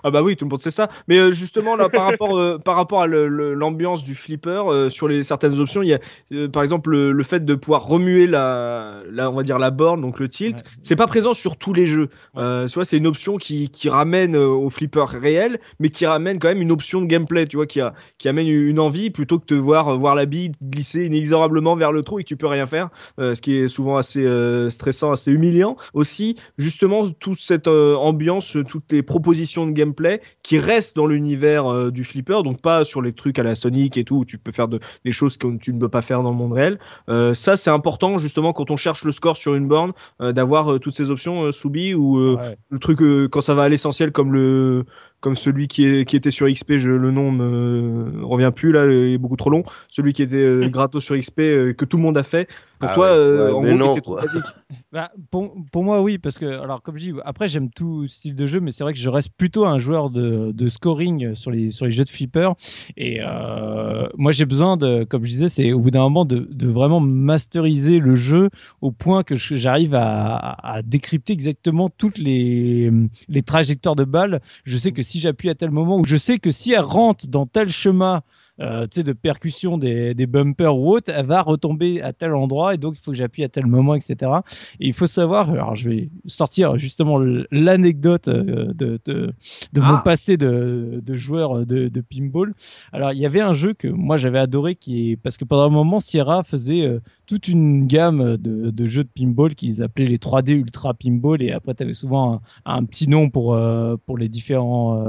ah 0.04 0.12
bah 0.12 0.22
oui, 0.22 0.36
tout 0.36 0.44
le 0.44 0.50
monde 0.50 0.60
sait 0.60 0.70
ça. 0.70 0.90
Mais 1.08 1.18
euh, 1.18 1.32
justement 1.32 1.78
là, 1.78 1.88
par 1.88 2.04
rapport, 2.06 2.38
euh, 2.38 2.58
par 2.58 2.76
rapport 2.76 3.02
à 3.04 3.08
l'ambiance 3.08 4.04
du 4.04 4.16
flipper, 4.16 4.64
euh, 4.68 4.90
sur 4.90 5.08
les 5.08 5.24
certaines 5.24 5.58
options, 5.62 5.82
il 5.82 5.90
y 5.90 5.94
a 5.94 6.00
euh, 6.34 6.50
par 6.50 6.62
exemple 6.62 6.90
le, 6.92 7.14
le 7.14 7.24
fait 7.24 7.46
de 7.46 7.56
pouvoir 7.56 7.86
remuer 7.86 8.28
la, 8.28 9.02
la, 9.10 9.30
on 9.32 9.34
va 9.36 9.44
dire 9.44 9.60
la 9.60 9.72
borne, 9.72 10.02
donc 10.02 10.20
le 10.20 10.28
tilt. 10.28 10.58
Ouais. 10.58 10.64
C'est 10.82 10.96
pas 10.98 11.08
présent 11.08 11.34
sur 11.34 11.56
tous 11.58 11.74
les 11.74 11.86
jeux. 11.86 12.01
Euh, 12.38 12.68
tu 12.68 12.74
vois, 12.76 12.86
c'est 12.86 12.98
une 12.98 13.08
option 13.08 13.38
qui, 13.38 13.70
qui 13.70 13.90
ramène 13.90 14.36
euh, 14.36 14.48
au 14.48 14.70
flipper 14.70 15.06
réel, 15.08 15.60
mais 15.80 15.90
qui 15.90 16.06
ramène 16.06 16.40
quand 16.40 16.48
même 16.48 16.62
une 16.62 16.72
option 16.72 17.02
de 17.02 17.06
gameplay, 17.06 17.48
tu 17.48 17.58
vois, 17.58 17.68
qui, 17.68 17.82
a, 17.82 17.94
qui 18.18 18.30
amène 18.30 18.48
une 18.48 18.80
envie 18.80 19.10
plutôt 19.10 19.40
que 19.40 19.46
de 19.46 19.56
voir, 19.56 19.90
euh, 19.90 19.98
voir 19.98 20.16
la 20.16 20.26
bille 20.26 20.52
glisser 20.62 21.06
inexorablement 21.06 21.76
vers 21.76 21.92
le 21.92 22.04
trou 22.04 22.20
et 22.20 22.24
que 22.24 22.28
tu 22.28 22.38
peux 22.38 22.48
rien 22.48 22.66
faire, 22.66 22.90
euh, 23.20 23.34
ce 23.34 23.42
qui 23.42 23.56
est 23.56 23.68
souvent 23.68 23.98
assez 23.98 24.26
stressant, 24.70 25.12
assez 25.12 25.32
humiliant. 25.32 25.78
Aussi, 25.94 26.36
justement, 26.58 27.10
toute 27.10 27.40
cette 27.40 27.68
ambiance, 27.68 28.58
toutes 28.68 28.92
les 28.92 29.04
propositions 29.04 29.66
de 29.66 29.72
gameplay 29.72 30.22
qui 30.44 30.60
restent 30.60 30.96
dans 30.96 31.08
l'univers 31.08 31.92
du 31.92 32.04
flipper, 32.04 32.44
donc 32.44 32.62
pas 32.62 32.84
sur 32.84 33.02
les 33.02 33.14
trucs 33.14 33.40
à 33.40 33.44
la 33.44 33.56
Sonic 33.56 33.98
et 33.98 34.04
tout, 34.04 34.18
où 34.18 34.26
tu 34.26 34.38
peux 34.38 34.52
faire 34.52 34.68
de, 34.68 34.80
des 35.06 35.12
choses 35.12 35.38
que 35.38 35.58
tu 35.58 35.74
ne 35.74 35.80
peux 35.80 35.90
pas 35.90 36.02
faire 36.02 36.24
dans 36.24 36.32
le 36.32 36.38
monde 36.38 36.54
réel. 36.54 36.80
Ça, 37.34 37.58
c'est 37.58 37.70
important, 37.70 38.18
justement, 38.18 38.54
quand 38.54 38.72
on 38.72 38.78
cherche 38.78 39.04
le 39.04 39.12
score 39.12 39.38
sur 39.38 39.56
une 39.56 39.68
borne, 39.68 39.94
d'avoir 40.20 40.80
toutes 40.80 40.96
ces 40.96 41.12
options 41.12 41.44
euh, 41.44 41.52
Soubi 41.52 41.91
ou 41.96 42.18
euh, 42.20 42.36
Ouais. 42.36 42.58
le 42.70 42.80
truc 42.80 43.02
euh, 43.02 43.28
quand 43.28 43.42
ça 43.42 43.54
va 43.56 43.64
à 43.64 43.70
l'essentiel 43.70 44.12
comme 44.12 44.34
le 44.34 44.86
comme 45.22 45.36
celui 45.36 45.68
qui, 45.68 45.86
est, 45.86 46.06
qui 46.06 46.16
était 46.16 46.32
sur 46.32 46.48
XP 46.52 46.74
je, 46.78 46.92
le 46.92 47.12
nom 47.12 47.32
me 47.32 48.26
revient 48.26 48.52
plus 48.54 48.72
là 48.72 48.86
il 48.86 49.14
est 49.14 49.18
beaucoup 49.18 49.38
trop 49.38 49.50
long 49.50 49.64
celui 49.88 50.14
qui 50.14 50.24
était 50.24 50.36
euh, 50.38 50.68
gratos 50.70 51.04
sur 51.04 51.18
XP 51.18 51.40
euh, 51.40 51.74
que 51.74 51.86
tout 51.86 51.98
le 51.98 52.04
monde 52.04 52.18
a 52.18 52.24
fait 52.24 52.50
pour 52.80 52.90
Ah 52.90 52.94
toi 52.94 53.08
ouais. 53.08 53.14
euh, 53.16 53.46
Ouais, 53.48 53.52
en 53.52 53.62
mais 53.62 53.70
gros 53.70 53.78
non, 53.78 53.96
trop 53.98 54.16
basique 54.16 54.44
Bah, 54.92 55.10
pour, 55.30 55.56
pour 55.72 55.84
moi, 55.86 56.02
oui, 56.02 56.18
parce 56.18 56.38
que, 56.38 56.46
alors, 56.46 56.82
comme 56.82 56.98
je 56.98 57.12
dis, 57.12 57.14
après, 57.24 57.48
j'aime 57.48 57.70
tout 57.70 58.08
style 58.10 58.36
de 58.36 58.46
jeu, 58.46 58.60
mais 58.60 58.72
c'est 58.72 58.84
vrai 58.84 58.92
que 58.92 59.00
je 59.00 59.10
reste 59.10 59.30
plutôt 59.38 59.66
un 59.66 59.78
joueur 59.78 60.10
de, 60.10 60.52
de 60.52 60.68
scoring 60.68 61.34
sur 61.34 61.50
les, 61.50 61.70
sur 61.70 61.86
les 61.86 61.92
jeux 61.92 62.04
de 62.04 62.10
flipper. 62.10 62.50
Et 62.98 63.20
euh, 63.22 64.08
moi, 64.18 64.34
j'ai 64.34 64.44
besoin 64.46 64.76
de, 64.76 65.06
comme 65.06 65.24
je 65.24 65.30
disais, 65.30 65.48
c'est 65.48 65.72
au 65.72 65.80
bout 65.80 65.92
d'un 65.92 66.02
moment 66.02 66.26
de, 66.26 66.40
de 66.52 66.68
vraiment 66.68 67.00
masteriser 67.00 68.00
le 68.00 68.16
jeu 68.18 68.50
au 68.82 68.92
point 68.92 69.24
que 69.24 69.36
j'arrive 69.36 69.96
à 69.96 70.82
décrypter 70.84 71.34
exactement 71.34 71.90
toutes 71.90 72.18
les, 72.18 72.92
les 73.30 73.42
trajectoires 73.44 73.96
de 73.96 74.04
balles. 74.04 74.42
Je 74.66 74.76
sais 74.78 74.92
que 74.92 75.04
si 75.04 75.11
j'appuie 75.20 75.50
à 75.50 75.56
tel 75.56 75.72
moment, 75.72 76.00
ou 76.00 76.06
je 76.06 76.18
sais 76.18 76.40
que 76.40 76.52
si 76.52 76.74
elle 76.74 76.82
rentre 76.82 77.28
dans 77.28 77.46
tel 77.46 77.70
chemin, 77.70 78.24
euh, 78.62 78.88
de 78.88 79.14
percussion 79.14 79.78
des, 79.78 80.14
des 80.14 80.28
bumpers 80.28 80.76
ou 80.78 80.94
autre, 80.94 81.12
elle 81.16 81.26
va 81.26 81.42
retomber 81.42 82.02
à 82.02 82.14
tel 82.14 82.34
endroit 82.34 82.74
et 82.76 82.78
donc 82.78 82.96
il 82.98 83.02
faut 83.02 83.12
que 83.12 83.18
j'appuie 83.18 83.44
à 83.44 83.50
tel 83.50 83.66
moment, 83.66 83.96
etc. 83.96 84.32
Et 84.80 84.88
il 84.88 84.94
faut 84.94 85.08
savoir, 85.08 85.50
alors 85.50 85.76
je 85.76 85.90
vais 85.90 86.10
sortir 86.26 86.78
justement 86.78 87.20
l'anecdote 87.52 88.28
euh, 88.28 88.72
de, 88.74 89.00
de, 89.06 89.34
mon 89.82 89.96
Ah. 89.96 90.02
passé 90.06 90.38
de, 90.38 91.02
de 91.04 91.16
joueur 91.16 91.66
de, 91.66 91.88
de 91.88 92.02
pinball. 92.02 92.54
Alors 92.94 93.12
il 93.14 93.20
y 93.20 93.26
avait 93.26 93.42
un 93.42 93.54
jeu 93.54 93.74
que 93.74 93.88
moi 93.88 94.18
j'avais 94.18 94.40
adoré 94.40 94.76
qui 94.76 95.12
est 95.12 95.16
parce 95.18 95.38
que 95.38 95.46
pendant 95.46 95.66
un 95.66 95.70
moment 95.70 96.00
Sierra 96.00 96.44
faisait 96.44 96.86
euh, 96.86 97.00
toute 97.26 97.48
une 97.48 97.88
gamme 97.88 98.38
de, 98.38 98.70
de 98.70 98.86
jeux 98.86 99.04
de 99.04 99.10
pinball 99.10 99.56
qu'ils 99.56 99.82
appelaient 99.82 100.06
les 100.08 100.18
3D 100.18 100.52
Ultra 100.52 100.94
Pinball 100.94 101.42
et 101.42 101.52
après 101.52 101.74
tu 101.74 101.84
avais 101.84 101.94
souvent 101.94 102.34
un, 102.34 102.42
un 102.66 102.86
petit 102.86 103.08
nom 103.08 103.30
pour, 103.30 103.54
euh, 103.54 103.96
pour 104.06 104.18
les 104.18 104.30
différents 104.30 105.04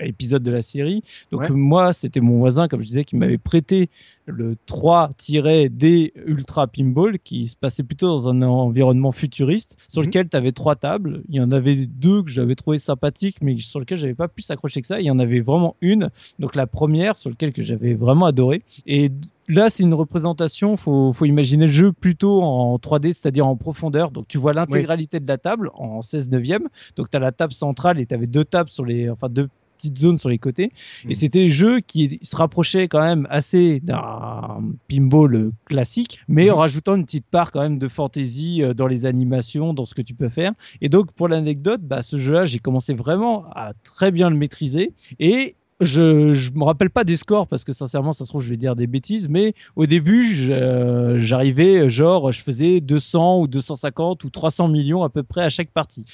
épisodes 0.00 0.42
de 0.42 0.50
la 0.50 0.62
série. 0.62 1.02
Donc 1.30 1.42
Ouais. 1.42 1.50
moi 1.50 1.92
c'était 1.92 2.20
mon 2.20 2.38
voisin 2.38 2.68
comme 2.68 2.80
je 2.80 2.86
disais 2.86 3.04
qui 3.04 3.16
m'avait 3.16 3.38
prêté 3.38 3.88
le 4.26 4.56
3-D 4.66 6.12
Ultra 6.26 6.66
Pinball 6.66 7.18
qui 7.18 7.48
se 7.48 7.56
passait 7.56 7.82
plutôt 7.82 8.08
dans 8.08 8.28
un 8.28 8.42
environnement 8.42 9.12
futuriste 9.12 9.76
sur 9.88 10.02
Mhm. 10.02 10.06
lequel 10.08 10.28
tu 10.28 10.36
avais 10.36 10.52
trois 10.52 10.76
tables. 10.76 11.22
Il 11.28 11.36
y 11.36 11.40
en 11.40 11.50
avait 11.50 11.86
deux 11.86 12.22
que 12.22 12.30
j'avais 12.30 12.54
trouvé 12.54 12.78
sympathiques 12.78 13.36
mais 13.42 13.58
sur 13.58 13.80
lesquelles 13.80 13.98
j'avais 13.98 14.14
pas 14.14 14.28
plus 14.28 14.50
accroché 14.50 14.80
que 14.80 14.86
ça. 14.86 15.00
Il 15.00 15.06
y 15.06 15.10
en 15.10 15.18
avait 15.18 15.40
vraiment 15.40 15.76
une, 15.80 16.10
donc 16.38 16.54
la 16.56 16.66
première 16.66 17.16
sur 17.18 17.30
laquelle 17.30 17.52
que 17.52 17.62
j'avais 17.62 17.94
vraiment 17.94 18.26
adoré. 18.26 18.62
Et 18.86 19.10
Là, 19.46 19.68
c'est 19.68 19.82
une 19.82 19.92
représentation, 19.92 20.78
faut, 20.78 21.12
faut 21.12 21.26
imaginer 21.26 21.66
le 21.66 21.70
jeu 21.70 21.92
plutôt 21.92 22.40
en 22.40 22.78
3D, 22.78 23.12
c'est-à-dire 23.12 23.46
en 23.46 23.56
profondeur. 23.56 24.10
Donc, 24.10 24.26
tu 24.26 24.38
vois 24.38 24.54
l'intégralité 24.54 25.20
de 25.20 25.28
la 25.28 25.36
table 25.36 25.68
en 25.74 26.00
16 26.00 26.30
neuvième. 26.30 26.70
Donc, 26.96 27.10
tu 27.10 27.16
as 27.18 27.20
la 27.20 27.30
table 27.30 27.52
centrale 27.52 28.00
et 28.00 28.06
tu 28.06 28.14
avais 28.14 28.26
deux 28.26 28.46
tables 28.46 28.70
sur 28.70 28.86
les, 28.86 29.10
enfin, 29.10 29.28
deux 29.28 29.50
petites 29.84 29.98
zones 29.98 30.18
sur 30.18 30.28
les 30.28 30.38
côtés. 30.38 30.72
Et 31.08 31.14
c'était 31.14 31.42
le 31.42 31.48
jeu 31.48 31.80
qui 31.80 32.18
se 32.22 32.36
rapprochait 32.36 32.88
quand 32.88 33.00
même 33.00 33.26
assez 33.30 33.80
d'un 33.80 34.62
pinball 34.88 35.50
classique, 35.66 36.20
mais 36.28 36.50
en 36.50 36.56
rajoutant 36.56 36.96
une 36.96 37.04
petite 37.04 37.26
part 37.26 37.52
quand 37.52 37.60
même 37.60 37.78
de 37.78 37.88
fantaisie 37.88 38.62
euh, 38.62 38.74
dans 38.74 38.86
les 38.86 39.06
animations, 39.06 39.74
dans 39.74 39.84
ce 39.84 39.94
que 39.94 40.02
tu 40.02 40.14
peux 40.14 40.28
faire. 40.28 40.52
Et 40.80 40.88
donc, 40.88 41.12
pour 41.12 41.28
l'anecdote, 41.28 41.82
bah, 41.82 42.02
ce 42.02 42.16
jeu-là, 42.16 42.44
j'ai 42.44 42.58
commencé 42.58 42.94
vraiment 42.94 43.44
à 43.54 43.72
très 43.82 44.10
bien 44.10 44.30
le 44.30 44.36
maîtriser. 44.36 44.92
Et 45.18 45.56
je, 45.80 46.32
je 46.32 46.52
me 46.52 46.64
rappelle 46.64 46.90
pas 46.90 47.04
des 47.04 47.16
scores 47.16 47.48
parce 47.48 47.64
que 47.64 47.72
sincèrement, 47.72 48.12
ça 48.12 48.24
se 48.24 48.30
trouve, 48.30 48.42
je 48.42 48.50
vais 48.50 48.56
dire 48.56 48.76
des 48.76 48.86
bêtises, 48.86 49.28
mais 49.28 49.54
au 49.76 49.86
début, 49.86 50.48
euh, 50.50 51.18
j'arrivais, 51.18 51.90
genre, 51.90 52.32
je 52.32 52.42
faisais 52.42 52.80
200 52.80 53.40
ou 53.40 53.48
250 53.48 54.24
ou 54.24 54.30
300 54.30 54.68
millions 54.68 55.02
à 55.02 55.10
peu 55.10 55.22
près 55.22 55.42
à 55.42 55.48
chaque 55.48 55.70
partie. 55.70 56.04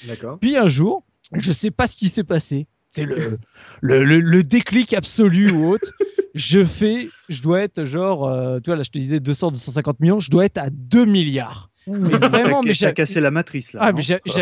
Puis 0.41 0.57
un 0.57 0.67
jour, 0.67 1.03
je 1.33 1.51
sais 1.51 1.71
pas 1.71 1.87
ce 1.87 1.95
qui 1.95 2.09
s'est 2.09 2.23
passé. 2.23 2.67
C'est 2.91 3.03
le, 3.05 3.37
le, 3.81 4.03
le, 4.03 4.19
le 4.19 4.43
déclic 4.43 4.93
absolu 4.93 5.49
ou 5.49 5.69
autre. 5.69 5.93
Je 6.33 6.63
fais, 6.63 7.09
je 7.29 7.41
dois 7.41 7.61
être 7.61 7.83
genre, 7.85 8.25
euh, 8.27 8.59
tu 8.59 8.69
vois, 8.69 8.75
là, 8.77 8.83
je 8.83 8.89
te 8.89 8.97
disais 8.97 9.19
200, 9.19 9.51
250 9.51 9.99
millions, 9.99 10.19
je 10.19 10.29
dois 10.29 10.45
être 10.45 10.57
à 10.57 10.69
2 10.69 11.05
milliards. 11.05 11.69
Mais 11.87 12.13
vraiment, 12.17 12.61
mais 12.63 12.73
j'ai- 12.73 12.93
cassé 12.93 13.19
la 13.19 13.31
matrice 13.31 13.73
là. 13.73 13.79
ah, 13.83 13.91
mais 13.91 14.01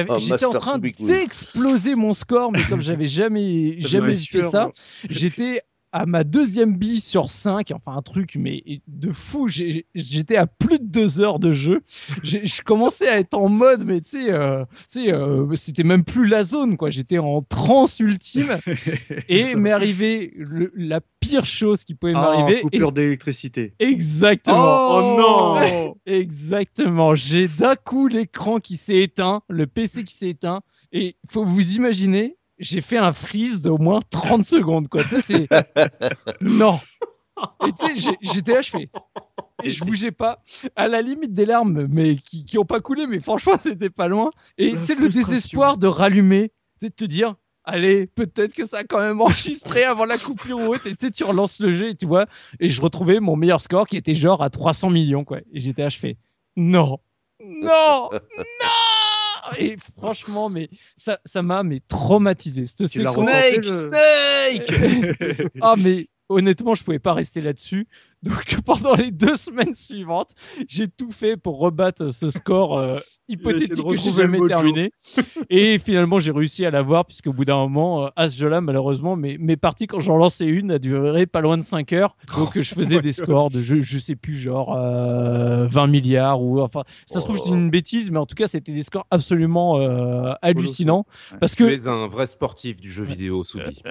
Ah, 0.10 0.20
j'étais 0.20 0.46
en 0.46 0.52
train 0.60 0.78
d'exploser 1.08 1.96
mon 1.96 2.14
score, 2.14 2.52
mais 2.52 2.64
comme 2.64 2.82
j'avais 2.82 3.06
jamais, 3.08 3.80
jamais 3.80 4.14
fait 4.14 4.42
ça, 4.52 4.70
j'étais 5.10 5.62
à 5.92 6.06
ma 6.06 6.24
deuxième 6.24 6.76
bille 6.78 7.00
sur 7.02 7.30
5, 7.30 7.72
enfin 7.74 7.98
un 7.98 8.02
truc 8.02 8.36
mais 8.38 8.64
de 8.88 9.12
fou, 9.12 9.48
j'étais 9.48 10.36
à 10.38 10.46
plus 10.48 10.80
de 10.80 10.86
deux 10.86 11.20
heures 11.20 11.40
de 11.40 11.52
jeu. 11.52 11.82
Je 12.24 12.62
commençais 12.62 13.08
à 13.08 13.20
être 13.20 13.34
en 13.34 13.50
mode, 13.50 13.86
mais 13.86 14.02
tu 14.02 14.10
sais, 14.26 14.32
euh, 14.32 14.64
euh, 14.98 15.56
c'était 15.56 15.84
même 15.84 16.04
plus 16.04 16.28
la 16.28 16.44
zone, 16.44 16.78
quoi. 16.78 16.90
J'étais 16.90 17.18
en 17.18 17.42
transe 17.42 18.00
ultime 18.00 18.58
et 19.30 19.56
m'est 19.56 19.72
arrivé 19.72 20.34
le- 20.38 20.72
la 20.76 21.02
pire 21.20 21.46
chose 21.46 21.84
qui 21.84 21.96
pouvait 21.96 22.14
Ah, 22.16 22.22
m'arriver. 22.22 22.62
coupure 22.62 22.92
d'électricité. 22.92 23.74
Exactement. 23.80 24.98
Oh, 24.98 25.18
non 25.18 25.96
Exactement. 26.06 27.16
J'ai 27.16 27.48
d'un 27.48 27.76
coup 27.76 28.08
l'écran 28.08 28.60
qui 28.60 28.78
s'est 28.78 28.98
éteint, 29.02 29.42
le 29.50 29.68
PC 29.68 30.04
qui 30.04 30.16
s'est 30.16 30.30
éteint. 30.30 30.62
Et 30.92 31.18
faut 31.28 31.46
vous 31.46 31.76
imaginer, 31.76 32.36
j'ai 32.60 32.82
fait 32.82 32.98
un 32.98 33.12
freeze 33.14 33.62
d'au 33.62 33.78
moins 33.78 34.00
30 34.10 34.44
secondes. 34.44 34.88
Quoi. 34.88 35.02
C'est- 35.22 35.48
non. 36.42 36.80
Et 37.66 37.72
tu 37.72 38.02
sais, 38.02 38.18
j'étais 38.22 38.54
là, 38.54 38.62
je 38.62 38.70
fais. 38.70 38.90
Et 39.64 39.70
je 39.70 39.84
bougeais 39.84 40.12
pas, 40.12 40.42
à 40.76 40.88
la 40.88 41.02
limite 41.02 41.34
des 41.34 41.46
larmes, 41.46 41.88
mais 41.90 42.16
qui, 42.18 42.46
qui 42.46 42.58
ont 42.58 42.66
pas 42.66 42.80
coulé, 42.82 43.08
mais 43.08 43.20
franchement, 43.20 43.54
c'était 43.60 43.90
pas 43.90 44.08
loin. 44.08 44.32
Et 44.58 44.76
tu 44.76 44.84
sais, 44.84 44.96
le 44.96 45.10
désespoir 45.10 45.78
de 45.78 45.88
rallumer, 45.88 46.50
tu 46.80 46.86
sais, 46.86 46.90
de 46.90 46.94
te 46.96 47.06
dire, 47.06 47.36
allez, 47.64 48.08
peut-être 48.08 48.54
que 48.54 48.66
ça 48.66 48.80
a 48.80 48.84
quand 48.84 49.00
même 49.00 49.22
enregistré 49.22 49.84
avant 49.84 50.06
la 50.06 50.18
coupure 50.18 50.60
ou 50.60 50.74
autre. 50.74 50.88
Et 50.88 50.96
tu 50.96 51.06
sais, 51.08 51.12
tu 51.12 51.24
relances 51.24 51.60
le 51.60 51.72
jeu 51.72 51.90
et 51.90 51.96
tu 51.96 52.06
vois. 52.06 52.26
Et 52.60 52.68
je 52.68 52.82
retrouvais 52.82 53.20
mon 53.20 53.36
meilleur 53.36 53.62
score 53.62 53.88
qui 53.88 53.96
était 53.98 54.16
genre 54.16 54.42
à 54.44 54.50
300 54.50 54.90
millions, 54.90 55.24
quoi. 55.24 55.40
Et 55.54 55.60
j'étais 55.60 55.84
là, 55.84 55.90
je 55.90 55.98
fais, 55.98 56.18
non, 56.58 57.00
non, 57.42 58.10
non 58.12 58.89
Et 59.58 59.78
franchement, 59.98 60.50
mais 60.50 60.70
ça 60.96 61.20
ça 61.26 61.42
m'a 61.42 61.64
mais 61.64 61.82
traumatisé. 61.88 62.66
Cette 62.66 62.88
Snake, 62.88 63.66
le- 63.66 63.72
Snake 63.72 65.52
ah 65.62 65.76
mais 65.78 66.08
honnêtement, 66.30 66.76
je 66.76 66.84
pouvais 66.84 67.00
pas 67.00 67.14
rester 67.14 67.42
là-dessus. 67.42 67.88
Donc 68.24 68.60
pendant 68.66 68.96
les 68.96 69.12
deux 69.12 69.36
semaines 69.36 69.74
suivantes, 69.74 70.32
j'ai 70.68 70.88
tout 70.90 71.12
fait 71.12 71.38
pour 71.38 71.60
rebattre 71.60 72.14
ce 72.14 72.30
score 72.30 72.78
euh, 72.78 73.00
hypothétique 73.30 73.82
que 73.88 73.96
j'ai 73.96 74.12
jamais 74.12 74.40
terminé. 74.48 74.90
Et 75.50 75.80
finalement, 75.80 76.20
j'ai 76.20 76.32
réussi 76.32 76.66
à 76.66 76.72
l'avoir 76.72 77.06
puisqu'au 77.06 77.32
bout 77.32 77.46
d'un 77.46 77.56
moment, 77.56 78.06
euh, 78.06 78.10
à 78.18 78.28
ce 78.28 78.38
jeu-là, 78.38 78.60
malheureusement, 78.60 79.16
mes, 79.16 79.38
mes 79.38 79.56
parties 79.56 79.88
quand 79.88 80.02
j'en 80.02 80.18
lançais 80.18 80.48
une 80.48 80.72
a 80.72 80.80
duré 80.80 81.28
pas 81.28 81.40
loin 81.40 81.58
de 81.58 81.64
5 81.64 81.94
heures. 81.94 82.18
Donc 82.36 82.60
je 82.60 82.74
faisais 82.74 83.00
des 83.00 83.14
scores 83.14 83.50
de 83.52 83.62
je, 83.62 83.80
je 83.80 84.00
sais 84.00 84.16
plus 84.16 84.36
genre 84.36 84.76
euh, 84.76 85.68
20 85.68 85.88
milliards 85.88 86.42
ou 86.42 86.60
enfin 86.62 86.84
ça 87.06 87.20
se 87.20 87.26
trouve 87.26 87.38
je 87.38 87.44
dis 87.44 87.50
une 87.52 87.70
bêtise, 87.70 88.12
mais 88.12 88.20
en 88.20 88.26
tout 88.26 88.36
cas 88.36 88.48
c'était 88.48 88.74
des 88.74 88.84
scores 88.84 89.08
absolument 89.12 89.80
euh, 89.80 90.34
hallucinants 90.42 91.06
parce 91.40 91.56
Tu 91.56 91.66
que 91.66 91.70
es 91.70 91.88
un 91.88 92.08
vrai 92.08 92.28
sportif 92.28 92.82
du 92.82 92.92
jeu 92.92 93.06
vidéo, 93.06 93.44
Soubi. 93.44 93.82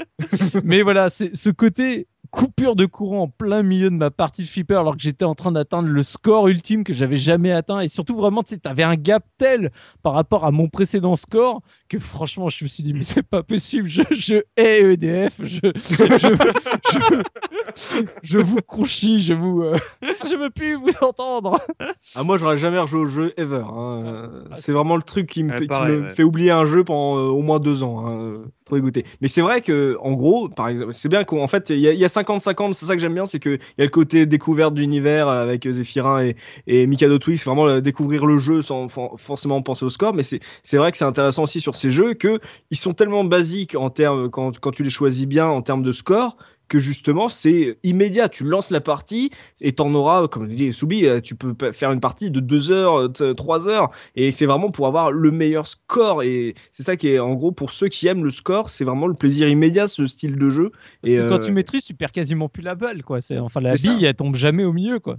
mais 0.65 0.83
voilà, 0.83 1.09
c'est 1.09 1.35
ce 1.35 1.51
côté 1.51 2.09
coupure 2.31 2.77
de 2.77 2.87
courant 2.87 3.23
en 3.23 3.29
plein 3.29 3.63
milieu 3.63 3.91
de 3.91 3.97
ma 3.97 4.11
partie 4.19 4.43
de 4.43 4.49
flipper 4.49 4.75
alors 4.75 4.97
que 4.97 5.03
j'étais 5.03 5.25
en 5.25 5.35
train 5.35 5.53
d'atteindre 5.53 5.89
le 5.89 6.03
score 6.03 6.49
ultime 6.49 6.85
que 6.85 6.93
j'avais 6.93 7.17
jamais 7.17 7.53
atteint 7.53 7.81
et 7.81 7.89
surtout 7.89 8.17
vraiment 8.17 8.43
tu 8.43 8.53
sais 8.55 8.61
t'avais 8.61 8.83
un 8.83 8.97
gap 8.97 9.25
tel 9.39 9.71
par 10.03 10.13
rapport 10.13 10.45
à 10.45 10.51
mon 10.51 10.69
précédent 10.69 11.17
score 11.17 11.63
que 11.89 11.99
franchement 11.99 12.49
je 12.51 12.65
me 12.65 12.69
suis 12.69 12.83
dit 12.83 12.93
mais 12.93 13.05
c'est 13.05 13.23
pas 13.23 13.43
possible 13.45 13.89
je, 13.89 14.03
je 14.11 14.43
hais 14.57 14.83
EDF 14.93 15.41
je 15.45 15.61
je, 15.73 16.37
je, 16.93 17.23
je 18.23 18.39
vous 18.39 18.61
conchis 18.67 19.21
je 19.21 19.35
vous 19.35 19.63
euh, 19.63 19.77
je 20.29 20.37
veux 20.37 20.51
plus 20.51 20.75
vous 20.75 20.91
entendre 21.01 21.59
Ah, 22.17 22.23
moi, 22.25 22.37
j'aurais 22.39 22.57
jamais 22.57 22.79
rejoué 22.79 23.01
au 23.01 23.07
jeu 23.07 23.33
ever. 23.37 23.63
hein. 23.69 24.31
Ah, 24.51 24.57
c'est 24.57 24.73
vraiment 24.73 24.97
le 24.97 25.03
truc 25.03 25.29
qui 25.29 25.45
me, 25.45 25.51
Ouais, 25.51 25.57
fait- 25.57 25.63
qui 25.63 25.69
pareil, 25.69 25.97
me 25.97 26.03
ouais. 26.09 26.15
fait 26.15 26.23
oublier 26.23 26.51
un 26.51 26.67
jeu 26.67 26.83
pendant 26.85 27.17
euh, 27.19 27.29
au 27.29 27.43
moins 27.43 27.61
deux 27.61 27.83
ans. 27.83 28.07
Hein. 28.07 28.19
euh, 28.21 28.45
Trop 28.65 28.77
dégoûté. 28.77 29.05
Mais 29.21 29.29
c'est 29.29 29.41
vrai 29.41 29.61
que, 29.61 29.97
en 30.01 30.13
gros, 30.13 30.49
par 30.49 30.69
exemple, 30.69 30.93
c'est 30.93 31.09
bien 31.09 31.25
qu'en 31.25 31.47
fait, 31.49 31.71
il 31.71 31.79
y 31.81 31.89
a- 31.89 31.93
il 31.93 31.99
y 31.99 32.05
a 32.05 32.09
50-50. 32.09 32.73
C'est 32.75 32.87
ça 32.87 32.95
que 32.97 33.01
j'aime 33.01 33.15
bien, 33.15 33.25
c'est 33.27 33.39
qu'il 33.41 33.53
y 33.79 33.81
a 33.83 33.85
le 33.85 33.89
côté 33.89 34.08
découverte 34.15 34.75
de 34.75 34.81
l'univers 34.81 35.29
avec 35.29 35.71
Zephyrin 35.71 36.33
et, 36.67 36.87
Mikado 36.87 37.19
Twix. 37.19 37.45
Vraiment 37.45 37.69
euh, 37.69 37.81
découvrir 37.81 38.27
le 38.27 38.39
jeu 38.39 38.63
sans 38.63 38.89
for- 38.89 39.19
forcément 39.19 39.63
penser 39.63 39.85
au 39.85 39.91
score. 39.91 40.15
Mais 40.15 40.23
c'est 40.23 40.41
c'est 40.63 40.77
vrai 40.77 40.93
que 40.93 40.99
c'est 40.99 41.05
intéressant 41.05 41.45
aussi 41.45 41.61
sur 41.61 41.75
ces 41.75 41.91
jeux 41.91 42.15
que 42.15 42.41
ils 42.71 42.77
sont 42.77 42.95
tellement 42.95 43.25
basiques 43.25 43.75
en 43.75 43.91
termes 43.91 44.31
quand, 44.31 44.59
quand 44.59 44.71
tu 44.73 44.83
les 44.83 44.91
choisis 44.91 45.27
bien 45.27 45.47
en 45.47 45.63
termes 45.63 45.83
de 45.83 45.93
score 45.93 46.37
que 46.69 46.79
justement 46.79 47.29
c'est 47.29 47.79
immédiat. 47.83 48.29
Tu 48.29 48.45
lances 48.45 48.71
la 48.71 48.81
partie 48.81 49.31
et 49.61 49.73
t'en 49.73 49.93
auras, 49.95 50.29
comme 50.29 50.49
dit 50.49 50.73
Soubi, 50.73 51.07
euh, 51.07 51.21
tu 51.21 51.35
peux 51.35 51.55
faire 51.73 51.93
une 51.93 52.01
partie 52.01 52.31
de 52.31 52.41
2 52.41 52.71
heures, 52.71 53.01
euh, 53.01 53.09
t- 53.09 53.35
3 53.35 53.69
heures, 53.69 53.91
et 54.17 54.31
c'est 54.31 54.47
vraiment 54.47 54.71
pour 54.71 54.87
avoir 54.87 55.11
le 55.11 55.31
meilleur 55.31 55.67
score. 55.67 56.23
Et 56.23 56.55
c'est 56.73 56.83
ça 56.83 56.97
qui 56.97 57.09
est, 57.09 57.19
en 57.19 57.35
gros, 57.35 57.53
pour 57.53 57.71
ceux 57.73 57.89
qui 57.89 58.07
aiment 58.07 58.25
le 58.25 58.31
score, 58.31 58.69
c'est 58.71 58.85
vraiment 58.85 59.07
le 59.07 59.15
plaisir 59.15 59.49
immédiat, 59.49 59.87
ce 59.87 60.07
style 60.07 60.37
de 60.37 60.49
jeu. 60.51 60.71
parce 61.03 61.13
et 61.15 61.17
que 61.17 61.29
quand 61.29 61.35
euh, 61.37 61.39
tu 61.39 61.53
maîtrises 61.53 61.85
tu 61.85 61.95
perds 61.95 62.13
quasiment 62.13 62.49
plus 62.49 62.63
la 62.63 62.75
balle 62.75 63.03
quoi 63.05 63.21
c'est 63.21 63.39
enfin 63.39 63.61
la 63.61 63.77
ça. 63.77 63.89
bille 63.89 64.05
elle 64.05 64.15
tombe 64.15 64.37
jamais 64.37 64.65
au 64.65 64.73
milieu 64.73 64.99
quoi 65.01 65.17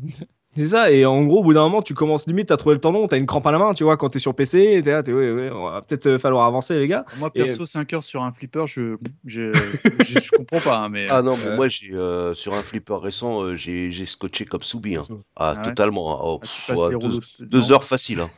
c'est 0.55 0.67
ça, 0.69 0.91
et 0.91 1.05
en 1.05 1.23
gros, 1.23 1.39
au 1.39 1.43
bout 1.43 1.53
d'un 1.53 1.61
moment, 1.61 1.81
tu 1.81 1.93
commences 1.93 2.27
limite 2.27 2.51
à 2.51 2.57
trouver 2.57 2.75
le 2.75 2.81
tendon, 2.81 3.07
t'as 3.07 3.17
une 3.17 3.25
crampe 3.25 3.45
à 3.47 3.51
la 3.51 3.57
main, 3.59 3.73
tu 3.73 3.83
vois, 3.83 3.97
quand 3.97 4.09
t'es 4.09 4.19
sur 4.19 4.33
PC, 4.35 4.81
t'es 4.83 4.91
là, 4.91 5.03
t'es, 5.03 5.13
ouais, 5.13 5.31
ouais, 5.31 5.49
on 5.51 5.69
va 5.69 5.81
peut-être 5.81 6.07
euh, 6.07 6.17
falloir 6.17 6.45
avancer, 6.45 6.77
les 6.77 6.87
gars. 6.87 7.05
Moi, 7.17 7.29
Et- 7.35 7.43
perso, 7.45 7.65
5 7.65 7.93
heures 7.93 8.03
sur 8.03 8.23
un 8.23 8.31
flipper, 8.31 8.65
je 8.67 8.95
je, 9.25 9.53
je, 9.53 10.19
je 10.19 10.31
comprends 10.35 10.59
pas. 10.59 10.77
hein, 10.79 10.89
mais 10.89 11.07
Ah 11.09 11.21
non, 11.21 11.37
mais 11.37 11.51
Euh. 11.51 11.55
moi, 11.55 11.67
j'ai 11.69 11.93
euh, 11.93 12.33
sur 12.33 12.53
un 12.53 12.61
flipper 12.63 12.95
récent, 13.01 13.43
euh, 13.43 13.55
j'ai 13.55 13.91
j'ai 13.91 14.05
scotché 14.05 14.45
comme 14.45 14.63
Soubi. 14.63 14.95
Hein. 14.95 15.03
Ah, 15.35 15.53
Ah 15.55 15.59
ouais 15.59 15.63
totalement. 15.69 16.15
hein. 16.15 16.21
Oh, 16.23 16.39
Ah, 16.41 16.73
pff, 16.73 16.77
ouais, 16.77 16.97
deux, 16.97 17.07
de- 17.09 17.45
deux 17.45 17.71
heures 17.71 17.83
facile. 17.83 18.19
Hein. 18.21 18.29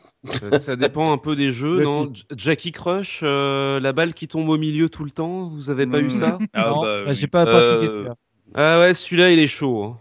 Euh, 0.43 0.59
ça 0.59 0.75
dépend 0.75 1.11
un 1.11 1.17
peu 1.17 1.35
des 1.35 1.51
jeux, 1.51 1.81
non? 1.81 2.11
Jackie 2.37 2.71
Crush, 2.71 3.21
euh, 3.23 3.79
la 3.79 3.91
balle 3.91 4.13
qui 4.13 4.27
tombe 4.27 4.49
au 4.49 4.57
milieu 4.59 4.87
tout 4.87 5.03
le 5.03 5.09
temps, 5.09 5.47
vous 5.49 5.71
avez 5.71 5.87
pas 5.87 5.99
Mm. 5.99 6.05
eu 6.05 6.11
ça? 6.11 6.37
Ah, 6.53 6.69
Non, 6.69 6.81
bah, 6.83 7.05
bah, 7.05 7.13
j'ai 7.13 7.23
oui. 7.23 7.27
pas 7.29 7.45
pratiqué 7.47 7.85
Euh, 7.85 7.87
celui-là. 7.87 8.15
Ah 8.53 8.79
ouais, 8.79 8.93
celui-là 8.93 9.31
il 9.31 9.39
est 9.39 9.47
chaud. 9.47 9.83
hein. 9.83 9.97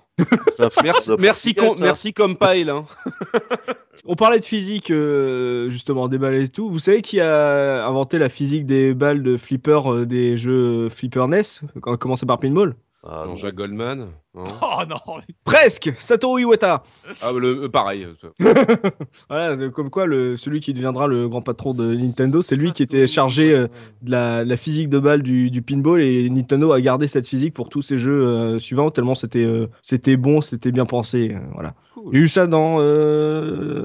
Merci, 0.83 1.13
merci, 1.19 1.53
bien, 1.55 1.67
com- 1.69 1.75
ça. 1.77 1.85
merci 1.85 2.13
Compile. 2.15 2.71
Hein. 2.71 2.87
On 4.07 4.17
parlait 4.17 4.39
de 4.39 4.45
physique, 4.45 4.91
euh, 4.91 5.69
justement, 5.69 6.09
des 6.09 6.19
balles 6.19 6.37
et 6.37 6.49
tout. 6.49 6.71
Vous 6.71 6.79
savez 6.79 7.03
qui 7.03 7.21
a 7.21 7.87
inventé 7.87 8.19
la 8.19 8.29
physique 8.29 8.65
des 8.67 8.95
balles 8.95 9.23
de 9.23 9.37
flipper 9.37 9.81
euh, 9.87 10.05
des 10.07 10.37
jeux 10.37 10.89
Flipper 10.89 11.27
NES, 11.29 11.41
quand 11.83 11.91
on 11.91 11.95
a 11.95 11.99
commencé 11.99 12.25
par 12.27 12.39
Pinball? 12.41 12.75
Ah, 13.03 13.23
Non, 13.25 13.31
non. 13.31 13.37
Jacques 13.37 13.55
Goldman. 13.55 13.99
non. 14.35 14.45
Oh 14.63 14.83
non 14.89 14.97
Presque 15.45 15.93
Satoru 15.99 16.41
Iwata 16.43 16.83
Ah, 17.23 17.33
le, 17.33 17.65
euh, 17.65 17.69
pareil. 17.69 18.07
Voilà, 19.29 19.57
c'est 19.57 19.73
comme 19.73 19.91
quoi 19.91 20.07
le, 20.07 20.37
celui 20.37 20.61
qui 20.61 20.73
deviendra 20.73 21.07
le 21.07 21.29
grand 21.29 21.43
patron 21.43 21.73
de 21.75 21.95
Nintendo, 21.95 22.43
c'est 22.43 22.57
lui 22.57 22.73
qui 22.73 22.83
était 22.83 23.07
chargé 23.07 23.53
euh, 23.53 23.67
de 24.03 24.11
la, 24.11 24.45
la 24.45 24.57
physique 24.57 24.89
de 24.89 24.99
balle 24.99 25.23
du, 25.23 25.51
du 25.51 25.63
pinball 25.63 26.01
et 26.03 26.29
Nintendo 26.31 26.73
a 26.73 26.81
gardé 26.81 27.07
cette 27.07 27.27
physique 27.27 27.55
pour 27.55 27.69
tous 27.71 27.83
ses 27.83 27.99
jeux 27.99 28.27
euh, 28.27 28.59
suivants 28.59 28.91
tellement 28.91 29.15
c'était 29.15 29.45
euh, 29.45 29.67
c'était 29.83 30.17
bon, 30.17 30.41
c'était 30.41 30.71
bien 30.73 30.85
pensé. 30.87 31.33
euh, 31.35 31.39
voilà. 31.55 31.75
Cool. 31.95 32.11
J'ai 32.13 32.19
eu 32.21 32.29
ça 32.29 32.47
dans 32.47 32.77
euh, 32.81 33.80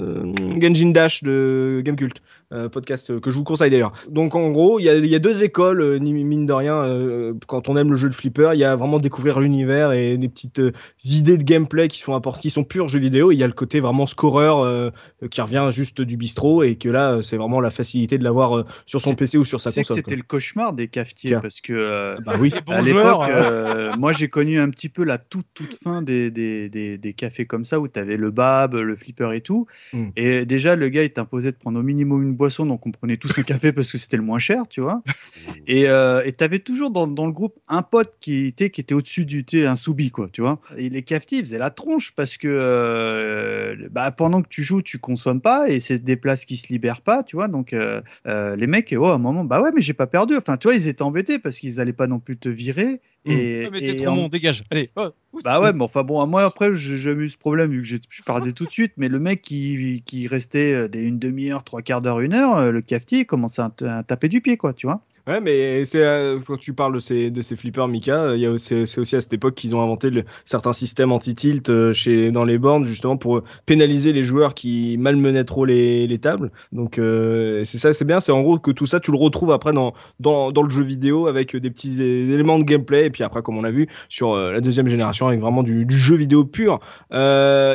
Genjin 0.68 0.92
Dash 0.92 1.24
de 1.24 1.82
Gamecult, 1.84 2.22
euh, 2.54 2.70
podcast 2.70 3.10
euh, 3.10 3.20
que 3.20 3.30
je 3.30 3.38
vous 3.38 3.44
conseille 3.44 3.70
d'ailleurs. 3.72 3.94
Donc 4.10 4.36
en 4.36 4.50
gros, 4.52 4.80
il 4.80 4.84
y 4.86 4.90
a, 4.90 4.96
il 4.96 5.06
y 5.06 5.16
a 5.16 5.20
deux 5.20 5.44
écoles, 5.44 5.82
euh, 5.82 5.98
ni- 6.00 6.24
mine 6.24 6.46
de 6.46 6.54
rien, 6.54 6.76
euh, 6.84 7.34
quand 7.48 7.70
on 7.70 7.78
aime 7.78 7.90
le 7.90 7.96
jeu 7.96 8.10
de 8.10 8.16
flipper, 8.16 8.52
il 8.54 8.60
y 8.60 8.64
a 8.64 8.76
vraiment 8.76 9.00
découvrir 9.00 9.40
l'univers 9.40 9.92
et 9.92 10.18
des 10.18 10.30
petites 10.30 10.60
euh, 10.60 10.72
idées 11.04 11.38
de 11.38 11.44
gameplay 11.44 11.88
qui 11.88 12.00
sont 12.00 12.16
importantes, 12.16 12.42
qui 12.42 12.50
sont 12.50 12.64
purs 12.64 12.88
jeux 12.88 13.00
vidéo. 13.00 13.32
Il 13.32 13.38
y 13.38 13.44
a 13.44 13.48
le 13.48 13.54
côté 13.54 13.80
vraiment 13.80 14.08
scoreur 14.08 14.60
euh, 14.60 14.90
qui 15.32 15.42
revient 15.42 15.68
juste 15.72 16.02
du 16.02 16.18
bistrot 16.18 16.64
et 16.64 16.76
que 16.76 16.90
là, 16.90 17.20
c'est 17.22 17.38
vraiment 17.38 17.62
la 17.62 17.70
facilité 17.70 18.18
de 18.18 18.24
l'avoir 18.24 18.58
euh, 18.58 18.66
sur 18.86 19.02
son 19.02 19.16
PC 19.16 19.38
ou 19.38 19.46
sur 19.46 19.60
sa 19.62 19.72
console. 19.72 19.96
c'était 19.98 20.16
le 20.16 20.24
cauchemar 20.24 20.74
des 20.74 20.88
cafetiers 20.88 21.32
Tiens. 21.32 21.40
parce 21.42 21.62
que 21.62 21.74
euh, 21.74 22.16
quoi. 22.24 22.34
Bah 22.34 22.40
oui. 22.40 22.54
À 22.68 22.82
l'époque, 22.82 23.30
euh, 23.30 23.92
euh, 23.92 23.92
moi 23.98 24.12
j'ai 24.14 24.28
connu 24.28 24.60
un 24.60 24.70
petit 24.70 24.90
peu 24.90 25.04
la 25.04 25.18
toute 25.18 25.46
toute 25.54 25.74
fin 25.76 26.02
des, 26.02 26.32
des, 26.32 26.70
des, 26.70 26.98
des 26.98 27.14
cafés 27.14 27.46
comme 27.46 27.66
ça 27.66 27.80
où 27.80 27.88
tu 27.88 28.00
avais 28.00 28.18
le 28.18 28.32
bab, 28.32 28.74
le 28.76 28.96
flipper 28.96 29.32
et 29.34 29.42
tout. 29.42 29.66
Mm. 29.94 30.06
Et 30.16 30.46
déjà 30.56 30.76
le 30.76 30.90
gars 30.90 31.04
il 31.04 31.12
t'imposait 31.12 31.52
de 31.52 31.58
prendre 31.58 31.80
au 31.80 31.84
minimum 31.84 32.24
une 32.24 32.34
boisson 32.34 32.66
donc 32.66 32.86
on 32.86 32.92
prenait 32.92 33.18
tous 33.18 33.38
un 33.38 33.44
café 33.54 33.72
parce 33.72 33.92
que 33.92 33.98
c'était 33.98 34.18
le 34.18 34.24
moins 34.24 34.40
cher, 34.40 34.68
tu 34.68 34.82
vois. 34.82 35.02
Et 35.68 35.88
euh, 35.88 36.30
t'avais 36.32 36.60
toujours 36.60 36.90
dans, 36.90 37.08
dans 37.08 37.26
le 37.26 37.32
groupe 37.32 37.60
un 37.68 37.82
pote 37.82 38.18
qui 38.20 38.46
était 38.48 38.70
qui 38.70 38.82
était 38.82 38.96
au-dessus 38.96 39.26
du 39.26 39.46
thé, 39.46 39.66
un 39.66 39.76
soubi 39.76 40.12
quoi, 40.12 40.30
tu 40.32 40.42
vois. 40.42 40.60
Et 40.78 40.90
les 40.90 41.04
cafetiers 41.04 41.40
faisaient 41.40 41.58
la 41.58 41.70
tronche 41.70 42.14
parce 42.16 42.38
que 42.38 42.48
euh, 42.48 43.76
bah, 43.92 44.12
pendant 44.12 44.42
que 44.42 44.50
tu 44.50 44.64
joues 44.64 44.82
tu 44.82 45.00
consommes 45.00 45.42
pas 45.42 45.70
et 45.70 45.80
c'est 45.80 46.00
des 46.00 46.16
places 46.16 46.46
qui 46.46 46.58
se 46.58 46.72
libèrent 46.72 47.02
pas, 47.02 47.24
tu 47.24 47.36
vois. 47.36 47.48
Donc 47.48 47.74
euh, 47.74 48.02
euh, 48.28 48.56
les 48.56 48.68
mecs, 48.68 48.94
oh, 48.98 49.06
à 49.06 49.16
un 49.16 49.18
moment, 49.18 49.44
bah 49.44 49.62
ouais, 49.62 49.72
mais 49.74 49.82
j'ai 49.82 49.94
pas 49.94 50.08
perdu. 50.08 50.36
Enfin, 50.36 50.58
tu 50.58 50.68
vois, 50.68 50.76
ils 50.76 50.88
étaient 50.88 51.02
embêtés 51.02 51.40
parce 51.40 51.60
qu'ils 51.60 51.80
allaient 51.80 51.94
pas 51.94 52.08
non 52.08 52.20
plus 52.20 52.38
te 52.38 52.50
virer. 52.50 53.02
Mm. 53.26 53.32
Et, 53.32 53.64
Ah, 53.66 53.70
mais 53.72 53.82
t'es 53.82 53.96
trop 53.96 54.08
en- 54.10 54.16
bon, 54.16 54.28
dégage. 54.28 54.64
Allez. 54.70 54.90
oh, 54.96 55.10
ouf. 55.34 55.44
Bah 55.44 55.60
ouais, 55.60 55.74
mais 55.74 55.82
enfin 55.82 56.04
bon, 56.04 56.26
moi 56.28 56.44
après, 56.44 56.74
j'ai 56.76 56.98
jamais 56.98 57.26
eu 57.26 57.30
ce 57.30 57.38
problème 57.38 57.72
vu 57.72 57.82
que 57.82 57.88
j'ai- 57.88 58.00
je 58.10 58.22
parlais 58.24 58.52
tout 58.54 58.66
de 58.66 58.72
suite. 58.72 58.94
Mais 58.98 59.10
le 59.10 59.20
mec 59.20 59.42
qui, 59.42 60.04
qui 60.06 60.28
restait 60.28 60.74
euh, 60.74 60.88
des 60.88 61.02
une 61.02 61.18
demi-heure, 61.20 61.64
trois 61.64 61.82
quarts 61.82 62.02
d'heure, 62.02 62.20
une 62.20 62.34
heure, 62.36 62.58
euh, 62.58 62.72
le 62.72 62.82
cafetier 62.82 63.20
il 63.22 63.26
commençait 63.26 63.64
à 63.64 64.04
taper 64.04 64.30
du 64.30 64.42
pied, 64.42 64.58
quoi, 64.58 64.74
tu 64.74 64.86
vois. 64.88 65.02
Ouais, 65.28 65.42
mais 65.42 65.86
c'est 65.86 66.04
euh, 66.04 66.40
quand 66.46 66.58
tu 66.60 66.74
parles 66.74 66.94
de 66.94 67.00
ces, 67.00 67.32
de 67.32 67.42
flippers 67.42 67.88
Mika, 67.88 68.16
euh, 68.16 68.58
c'est 68.60 69.00
aussi 69.00 69.16
à 69.16 69.22
cette 69.22 69.34
époque 69.34 69.56
qu'ils 69.56 69.76
ont 69.76 69.82
inventé 69.82 70.12
certains 70.46 70.72
systèmes 70.72 71.12
anti-tilt 71.12 71.68
euh, 71.72 71.94
chez 71.94 72.30
dans 72.30 72.44
les 72.44 72.60
bornes 72.60 72.86
justement 72.86 73.18
pour 73.18 73.42
pénaliser 73.66 74.14
les 74.14 74.22
joueurs 74.22 74.54
qui 74.54 74.98
malmenaient 75.00 75.44
trop 75.44 75.66
les, 75.66 76.06
les 76.06 76.20
tables. 76.20 76.52
Donc 76.72 76.98
c'est 76.98 77.80
ça, 77.80 77.92
c'est 77.94 78.06
bien, 78.06 78.20
c'est 78.20 78.32
en 78.32 78.44
gros 78.44 78.60
que 78.60 78.70
tout 78.70 78.86
ça 78.86 79.00
tu 79.00 79.12
le 79.12 79.18
retrouves 79.18 79.52
après 79.52 79.74
dans, 79.74 79.94
dans, 80.20 80.52
le 80.62 80.70
jeu 80.70 80.84
vidéo 80.84 81.26
avec 81.28 81.56
des 81.56 81.72
petits 81.72 82.04
éléments 82.04 82.60
de 82.60 82.64
gameplay 82.64 83.08
et 83.08 83.10
puis 83.10 83.24
après 83.24 83.42
comme 83.42 83.58
on 83.58 83.64
a 83.64 83.72
vu 83.72 83.88
sur 84.10 84.36
la 84.36 84.62
deuxième 84.62 84.88
génération 84.88 85.28
avec 85.28 85.40
vraiment 85.40 85.64
du, 85.64 85.88
jeu 85.90 86.16
vidéo 86.16 86.46
pur. 86.46 86.80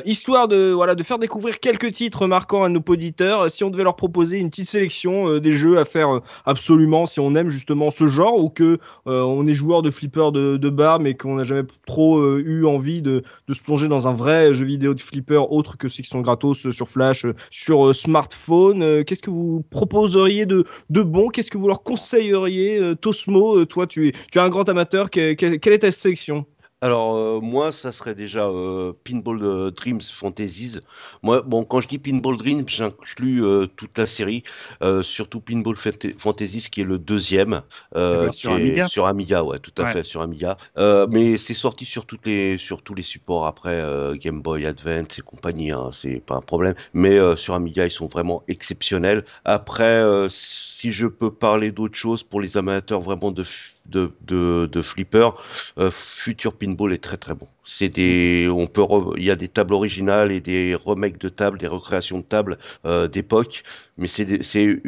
Histoire 0.05 0.47
de 0.47 0.71
voilà 0.71 0.95
de 0.95 1.03
faire 1.03 1.19
découvrir 1.19 1.59
quelques 1.59 1.91
titres 1.91 2.29
marquants 2.29 2.63
à 2.63 2.69
nos 2.69 2.81
auditeurs. 2.89 3.51
Si 3.51 3.65
on 3.65 3.71
devait 3.71 3.85
leur 3.85 3.97
proposer 3.97 4.39
une 4.39 4.51
petite 4.51 4.69
sélection 4.69 5.39
des 5.39 5.53
jeux 5.53 5.79
à 5.79 5.85
faire 5.85 6.21
absolument 6.47 7.07
si 7.07 7.19
on 7.19 7.35
aime 7.35 7.40
justement 7.49 7.91
ce 7.91 8.07
genre 8.07 8.43
ou 8.43 8.51
que 8.51 8.79
euh, 9.07 9.23
on 9.23 9.47
est 9.47 9.55
joueur 9.55 9.83
de 9.83 9.91
flipper 9.91 10.31
de, 10.33 10.71
bar 10.71 11.01
mais 11.01 11.15
qu'on 11.15 11.37
n'a 11.37 11.45
jamais 11.45 11.67
trop 11.87 12.19
euh, 12.19 12.43
eu 12.45 12.67
envie 12.67 13.03
de, 13.03 13.23
se 13.51 13.63
plonger 13.63 13.89
dans 13.89 14.07
un 14.09 14.15
vrai 14.15 14.53
jeu 14.55 14.65
vidéo 14.65 14.95
de 14.95 15.01
flipper 15.01 15.43
autre 15.51 15.77
que 15.77 15.89
ceux 15.89 16.03
qui 16.03 16.09
sont 16.09 16.21
gratos 16.21 16.67
euh, 16.67 16.73
sur 16.73 16.89
Flash, 16.89 17.27
sur 17.51 17.95
smartphone. 17.95 19.05
Qu'est-ce 19.05 19.23
que 19.23 19.31
vous 19.31 19.65
proposeriez 19.71 20.47
de, 20.47 20.65
bon? 20.91 21.29
Qu'est-ce 21.29 21.51
que 21.51 21.59
vous 21.59 21.69
leur 21.69 21.83
conseilleriez 21.83 22.95
Tosmo, 23.01 23.65
toi 23.65 23.87
tu 23.87 24.09
es, 24.09 24.13
tu 24.31 24.39
es 24.39 24.41
un 24.41 24.49
grand 24.49 24.69
amateur. 24.69 25.11
Que- 25.11 25.35
que- 25.35 25.57
quelle 25.57 25.73
est 25.73 25.79
ta 25.79 25.93
sélection? 25.93 26.47
Alors 26.83 27.15
euh, 27.17 27.41
moi, 27.43 27.73
ça 27.73 27.93
serait 27.93 28.15
déjà 28.15 28.47
euh, 28.47 28.95
Pinball 29.05 29.43
euh, 29.43 29.71
Dreams 29.71 30.01
Fantasies. 30.01 30.81
Moi, 31.23 31.43
bon, 31.43 31.63
quand 31.65 31.83
je 31.83 31.89
dis 31.89 31.99
Pinball 31.99 32.39
Dreams, 32.39 32.67
j'inclus 32.67 33.45
euh, 33.45 33.67
toute 33.67 33.99
la 33.99 34.07
série, 34.07 34.45
euh, 34.83 35.03
surtout 35.03 35.43
Pinball 35.43 35.75
Fanta- 35.77 36.19
Fantasies 36.19 36.69
qui 36.71 36.81
est 36.81 36.85
le 36.85 36.99
deuxième 36.99 37.61
euh, 37.97 38.29
D'accord, 38.29 38.35
qui 38.37 38.39
sur 38.39 38.53
Amiga 38.53 38.89
sur 38.89 39.05
Amiga, 39.07 39.45
ouais, 39.45 39.59
tout 39.59 39.75
à 39.77 39.85
Ouais. 39.85 39.87
fait 39.87 40.05
sur 40.05 40.23
Amiga. 40.23 40.57
Euh, 40.79 41.07
mais 41.11 41.37
c'est 41.37 41.53
sorti 41.53 41.85
sur 41.85 42.07
toutes 42.07 42.25
les 42.27 42.57
sur 42.57 42.83
tous 42.83 42.95
les 42.95 43.03
supports 43.03 43.47
après 43.47 43.75
euh, 43.75 44.17
Game 44.17 44.41
Boy 44.41 44.65
Advance 44.65 45.19
et 45.19 45.23
compagnie, 45.23 45.73
hein, 45.73 45.91
c'est 45.93 46.21
pas 46.21 46.37
un 46.37 46.41
problème. 46.41 46.75
Mais 46.95 47.19
euh, 47.19 47.37
sur 47.37 47.53
Amiga, 47.53 47.85
ils 47.85 47.91
sont 47.91 48.07
vraiment 48.07 48.43
exceptionnels. 48.49 49.23
Après, 49.45 49.85
euh, 49.85 50.29
si 50.31 50.93
je 50.93 51.07
peux 51.07 51.31
parler 51.31 51.73
d'autre 51.73 51.95
chose 51.97 52.23
pour 52.25 52.41
les 52.41 52.57
amateurs 52.57 53.03
vraiment 53.03 53.33
de 53.33 53.45
de, 53.87 54.13
de, 54.27 54.67
de 54.71 54.83
flipper, 54.83 55.31
euh, 55.79 55.91
Future 55.91 56.55
Pinball 56.55 56.93
est 56.93 57.03
très 57.03 57.17
très 57.17 57.35
bon. 57.35 57.49
C'est 57.65 57.89
des, 57.89 58.49
on 58.51 58.67
peut, 58.67 58.83
re- 58.83 59.15
il 59.17 59.25
y 59.25 59.31
a 59.31 59.37
des 59.37 59.49
tables 59.49 59.75
originales 59.75 60.33
et 60.33 60.41
des 60.41 60.75
remakes 60.75 61.19
de 61.19 61.29
tables, 61.29 61.59
des 61.59 61.67
recréations 61.67 62.19
de 62.19 62.25
tables 62.25 62.59
euh, 62.85 63.09
d'époque, 63.09 63.63
mais 63.97 64.09
c'est, 64.09 64.43
c'est, 64.43 64.81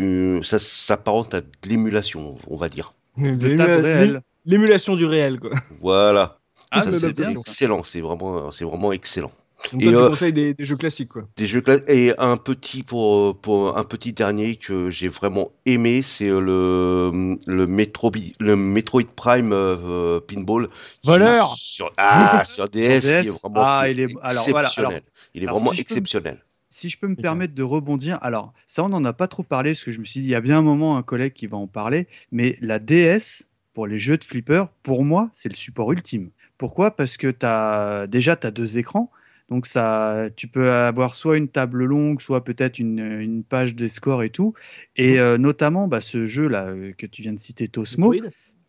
ça 0.43 0.59
s'apparente 0.59 1.35
à 1.35 1.41
de 1.41 1.47
l'émulation, 1.67 2.37
on 2.47 2.57
va 2.57 2.69
dire. 2.69 2.95
De 3.17 3.49
table 3.57 3.79
réelle. 3.81 4.21
L'émulation 4.45 4.97
du 4.97 5.05
réel, 5.05 5.39
quoi. 5.41 5.51
Voilà. 5.81 6.39
Ah, 6.71 6.83
Ça, 6.83 6.93
c'est 6.99 7.15
ça. 7.17 7.31
excellent, 7.31 7.85
c'est 7.85 8.01
vraiment, 8.01 8.51
c'est 8.51 8.65
vraiment 8.65 8.93
excellent. 8.93 9.31
Donc 9.73 9.83
Et, 9.83 9.85
toi, 9.85 9.93
tu 9.93 9.99
euh, 9.99 10.09
conseilles 10.11 10.33
des, 10.33 10.55
des 10.55 10.65
jeux 10.65 10.77
classiques, 10.77 11.09
quoi. 11.09 11.29
Des 11.37 11.47
jeux 11.47 11.61
cla- 11.61 11.83
et 11.89 12.13
un 12.19 12.37
petit 12.37 12.83
pour 12.83 13.39
pour 13.41 13.79
un 13.79 13.85
petit 13.85 14.13
dernier 14.13 14.57
que 14.57 14.91
j'ai 14.91 15.09
vraiment 15.09 15.51
aimé, 15.67 16.03
c'est 16.03 16.29
euh, 16.29 16.41
le 16.41 17.39
le 17.47 17.67
Metro 17.67 18.13
le 18.41 18.57
Metroid 18.57 19.03
Prime 19.17 19.53
euh, 19.53 19.77
euh, 20.17 20.21
Pinball. 20.21 20.69
Voleur 21.05 21.55
sur 21.57 21.91
ah 21.97 22.45
sur 22.49 22.69
DS, 22.69 23.01
qui 23.01 23.07
est 23.07 23.23
DS, 23.23 23.41
vraiment 23.43 23.65
ah, 23.67 23.89
il 23.89 24.01
est- 24.01 24.17
alors, 24.23 24.45
voilà, 24.49 24.69
exceptionnel. 24.69 24.93
alors- 24.93 25.03
il 25.35 25.43
est 25.43 25.47
alors, 25.47 25.59
vraiment 25.59 25.71
si 25.73 25.85
peux 25.85 25.95
exceptionnel. 25.95 26.39
Si 26.69 26.89
je 26.89 26.99
peux 26.99 27.07
me 27.09 27.17
permettre 27.17 27.55
de 27.55 27.63
rebondir, 27.63 28.19
alors 28.23 28.53
ça 28.67 28.83
on 28.83 28.89
n'en 28.89 29.05
a 29.05 29.13
pas 29.13 29.29
trop 29.29 29.43
parlé 29.43 29.73
parce 29.73 29.85
que 29.85 29.91
je 29.93 30.01
me 30.01 30.05
suis 30.05 30.21
dit 30.21 30.27
il 30.29 30.31
y 30.31 30.35
a 30.35 30.41
bien 30.41 30.59
un 30.59 30.63
moment 30.63 30.97
un 30.97 31.03
collègue 31.03 31.35
qui 31.35 31.47
va 31.47 31.57
en 31.59 31.67
parler, 31.67 32.09
mais 32.31 32.57
la 32.61 32.79
DS 32.79 33.49
pour 33.75 33.87
les 33.87 33.99
jeux 33.99 34.17
de 34.17 34.25
flipper, 34.25 34.65
pour 34.83 35.05
moi 35.05 35.31
c'est 35.35 35.49
le 35.51 35.55
support 35.55 35.93
ultime. 35.93 36.31
Pourquoi? 36.59 36.91
Parce 36.97 37.17
que 37.17 37.33
as, 37.45 38.07
déjà 38.07 38.37
tu 38.37 38.47
as 38.47 38.51
deux 38.51 38.79
écrans, 38.79 39.11
donc 39.49 39.67
ça, 39.67 40.29
tu 40.37 40.49
peux 40.49 40.71
avoir 40.71 41.15
soit 41.15 41.37
une 41.37 41.49
table 41.49 41.85
longue, 41.85 42.21
soit 42.21 42.45
peut-être 42.45 42.79
une, 42.79 42.99
une 42.99 43.45
page 43.45 43.75
des 43.75 43.89
scores 43.89 44.23
et 44.23 44.31
tout, 44.31 44.55
et 44.97 45.19
euh, 45.19 45.39
notamment 45.39 45.89
bah, 45.89 46.01
ce 46.01 46.27
jeu 46.27 46.49
là 46.49 46.69
euh, 46.69 46.93
que 46.97 47.07
tu 47.07 47.23
viens 47.23 47.33
de 47.33 47.39
citer 47.39 47.69
Tosmo, 47.69 48.15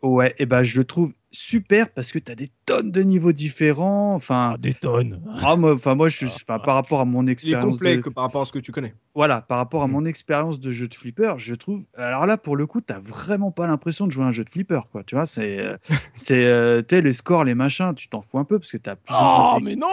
ouais, 0.01 0.36
et 0.38 0.45
ben 0.45 0.63
je 0.63 0.78
le 0.78 0.84
trouve 0.84 1.13
super 1.34 1.89
parce 1.89 2.11
que 2.11 2.19
tu 2.19 2.31
as 2.31 2.36
des 2.36 2.49
tonnes 2.65 2.91
de 2.91 3.01
niveaux 3.01 3.34
différents, 3.34 4.13
enfin. 4.13 4.51
Ah, 4.53 4.57
des 4.57 4.73
tonnes. 4.73 5.21
Ah, 5.41 5.55
moi, 5.55 5.73
enfin, 5.73 5.95
moi, 5.95 6.07
je, 6.07 6.25
enfin, 6.25 6.59
par 6.59 6.75
rapport 6.75 6.99
à 7.01 7.05
mon 7.05 7.23
Il 7.23 7.29
est 7.29 7.34
expérience 7.34 7.73
complet 7.73 7.97
de, 7.97 8.01
que 8.01 8.09
par 8.09 8.23
rapport 8.25 8.43
à 8.43 8.45
ce 8.45 8.51
que 8.51 8.59
tu 8.59 8.71
connais. 8.71 8.93
voilà, 9.15 9.41
par 9.41 9.57
rapport 9.57 9.84
à 9.84 9.88
Mm. 9.88 9.91
mon 9.91 10.05
expérience 10.05 10.59
de 10.59 10.71
jeu 10.71 10.88
de 10.88 10.93
flipper, 10.95 11.34
je 11.39 11.55
trouve. 11.55 11.86
Alors 11.97 12.25
là, 12.25 12.38
pour 12.38 12.55
le 12.55 12.65
coup, 12.67 12.81
t'as 12.81 12.99
vraiment 12.99 13.51
pas 13.51 13.67
l'impression 13.67 14.05
de 14.07 14.11
jouer 14.11 14.23
à 14.23 14.27
un 14.27 14.31
jeu 14.31 14.43
de 14.43 14.49
flipper, 14.49 14.81
quoi. 14.91 15.03
Tu 15.03 15.15
vois, 15.15 15.25
c'est, 15.25 15.59
euh, 15.59 15.75
c'est, 16.17 16.45
euh, 16.45 16.81
tu 16.88 16.95
sais, 16.95 17.01
les 17.01 17.13
scores, 17.13 17.43
les 17.43 17.55
machins, 17.55 17.93
tu 17.95 18.07
t'en 18.07 18.21
fous 18.21 18.38
un 18.39 18.45
peu 18.45 18.59
parce 18.59 18.71
que 18.71 18.77
t'as 18.77 18.95
plus. 18.95 19.13
Oh, 19.19 19.57
mais 19.61 19.75
non 19.75 19.88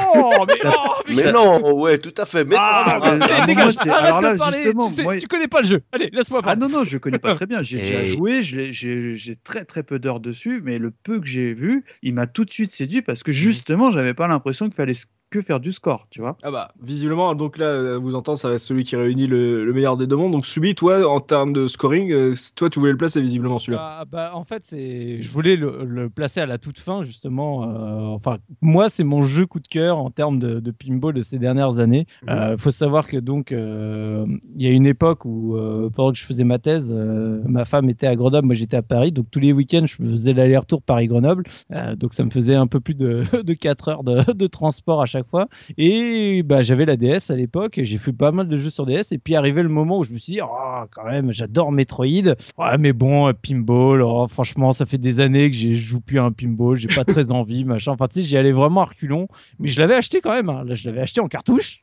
mais, 0.46 0.54
oh, 0.66 0.92
Mais 1.08 1.32
non, 1.32 1.80
ouais, 1.80 1.98
tout 1.98 2.14
à 2.18 2.26
fait. 2.26 2.44
Mais 2.44 2.56
Ah, 2.58 2.98
ah, 3.02 3.16
mais- 3.16 3.24
Allez, 3.24 3.34
Ah, 3.42 3.46
dégage, 3.46 3.74
moi, 3.86 3.96
alors 3.96 4.20
de 4.20 4.24
là, 4.26 4.36
parler, 4.36 4.56
justement, 4.62 4.88
tu, 4.88 4.94
sais- 4.94 5.02
moi- 5.02 5.18
tu 5.18 5.26
connais 5.26 5.48
pas 5.48 5.60
le 5.62 5.66
jeu. 5.66 5.82
Allez, 5.92 6.10
laisse-moi 6.12 6.40
Ah 6.44 6.56
non, 6.56 6.68
non, 6.68 6.84
je 6.84 6.98
connais 6.98 7.18
pas 7.18 7.34
très 7.42 7.46
bien. 7.46 7.62
J'ai 7.62 7.78
déjà 7.78 8.04
joué, 8.04 8.42
j'ai 8.42 9.36
très 9.42 9.64
très 9.64 9.82
peu 9.82 9.98
d'heures 9.98 10.20
dessus, 10.20 10.60
mais 10.64 10.78
le 10.78 10.90
peu 10.90 11.20
que 11.20 11.26
j'ai 11.30 11.54
vu, 11.54 11.84
il 12.02 12.14
m'a 12.14 12.26
tout 12.26 12.44
de 12.44 12.52
suite 12.52 12.70
séduit 12.70 13.02
parce 13.02 13.22
que 13.22 13.32
justement, 13.32 13.90
j'avais 13.90 14.14
pas 14.14 14.28
l'impression 14.28 14.66
qu'il 14.66 14.74
fallait 14.74 14.94
que 15.30 15.40
faire 15.40 15.60
du 15.60 15.72
score, 15.72 16.06
tu 16.10 16.20
vois. 16.20 16.36
Ah 16.42 16.50
bah, 16.50 16.72
visiblement, 16.82 17.34
donc 17.34 17.56
là, 17.58 17.66
euh, 17.66 17.96
vous 17.98 18.14
entendez, 18.14 18.38
ça 18.38 18.48
va 18.48 18.54
être 18.54 18.60
celui 18.60 18.84
qui 18.84 18.96
réunit 18.96 19.26
le, 19.26 19.64
le 19.64 19.72
meilleur 19.72 19.96
des 19.96 20.06
deux 20.06 20.16
mondes. 20.16 20.32
Donc, 20.32 20.44
Subi, 20.46 20.74
toi, 20.74 21.08
en 21.08 21.20
termes 21.20 21.52
de 21.52 21.66
scoring, 21.68 22.10
euh, 22.12 22.34
toi, 22.56 22.68
tu 22.68 22.78
voulais 22.80 22.92
le 22.92 22.98
placer 22.98 23.20
visiblement 23.20 23.58
celui-là. 23.58 23.98
Ah, 24.00 24.04
bah, 24.04 24.32
en 24.34 24.44
fait, 24.44 24.64
c'est, 24.64 25.22
je 25.22 25.30
voulais 25.30 25.56
le, 25.56 25.84
le 25.84 26.10
placer 26.10 26.40
à 26.40 26.46
la 26.46 26.58
toute 26.58 26.78
fin, 26.78 27.04
justement. 27.04 27.64
euh, 27.64 28.06
enfin, 28.14 28.38
moi, 28.60 28.88
c'est 28.90 29.04
mon 29.04 29.22
jeu 29.22 29.46
coup 29.46 29.60
de 29.60 29.68
cœur 29.68 29.98
en 29.98 30.10
termes 30.10 30.38
de, 30.38 30.60
de 30.60 30.70
pinball 30.70 31.14
de 31.14 31.22
ces 31.22 31.38
dernières 31.38 31.78
années. 31.78 32.06
Il 32.26 32.32
Mhm. 32.32 32.58
faut 32.58 32.70
savoir 32.72 33.06
que 33.06 33.16
donc, 33.16 33.52
euh, 33.52 34.26
il 34.56 34.62
y 34.62 34.66
a 34.66 34.70
une 34.70 34.86
époque 34.86 35.24
où, 35.24 35.56
euh, 35.56 35.90
pendant 35.90 36.12
que 36.12 36.18
je 36.18 36.24
faisais 36.24 36.44
ma 36.44 36.58
thèse, 36.58 36.92
euh, 36.96 37.40
ma 37.46 37.64
femme 37.64 37.88
était 37.88 38.06
à 38.06 38.16
Grenoble, 38.16 38.46
moi 38.46 38.54
j'étais 38.54 38.76
à 38.76 38.82
Paris. 38.82 39.12
Donc 39.12 39.26
tous 39.30 39.38
les 39.40 39.52
week-ends, 39.52 39.86
je 39.86 39.94
faisais 39.96 40.32
l'aller-retour 40.32 40.82
Paris-Grenoble. 40.82 41.44
Euh, 41.72 41.94
donc 41.94 42.14
ça 42.14 42.24
me 42.24 42.30
faisait 42.30 42.54
un 42.56 42.66
peu 42.66 42.80
plus 42.80 42.94
de, 42.94 43.22
de 43.44 43.54
4 43.54 43.88
heures 43.88 44.04
de, 44.04 44.32
de 44.32 44.46
transport 44.46 45.02
à 45.02 45.06
chaque 45.06 45.19
fois. 45.26 45.48
Et 45.78 46.42
bah, 46.42 46.62
j'avais 46.62 46.84
la 46.84 46.96
DS 46.96 47.30
à 47.30 47.36
l'époque. 47.36 47.78
et 47.78 47.84
J'ai 47.84 47.98
fait 47.98 48.12
pas 48.12 48.32
mal 48.32 48.48
de 48.48 48.56
jeux 48.56 48.70
sur 48.70 48.86
DS. 48.86 49.12
Et 49.12 49.18
puis 49.18 49.34
arrivé 49.36 49.62
le 49.62 49.68
moment 49.68 49.98
où 49.98 50.04
je 50.04 50.12
me 50.12 50.18
suis 50.18 50.34
dit, 50.34 50.40
oh, 50.42 50.84
quand 50.90 51.04
même, 51.04 51.32
j'adore 51.32 51.72
Metroid. 51.72 52.04
Ouais, 52.58 52.78
mais 52.78 52.92
bon, 52.92 53.28
euh, 53.28 53.32
pinball, 53.32 54.02
oh, 54.02 54.26
franchement, 54.28 54.72
ça 54.72 54.86
fait 54.86 54.98
des 54.98 55.20
années 55.20 55.50
que 55.50 55.56
je 55.56 55.74
joue 55.74 56.00
plus 56.00 56.18
à 56.18 56.24
un 56.24 56.32
pinball. 56.32 56.76
J'ai 56.76 56.88
pas 56.88 57.04
très 57.04 57.30
envie, 57.32 57.64
machin. 57.64 57.92
Enfin, 57.92 58.06
tu 58.06 58.20
sais, 58.20 58.26
j'y 58.26 58.36
allais 58.36 58.52
vraiment 58.52 58.82
à 58.82 58.86
reculons. 58.86 59.28
Mais 59.58 59.68
je 59.68 59.80
l'avais 59.80 59.94
acheté 59.94 60.20
quand 60.20 60.32
même. 60.32 60.48
hein. 60.48 60.64
Là, 60.64 60.74
je 60.74 60.86
l'avais 60.88 61.00
acheté 61.00 61.20
en 61.20 61.28
cartouche. 61.28 61.80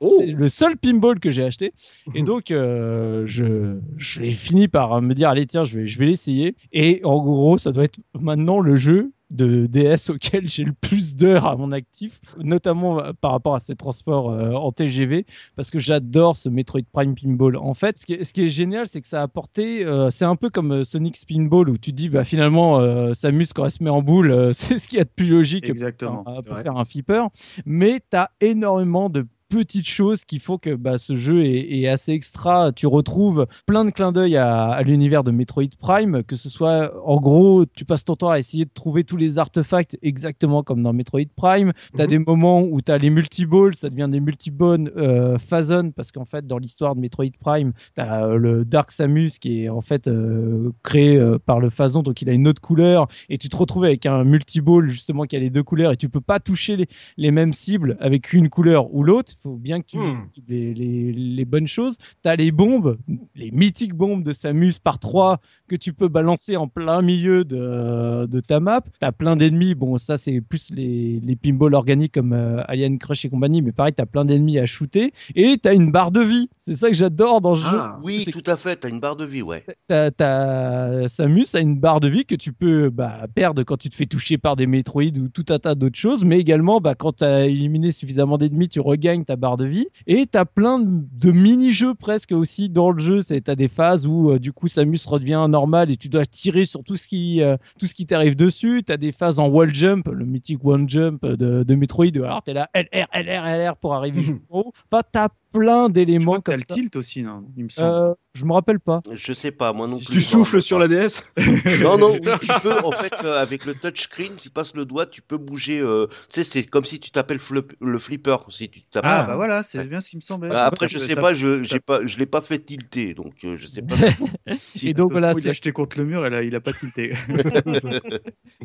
Oh 0.00 0.22
le 0.26 0.48
seul 0.48 0.76
pinball 0.76 1.18
que 1.20 1.30
j'ai 1.30 1.44
acheté. 1.44 1.72
Et 2.14 2.22
donc, 2.22 2.50
euh, 2.50 3.24
je, 3.26 3.78
j'ai 3.96 4.30
fini 4.30 4.68
par 4.68 5.00
me 5.02 5.14
dire, 5.14 5.28
allez, 5.28 5.46
tiens, 5.46 5.64
je 5.64 5.78
vais, 5.78 5.86
je 5.86 5.98
vais 5.98 6.06
l'essayer. 6.06 6.54
Et 6.72 7.00
en 7.04 7.22
gros, 7.22 7.58
ça 7.58 7.72
doit 7.72 7.84
être 7.84 7.98
maintenant 8.18 8.60
le 8.60 8.76
jeu 8.76 9.12
de 9.30 9.66
DS 9.66 10.10
auquel 10.10 10.48
j'ai 10.48 10.64
le 10.64 10.72
plus 10.72 11.16
d'heures 11.16 11.46
à 11.46 11.56
mon 11.56 11.72
actif, 11.72 12.20
notamment 12.38 13.00
euh, 13.00 13.12
par 13.20 13.32
rapport 13.32 13.54
à 13.54 13.60
ces 13.60 13.76
transports 13.76 14.30
euh, 14.30 14.52
en 14.52 14.70
TGV, 14.72 15.24
parce 15.56 15.70
que 15.70 15.78
j'adore 15.78 16.36
ce 16.36 16.48
Metroid 16.48 16.80
Prime 16.92 17.14
Pinball. 17.14 17.56
En 17.56 17.74
fait, 17.74 17.98
ce 17.98 18.06
qui 18.06 18.14
est, 18.14 18.24
ce 18.24 18.32
qui 18.32 18.42
est 18.42 18.48
génial, 18.48 18.88
c'est 18.88 19.00
que 19.00 19.08
ça 19.08 19.20
a 19.20 19.22
apporté, 19.22 19.84
euh, 19.86 20.10
c'est 20.10 20.24
un 20.24 20.36
peu 20.36 20.50
comme 20.50 20.84
Sonic 20.84 21.16
Spinball, 21.16 21.68
où 21.70 21.78
tu 21.78 21.90
te 21.92 21.96
dis, 21.96 22.08
bah, 22.08 22.24
finalement, 22.24 22.78
euh, 22.80 23.12
Samus, 23.14 23.46
quand 23.54 23.64
elle 23.64 23.70
se 23.70 23.82
met 23.82 23.90
en 23.90 24.02
boule, 24.02 24.50
c'est 24.54 24.78
ce 24.78 24.88
qu'il 24.88 24.98
y 24.98 25.00
a 25.00 25.04
de 25.04 25.10
plus 25.14 25.28
logique 25.28 25.68
Exactement. 25.68 26.24
pour, 26.24 26.42
pour 26.42 26.56
Ouais. 26.56 26.62
faire 26.62 26.76
un 26.76 26.84
flipper. 26.84 27.26
Mais 27.66 28.00
tu 28.10 28.16
as 28.16 28.30
énormément 28.40 29.08
de 29.10 29.26
petites 29.50 29.88
choses 29.88 30.24
qui 30.24 30.38
font 30.38 30.56
que 30.56 30.74
bah, 30.74 30.96
ce 30.96 31.14
jeu 31.14 31.44
est, 31.44 31.80
est 31.80 31.88
assez 31.88 32.12
extra. 32.12 32.72
Tu 32.72 32.86
retrouves 32.86 33.46
plein 33.66 33.84
de 33.84 33.90
clins 33.90 34.12
d'œil 34.12 34.36
à, 34.36 34.68
à 34.68 34.82
l'univers 34.82 35.24
de 35.24 35.32
Metroid 35.32 35.64
Prime, 35.78 36.22
que 36.22 36.36
ce 36.36 36.48
soit 36.48 36.92
en 37.06 37.16
gros, 37.20 37.66
tu 37.66 37.84
passes 37.84 38.04
ton 38.04 38.14
temps 38.16 38.30
à 38.30 38.38
essayer 38.38 38.64
de 38.64 38.70
trouver 38.72 39.04
tous 39.04 39.16
les 39.18 39.36
artefacts 39.38 39.98
exactement 40.02 40.62
comme 40.62 40.82
dans 40.82 40.92
Metroid 40.92 41.20
Prime. 41.36 41.72
Tu 41.94 42.00
as 42.00 42.04
Mhm. 42.04 42.10
des 42.10 42.18
moments 42.20 42.62
où 42.62 42.80
tu 42.80 42.92
as 42.92 42.98
les 42.98 43.10
multiballs, 43.10 43.74
ça 43.74 43.90
devient 43.90 44.08
des 44.10 44.20
multibones 44.20 44.90
euh, 44.96 45.36
phazon, 45.38 45.90
parce 45.90 46.12
qu'en 46.12 46.24
fait, 46.24 46.46
dans 46.46 46.58
l'histoire 46.58 46.94
de 46.94 47.00
Metroid 47.00 47.26
Prime, 47.40 47.72
tu 47.96 48.00
as 48.00 48.28
le 48.36 48.64
Dark 48.64 48.90
Samus 48.92 49.32
qui 49.40 49.64
est 49.64 49.68
en 49.68 49.80
fait 49.80 50.06
euh, 50.08 50.70
créé 50.84 51.16
euh, 51.16 51.38
par 51.44 51.58
le 51.60 51.70
phazon, 51.70 52.02
donc 52.02 52.22
il 52.22 52.30
a 52.30 52.32
une 52.32 52.46
autre 52.46 52.62
couleur, 52.62 53.08
et 53.28 53.36
tu 53.36 53.48
te 53.48 53.56
retrouves 53.56 53.84
avec 53.84 54.06
un 54.06 54.22
multiball 54.24 54.88
justement 54.88 55.24
qui 55.24 55.34
a 55.36 55.40
les 55.40 55.50
deux 55.50 55.64
couleurs, 55.64 55.90
et 55.92 55.96
tu 55.96 56.08
peux 56.08 56.20
pas 56.20 56.38
toucher 56.38 56.76
les, 56.76 56.86
les 57.16 57.30
mêmes 57.32 57.52
cibles 57.52 57.96
avec 58.00 58.32
une 58.32 58.48
couleur 58.48 58.94
ou 58.94 59.02
l'autre. 59.02 59.34
Il 59.40 59.48
faut 59.48 59.56
bien 59.56 59.80
que 59.80 59.86
tu 59.86 59.98
cibles 60.20 60.46
les, 60.52 60.74
les- 60.74 61.12
les 61.14 61.44
bonnes 61.46 61.66
choses. 61.66 61.96
Tu 62.22 62.28
as 62.28 62.36
les 62.36 62.52
bombes, 62.52 62.98
les 63.34 63.50
mythiques 63.50 63.94
bombes 63.94 64.22
de 64.22 64.32
Samus 64.32 64.74
par 64.84 64.98
3 64.98 65.38
que 65.66 65.76
tu 65.76 65.94
peux 65.94 66.08
balancer 66.08 66.56
en 66.58 66.68
plein 66.68 67.00
milieu 67.00 67.44
de, 67.44 68.26
de 68.26 68.40
ta 68.40 68.60
map. 68.60 68.82
Tu 68.82 69.06
as 69.06 69.12
plein 69.12 69.36
d'ennemis. 69.36 69.74
Bon, 69.74 69.96
ça, 69.96 70.18
c'est 70.18 70.42
plus 70.42 70.68
les, 70.74 71.20
les 71.24 71.36
pinballs 71.36 71.74
organiques 71.74 72.12
comme 72.12 72.34
euh, 72.34 72.62
Alien 72.68 72.98
Crush 72.98 73.24
et 73.24 73.30
compagnie, 73.30 73.62
mais 73.62 73.72
pareil, 73.72 73.94
tu 73.94 74.02
as 74.02 74.06
plein 74.06 74.26
d'ennemis 74.26 74.58
à 74.58 74.66
shooter. 74.66 75.14
Et 75.34 75.56
tu 75.56 75.68
as 75.68 75.72
une 75.72 75.90
barre 75.90 76.10
de 76.12 76.20
vie. 76.20 76.50
C'est 76.60 76.74
ça 76.74 76.88
que 76.88 76.94
j'adore 76.94 77.40
dans 77.40 77.54
ce 77.56 77.62
Ah. 77.64 77.70
jeu. 77.70 78.00
oui, 78.04 78.26
tout 78.30 78.42
à 78.44 78.58
fait. 78.58 78.76
T'as 78.76 78.90
une 78.90 79.00
barre 79.00 79.16
de 79.16 79.24
vie, 79.24 79.40
ouais. 79.40 79.64
T'as- 79.88 80.10
t'as- 80.10 81.08
Samus 81.08 81.46
a 81.54 81.60
une 81.60 81.78
barre 81.80 82.00
de 82.00 82.08
vie 82.08 82.26
que 82.26 82.34
tu 82.34 82.52
peux 82.52 82.90
bah, 82.90 83.26
perdre 83.34 83.62
quand 83.62 83.78
tu 83.78 83.88
te 83.88 83.94
fais 83.94 84.06
toucher 84.06 84.36
par 84.36 84.54
des 84.56 84.66
Metroid 84.66 85.16
ou 85.18 85.28
tout 85.28 85.46
un 85.48 85.58
tas 85.58 85.74
d'autres 85.74 85.98
choses, 85.98 86.24
mais 86.24 86.38
également 86.38 86.80
bah, 86.80 86.94
quand 86.94 87.16
tu 87.16 87.24
as 87.24 87.46
éliminé 87.46 87.90
suffisamment 87.92 88.36
d'ennemis, 88.38 88.68
tu 88.68 88.80
regagnes 88.80 89.24
ta 89.30 89.36
barre 89.36 89.56
de 89.56 89.64
vie. 89.64 89.86
Et 90.08 90.26
tu 90.26 90.36
as 90.36 90.44
plein 90.44 90.80
de, 90.80 91.30
mini-jeux 91.30 91.94
presque 91.94 92.32
aussi 92.32 92.68
dans 92.68 92.90
le 92.90 92.98
jeu. 92.98 93.22
Tu 93.22 93.40
as 93.46 93.54
des 93.54 93.68
phases 93.68 94.04
où 94.08 94.32
euh, 94.32 94.40
du 94.40 94.52
coup 94.52 94.66
Samus 94.66 94.98
redevient 95.06 95.46
normal 95.48 95.88
et 95.92 95.96
tu 95.96 96.08
dois 96.08 96.24
tirer 96.24 96.64
sur 96.64 96.82
tout 96.82 96.96
ce 96.96 97.06
qui, 97.06 97.40
euh, 97.40 97.56
tout 97.78 97.86
ce 97.86 97.94
qui 97.94 98.06
t'arrive 98.06 98.34
dessus. 98.34 98.82
Tu 98.84 98.92
as 98.92 98.96
des 98.96 99.12
phases 99.12 99.38
en 99.38 99.46
wall 99.46 99.72
jump, 99.72 100.08
le 100.08 100.24
mythique 100.24 100.64
one 100.64 100.88
jump 100.88 101.24
de, 101.24 101.62
de 101.62 101.74
Metroid. 101.76 102.16
Alors 102.16 102.42
tu 102.42 102.50
es 102.50 102.54
là 102.54 102.68
LR, 102.74 103.06
LR, 103.14 103.44
LR 103.44 103.76
pour 103.76 103.94
arriver 103.94 104.24
jusqu'en 104.24 104.58
haut. 104.58 104.72
Enfin, 104.90 105.02
tu 105.12 105.18
as 105.20 105.28
plein 105.52 105.88
d'éléments 105.88 106.36
t'as 106.36 106.52
comme 106.52 106.56
le 106.56 106.64
ça. 106.68 106.74
tilt 106.74 106.96
aussi, 106.96 107.22
non? 107.22 107.44
Il 107.56 107.64
me 107.64 107.68
semble. 107.68 108.16
Je 108.34 108.44
me 108.44 108.52
rappelle 108.52 108.78
pas. 108.78 109.02
Je 109.12 109.32
sais 109.32 109.50
pas, 109.50 109.72
moi 109.72 109.88
non 109.88 109.98
plus. 109.98 110.06
Tu 110.06 110.20
souffles 110.20 110.62
sur 110.62 110.78
la 110.78 110.86
DS 110.86 111.24
Non, 111.82 111.98
non, 111.98 112.12
oui, 112.12 112.30
tu 112.40 112.46
peux, 112.62 112.78
en 112.84 112.92
fait, 112.92 113.12
euh, 113.24 113.40
avec 113.42 113.64
le 113.66 113.74
touchscreen, 113.74 114.36
tu 114.36 114.50
passes 114.50 114.74
le 114.76 114.84
doigt, 114.84 115.04
tu 115.06 115.20
peux 115.20 115.36
bouger. 115.36 115.80
euh, 115.80 116.06
tu 116.32 116.40
sais, 116.40 116.44
c'est 116.44 116.62
comme 116.62 116.84
si 116.84 117.00
tu 117.00 117.10
t'appelles 117.10 117.40
flip- 117.40 117.72
le 117.80 117.98
flipper. 117.98 118.36
Si 118.50 118.70
tu. 118.70 118.80
Ah, 118.94 119.00
Ah, 119.02 119.22
bah 119.24 119.34
voilà, 119.34 119.64
c'est 119.64 119.84
bien 119.88 120.00
ce 120.00 120.10
qui 120.10 120.16
me 120.16 120.20
semblait. 120.20 120.48
Ah, 120.52 120.66
après, 120.66 120.88
je 120.88 120.98
sais 121.00 121.14
ça- 121.14 121.20
pas, 121.20 121.34
je 121.34 121.64
ça- 121.64 121.74
j'ai 121.74 121.80
pas, 121.80 122.06
je 122.06 122.18
l'ai 122.18 122.26
pas 122.26 122.40
fait 122.40 122.60
tilter, 122.60 123.14
donc 123.14 123.34
euh, 123.44 123.56
je 123.56 123.66
sais 123.66 123.82
pas. 123.82 123.96
Et 124.82 124.94
donc 124.94 125.10
voilà, 125.10 125.32
il 125.36 125.48
a 125.48 125.52
jeté 125.52 125.72
contre 125.72 125.98
le 125.98 126.04
mur 126.04 126.24
et 126.24 126.30
là, 126.30 126.42
il 126.44 126.54
a 126.54 126.60
pas 126.60 126.72
tilté. 126.72 127.12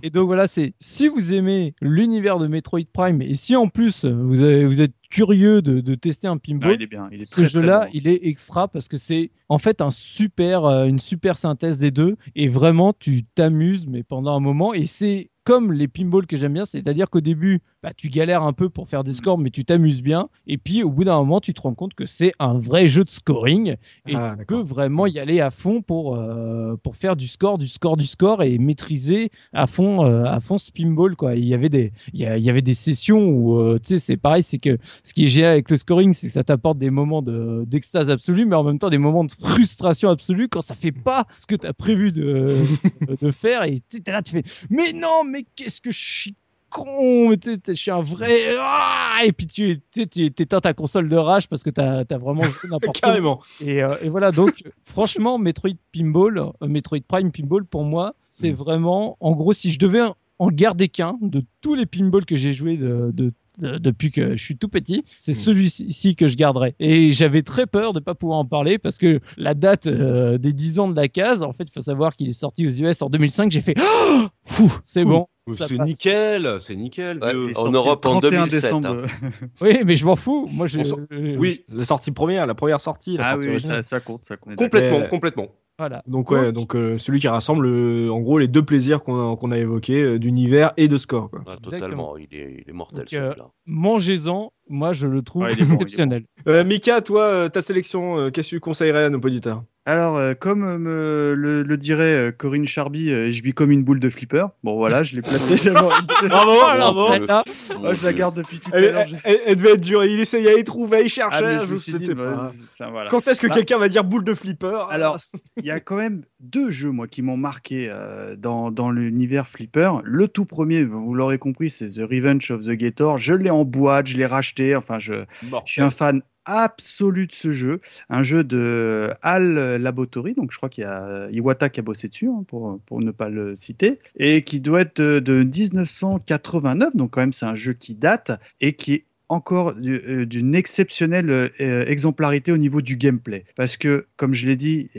Et 0.04 0.10
donc 0.10 0.28
voilà, 0.28 0.48
c'est 0.48 0.74
si 0.80 1.08
vous 1.08 1.34
aimez 1.34 1.74
l'univers 1.82 2.38
de 2.38 2.48
Metroid 2.48 2.82
Prime 2.94 3.22
et 3.22 3.36
si 3.36 3.56
en 3.56 3.68
plus 3.68 4.06
vous, 4.06 4.42
avez- 4.42 4.66
vous 4.66 4.82
êtes 4.82 4.94
curieux 5.10 5.62
de, 5.62 5.82
de 5.82 5.96
tester 5.96 6.28
un 6.28 6.38
pinball, 6.38 6.76
il 6.76 6.82
est 6.84 6.88
bien, 6.88 7.08
il 7.12 7.22
est 7.22 7.26
ce 7.26 7.46
jeu-là, 7.46 7.86
bon. 7.86 7.92
il 7.94 8.08
est 8.08 8.20
extra 8.28 8.68
parce 8.68 8.88
que 8.88 8.98
c'est 8.98 9.32
en 9.56 9.58
fait 9.58 9.80
un 9.80 9.90
super, 9.90 10.66
euh, 10.66 10.86
une 10.86 11.00
super 11.00 11.38
synthèse 11.38 11.80
des 11.80 11.90
deux. 11.90 12.18
Et 12.36 12.50
vraiment 12.50 12.92
tu 12.92 13.24
t'amuses 13.24 13.88
mais 13.88 14.04
pendant 14.04 14.36
un 14.36 14.42
moment. 14.42 14.74
Et 14.74 14.86
c'est 14.86 15.32
comme 15.46 15.72
les 15.72 15.88
pinballs 15.88 16.26
que 16.26 16.36
j'aime 16.36 16.54
bien, 16.54 16.66
c'est-à-dire 16.66 17.10
qu'au 17.10 17.22
début, 17.22 17.62
bah, 17.84 17.92
tu 17.96 18.10
galères 18.10 18.44
un 18.44 18.52
peu 18.52 18.68
pour 18.70 18.90
faire 18.90 19.04
des 19.04 19.14
scores, 19.14 19.38
mais 19.38 19.52
tu 19.52 19.64
t'amuses 19.64 20.02
bien. 20.02 20.28
Et 20.48 20.58
puis, 20.58 20.84
au 20.84 20.90
bout 20.90 21.04
d'un 21.06 21.18
moment, 21.20 21.40
tu 21.40 21.54
te 21.54 21.62
rends 21.62 21.76
compte 21.76 21.94
que 21.94 22.06
c'est 22.08 22.32
un 22.40 22.58
vrai 22.58 22.88
jeu 22.88 23.04
de 23.04 23.10
scoring 23.12 23.76
et 24.08 24.16
Ah, 24.16 24.36
tu 24.40 24.46
peux 24.48 24.62
vraiment 24.62 25.06
y 25.06 25.20
aller 25.20 25.40
à 25.42 25.52
fond 25.52 25.82
pour, 25.84 26.16
euh, 26.18 26.76
pour 26.82 26.96
faire 26.98 27.16
du 27.16 27.28
score, 27.28 27.58
du 27.60 27.68
score, 27.68 27.96
du 27.96 28.08
score 28.08 28.42
et 28.44 28.58
maîtriser 28.58 29.30
à 29.54 29.68
fond, 29.68 30.04
euh, 30.04 30.24
à 30.26 30.40
fond 30.40 30.58
ce 30.58 30.72
pinball. 30.72 31.16
Quoi. 31.16 31.36
Il, 31.36 31.46
y 31.46 31.54
avait 31.54 31.70
des, 31.70 31.94
il, 32.14 32.22
y 32.22 32.26
a- 32.26 32.38
il 32.38 32.44
y 32.44 32.50
avait 32.50 32.64
des 32.64 32.74
sessions 32.74 33.28
où, 33.30 33.60
euh, 33.60 33.78
tu 33.80 33.90
sais, 33.90 34.00
c'est 34.00 34.18
pareil, 34.18 34.42
c'est 34.44 34.58
que 34.58 34.78
ce 35.04 35.14
qui 35.14 35.26
est 35.26 35.28
génial 35.30 35.52
avec 35.52 35.70
le 35.70 35.78
scoring, 35.78 36.12
c'est 36.14 36.26
que 36.28 36.34
ça 36.34 36.44
t'apporte 36.44 36.80
des 36.80 36.90
moments 36.90 37.22
de- 37.22 37.64
d'extase 37.68 38.10
absolue, 38.10 38.46
mais 38.48 38.56
en 38.56 38.64
même 38.64 38.80
temps 38.80 38.90
des 38.90 38.98
moments 38.98 39.24
de 39.24 39.32
frustration 39.32 40.10
absolue 40.10 40.50
quand 40.50 40.62
ça 40.62 40.74
fait 40.74 40.92
pas 40.92 41.26
ce 41.38 41.46
que 41.46 41.56
tu 41.56 41.68
as 41.68 41.74
prévu 41.74 42.12
de, 42.12 42.48
de 43.22 43.32
faire. 43.32 43.64
Et 43.64 43.84
tu 43.88 44.02
là, 44.08 44.24
tu 44.24 44.32
fais, 44.32 44.44
mais 44.72 44.92
non, 44.94 45.24
mais 45.30 45.35
qu'est-ce 45.56 45.82
que 45.82 45.92
je 45.92 46.00
suis 46.00 46.36
con, 46.70 47.30
mais 47.30 47.38
je 47.68 47.74
suis 47.74 47.92
un 47.92 48.02
vrai. 48.02 48.56
Ah 48.60 49.20
et 49.24 49.32
puis 49.32 49.48
tu 49.48 49.82
tu 49.92 50.02
éteins 50.02 50.60
ta 50.60 50.74
console 50.74 51.08
de 51.08 51.16
rage 51.16 51.48
parce 51.48 51.64
que 51.64 51.70
tu 51.70 51.80
as, 51.82 52.06
vraiment 52.18 52.48
joué 52.48 52.60
n'importe 52.70 53.00
quoi. 53.02 53.10
Carrément. 53.12 53.42
Et, 53.62 53.82
euh, 53.82 53.96
et 54.02 54.10
voilà, 54.10 54.32
donc 54.32 54.64
franchement, 54.86 55.38
Metroid 55.38 55.72
Pinball, 55.94 56.38
euh, 56.40 56.68
Metroid 56.68 57.00
Prime 57.08 57.32
Pinball, 57.32 57.66
pour 57.66 57.84
moi, 57.84 58.16
c'est 58.30 58.52
Mm. 58.52 58.56
vraiment, 58.56 59.18
en 59.22 59.32
gros, 59.32 59.54
si 59.54 59.72
je 59.72 59.80
devais 59.80 60.02
en 60.38 60.48
garder 60.48 60.90
qu'un 60.90 61.18
de 61.22 61.42
tous 61.62 61.76
les 61.76 61.86
pinballs 61.86 62.26
que 62.26 62.36
j'ai 62.36 62.52
joués 62.52 62.76
de, 62.78 63.12
de- 63.14 63.32
de- 63.60 63.78
depuis 63.78 64.12
que 64.12 64.36
je 64.38 64.44
suis 64.44 64.58
tout 64.58 64.68
petit, 64.70 65.04
c'est 65.20 65.32
Mm. 65.32 65.36
celui-ci 65.36 66.16
que 66.16 66.28
je 66.28 66.36
garderais. 66.36 66.76
Et 66.80 67.12
j'avais 67.14 67.42
très 67.42 67.66
peur 67.68 67.94
de 67.94 68.00
pas 68.00 68.16
pouvoir 68.16 68.40
en 68.40 68.46
parler 68.46 68.78
parce 68.78 68.98
que 68.98 69.20
la 69.38 69.54
date 69.54 69.88
euh, 69.88 70.38
des 70.38 70.54
10 70.54 70.80
ans 70.80 70.88
de 70.88 70.96
la 70.96 71.08
case, 71.08 71.44
en 71.44 71.54
fait, 71.54 71.64
il 71.70 71.74
faut 71.74 71.82
savoir 71.82 72.16
qu'il 72.16 72.30
est 72.30 72.34
sorti 72.34 72.66
aux 72.66 72.70
US 72.70 73.02
en 73.02 73.10
2005, 73.10 73.52
j'ai 73.52 73.62
fait 73.62 73.76
Oh 73.80 74.26
Fou, 74.46 74.72
c'est 74.84 75.04
bon. 75.06 75.28
C'est 75.52 75.78
nickel, 75.78 76.58
c'est 76.60 76.76
nickel. 76.76 77.20
Ouais, 77.24 77.56
En 77.56 77.70
Europe 77.70 78.04
le 78.06 78.10
en 78.10 78.20
31 78.22 78.48
2007, 78.48 78.62
décembre. 78.62 79.04
hein. 79.22 79.30
Oui, 79.62 79.78
mais 79.86 79.96
je 79.96 80.04
m'en 80.06 80.16
fous. 80.16 80.48
Moi, 80.52 80.68
je, 80.68 80.80
euh, 80.80 81.36
Oui, 81.38 81.64
La 81.72 81.86
sortie 81.86 82.12
première, 82.12 82.48
la 82.48 82.56
première 82.56 82.82
sortie. 82.82 83.16
La 83.18 83.26
Ah 83.28 83.32
sortie 83.34 83.48
oui, 83.50 83.54
originale. 83.54 83.84
ça, 83.84 83.84
ça 83.84 84.00
compte, 84.00 84.26
ça 84.26 84.38
compte. 84.38 84.56
complètement, 84.56 85.00
Mais- 85.02 85.08
complètement. 85.08 85.48
Voilà. 85.78 86.02
Donc 86.08 86.32
ouais, 86.32 86.54
donc 86.54 86.74
euh, 86.76 86.98
celui 86.98 87.20
qui 87.20 87.28
rassemble 87.28 87.66
euh, 87.66 88.10
en 88.10 88.22
gros 88.22 88.38
les 88.38 88.48
deux 88.48 88.64
plaisirs 88.64 89.04
qu'on 89.04 89.34
a, 89.34 89.36
qu'on 89.36 89.52
a 89.52 89.58
évoqués 89.58 90.02
euh, 90.02 90.20
d'univers 90.20 90.72
et 90.78 90.88
de 90.88 90.98
score. 90.98 91.30
Quoi. 91.30 91.42
Ah, 91.46 91.58
totalement, 91.62 92.16
il 92.18 92.34
est, 92.34 92.64
il 92.66 92.70
est 92.70 92.74
mortel 92.74 93.06
euh, 93.14 93.32
celui-là. 93.32 93.50
Mangez-en. 93.66 94.54
Moi, 94.70 94.94
je 94.94 95.08
le 95.08 95.22
trouve 95.22 95.44
bon, 95.44 95.54
bon. 95.54 95.74
exceptionnel. 95.74 96.24
Euh, 96.48 96.64
Mika, 96.64 97.02
toi, 97.02 97.24
euh, 97.24 97.50
ta 97.50 97.62
sélection, 97.62 98.18
euh, 98.18 98.32
qu'est-ce 98.32 98.52
que 98.52 98.56
tu 98.56 98.60
conseillerais 98.62 99.06
à 99.06 99.10
nos 99.10 99.20
auditeurs? 99.20 99.64
Alors, 99.88 100.18
euh, 100.18 100.34
comme 100.34 100.64
euh, 100.64 100.80
me 100.80 101.34
le, 101.38 101.62
le 101.62 101.78
dirait 101.78 102.04
euh, 102.30 102.32
Corinne 102.32 102.66
Charby, 102.66 103.12
euh, 103.12 103.30
je 103.30 103.44
vis 103.44 103.54
comme 103.54 103.70
une 103.70 103.84
boule 103.84 104.00
de 104.00 104.10
flipper. 104.10 104.48
Bon, 104.64 104.78
voilà, 104.78 105.04
je 105.04 105.16
l'ai 105.16 105.22
placé. 105.22 105.58
j'avais 105.58 105.78
envie 105.78 106.02
de- 106.24 106.28
Bravo, 106.28 106.52
Alors, 106.64 106.94
bravo. 107.22 107.44
Oh, 107.84 107.94
je 108.00 108.04
la 108.04 108.14
garde 108.14 108.36
depuis 108.36 108.60
tout 108.60 108.72
à 108.74 108.78
Elle, 108.80 108.94
l'heure. 108.94 109.06
elle- 109.24 109.40
elle 109.46 109.56
devait 109.56 109.74
être 109.74 109.82
dure. 109.82 110.04
Il 110.04 110.20
essayait, 110.20 110.56
il 110.58 110.64
trouvait, 110.64 111.02
il 111.02 111.06
Ah, 111.06 111.08
cherchait. 111.08 111.60
je 111.60 111.68
je 111.68 111.76
sais 111.76 112.00
dit, 112.00 112.14
bah, 112.16 112.50
voilà. 112.90 113.10
Quand 113.12 113.28
est-ce 113.28 113.40
que 113.40 113.46
Bah- 113.46 113.54
quelqu'un 113.54 113.78
va 113.78 113.88
dire 113.88 114.04
boule 114.04 114.24
de 114.24 114.34
flipper 114.34 114.86
Alors, 114.90 115.20
il 115.58 115.66
y 115.66 115.72
a 115.72 115.80
quand 115.80 115.98
même 115.98 116.24
deux 116.40 116.72
jeux, 116.72 116.90
moi, 116.90 117.08
qui 117.08 117.22
m'ont 117.22 117.38
marqué 117.38 117.88
euh, 117.92 118.36
dans, 118.36 118.72
dans 118.72 118.90
l'univers 118.90 119.48
flipper. 119.48 119.92
Le 120.04 120.28
tout 120.28 120.46
premier, 120.46 120.84
vous 120.84 121.14
l'aurez 121.14 121.38
compris, 121.38 121.70
c'est 121.70 121.90
The 121.90 122.02
Revenge 122.10 122.50
of 122.50 122.62
the 122.66 122.72
Gator. 122.72 123.20
Je 123.20 123.34
l'ai 123.36 123.52
en 123.52 123.66
boîte, 123.66 124.08
je 124.08 124.18
l'ai 124.18 124.26
racheté. 124.26 124.76
Enfin, 124.76 124.98
je, 124.98 125.14
je 125.44 125.72
suis 125.72 125.82
un 125.84 125.92
fan 125.92 126.24
absolu 126.46 127.28
de 127.28 127.32
ce 127.32 127.52
jeu. 127.52 127.82
Un 128.10 128.24
jeu 128.24 128.44
de 128.44 129.12
Al 129.22 129.78
Laboratory, 129.78 130.34
donc 130.34 130.52
je 130.52 130.58
crois 130.58 130.70
qu'il 130.70 130.84
y 130.84 130.88
a 130.88 131.28
Iwata 131.32 131.70
qui 131.70 131.80
a 131.80 131.84
bossé 131.84 132.08
dessus, 132.08 132.28
hein, 132.28 132.44
pour, 132.48 132.80
pour 132.86 133.02
ne 133.02 133.12
pas 133.12 133.30
le 133.30 133.56
citer, 133.56 134.00
et 134.18 134.44
qui 134.44 134.60
doit 134.60 134.82
être 134.82 135.02
de, 135.02 135.20
de 135.20 135.44
1989, 135.44 136.96
donc 136.96 137.12
quand 137.12 137.22
même 137.22 137.34
c'est 137.34 137.46
un 137.46 137.56
jeu 137.56 137.74
qui 137.74 137.96
date 137.96 138.32
et 138.62 138.74
qui 138.74 138.94
est 138.94 139.06
encore 139.30 139.74
euh, 139.84 140.26
d'une 140.26 140.56
exceptionnelle 140.56 141.30
euh, 141.30 141.86
exemplarité 141.88 142.52
au 142.52 142.58
niveau 142.58 142.82
du 142.82 142.96
gameplay. 142.96 143.44
Parce 143.56 143.78
que, 143.78 144.08
comme 144.18 144.34
je 144.34 144.46
l'ai 144.46 144.56
dit, 144.56 144.90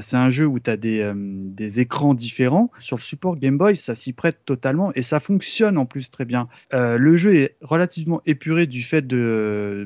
c'est 0.00 0.16
un 0.16 0.30
jeu 0.30 0.46
où 0.46 0.58
tu 0.58 0.70
as 0.70 0.76
des, 0.76 1.00
euh, 1.00 1.14
des 1.16 1.80
écrans 1.80 2.14
différents. 2.14 2.70
Sur 2.80 2.96
le 2.96 3.02
support 3.02 3.36
Game 3.36 3.58
Boy, 3.58 3.76
ça 3.76 3.94
s'y 3.94 4.12
prête 4.12 4.38
totalement 4.44 4.92
et 4.94 5.02
ça 5.02 5.20
fonctionne 5.20 5.78
en 5.78 5.86
plus 5.86 6.10
très 6.10 6.24
bien. 6.24 6.48
Le 6.72 7.16
jeu 7.16 7.34
est 7.36 7.56
relativement 7.60 8.20
épuré 8.26 8.66
du 8.66 8.82
fait 8.82 9.06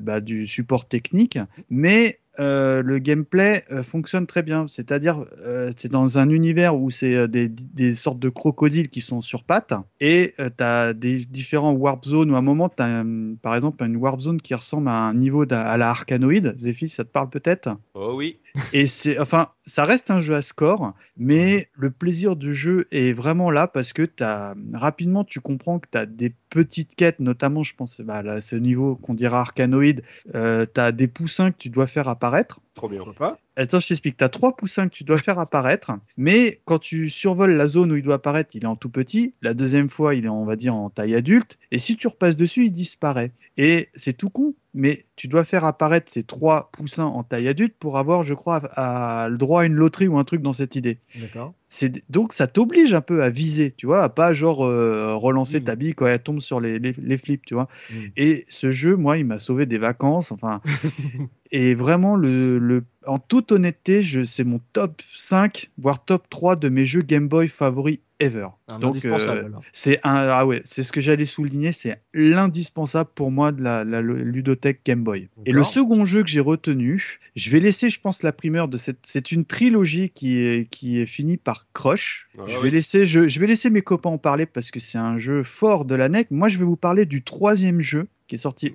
bah, 0.01 0.21
du 0.21 0.47
support 0.47 0.89
technique, 0.89 1.39
mais 1.69 2.21
euh, 2.39 2.83
le 2.83 2.99
gameplay 2.99 3.63
euh, 3.73 3.83
fonctionne 3.83 4.27
très 4.27 4.43
bien. 4.43 4.67
C'est-à-dire, 4.69 5.25
euh, 5.45 5.71
c'est 5.77 5.91
dans 5.91 6.19
un 6.19 6.29
univers 6.29 6.77
où 6.77 6.91
c'est 6.91 7.29
des, 7.29 7.95
sortes 7.95 8.21
de 8.21 8.29
crocodiles 8.29 8.89
qui 8.89 9.01
sont 9.01 9.21
sur 9.21 9.45
pattes 9.45 9.75
et 10.01 10.35
tu 10.37 10.65
as 10.65 10.93
des 10.95 11.25
différents 11.25 11.73
warp 11.73 12.05
zones 12.05 12.31
où 12.31 12.35
à 12.35 12.39
un 12.39 12.43
moment, 12.43 12.69
tu 12.69 12.83
as 12.83 13.05
par 13.43 13.55
exemple 13.55 13.85
une 13.85 13.97
warp 13.97 14.21
zone 14.21 14.41
qui 14.41 14.55
ressemble 14.55 14.89
à 14.89 15.09
un 15.09 15.15
niveau 15.15 15.45
à 15.51 15.77
la 15.77 15.91
Arcanoid. 15.91 16.57
Zephy, 16.57 16.89
ça 16.89 17.05
te 17.05 17.11
parle 17.11 17.31
peut-être? 17.31 17.71
Oh 17.95 18.15
oui. 18.17 18.39
Et 18.73 18.87
c'est, 18.87 19.19
enfin, 19.19 19.49
ça 19.63 19.85
reste 19.85 20.11
un 20.11 20.21
jeu 20.21 20.35
à 20.35 20.43
score, 20.43 20.95
mais 21.17 21.69
le 21.75 21.91
plaisir 21.91 22.37
du 22.37 22.55
jeu 22.55 22.87
est 22.91 23.13
vraiment 23.13 23.51
là 23.51 23.67
parce 23.67 23.93
que 23.93 24.03
t'as, 24.03 24.55
rapidement, 24.73 25.25
tu 25.25 25.41
comprends 25.41 25.79
que 25.79 25.89
tu 25.91 25.99
as 25.99 26.07
des 26.07 26.35
petites 26.51 26.95
quêtes, 26.95 27.21
notamment, 27.21 27.63
je 27.63 27.75
pense, 27.75 28.01
bah, 28.01 28.23
là, 28.23 28.41
ce 28.41 28.57
niveau 28.57 28.97
qu'on 28.97 29.15
dira 29.15 29.41
arcanoïde, 29.41 30.03
euh, 30.35 30.67
tu 30.73 30.81
as 30.81 30.93
des 30.93 31.09
poussins 31.09 31.51
que 31.51 31.59
tu 31.59 31.71
dois 31.71 31.87
faire 31.87 32.09
apparaître. 32.09 32.61
Trop 32.75 32.89
bien. 32.89 33.03
Pas 33.19 33.39
Attends, 33.57 33.81
je 33.81 33.89
t'explique. 33.89 34.17
Tu 34.17 34.25
as 34.25 34.29
trois 34.29 34.57
poussins 34.57 34.89
que 34.89 34.95
tu 34.95 35.05
dois 35.05 35.19
faire 35.19 35.39
apparaître, 35.39 35.93
mais 36.17 36.61
quand 36.65 36.79
tu 36.79 37.11
survoles 37.11 37.53
la 37.53 37.69
zone 37.69 37.93
où 37.93 37.97
il 37.97 38.03
doit 38.03 38.15
apparaître, 38.15 38.55
il 38.55 38.63
est 38.65 38.67
en 38.69 38.77
tout 38.77 38.89
petit. 38.91 39.35
La 39.43 39.55
deuxième 39.55 39.89
fois, 39.89 40.15
il 40.15 40.25
est, 40.25 40.29
on 40.29 40.45
va 40.45 40.57
dire, 40.57 40.75
en 40.75 40.89
taille 40.89 41.15
adulte. 41.15 41.59
Et 41.73 41.79
si 41.79 41.97
tu 41.97 42.07
repasses 42.07 42.37
dessus, 42.37 42.67
il 42.67 42.71
disparaît. 42.71 43.33
Et 43.57 43.89
c'est 43.95 44.13
tout 44.17 44.31
con, 44.31 44.55
mais 44.73 45.05
tu 45.17 45.29
dois 45.29 45.45
faire 45.45 45.65
apparaître 45.65 46.11
ces 46.11 46.23
trois 46.23 46.71
poussins 46.73 47.05
en 47.05 47.23
taille 47.25 47.49
adulte 47.49 47.75
pour 47.79 47.99
avoir, 47.99 48.23
je 48.23 48.35
crois, 48.35 48.63
à- 48.77 49.29
le 49.29 49.37
droit 49.37 49.63
à 49.63 49.65
une 49.67 49.75
loterie 49.75 50.09
ou 50.09 50.17
un 50.19 50.25
truc 50.25 50.43
dans 50.43 50.53
cette 50.53 50.77
idée. 50.77 50.99
D'accord. 51.17 51.53
C'est 51.73 52.03
donc 52.11 52.33
ça 52.33 52.49
t'oblige 52.49 52.93
un 52.95 53.01
peu 53.01 53.23
à 53.23 53.31
viser, 53.31 53.71
tu 53.71 53.87
vois, 53.87 54.03
à 54.03 54.09
pas 54.09 54.33
genre 54.35 54.67
euh, 54.67 55.15
relancer 55.15 55.61
Mm. 55.61 55.65
ta 55.65 55.77
bille 55.77 55.95
quand 55.95 56.07
elle 56.09 56.21
tombe 56.23 56.41
sur 56.41 56.61
les, 56.61 56.81
les, 56.81 56.93
les 57.01 57.17
flips, 57.17 57.47
tu 57.47 57.55
vois. 57.55 57.69
Mm. 57.91 57.97
Et 58.17 58.45
ce 58.49 58.71
jeu, 58.73 58.97
moi, 58.97 59.19
il 59.19 59.25
m'a 59.25 59.39
sauvé 59.39 59.67
des 59.67 59.79
vacances, 59.79 60.33
enfin. 60.33 60.61
et 61.53 61.75
vraiment, 61.77 62.17
le, 62.17 62.59
le, 62.59 62.85
en 63.07 63.19
toute 63.19 63.53
honnêteté, 63.53 64.03
je, 64.03 64.25
c'est 64.25 64.45
mon 64.45 64.61
top 64.73 65.01
5, 65.15 65.71
voire 65.79 66.05
top 66.05 66.29
3 66.29 66.57
de 66.57 66.69
mes 66.69 66.85
jeux 66.85 67.03
Game 67.03 67.29
Boy 67.29 67.47
favoris 67.49 68.01
ever. 68.21 68.49
Un 68.69 68.79
Donc, 68.79 69.05
euh, 69.05 69.49
c'est 69.73 69.99
un, 70.05 70.15
ah 70.15 70.47
ouais, 70.47 70.61
c'est 70.65 70.83
ce 70.83 70.93
que 70.93 71.01
j'allais 71.01 71.25
souligner, 71.25 71.73
c'est 71.73 72.01
l'indispensable 72.15 73.11
pour 73.15 73.31
moi 73.31 73.53
de 73.53 73.63
la, 73.63 73.85
la 73.85 74.01
ludothèque 74.03 74.81
Game 74.85 75.03
Boy. 75.03 75.29
Et 75.47 75.53
le 75.53 75.65
second 75.65 76.05
jeu 76.05 76.23
que 76.23 76.29
j'ai 76.29 76.41
retenu, 76.41 77.19
je 77.35 77.51
vais 77.51 77.61
laisser, 77.61 77.89
je 77.89 78.01
pense, 78.01 78.23
la 78.23 78.33
primeur 78.33 78.69
de 78.69 78.77
cette, 78.77 79.01
c'est 79.03 79.33
une 79.33 79.45
trilogie 79.45 80.11
qui 80.11 80.39
est, 80.39 80.71
qui 80.71 81.01
est 81.01 81.07
finie 81.07 81.37
par 81.37 81.67
Crush. 81.73 82.29
Ah 82.39 82.43
je 82.47 82.57
oui. 82.57 82.65
vais 82.65 82.71
laisser, 82.71 83.07
je, 83.07 83.27
je 83.27 83.41
vais 83.41 83.47
laisser 83.47 83.71
mes 83.71 83.83
copains 83.83 84.11
en 84.11 84.19
parler 84.19 84.47
parce 84.47 84.71
que 84.71 84.79
c'est 84.79 84.99
un 84.99 85.17
jeu 85.19 85.43
fort 85.43 85.85
de 85.85 85.95
la 85.95 86.09
NEC. 86.09 86.31
Moi, 86.31 86.49
je 86.49 86.59
vais 86.59 86.65
vous 86.65 86.77
parler 86.77 87.07
du 87.07 87.23
troisième 87.23 87.81
jeu 87.81 88.07
qui 88.31 88.37
est 88.37 88.39
sorti 88.39 88.73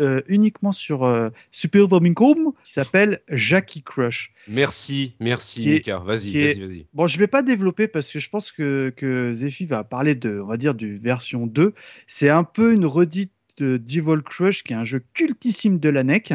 euh, 0.00 0.22
uniquement 0.28 0.72
sur 0.72 1.04
euh, 1.04 1.28
Super 1.50 1.86
Famicom, 1.90 2.54
qui 2.64 2.72
s'appelle 2.72 3.20
Jackie 3.28 3.82
Crush. 3.82 4.32
Merci, 4.48 5.14
merci, 5.20 5.68
Mika. 5.68 5.98
Vas-y, 5.98 6.32
vas-y, 6.32 6.60
vas-y. 6.60 6.86
Bon, 6.94 7.06
je 7.06 7.18
vais 7.18 7.26
pas 7.26 7.42
développer 7.42 7.86
parce 7.86 8.10
que 8.10 8.18
je 8.18 8.30
pense 8.30 8.50
que, 8.50 8.88
que 8.96 9.30
Zephy 9.34 9.66
va 9.66 9.84
parler 9.84 10.14
de, 10.14 10.40
on 10.40 10.46
va 10.46 10.56
dire, 10.56 10.74
du 10.74 10.94
version 10.94 11.46
2. 11.46 11.74
C'est 12.06 12.30
un 12.30 12.44
peu 12.44 12.72
une 12.72 12.86
redite 12.86 13.30
de 13.58 13.76
Devil 13.76 14.22
Crush, 14.24 14.64
qui 14.64 14.72
est 14.72 14.76
un 14.76 14.84
jeu 14.84 15.04
cultissime 15.12 15.78
de 15.78 15.90
la 15.90 16.02
NEC, 16.02 16.32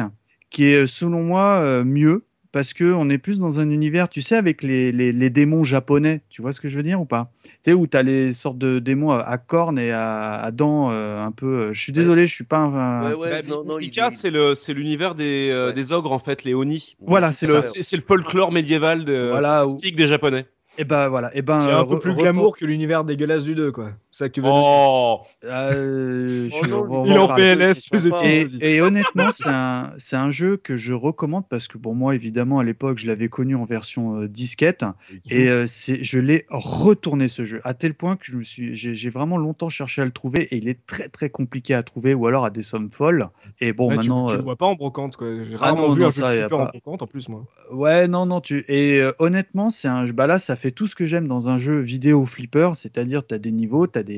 qui 0.48 0.66
est, 0.66 0.86
selon 0.86 1.24
moi, 1.24 1.58
euh, 1.58 1.82
mieux 1.82 2.24
parce 2.52 2.74
que 2.74 2.92
on 2.92 3.08
est 3.10 3.18
plus 3.18 3.38
dans 3.38 3.60
un 3.60 3.70
univers, 3.70 4.08
tu 4.08 4.22
sais, 4.22 4.36
avec 4.36 4.62
les, 4.62 4.92
les, 4.92 5.12
les 5.12 5.30
démons 5.30 5.64
japonais. 5.64 6.22
Tu 6.30 6.42
vois 6.42 6.52
ce 6.52 6.60
que 6.60 6.68
je 6.68 6.76
veux 6.76 6.82
dire 6.82 7.00
ou 7.00 7.04
pas? 7.04 7.30
Tu 7.44 7.50
sais, 7.66 7.72
où 7.72 7.86
tu 7.86 7.96
as 7.96 8.02
les 8.02 8.32
sortes 8.32 8.58
de 8.58 8.78
démons 8.78 9.10
à, 9.10 9.20
à 9.20 9.38
cornes 9.38 9.78
et 9.78 9.92
à, 9.92 10.34
à 10.40 10.50
dents 10.50 10.90
euh, 10.90 11.18
un 11.18 11.32
peu. 11.32 11.46
euh, 11.46 11.72
Je 11.72 11.80
suis 11.80 11.92
désolé, 11.92 12.26
je 12.26 12.34
suis 12.34 12.44
pas 12.44 12.58
un. 12.58 13.10
Ouais, 13.12 13.14
ouais, 13.18 13.30
Bah, 13.30 13.48
non, 13.48 13.64
non, 13.64 13.78
il- 13.78 13.90
c'est 14.10 14.30
le, 14.30 14.54
c'est 14.54 14.74
l'univers 14.74 15.14
des, 15.14 15.48
euh, 15.50 15.68
Ouais. 15.68 15.72
des 15.74 15.92
ogres 15.92 16.12
en 16.12 16.18
fait, 16.18 16.44
les 16.44 16.54
oni. 16.54 16.96
Voilà, 17.06 17.32
c'est 17.32 17.46
le, 17.46 17.62
ça. 17.62 17.82
c'est- 17.82 17.96
le 17.96 18.02
folklore 18.02 18.52
médiéval 18.52 19.04
de, 19.04 19.28
Voilà, 19.30 19.66
où- 19.66 19.78
des 19.80 20.06
japonais. 20.06 20.46
Et 20.78 20.84
ben 20.84 21.08
voilà, 21.08 21.30
et 21.36 21.42
ben. 21.42 21.66
C'est 21.66 21.72
un 21.72 21.84
peu 21.84 21.98
plus 21.98 22.14
glamour 22.14 22.56
que 22.56 22.64
l'univers 22.64 23.04
dégueulasse 23.04 23.42
du 23.42 23.54
2, 23.54 23.70
quoi. 23.72 23.90
Ça 24.20 24.28
que 24.28 24.34
tu 24.34 24.40
veux 24.42 24.48
dire. 24.48 24.54
Oh, 24.54 25.20
Euh, 25.44 26.46
je 26.50 26.54
Oh 26.62 26.66
non, 26.86 27.06
Il 27.06 27.12
est 27.12 27.18
en. 27.18 27.34
PLS, 27.34 27.88
Et, 28.22 28.74
et 28.76 28.80
honnêtement, 28.82 29.30
c'est 29.30 29.48
un, 29.48 29.94
c'est 29.96 30.16
un 30.16 30.28
jeu 30.28 30.58
que 30.58 30.76
je 30.76 30.92
recommande 30.92 31.48
parce 31.48 31.68
que 31.68 31.78
pour 31.78 31.94
moi, 31.94 32.14
évidemment, 32.14 32.58
à 32.58 32.64
l'époque, 32.64 32.98
je 32.98 33.06
l'avais 33.06 33.30
connu 33.30 33.56
en 33.56 33.64
version 33.64 34.20
euh, 34.20 34.28
disquette 34.28 34.84
et 35.30 35.48
euh, 35.48 35.64
c'est, 35.66 36.02
je 36.02 36.18
l'ai 36.18 36.44
retourné 36.50 37.28
ce 37.28 37.46
jeu 37.46 37.62
à 37.64 37.72
tel 37.72 37.94
point 37.94 38.16
que 38.16 38.26
je 38.26 38.36
me 38.36 38.42
suis, 38.44 38.74
j'ai, 38.74 39.08
vraiment 39.10 39.38
longtemps 39.38 39.70
cherché 39.70 40.02
à 40.02 40.04
le 40.04 40.10
trouver 40.10 40.42
et 40.42 40.56
il 40.58 40.68
est 40.68 40.84
très 40.84 41.08
très 41.08 41.30
compliqué 41.30 41.72
à 41.72 41.82
trouver 41.82 42.12
ou 42.12 42.26
alors 42.26 42.44
à 42.44 42.50
des 42.50 42.60
sommes 42.62 42.90
folles. 42.90 43.28
Et 43.62 43.72
bon, 43.72 43.88
Ouais, 43.88 43.94
tu, 43.98 44.10
maintenant, 44.10 44.26
tu 44.26 44.34
euh, 44.34 44.36
le 44.36 44.42
vois 44.42 44.56
pas 44.56 44.66
en 44.66 44.74
brocante, 44.74 45.16
quoi. 45.16 45.28
J'ai 45.44 45.54
Ah 45.58 45.72
rarement 45.72 45.88
non, 45.88 45.94
vu 45.94 46.00
non, 46.02 46.08
un 46.08 46.10
jeu 46.10 46.20
ça, 46.20 46.34
y 46.34 46.38
a 46.38 46.40
flipper 46.42 46.54
en 46.56 46.58
pas. 46.58 46.70
brocante, 46.72 47.02
en 47.02 47.06
plus, 47.06 47.28
moi. 47.30 47.44
Ouais, 47.72 48.06
non, 48.06 48.26
non, 48.26 48.40
tu. 48.40 48.64
Et 48.68 49.00
euh, 49.00 49.12
honnêtement, 49.18 49.70
c'est 49.70 49.88
un. 49.88 50.04
Bah 50.10 50.26
là, 50.26 50.38
ça 50.38 50.56
fait 50.56 50.70
tout 50.72 50.86
ce 50.86 50.94
que 50.94 51.06
j'aime 51.06 51.26
dans 51.26 51.48
un 51.48 51.56
jeu 51.56 51.80
vidéo 51.80 52.26
flipper, 52.26 52.72
c'est-à-dire 52.74 53.26
tu 53.26 53.34
as 53.34 53.38
des 53.38 53.52
niveaux, 53.52 53.86
tu 53.86 53.98
as 53.98 54.02
des, 54.02 54.09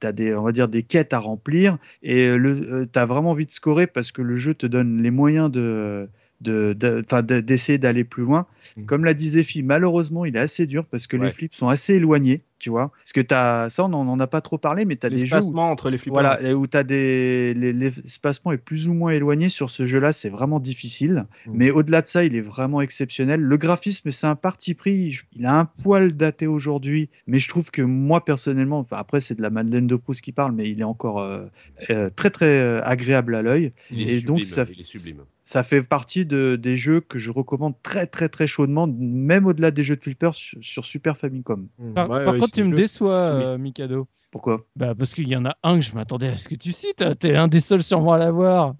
t'as 0.00 0.12
des, 0.12 0.34
on 0.34 0.42
va 0.42 0.52
dire, 0.52 0.68
des 0.68 0.82
quêtes 0.82 1.12
à 1.12 1.18
remplir, 1.18 1.78
et 2.02 2.26
euh, 2.26 2.86
tu 2.92 2.98
as 2.98 3.06
vraiment 3.06 3.30
envie 3.30 3.46
de 3.46 3.50
scorer 3.50 3.86
parce 3.86 4.12
que 4.12 4.22
le 4.22 4.34
jeu 4.34 4.54
te 4.54 4.66
donne 4.66 5.02
les 5.02 5.10
moyens 5.10 5.50
de 5.50 6.08
de, 6.40 6.74
de- 6.78 7.02
de- 7.22 7.40
d'essayer 7.40 7.78
d'aller 7.78 8.04
plus 8.04 8.22
loin. 8.24 8.46
Mm. 8.76 8.84
Comme 8.84 9.04
l'a 9.04 9.14
dit 9.14 9.30
Zephy, 9.30 9.62
malheureusement, 9.62 10.24
il 10.24 10.36
est 10.36 10.40
assez 10.40 10.66
dur 10.66 10.84
parce 10.84 11.06
que 11.06 11.16
Ouais. 11.16 11.24
les 11.26 11.32
flips 11.32 11.54
sont 11.54 11.68
assez 11.68 11.94
éloignés, 11.94 12.42
tu 12.58 12.68
vois. 12.70 12.90
Parce 13.02 13.12
que 13.12 13.20
t'as, 13.22 13.70
ça, 13.70 13.84
on 13.84 13.88
n'en 13.88 14.18
a 14.20 14.26
pas 14.26 14.40
trop 14.42 14.58
parlé, 14.58 14.84
mais 14.84 14.96
tu 14.96 15.06
as 15.06 15.10
des 15.10 15.24
jeux 15.24 15.38
où 15.42 15.58
entre 15.58 15.88
les 15.88 15.96
flippers. 15.98 16.12
voilà, 16.12 16.42
et 16.42 16.52
où 16.52 16.66
tu 16.66 16.76
as 16.76 16.84
des. 16.84 17.54
les- 17.54 17.72
L'espacement 17.72 18.52
est 18.52 18.58
plus 18.58 18.88
ou 18.88 18.94
moins 18.94 19.12
éloigné 19.12 19.48
sur 19.48 19.70
ce 19.70 19.86
jeu-là, 19.86 20.12
c'est 20.12 20.28
vraiment 20.28 20.60
difficile. 20.60 21.24
Mm. 21.46 21.50
Mais 21.54 21.70
au-delà 21.70 22.02
de 22.02 22.06
ça, 22.06 22.24
il 22.24 22.34
est 22.36 22.40
vraiment 22.42 22.80
exceptionnel. 22.82 23.40
Le 23.40 23.56
graphisme, 23.56 24.10
c'est 24.10 24.26
un 24.26 24.36
parti 24.36 24.74
pris. 24.74 25.18
Il 25.34 25.46
a 25.46 25.58
un 25.58 25.64
poil 25.64 26.12
daté 26.16 26.46
aujourd'hui, 26.46 27.08
mais 27.26 27.38
je 27.38 27.48
trouve 27.48 27.70
que 27.70 27.82
moi, 27.82 28.24
personnellement, 28.24 28.80
enfin, 28.80 28.96
après, 28.98 29.20
c'est 29.20 29.34
de 29.36 29.42
la 29.42 29.50
Madeleine 29.50 29.86
de 29.86 29.96
Proust 29.96 30.20
qui 30.20 30.32
parle, 30.32 30.52
mais 30.52 30.70
il 30.70 30.80
est 30.80 30.84
encore 30.84 31.20
euh, 31.20 31.46
euh, 31.90 32.10
très, 32.14 32.30
très 32.30 32.46
euh, 32.46 32.82
agréable 32.84 33.34
à 33.34 33.42
l'œil. 33.42 33.70
Et 33.90 34.06
sublime. 34.06 34.24
donc, 34.26 34.44
ça 34.44 34.64
il 34.70 34.80
est 34.80 34.82
sublime. 34.82 35.22
Ça 35.48 35.62
fait 35.62 35.84
partie 35.84 36.26
de, 36.26 36.56
des 36.56 36.74
jeux 36.74 37.00
que 37.00 37.20
je 37.20 37.30
recommande 37.30 37.80
très, 37.80 38.08
très, 38.08 38.28
très 38.28 38.48
chaudement, 38.48 38.88
même 38.88 39.46
au-delà 39.46 39.70
des 39.70 39.84
jeux 39.84 39.94
de 39.94 40.02
flipper 40.02 40.32
sur, 40.34 40.58
sur 40.60 40.84
Super 40.84 41.16
Famicom. 41.16 41.68
Mm. 41.78 41.92
Par, 41.92 42.10
Ouais, 42.10 42.24
par 42.24 42.32
ouais, 42.32 42.40
contre, 42.40 42.52
tu 42.52 42.64
me 42.64 42.74
déçois, 42.74 43.36
Oui. 43.36 43.44
euh, 43.44 43.56
Mikado. 43.56 44.08
Pourquoi? 44.32 44.66
Bah, 44.74 44.96
parce 44.98 45.14
qu'il 45.14 45.28
y 45.28 45.36
en 45.36 45.44
a 45.44 45.56
un 45.62 45.76
que 45.76 45.84
je 45.84 45.94
m'attendais 45.94 46.26
à 46.26 46.34
ce 46.34 46.48
que 46.48 46.56
tu 46.56 46.72
cites. 46.72 47.04
T'es 47.20 47.36
un 47.36 47.46
des 47.46 47.60
seuls 47.60 47.84
sûrement 47.84 48.14
à 48.14 48.18
l'avoir. 48.18 48.74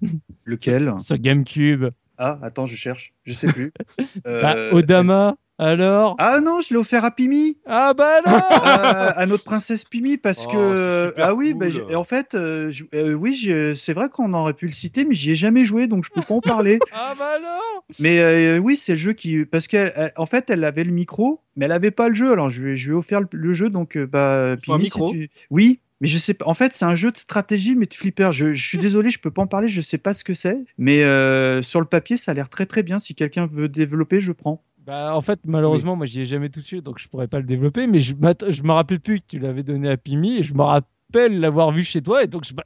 Lequel? 0.44 0.92
Sur 0.98 1.18
GameCube. 1.18 1.84
Ah, 2.18 2.40
attends, 2.42 2.66
je 2.66 2.74
cherche. 2.74 3.14
Je 3.22 3.32
sais 3.32 3.46
plus. 3.52 3.72
Bah, 4.24 4.56
Euh, 4.56 4.72
Odama, 4.72 5.36
alors 5.58 6.16
Ah 6.18 6.40
non, 6.40 6.60
je 6.60 6.74
l'ai 6.74 6.76
offert 6.78 7.04
à 7.04 7.10
Pimi 7.10 7.56
Ah 7.66 7.94
bah 7.94 8.20
non 8.26 8.32
à, 8.32 9.08
à 9.18 9.26
notre 9.26 9.44
princesse 9.44 9.84
Pimi 9.84 10.18
parce 10.18 10.44
Oh, 10.46 10.52
que 10.52 11.14
ah 11.16 11.34
oui 11.34 11.52
cool. 11.52 11.58
bah, 11.60 11.70
j'ai- 11.70 11.94
en 11.94 12.04
fait 12.04 12.34
euh, 12.34 12.70
je- 12.70 12.84
euh, 12.94 13.14
oui 13.14 13.34
c'est 13.74 13.92
vrai 13.94 14.08
qu'on 14.10 14.34
aurait 14.34 14.52
pu 14.54 14.66
le 14.66 14.72
citer 14.72 15.04
mais 15.04 15.14
j'y 15.14 15.30
ai 15.32 15.34
jamais 15.36 15.64
joué 15.64 15.86
donc 15.86 16.04
je 16.04 16.10
peux 16.10 16.22
pas 16.22 16.34
en 16.34 16.42
parler 16.42 16.78
Ah 16.92 17.14
bah 17.18 17.38
non 17.40 17.80
mais 17.98 18.18
euh, 18.20 18.58
oui 18.58 18.76
c'est 18.76 18.92
le 18.92 18.98
jeu 18.98 19.12
qui 19.14 19.44
parce 19.46 19.66
qu'en 19.68 20.26
fait 20.26 20.50
elle 20.50 20.64
avait 20.64 20.84
le 20.84 20.92
micro 20.92 21.40
mais 21.56 21.64
elle 21.66 21.72
avait 21.72 21.90
pas 21.90 22.08
le 22.08 22.14
jeu 22.14 22.32
alors 22.32 22.50
je 22.50 22.60
lui, 22.62 22.72
ai- 22.72 22.76
je 22.76 22.88
lui 22.88 22.94
ai 22.94 22.98
offert 22.98 23.20
le, 23.20 23.28
le 23.32 23.52
jeu 23.52 23.70
donc 23.70 23.96
euh, 23.96 24.06
bah 24.06 24.52
un 24.52 24.56
Pimi 24.56 24.78
si 24.90 24.98
micro 24.98 25.10
tu- 25.10 25.30
oui 25.50 25.80
mais 26.02 26.08
je 26.08 26.18
sais 26.18 26.34
pas. 26.34 26.44
En 26.46 26.52
fait, 26.52 26.74
c'est 26.74 26.84
un 26.84 26.94
jeu 26.94 27.10
de 27.10 27.16
stratégie, 27.16 27.74
mais 27.74 27.86
de 27.86 27.94
flipper. 27.94 28.28
Je, 28.30 28.52
je 28.52 28.68
suis 28.68 28.76
désolé, 28.76 29.08
je 29.08 29.18
peux 29.18 29.30
pas 29.30 29.40
en 29.40 29.46
parler. 29.46 29.66
Je 29.66 29.80
sais 29.80 29.96
pas 29.96 30.12
ce 30.12 30.24
que 30.24 30.34
c'est. 30.34 30.62
Mais 30.76 31.02
euh, 31.04 31.62
sur 31.62 31.80
le 31.80 31.86
papier, 31.86 32.18
ça 32.18 32.32
a 32.32 32.34
l'air 32.34 32.50
très 32.50 32.66
très 32.66 32.82
bien. 32.82 32.98
Si 32.98 33.14
quelqu'un 33.14 33.46
veut 33.46 33.70
développer, 33.70 34.20
je 34.20 34.32
prends. 34.32 34.62
Bah 34.86 35.16
en 35.16 35.20
fait, 35.20 35.40
malheureusement, 35.44 35.96
moi 35.96 36.06
j'y 36.06 36.20
ai 36.20 36.26
jamais 36.26 36.48
touché, 36.48 36.80
donc 36.80 37.00
je 37.00 37.08
pourrais 37.08 37.26
pas 37.26 37.40
le 37.40 37.44
développer, 37.46 37.88
mais 37.88 37.98
je, 37.98 38.14
je 38.48 38.62
me 38.62 38.72
rappelle 38.72 39.00
plus 39.00 39.20
que 39.20 39.26
tu 39.26 39.38
l'avais 39.40 39.64
donné 39.64 39.88
à 39.88 39.96
Pimi, 39.96 40.36
et 40.38 40.42
je 40.44 40.54
me 40.54 40.62
rappelle 40.62 40.88
l'avoir 41.14 41.72
vu 41.72 41.82
chez 41.82 42.02
toi, 42.02 42.24
et 42.24 42.26
donc 42.26 42.44
bah, 42.52 42.64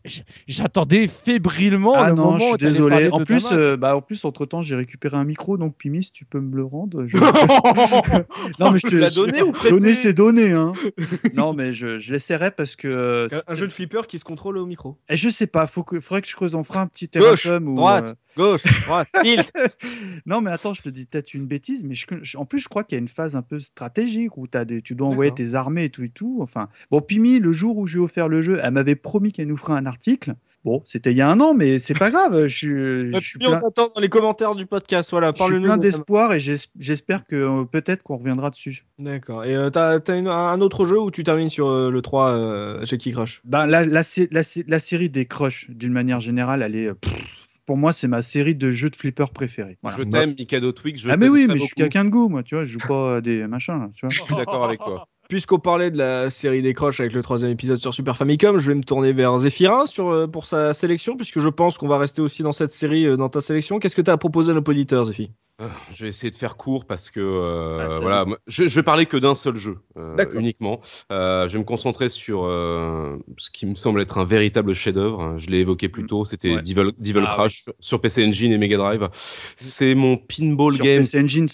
j'attendais 0.49 1.07
fébrilement 1.07 1.95
ah 1.95 2.11
le 2.11 2.17
non, 2.17 2.25
moment 2.25 2.39
je 2.39 2.45
suis 2.45 2.57
désolé. 2.57 3.09
En 3.11 3.23
plus, 3.23 3.47
euh, 3.53 3.77
bah, 3.77 3.97
en 3.97 4.01
plus, 4.01 4.25
entre 4.25 4.47
temps, 4.47 4.63
j'ai 4.63 4.75
récupéré 4.75 5.17
un 5.17 5.25
micro, 5.25 5.57
donc 5.57 5.77
Pimi, 5.77 6.03
si 6.03 6.11
tu 6.13 6.25
peux 6.25 6.41
me 6.41 6.57
le 6.57 6.65
rendre. 6.65 7.07
Je... 7.07 7.17
non, 8.59 8.71
mais 8.73 8.79
je 8.79 8.87
te 8.89 8.97
l'as 8.97 9.11
donné 9.11 9.43
ou 9.43 9.53
prêté 9.53 9.71
Donner, 9.71 9.95
c'est 9.95 10.15
donné, 10.15 10.53
hein. 10.53 10.73
non, 11.35 11.53
mais 11.53 11.73
je, 11.73 11.99
je 11.99 12.13
l'essaierai 12.13 12.51
parce 12.51 12.77
que. 12.77 12.89
euh, 12.89 13.29
Un 13.47 13.55
jeu 13.55 13.67
de 13.67 13.71
flipper 13.71 14.07
qui 14.09 14.19
se 14.19 14.25
contrôle 14.25 14.57
au 14.59 14.67
micro. 14.67 14.99
Et 15.09 15.17
je 15.17 15.29
sais 15.29 15.47
pas, 15.47 15.67
faut 15.67 15.85
que, 15.85 16.01
faudrait 16.01 16.23
que 16.23 16.29
je 16.29 16.35
creuse. 16.35 16.55
On 16.55 16.65
fera 16.65 16.81
un 16.83 16.87
petit 16.87 17.09
Gauche, 17.15 17.47
ou. 17.47 17.75
droite. 17.75 18.11
euh, 18.11 18.15
Gauche, 18.37 18.63
droite, 18.87 19.09
tilt. 19.23 19.53
Non, 20.25 20.41
mais 20.41 20.51
attends, 20.51 20.73
je 20.75 20.83
te 20.83 20.89
dis 20.89 21.07
peut-être 21.07 21.35
une 21.35 21.47
bêtise, 21.47 21.83
mais 21.85 21.95
je- 21.95 22.07
je- 22.23 22.37
en 22.39 22.45
plus, 22.45 22.61
je 22.61 22.69
crois 22.69 22.85
qu'il 22.85 22.97
y 22.97 22.99
a 22.99 23.03
une 23.03 23.09
phase 23.09 23.35
un 23.37 23.43
peu 23.43 23.59
stratégique 23.59 24.37
où 24.37 24.47
as 24.55 24.65
des, 24.65 24.83
tu 24.83 24.95
dois 24.95 25.09
envoyer 25.09 25.33
tes 25.35 25.55
armées 25.55 25.85
et 25.85 25.91
tout 25.91 26.05
et 26.05 26.09
tout. 26.09 26.39
Enfin, 26.41 26.69
bon, 26.91 27.01
Pimi, 27.01 27.39
le 27.41 27.53
jour 27.53 27.77
où 27.77 27.87
je 27.87 27.95
lui 27.95 28.01
ai 28.01 28.05
offert 28.05 28.29
le 28.31 28.41
jeu, 28.43 28.59
elle 28.63 28.73
m'avait 28.73 28.97
promis 28.97 29.33
qu'elle 29.33 29.49
nous 29.49 29.57
ferait 29.57 29.75
un 29.75 29.85
article. 29.87 30.35
Bon, 30.65 30.83
c'était 30.85 31.11
il 31.13 31.17
y 31.17 31.21
a 31.23 31.29
un 31.31 31.41
an, 31.41 31.55
mais 31.55 31.79
c'est 31.79 31.99
pas 31.99 32.11
grave. 32.11 32.47
Je 32.47 32.55
suis, 32.55 32.69
je 33.15 33.19
suis 33.21 33.39
Puis 33.39 33.49
on 33.49 33.53
plein, 33.53 33.61
t'attend 33.61 33.91
dans 33.95 34.01
les 34.01 34.09
commentaires 34.11 34.55
du 34.55 34.67
podcast. 34.67 35.11
Voilà, 35.11 35.33
je 35.37 35.43
suis 35.43 35.61
plein 35.61 35.77
de- 35.77 35.83
d'espoir 35.83 36.33
et 36.35 36.41
j'es- 36.41 36.69
j'espère 36.79 37.25
que 37.25 37.35
euh, 37.37 37.65
peut-être 37.65 38.03
qu'on 38.03 38.17
reviendra 38.19 38.51
dessus. 38.51 38.85
D'accord. 38.99 39.45
Et 39.45 39.55
euh, 39.57 39.71
t'as 39.71 39.99
une- 40.17 40.29
un 40.29 40.61
autre 40.61 40.85
jeu 40.85 40.99
où 41.01 41.11
tu 41.11 41.25
termines 41.25 41.49
sur 41.49 41.69
euh, 41.69 41.91
le 41.91 42.03
3 42.03 42.33
euh, 42.33 42.85
Jackie 42.85 43.11
Crush? 43.13 43.41
Ben, 43.45 43.67
la, 43.67 43.87
la, 43.87 44.03
la, 44.31 44.43
sé- 44.43 44.65
la 44.69 44.79
série 44.79 45.09
des 45.09 45.25
Crush, 45.27 45.71
d'une 45.71 45.93
manière 45.93 46.21
générale, 46.21 46.63
elle 46.63 46.77
est. 46.77 46.91
euh, 46.91 46.95
pff, 46.95 47.13
pour 47.65 47.77
moi, 47.77 47.93
c'est 47.93 48.09
ma 48.09 48.21
série 48.21 48.55
de 48.57 48.71
jeux 48.71 48.91
de 48.91 48.97
flipper 48.97 49.27
préférée. 49.33 49.79
Voilà. 49.83 49.97
Je 49.97 50.03
t'aime, 50.03 50.35
Mikado 50.39 50.73
Twix. 50.73 51.01
Je 51.01 51.11
ah, 51.11 51.17
mais 51.17 51.29
oui, 51.29 51.47
mais 51.49 51.55
je 51.57 51.65
suis 51.65 51.75
quelqu'un 51.75 52.05
de 52.05 52.11
goût, 52.11 52.29
moi, 52.29 52.43
tu 52.43 52.55
vois, 52.57 52.65
je 52.65 52.73
joue 52.73 52.87
pas 52.87 53.21
des 53.21 53.47
machins, 53.47 53.79
là, 53.79 53.91
tu 53.95 54.05
vois. 54.05 54.13
Je 54.13 54.21
suis 54.21 54.35
d'accord 54.35 54.65
avec 54.65 54.81
toi. 54.81 55.07
Puisqu'on 55.31 55.61
parlait 55.61 55.93
de 55.93 55.97
la 55.97 56.29
série 56.29 56.61
des 56.61 56.75
Crush 56.75 56.99
avec 56.99 57.13
le 57.13 57.23
troisième 57.23 57.53
épisode 57.53 57.77
sur 57.77 57.95
Super 57.95 58.17
Famicom, 58.17 58.59
je 58.59 58.67
vais 58.67 58.75
me 58.75 58.83
tourner 58.83 59.13
vers 59.13 59.39
Zephyrin 59.39 59.87
sur, 59.87 60.09
euh, 60.09 60.27
pour 60.27 60.45
sa 60.45 60.75
sélection, 60.75 61.17
puisque 61.17 61.39
je 61.39 61.49
pense 61.49 61.79
qu'on 61.79 61.87
va 61.87 61.99
rester 61.99 62.21
aussi 62.21 62.43
dans 62.43 62.51
cette 62.51 62.73
série, 62.73 63.07
euh, 63.07 63.17
dans 63.17 63.29
ta 63.29 63.41
sélection. 63.41 63.79
Qu'est-ce 63.79 63.95
que 63.95 64.03
tu 64.03 64.11
as 64.11 64.15
à 64.15 64.17
proposer 64.17 64.51
à 64.51 64.55
nos 64.55 64.61
auditeurs, 64.61 65.07
Euh, 65.61 65.69
Je 65.93 66.03
vais 66.03 66.09
essayer 66.09 66.33
de 66.33 66.37
faire 66.37 66.57
court 66.57 66.85
parce 66.85 67.11
que 67.11 67.21
euh, 67.21 67.87
Ah, 67.89 67.99
voilà, 68.01 68.25
moi, 68.25 68.39
je, 68.49 68.67
je 68.67 68.75
vais 68.75 68.83
parler 68.83 69.07
que 69.07 69.17
d'un 69.19 69.37
seul 69.37 69.55
jeu 69.57 69.79
euh, 69.97 70.17
uniquement. 70.35 70.81
Euh, 71.13 71.47
je 71.47 71.53
vais 71.53 71.59
me 71.61 71.65
concentrer 71.65 72.09
sur 72.09 72.45
euh, 72.47 73.17
ce 73.37 73.53
qui 73.53 73.67
me 73.67 73.77
semble 73.77 74.03
être 74.03 74.19
un 74.19 74.25
véritable 74.25 74.73
chef-d'œuvre. 74.73 75.39
Je 75.39 75.47
l'ai 75.49 75.59
évoqué 75.59 75.89
plus 75.89 76.07
tôt, 76.07 76.25
c'était 76.25 76.57
Ouais. 76.57 76.63
Devil, 76.63 76.91
Devil 76.99 77.23
Ah, 77.25 77.31
Crash 77.35 77.67
sur 77.79 78.01
PC 78.01 78.27
Engine 78.27 78.51
et 78.51 78.59
Mega 78.59 78.79
Drive. 78.79 79.09
C'est 79.55 79.95
mon 79.95 80.17
pinball 80.17 80.75
Sur 80.75 80.85
game. 80.85 80.99
PC 81.03 81.21
Engine, 81.23 81.47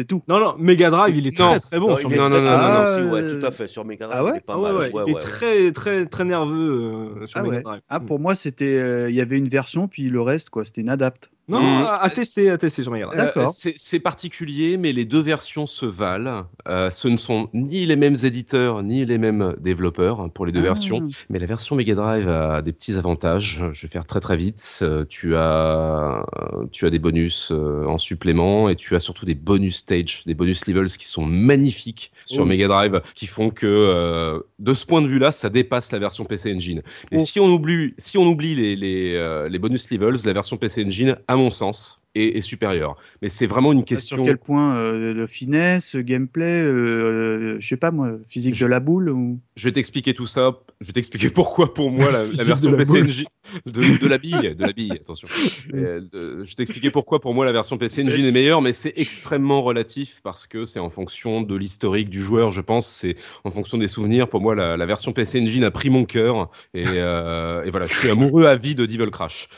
c'est 0.00 0.06
tout. 0.06 0.22
Non, 0.28 0.40
non, 0.40 0.54
Mega 0.58 0.88
Drive, 0.90 1.14
il 1.16 1.26
est 1.26 1.38
Non. 1.38 1.50
très 1.50 1.60
très 1.60 1.78
bon 1.78 1.90
Non, 1.90 1.96
sur 1.96 2.08
il 2.10 2.14
est 2.14 2.18
non, 2.18 2.30
très, 2.30 2.40
non, 2.40 2.46
non, 2.46 2.56
non. 2.58 2.94
aussi, 2.94 3.12
ouais, 3.12 3.20
Euh, 3.22 3.40
tout 3.40 3.46
à 3.46 3.50
fait. 3.50 3.66
Sur 3.68 3.84
Mega 3.84 4.06
Drive, 4.06 4.18
ah 4.18 4.24
ouais 4.24 4.30
il 4.32 4.36
est 4.38 4.40
pas 4.40 4.52
Ah 4.54 4.58
ouais, 4.58 4.62
mal. 4.72 4.74
ouais, 4.76 4.92
ouais, 4.94 5.02
il 5.06 5.10
est 5.10 5.14
ouais. 5.14 5.20
très 5.20 5.72
très 5.72 6.06
très 6.06 6.24
nerveux 6.24 7.16
euh, 7.20 7.26
sur 7.26 7.38
Ah 7.38 7.42
Mega 7.42 7.56
ouais. 7.56 7.62
Drive. 7.62 7.80
Ah, 7.90 8.00
Mm. 8.00 8.06
pour 8.06 8.18
moi, 8.18 8.34
c'était, 8.34 8.78
euh, 8.78 9.10
il 9.10 9.14
y 9.16 9.20
avait 9.20 9.36
une 9.38 9.48
version, 9.48 9.88
puis 9.88 10.04
le 10.04 10.20
reste, 10.22 10.48
quoi, 10.50 10.64
c'était 10.64 10.80
une 10.80 10.88
adapte. 10.88 11.30
Non, 11.50 11.60
Mm. 11.60 11.84
à, 11.86 11.94
à 12.02 12.10
tester, 12.10 12.50
à 12.50 12.58
tester 12.58 12.82
sur 12.82 12.92
Mega 12.92 13.06
Drive. 13.06 13.18
Euh, 13.20 13.24
D'accord. 13.24 13.52
c'est 13.54 14.00
particulier, 14.00 14.76
mais 14.76 14.92
les 14.92 15.04
deux 15.04 15.20
versions 15.20 15.66
se 15.66 15.84
valent. 15.86 16.46
Euh, 16.68 16.90
ce 16.90 17.08
ne 17.08 17.16
sont 17.16 17.48
ni 17.52 17.84
les 17.86 17.96
mêmes 17.96 18.16
éditeurs, 18.22 18.82
ni 18.82 19.04
les 19.04 19.18
mêmes 19.18 19.54
développeurs 19.60 20.20
hein, 20.20 20.28
pour 20.28 20.46
les 20.46 20.52
deux 20.52 20.60
Ah. 20.60 20.64
versions. 20.64 21.08
Mais 21.28 21.38
la 21.38 21.46
version 21.46 21.76
Mega 21.76 21.94
Drive 21.94 22.28
a 22.28 22.62
des 22.62 22.72
petits 22.72 22.96
avantages. 22.96 23.62
Je 23.72 23.86
vais 23.86 23.90
faire 23.90 24.06
très 24.06 24.20
très 24.20 24.36
vite. 24.36 24.78
Euh, 24.82 25.04
tu, 25.08 25.34
as, 25.36 26.24
tu 26.72 26.86
as 26.86 26.90
des 26.90 26.98
bonus 26.98 27.50
euh, 27.52 27.84
en 27.86 27.98
supplément 27.98 28.68
et 28.68 28.76
tu 28.76 28.94
as 28.94 29.00
surtout 29.00 29.24
des 29.26 29.34
bonus 29.34 29.76
stage, 29.76 30.22
des 30.26 30.34
bonus 30.34 30.66
levels 30.66 30.86
qui 30.90 31.06
sont 31.08 31.24
magnifiques 31.26 32.12
sur 32.24 32.40
Oh 32.42 32.44
oui. 32.44 32.50
Mega 32.50 32.68
Drive, 32.68 33.00
qui 33.14 33.26
font 33.26 33.50
que 33.50 33.66
euh, 33.66 34.40
de 34.58 34.72
ce 34.74 34.86
point 34.86 35.02
de 35.02 35.08
vue-là, 35.08 35.32
ça 35.32 35.50
dépasse 35.50 35.90
la 35.92 35.98
version 35.98 36.24
PC 36.24 36.54
Engine. 36.54 36.82
Et 37.10 37.16
Oh. 37.18 37.24
si 37.24 37.40
on 37.40 37.48
oublie, 37.48 37.94
si 37.98 38.16
on 38.18 38.26
oublie 38.26 38.54
les, 38.54 38.76
les, 38.76 39.14
euh, 39.16 39.48
les 39.48 39.58
bonus 39.58 39.90
levels, 39.90 40.16
la 40.24 40.32
version 40.32 40.56
PC 40.56 40.84
Engine, 40.84 41.16
à 41.28 41.36
mon 41.40 41.50
sens, 41.50 41.99
est, 42.14 42.36
est 42.36 42.40
supérieure. 42.40 42.96
Mais 43.22 43.28
c'est 43.28 43.46
vraiment 43.46 43.72
une 43.72 43.84
question. 43.84 44.16
Sur 44.16 44.24
quel 44.24 44.38
point 44.38 44.76
euh, 44.76 45.14
le 45.14 45.26
finesse, 45.26 45.96
gameplay, 45.96 46.62
euh, 46.62 47.56
je 47.60 47.66
sais 47.66 47.76
pas 47.76 47.90
moi, 47.90 48.12
physique 48.28 48.54
Je- 48.54 48.64
de 48.64 48.70
la 48.70 48.80
boule 48.80 49.10
ou... 49.10 49.38
Je 49.56 49.68
vais 49.68 49.72
t'expliquer 49.72 50.14
tout 50.14 50.26
ça. 50.26 50.58
Je 50.80 50.86
vais 50.86 50.92
t'expliquer 50.92 51.30
pourquoi, 51.34 51.72
pour 51.74 51.90
moi, 51.90 52.10
la, 52.10 52.24
version 52.24 52.70
de 52.70 52.76
la 52.76 52.78
PC 52.78 52.92
boule. 52.92 53.04
Engine 53.04 53.26
de, 53.66 54.02
de 54.02 54.08
la 54.08 54.18
bille, 54.18 54.54
de 54.54 54.64
la 54.66 54.72
bille, 54.72 54.92
attention. 54.92 55.28
Euh, 55.74 56.00
de- 56.12 56.44
je 56.44 56.50
vais 56.50 56.54
t'expliquer 56.56 56.90
pourquoi, 56.90 57.20
pour 57.20 57.32
moi, 57.32 57.44
la 57.44 57.52
version 57.52 57.78
PC 57.78 58.02
Engine 58.04 58.24
est 58.24 58.32
meilleure, 58.32 58.60
mais 58.60 58.72
c'est 58.72 58.92
extrêmement 58.96 59.62
relatif 59.62 60.20
parce 60.22 60.46
que 60.46 60.64
c'est 60.64 60.80
en 60.80 60.90
fonction 60.90 61.42
de 61.42 61.54
l'historique 61.54 62.08
du 62.10 62.20
joueur, 62.20 62.50
je 62.50 62.60
pense. 62.60 62.86
C'est 62.88 63.16
en 63.44 63.50
fonction 63.50 63.78
des 63.78 63.86
souvenirs. 63.88 64.28
Pour 64.28 64.40
moi, 64.40 64.54
la, 64.54 64.76
la 64.76 64.86
version 64.86 65.12
PC 65.12 65.40
Engine 65.40 65.62
a 65.64 65.70
pris 65.70 65.90
mon 65.90 66.04
cœur 66.04 66.50
et, 66.74 66.84
euh, 66.86 67.62
et 67.64 67.70
voilà, 67.70 67.86
je 67.86 67.94
suis 67.94 68.10
amoureux 68.10 68.46
à 68.46 68.56
vie 68.56 68.74
de 68.74 68.84
Devil 68.84 69.10
Crash. 69.10 69.48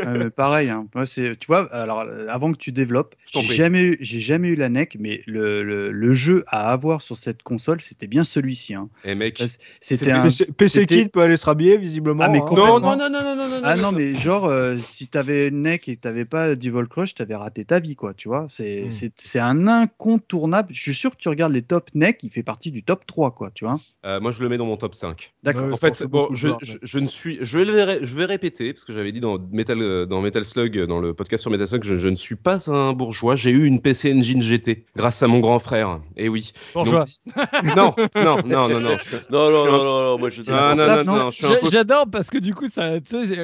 Euh, 0.00 0.30
pareil, 0.30 0.68
hein. 0.70 0.86
Moi, 0.94 1.06
c'est, 1.06 1.36
tu 1.38 1.46
vois, 1.46 1.68
alors 1.72 2.00
euh, 2.06 2.26
avant 2.28 2.52
que 2.52 2.58
tu 2.58 2.70
développes, 2.72 3.14
j'ai 3.32 3.40
jamais, 3.46 3.82
eu- 3.82 3.96
j'ai 4.00 4.20
jamais 4.20 4.48
eu 4.48 4.54
la 4.54 4.68
NEC, 4.68 4.96
mais 5.00 5.22
le, 5.26 5.62
le, 5.62 5.90
le 5.90 6.12
jeu 6.14 6.44
à 6.46 6.70
avoir 6.72 7.02
sur 7.02 7.16
cette 7.16 7.42
console, 7.42 7.80
c'était 7.80 8.06
bien 8.06 8.24
celui-ci. 8.24 8.74
hein. 8.74 8.88
Eh 9.04 9.14
mec, 9.14 9.42
C'était 9.80 10.12
un. 10.12 10.28
PC, 10.56 10.86
Kid 10.86 11.10
peut 11.10 11.20
aller 11.22 11.36
se 11.36 11.46
rhabiller, 11.46 11.76
visiblement. 11.78 12.24
Ah, 12.24 12.28
mais 12.28 12.38
hein. 12.38 12.44
complètement. 12.46 12.80
non, 12.80 12.96
non, 12.96 13.08
non, 13.10 13.22
non, 13.22 13.36
non, 13.36 13.36
non, 13.36 13.48
non, 13.48 13.60
Ah 13.64 13.76
non. 13.76 13.82
non, 13.84 13.92
mais 13.92 14.14
genre, 14.14 14.44
euh, 14.46 14.76
si 14.76 15.08
t'avais 15.08 15.48
une 15.48 15.62
NEC 15.62 15.88
et 15.88 15.96
que 15.96 16.00
t'avais 16.00 16.24
pas 16.24 16.54
Devil 16.54 16.86
Crush, 16.88 17.14
t'avais 17.14 17.34
raté 17.34 17.64
ta 17.64 17.80
vie, 17.80 17.96
quoi, 17.96 18.14
tu 18.14 18.28
vois. 18.28 18.46
C'est 18.48 18.84
Mm. 18.84 18.90
c'est- 18.90 19.12
c'est 19.16 19.38
un 19.40 19.66
incontournable. 19.66 20.68
Je 20.72 20.80
suis 20.80 20.94
sûr 20.94 21.10
que 21.10 21.16
tu 21.16 21.28
regardes 21.28 21.52
les 21.52 21.62
top 21.62 21.88
NEC, 21.94 22.20
il 22.22 22.30
fait 22.30 22.42
partie 22.42 22.70
du 22.70 22.82
top 22.82 23.06
3, 23.06 23.30
quoi, 23.32 23.50
tu 23.54 23.64
vois. 23.64 23.78
Euh, 24.04 24.20
moi, 24.20 24.30
je 24.30 24.42
le 24.42 24.48
mets 24.48 24.58
dans 24.58 24.66
mon 24.66 24.76
top 24.76 24.94
5. 24.94 25.32
D'accord. 25.42 25.66
Ouais, 25.66 25.72
En 25.72 25.76
fait, 25.76 26.02
bon, 26.04 26.28
je, 26.34 26.48
je, 26.62 26.76
je 26.82 26.98
ne 26.98 27.06
suis, 27.06 27.38
je 27.40 27.58
vais, 27.58 27.64
le 27.64 27.82
ré- 27.82 27.98
je 28.02 28.14
vais 28.16 28.24
répéter 28.24 28.72
parce 28.72 28.84
que 28.84 28.92
j'avais 28.92 29.12
dit 29.12 29.20
dans 29.20 29.38
Metal, 29.52 30.06
dans 30.06 30.20
Metal 30.20 30.44
Slug, 30.44 30.86
dans 30.86 31.00
le 31.00 31.14
podcast 31.14 31.42
sur 31.42 31.50
Metal 31.50 31.61
Slug, 31.66 31.82
je, 31.84 31.96
je 31.96 32.08
ne 32.08 32.16
suis 32.16 32.36
pas 32.36 32.70
un 32.70 32.92
bourgeois. 32.92 33.34
J'ai 33.34 33.50
eu 33.50 33.64
une 33.64 33.80
PC 33.80 34.12
Engine 34.12 34.40
GT 34.40 34.84
grâce 34.96 35.22
à 35.22 35.28
mon 35.28 35.40
grand 35.40 35.58
frère. 35.58 36.00
Et 36.16 36.28
oui. 36.28 36.52
Bourgeois. 36.74 37.04
Donc, 37.76 37.98
non, 38.16 38.36
non, 38.44 38.68
non, 38.68 38.68
non, 38.68 38.80
non. 38.80 38.96
je- 38.98 39.16
Non, 39.30 39.50
non, 39.50 39.64
Je 39.64 39.68
non, 39.70 39.74
un- 39.74 39.78
non, 39.78 40.02
non, 40.12 40.18
moi 40.18 40.28
je 40.30 40.42
Non, 40.42 40.56
non, 40.56 40.68
non, 40.68 40.76
portable, 40.76 41.04
non, 41.06 41.16
non 41.18 41.30
je 41.30 41.36
suis 41.46 41.46
peu- 41.60 41.68
J'adore 41.70 42.06
parce 42.10 42.28
que 42.30 42.38
du 42.38 42.54
coup, 42.54 42.66
ça, 42.68 42.92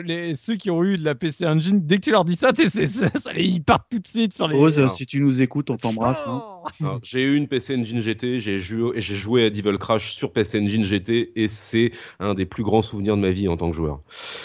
les- 0.04 0.34
ceux 0.34 0.56
qui 0.56 0.70
ont 0.70 0.82
eu 0.84 0.96
de 0.96 1.04
la 1.04 1.14
PC 1.14 1.46
Engine, 1.46 1.80
dès 1.84 1.96
que 1.96 2.02
tu 2.02 2.10
leur 2.10 2.24
dis 2.24 2.36
ça, 2.36 2.50
ça, 2.54 3.08
ça 3.18 3.32
les- 3.32 3.44
ils 3.44 3.62
partent 3.62 3.86
tout 3.90 3.98
de 3.98 4.06
suite 4.06 4.34
sur 4.34 4.48
les. 4.48 4.56
Rose, 4.56 4.78
non. 4.78 4.88
si 4.88 5.06
tu 5.06 5.20
nous 5.20 5.42
écoutes, 5.42 5.70
on 5.70 5.76
t'embrasse. 5.76 6.24
hein. 6.26 6.42
Non, 6.80 6.98
J'ai 7.02 7.22
eu 7.22 7.34
une 7.36 7.48
PC 7.48 7.76
Engine 7.76 8.00
GT, 8.00 8.40
j'ai 8.40 8.58
joué, 8.58 8.92
j'ai 9.00 9.14
joué 9.14 9.44
à 9.46 9.50
Devil 9.50 9.78
Crash 9.78 10.12
sur 10.12 10.32
PC 10.32 10.60
Engine 10.60 10.84
GT 10.84 11.32
et 11.36 11.48
c'est 11.48 11.92
un 12.20 12.34
des 12.34 12.46
plus 12.46 12.62
grands 12.62 12.82
souvenirs 12.82 13.16
de 13.16 13.22
ma 13.22 13.30
vie 13.30 13.48
en 13.48 13.56
tant 13.56 13.70
que 13.70 13.76
joueur. 13.76 14.00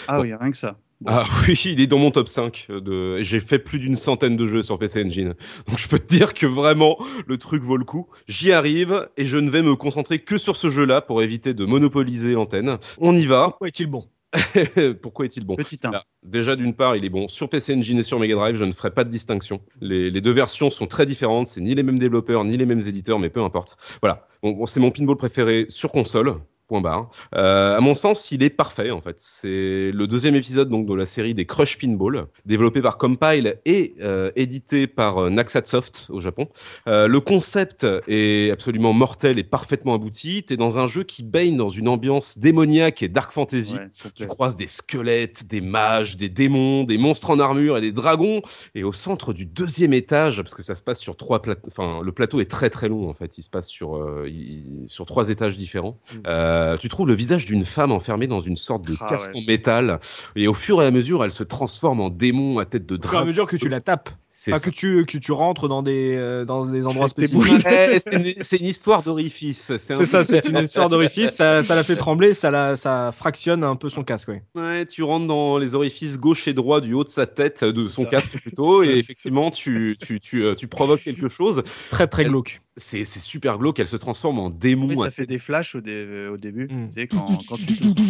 Ah 0.08 0.20
oui, 0.20 0.32
rien 0.34 0.50
que 0.50 0.56
ça. 0.56 0.76
Bon. 1.00 1.10
Ah 1.12 1.24
oui, 1.48 1.60
il 1.66 1.80
est 1.80 1.86
dans 1.86 1.98
mon 1.98 2.10
top 2.10 2.28
5. 2.28 2.68
De... 2.68 3.18
et 3.18 3.24
J'ai 3.24 3.40
fait 3.40 3.58
plus 3.58 3.78
d'une 3.78 3.94
centaine 3.94 4.36
de 4.36 4.46
jeux 4.46 4.62
sur 4.62 4.78
PC 4.78 5.04
Engine. 5.04 5.34
Donc 5.68 5.78
je 5.78 5.88
peux 5.88 5.98
te 5.98 6.06
dire 6.06 6.34
que 6.34 6.46
vraiment, 6.46 6.98
le 7.26 7.36
truc 7.38 7.62
vaut 7.62 7.76
le 7.76 7.84
coup. 7.84 8.08
J'y 8.26 8.52
arrive 8.52 9.08
et 9.16 9.24
je 9.24 9.38
ne 9.38 9.50
vais 9.50 9.62
me 9.62 9.76
concentrer 9.76 10.20
que 10.20 10.38
sur 10.38 10.56
ce 10.56 10.68
jeu-là 10.68 11.00
pour 11.00 11.22
éviter 11.22 11.54
de 11.54 11.64
monopoliser 11.64 12.32
l'antenne. 12.32 12.78
On 12.98 13.14
y 13.14 13.26
va. 13.26 13.44
Pourquoi 13.44 13.68
est-il 13.68 13.88
bon? 13.88 14.04
Pourquoi 15.02 15.26
est-il 15.26 15.44
bon? 15.44 15.56
Petit 15.56 15.78
1. 15.82 15.90
Là, 15.90 16.04
Déjà, 16.24 16.56
d'une 16.56 16.74
part, 16.74 16.96
il 16.96 17.04
est 17.04 17.10
bon 17.10 17.28
sur 17.28 17.48
PC 17.48 17.74
Engine 17.74 17.98
et 17.98 18.02
sur 18.02 18.18
Mega 18.18 18.34
Drive. 18.34 18.56
Je 18.56 18.64
ne 18.64 18.72
ferai 18.72 18.90
pas 18.90 19.04
de 19.04 19.10
distinction. 19.10 19.60
Les, 19.80 20.10
les 20.10 20.20
deux 20.20 20.32
versions 20.32 20.70
sont 20.70 20.86
très 20.86 21.06
différentes. 21.06 21.46
C'est 21.46 21.60
ni 21.60 21.74
les 21.74 21.82
mêmes 21.82 21.98
développeurs, 21.98 22.44
ni 22.44 22.56
les 22.56 22.66
mêmes 22.66 22.80
éditeurs, 22.80 23.18
mais 23.18 23.30
peu 23.30 23.42
importe. 23.42 23.76
Voilà. 24.02 24.26
Bon, 24.42 24.66
c'est 24.66 24.80
mon 24.80 24.90
pinball 24.90 25.16
préféré 25.16 25.66
sur 25.68 25.92
console. 25.92 26.36
Point 26.66 26.80
barre. 26.80 27.10
Euh, 27.34 27.76
à 27.76 27.80
mon 27.80 27.94
sens, 27.94 28.30
il 28.32 28.42
est 28.42 28.48
parfait 28.48 28.90
en 28.90 29.02
fait. 29.02 29.16
C'est 29.18 29.90
le 29.92 30.06
deuxième 30.06 30.34
épisode 30.34 30.70
donc 30.70 30.86
de 30.86 30.94
la 30.94 31.04
série 31.04 31.34
des 31.34 31.44
Crush 31.44 31.78
Pinball, 31.78 32.26
développé 32.46 32.80
par 32.80 32.96
Compile 32.96 33.56
et 33.66 33.94
euh, 34.00 34.30
édité 34.34 34.86
par 34.86 35.18
euh, 35.18 35.28
Naxat 35.30 35.64
Soft 35.66 36.06
au 36.08 36.20
Japon. 36.20 36.48
Le 36.86 37.18
concept 37.18 37.86
est 38.08 38.50
absolument 38.50 38.92
mortel 38.94 39.38
et 39.38 39.44
parfaitement 39.44 39.94
abouti. 39.94 40.42
T'es 40.42 40.56
dans 40.56 40.78
un 40.78 40.86
jeu 40.86 41.02
qui 41.04 41.22
baigne 41.22 41.56
dans 41.56 41.68
une 41.68 41.86
ambiance 41.88 42.38
démoniaque 42.38 43.02
et 43.02 43.08
dark 43.08 43.30
fantasy. 43.30 43.74
Ouais, 43.74 43.88
Tu 44.14 44.26
croises 44.26 44.56
des 44.56 44.66
squelettes, 44.66 45.46
des 45.46 45.60
mages, 45.60 46.16
des 46.16 46.28
démons, 46.30 46.84
des 46.84 46.96
monstres 46.98 47.30
en 47.30 47.38
armure 47.40 47.76
et 47.76 47.80
des 47.82 47.92
dragons. 47.92 48.40
Et 48.74 48.84
au 48.84 48.92
centre 48.92 49.32
du 49.34 49.44
deuxième 49.44 49.92
étage, 49.92 50.40
parce 50.42 50.54
que 50.54 50.62
ça 50.62 50.74
se 50.74 50.82
passe 50.82 51.00
sur 51.00 51.16
trois 51.16 51.42
plateaux, 51.42 51.66
enfin 51.66 52.00
le 52.02 52.12
plateau 52.12 52.40
est 52.40 52.50
très 52.50 52.70
très 52.70 52.88
long 52.88 53.08
en 53.10 53.14
fait. 53.14 53.36
Il 53.36 53.42
se 53.42 53.50
passe 53.50 53.68
sur 53.68 54.24
il- 54.26 54.84
sur 54.86 55.04
trois 55.06 55.28
étages 55.28 55.56
différents. 55.56 55.98
Mm. 56.14 56.18
Euh, 56.54 56.76
tu 56.76 56.88
trouves 56.88 57.08
le 57.08 57.14
visage 57.14 57.44
d'une 57.46 57.64
femme 57.64 57.90
enfermée 57.92 58.26
dans 58.28 58.40
une 58.40 58.56
sorte 58.56 58.86
de 58.86 58.94
Ah 59.00 59.06
casque 59.08 59.34
ouais. 59.34 59.40
en 59.40 59.44
métal. 59.44 59.98
Et 60.36 60.46
au 60.46 60.54
fur 60.54 60.80
et 60.82 60.86
à 60.86 60.90
mesure, 60.90 61.24
elle 61.24 61.30
se 61.32 61.42
transforme 61.44 62.00
en 62.00 62.10
démon 62.10 62.58
à 62.58 62.64
tête 62.64 62.86
de 62.86 62.94
Au 62.96 63.08
fur 63.08 63.18
et 63.18 63.22
à 63.22 63.24
dragon. 63.24 63.26
mesure 63.26 63.46
que 63.46 63.56
tu 63.56 63.68
la 63.68 63.80
tapes, 63.80 64.10
C'est 64.36 64.50
pas 64.50 64.58
ça. 64.58 64.64
que 64.68 64.70
tu, 64.74 65.06
que 65.06 65.16
tu 65.16 65.30
rentres 65.30 65.68
dans 65.68 65.84
des, 65.84 66.16
euh, 66.16 66.44
dans 66.44 66.66
des 66.66 66.84
endroits 66.86 67.08
spécifiques. 67.08 67.60
C'est 68.00 68.12
une, 68.16 68.34
c'est 68.42 68.56
une 68.56 68.66
histoire 68.66 69.04
d'orifice. 69.04 69.70
un 69.70 69.78
C'est 69.78 70.06
ça, 70.06 70.24
c'est 70.24 70.44
une 70.48 70.58
histoire 70.58 70.88
d'orifice, 70.88 71.30
ça, 71.30 71.62
ça 71.62 71.76
la 71.76 71.84
fait 71.84 71.94
trembler, 71.94 72.34
ça, 72.34 72.50
la, 72.50 72.74
ça 72.74 73.12
fractionne 73.12 73.62
un 73.62 73.76
peu 73.76 73.88
son 73.88 74.02
casque. 74.02 74.28
Ouais. 74.30 74.42
Ouais, 74.56 74.86
tu 74.86 75.04
rentres 75.04 75.28
dans 75.28 75.56
les 75.58 75.76
orifices 75.76 76.18
gauche 76.18 76.48
et 76.48 76.52
droit 76.52 76.80
du 76.80 76.94
haut 76.94 77.04
de 77.04 77.08
sa 77.08 77.26
tête, 77.26 77.62
de 77.62 77.88
son 77.88 78.02
ça. 78.02 78.08
casque 78.10 78.40
plutôt, 78.40 78.82
et 78.82 78.98
effectivement, 78.98 79.52
tu, 79.52 79.96
tu, 80.04 80.18
tu, 80.18 80.42
euh, 80.42 80.56
tu 80.56 80.66
provoques 80.66 81.02
quelque 81.02 81.28
chose. 81.28 81.62
Très 81.90 82.08
très 82.08 82.24
glauque. 82.24 82.60
C'est 82.76 83.04
c'est 83.04 83.20
super 83.20 83.56
glauque, 83.58 83.78
elle 83.78 83.86
se 83.86 83.96
transforme 83.96 84.40
en 84.40 84.50
démon. 84.50 84.88
Oui, 84.88 84.96
ça 84.96 85.12
fait 85.12 85.26
des 85.26 85.38
flashs 85.38 85.76
au, 85.76 85.80
dé- 85.80 86.26
au 86.32 86.36
début. 86.36 86.64
Mm. 86.64 86.86
Tu 86.86 86.90
sais, 86.90 87.06
quand, 87.06 87.24
quand 87.48 87.54
tu 87.54 87.66
te- 87.66 88.00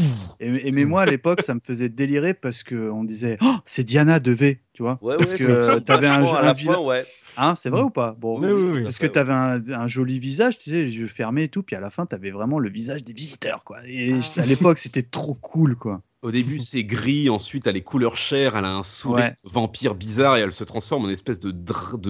et, 0.40 0.68
et 0.68 0.72
mais 0.72 0.86
moi, 0.86 1.02
à 1.02 1.06
l'époque, 1.06 1.42
ça 1.42 1.52
me 1.54 1.60
faisait 1.62 1.90
délirer 1.90 2.32
parce 2.32 2.64
qu'on 2.64 3.04
disait 3.04 3.36
oh, 3.42 3.56
c'est 3.66 3.84
Diana 3.84 4.20
de 4.20 4.32
V, 4.32 4.60
tu 4.72 4.82
vois. 4.82 4.98
Ouais, 5.02 5.16
parce 5.18 5.32
ouais, 5.32 5.36
que 5.38 5.78
t'avais 5.80 6.06
un, 6.14 6.20
vachement 6.20 6.36
à 6.36 6.42
un 6.42 6.44
la 6.46 6.52
vila- 6.52 6.74
fin, 6.74 6.80
ouais. 6.80 7.04
Hein, 7.36 7.54
c'est 7.56 7.68
vrai 7.68 7.82
ou 7.82 7.90
pas? 7.90 8.12
Bon, 8.18 8.40
Oui, 8.40 8.50
oui, 8.52 8.70
oui. 8.74 8.82
Parce 8.84 8.98
que 8.98 9.06
t'avais 9.08 9.32
un, 9.32 9.60
un 9.72 9.88
joli 9.88 10.18
visage, 10.20 10.58
tu 10.58 10.70
sais, 10.70 10.76
les 10.84 10.98
yeux 10.98 11.08
fermés 11.08 11.44
et 11.44 11.48
tout, 11.48 11.62
puis 11.64 11.74
à 11.74 11.80
la 11.80 11.90
fin, 11.90 12.06
t'avais 12.06 12.30
vraiment 12.30 12.58
le 12.60 12.68
visage 12.70 13.02
des 13.02 13.12
visiteurs, 13.12 13.64
quoi. 13.64 13.78
Et 13.86 14.12
à 14.36 14.46
l'époque, 14.46 14.78
c'était 14.78 15.02
trop 15.02 15.34
cool, 15.34 15.74
quoi. 15.76 16.00
Au 16.24 16.30
début, 16.30 16.58
c'est 16.58 16.84
gris, 16.84 17.28
ensuite, 17.28 17.66
elle 17.66 17.76
est 17.76 17.82
couleur 17.82 18.16
chair, 18.16 18.56
elle 18.56 18.64
a 18.64 18.72
un 18.74 18.82
sourire 18.82 19.26
Ouais. 19.26 19.32
vampire 19.44 19.94
bizarre 19.94 20.38
et 20.38 20.40
elle 20.40 20.52
se 20.54 20.64
transforme 20.64 21.04
en 21.04 21.10
espèce 21.10 21.38
de, 21.38 21.50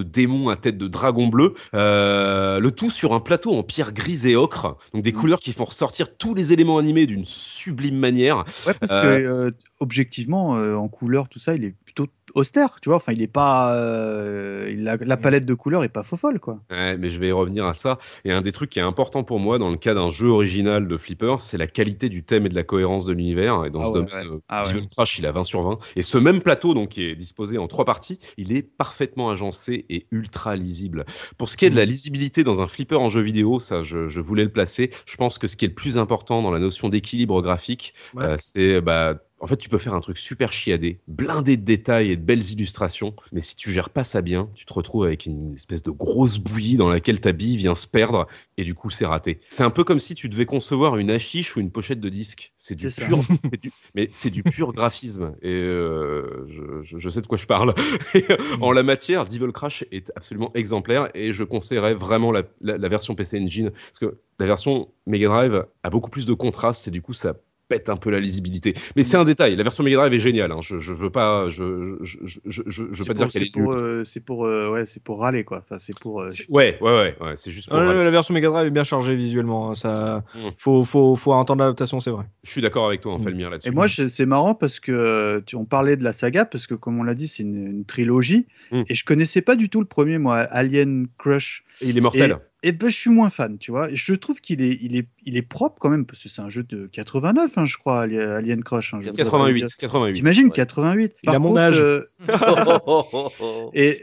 démon 0.03 0.47
à 0.47 0.55
tête 0.55 0.77
de 0.77 0.87
dragon 0.87 1.27
bleu. 1.27 1.53
Euh, 1.73 2.59
le 2.61 2.71
tout 2.71 2.89
sur 2.89 3.13
un 3.13 3.19
plateau 3.19 3.53
en 3.57 3.63
pierre 3.63 3.91
grise 3.91 4.25
et 4.25 4.37
ocre, 4.37 4.77
donc 4.93 5.03
des 5.03 5.11
Mm. 5.11 5.15
couleurs 5.15 5.39
qui 5.41 5.51
font 5.51 5.65
ressortir 5.65 6.15
tous 6.17 6.33
les 6.33 6.53
éléments 6.53 6.77
animés 6.77 7.07
d'une 7.07 7.25
sublime 7.25 7.97
manière. 7.97 8.45
Ouais, 8.65 8.73
parce 8.79 8.93
Euh, 8.93 9.01
que 9.01 9.07
euh, 9.07 9.51
objectivement, 9.81 10.55
euh, 10.55 10.75
en 10.75 10.87
couleur, 10.87 11.27
tout 11.27 11.39
ça, 11.39 11.53
il 11.53 11.65
est 11.65 11.75
plutôt 11.83 12.07
austère, 12.33 12.79
tu 12.81 12.89
vois. 12.89 12.95
Enfin, 12.97 13.11
il 13.11 13.21
est 13.21 13.27
pas. 13.27 13.75
euh, 13.75 14.73
la 14.77 15.17
palette 15.17 15.45
de 15.45 15.53
couleurs 15.53 15.83
est 15.83 15.89
pas 15.89 16.03
faux 16.03 16.17
folle, 16.17 16.39
quoi. 16.39 16.59
Ouais, 16.71 16.97
mais 16.97 17.09
je 17.09 17.19
vais 17.19 17.29
y 17.29 17.31
revenir 17.31 17.65
à 17.65 17.73
ça. 17.73 17.97
Et 18.23 18.31
un 18.31 18.41
des 18.41 18.51
trucs 18.51 18.69
qui 18.69 18.79
est 18.79 18.81
important 18.81 19.23
pour 19.23 19.39
moi 19.39 19.57
dans 19.59 19.69
le 19.69 19.77
cas 19.77 19.93
d'un 19.93 20.09
jeu 20.09 20.27
original 20.27 20.87
de 20.87 20.97
Flipper, 20.97 21.35
c'est 21.39 21.57
la 21.57 21.67
qualité 21.67 22.09
du 22.09 22.23
thème 22.23 22.45
et 22.45 22.49
de 22.49 22.55
la 22.55 22.63
cohérence 22.63 23.05
de 23.05 23.13
l'univers. 23.13 23.65
Et 23.65 23.69
dans 23.69 23.83
Ah 23.83 23.85
ce 23.85 23.99
ouais, 23.99 24.04
euh, 24.13 24.39
Ah 24.47 24.63
ouais. 24.67 24.73
Devil 24.73 24.87
Crash, 24.87 25.19
il 25.19 25.25
a 25.25 25.31
20 25.31 25.43
sur 25.43 25.61
20. 25.63 25.79
Et 25.95 26.01
ce 26.01 26.17
même 26.17 26.41
plateau, 26.41 26.73
donc, 26.73 26.89
qui 26.89 27.03
est 27.03 27.15
disposé 27.15 27.57
en 27.57 27.67
trois 27.67 27.85
parties, 27.85 28.19
il 28.37 28.51
est 28.55 28.61
parfaitement 28.63 29.29
agencé 29.29 29.85
et 29.89 30.07
ultra 30.11 30.55
lisible. 30.55 31.05
Pour 31.37 31.49
ce 31.49 31.57
qui 31.57 31.65
est 31.65 31.69
de 31.69 31.75
la 31.75 31.85
lisibilité 31.85 32.43
dans 32.43 32.61
un 32.61 32.67
flipper 32.67 32.95
en 32.99 33.09
jeu 33.09 33.21
vidéo, 33.21 33.59
ça, 33.59 33.83
je, 33.83 34.07
je 34.07 34.21
voulais 34.21 34.43
le 34.43 34.51
placer. 34.51 34.91
Je 35.05 35.15
pense 35.17 35.37
que 35.37 35.47
ce 35.47 35.57
qui 35.57 35.65
est 35.65 35.69
le 35.69 35.73
plus 35.73 35.97
important 35.97 36.41
dans 36.41 36.51
la 36.51 36.59
notion 36.59 36.89
d'équilibre 36.89 37.41
graphique, 37.41 37.93
Ouais. 38.13 38.23
euh, 38.25 38.35
c'est, 38.39 38.81
bah, 38.81 39.15
en 39.39 39.47
fait, 39.47 39.57
tu 39.57 39.69
peux 39.69 39.77
faire 39.77 39.93
un 39.93 39.99
truc 39.99 40.17
super 40.17 40.51
chiadé, 40.53 40.99
blindé 41.07 41.57
de 41.57 41.63
détails 41.63 42.11
et 42.11 42.15
de 42.15 42.21
belles 42.21 42.51
illustrations, 42.51 43.13
mais 43.31 43.41
si 43.41 43.55
tu 43.55 43.71
gères 43.71 43.89
pas 43.89 44.03
ça 44.03 44.21
bien, 44.21 44.49
tu 44.55 44.65
te 44.65 44.73
retrouves 44.73 45.03
avec 45.05 45.25
une 45.25 45.53
espèce 45.55 45.83
de 45.83 45.91
grosse 45.91 46.37
bouillie 46.37 46.77
dans 46.77 46.87
laquelle 46.89 47.19
ta 47.19 47.31
bille 47.33 47.57
vient 47.57 47.75
se 47.75 47.85
perdre 47.85 48.27
et 48.57 48.63
du 48.63 48.73
coup 48.73 48.89
c'est 48.89 49.05
raté. 49.05 49.41
C'est 49.49 49.63
un 49.63 49.69
peu 49.71 49.83
comme 49.83 49.99
si 49.99 50.15
tu 50.15 50.29
devais 50.29 50.45
concevoir 50.45 50.97
une 50.97 51.11
affiche 51.11 51.55
ou 51.55 51.59
une 51.59 51.69
pochette 51.69 51.99
de 51.99 52.09
disque. 52.09 52.53
C'est 52.57 52.75
du 52.75 52.83
pur, 53.05 53.17
du- 53.61 53.71
mais 53.93 54.07
c'est 54.11 54.29
du 54.29 54.41
pur 54.41 54.71
graphisme 54.73 55.35
et 55.41 55.51
euh, 55.51 56.45
je, 56.49 56.83
je- 56.83 56.97
je 56.97 57.09
sais 57.09 57.21
de 57.21 57.27
quoi 57.27 57.37
je 57.37 57.45
parle. 57.45 57.73
Euh, 58.15 58.37
en 58.61 58.71
la 58.71 58.81
matière, 58.83 59.25
Devil 59.25 59.51
Crash 59.51 59.83
est 59.91 60.11
absolument 60.15 60.51
exemplaire 60.55 61.09
et 61.13 61.33
je 61.33 61.43
conseillerais 61.43 61.93
vraiment 61.93 62.31
la, 62.31 62.43
la- 62.61 62.77
la 62.77 62.89
version 62.89 63.13
PC 63.13 63.39
Engine 63.39 63.71
parce 63.71 63.99
que 63.99 64.17
la 64.39 64.45
version 64.45 64.89
Mega 65.05 65.27
Drive 65.27 65.65
a 65.83 65.89
beaucoup 65.89 66.09
plus 66.09 66.25
de 66.25 66.33
contraste 66.33 66.87
et 66.87 66.91
du 66.91 67.01
coup 67.01 67.13
ça 67.13 67.35
pète 67.67 67.89
un 67.89 67.97
peu 67.97 68.09
la 68.09 68.19
lisibilité. 68.19 68.73
Mais 68.95 69.03
c'est 69.03 69.17
un 69.17 69.23
détail. 69.25 69.55
La 69.55 69.63
version 69.63 69.83
Mega 69.83 69.97
Drive 69.97 70.13
est 70.13 70.19
géniale. 70.19 70.51
hein. 70.51 70.59
Je, 70.61 70.79
je 70.79 70.93
veux 70.93 71.09
pas, 71.09 71.49
je, 71.49 71.97
je, 72.03 72.17
je, 72.23 72.39
je, 72.45 72.61
je- 72.67 72.83
je 72.91 73.01
veux 73.03 73.05
pas 73.05 73.13
pour- 73.13 73.25
dire 73.25 73.27
qu'elle 73.31 73.41
c'est 73.41 73.47
est 73.47 73.55
nulle. 73.55 73.69
euh, 73.69 74.03
c'est 74.03 74.19
pour, 74.23 74.45
euh, 74.45 74.71
ouais, 74.71 74.85
c'est 74.85 75.01
pour 75.01 75.19
râler, 75.21 75.43
quoi. 75.43 75.59
Enfin, 75.59 75.77
c'est 75.79 75.97
pour. 75.99 76.21
euh, 76.21 76.29
Ouais, 76.49 76.77
ouais, 76.81 76.91
ouais, 76.91 77.15
ouais, 77.21 77.33
c'est 77.37 77.51
juste 77.51 77.69
pour. 77.69 77.77
Ah, 77.77 77.93
la 77.93 78.11
version 78.11 78.33
Mega 78.33 78.49
Drive 78.49 78.67
est 78.67 78.71
bien 78.71 78.83
chargée 78.83 79.15
visuellement. 79.15 79.71
hein, 79.71 79.75
Ça, 79.75 80.23
Mm. 80.35 80.49
faut, 80.57 80.83
faut, 80.83 81.15
faut 81.15 81.33
un 81.33 81.43
temps 81.45 81.55
d'adaptation, 81.55 81.99
c'est 81.99 82.11
vrai. 82.11 82.25
Je 82.43 82.51
suis 82.51 82.61
d'accord 82.61 82.87
avec 82.87 83.01
toi, 83.01 83.13
en 83.13 83.19
Mm. 83.19 83.23
Falmir 83.23 83.49
là-dessus. 83.49 83.69
Et 83.69 83.71
moi, 83.71 83.87
c'est 83.87 84.25
marrant 84.25 84.53
parce 84.55 84.79
que 84.79 85.39
tu, 85.45 85.55
on 85.55 85.65
parlait 85.65 85.97
de 85.97 86.03
la 86.03 86.13
saga, 86.13 86.45
parce 86.45 86.67
que 86.67 86.75
comme 86.75 86.99
on 86.99 87.03
l'a 87.03 87.15
dit, 87.15 87.27
c'est 87.27 87.43
une, 87.43 87.67
une 87.67 87.85
trilogie. 87.85 88.45
Mm. 88.71 88.83
Et 88.89 88.93
je 88.93 89.05
connaissais 89.05 89.41
pas 89.41 89.55
du 89.55 89.69
tout 89.69 89.79
le 89.79 89.87
premier, 89.87 90.17
moi, 90.17 90.37
Alien 90.37 91.07
Crush. 91.17 91.63
Et 91.81 91.87
il 91.89 91.97
est 91.97 92.01
mortel. 92.01 92.31
Et 92.31 92.35
ben, 92.71 92.89
je 92.89 92.95
suis 92.95 93.09
moins 93.09 93.29
fan, 93.29 93.57
tu 93.57 93.71
vois. 93.71 93.91
Et 93.91 93.95
Je 93.95 94.13
trouve 94.13 94.39
qu'il 94.41 94.61
est, 94.61 94.77
il 94.81 94.95
est, 94.95 95.07
il 95.25 95.37
est 95.37 95.41
propre 95.41 95.77
quand 95.79 95.89
même, 95.89 96.05
parce 96.05 96.23
que 96.23 96.29
c'est 96.29 96.41
un 96.41 96.49
jeu 96.49 96.63
de 96.63 96.87
89, 96.87 97.57
hein, 97.57 97.65
je 97.65 97.77
crois, 97.77 98.01
Ali- 98.01 98.17
Alien 98.19 98.63
Crush. 98.63 98.93
hein, 98.93 98.99
je 99.01 99.09
voudrais 99.09 99.23
pas 99.23 99.29
le 99.47 99.53
88, 99.53 99.63
dire. 99.65 99.77
88. 99.77 100.13
T'imagines 100.13 100.45
Ouais. 100.45 100.51
88 100.51 101.15
Il 101.23 101.29
a 101.29 101.39
mon 101.39 101.49
contre, 101.49 101.59
âge. 101.61 101.79
euh, 101.79 102.01
et 103.73 104.01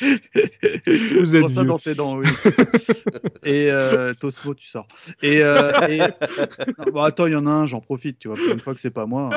Vous 0.00 1.36
êtes 1.36 1.40
Prends 1.42 1.48
ça 1.48 1.60
vieux. 1.60 1.68
dans 1.68 1.78
tes 1.78 1.94
dents, 1.94 2.16
oui. 2.18 2.26
et 3.44 3.70
euh, 3.70 4.12
Tosmo, 4.14 4.54
tu 4.54 4.66
sors. 4.66 4.86
Et, 5.22 5.40
euh, 5.42 5.72
et- 5.88 5.98
Non, 5.98 6.92
bon, 6.92 7.00
attends, 7.02 7.26
il 7.26 7.32
y 7.32 7.36
en 7.36 7.46
a 7.46 7.50
un, 7.50 7.66
j'en 7.66 7.80
profite, 7.80 8.18
tu 8.18 8.28
vois, 8.28 8.36
pour 8.36 8.46
une 8.52 8.60
fois 8.60 8.74
que 8.74 8.80
c'est 8.80 8.90
pas 8.90 9.06
moi. 9.06 9.30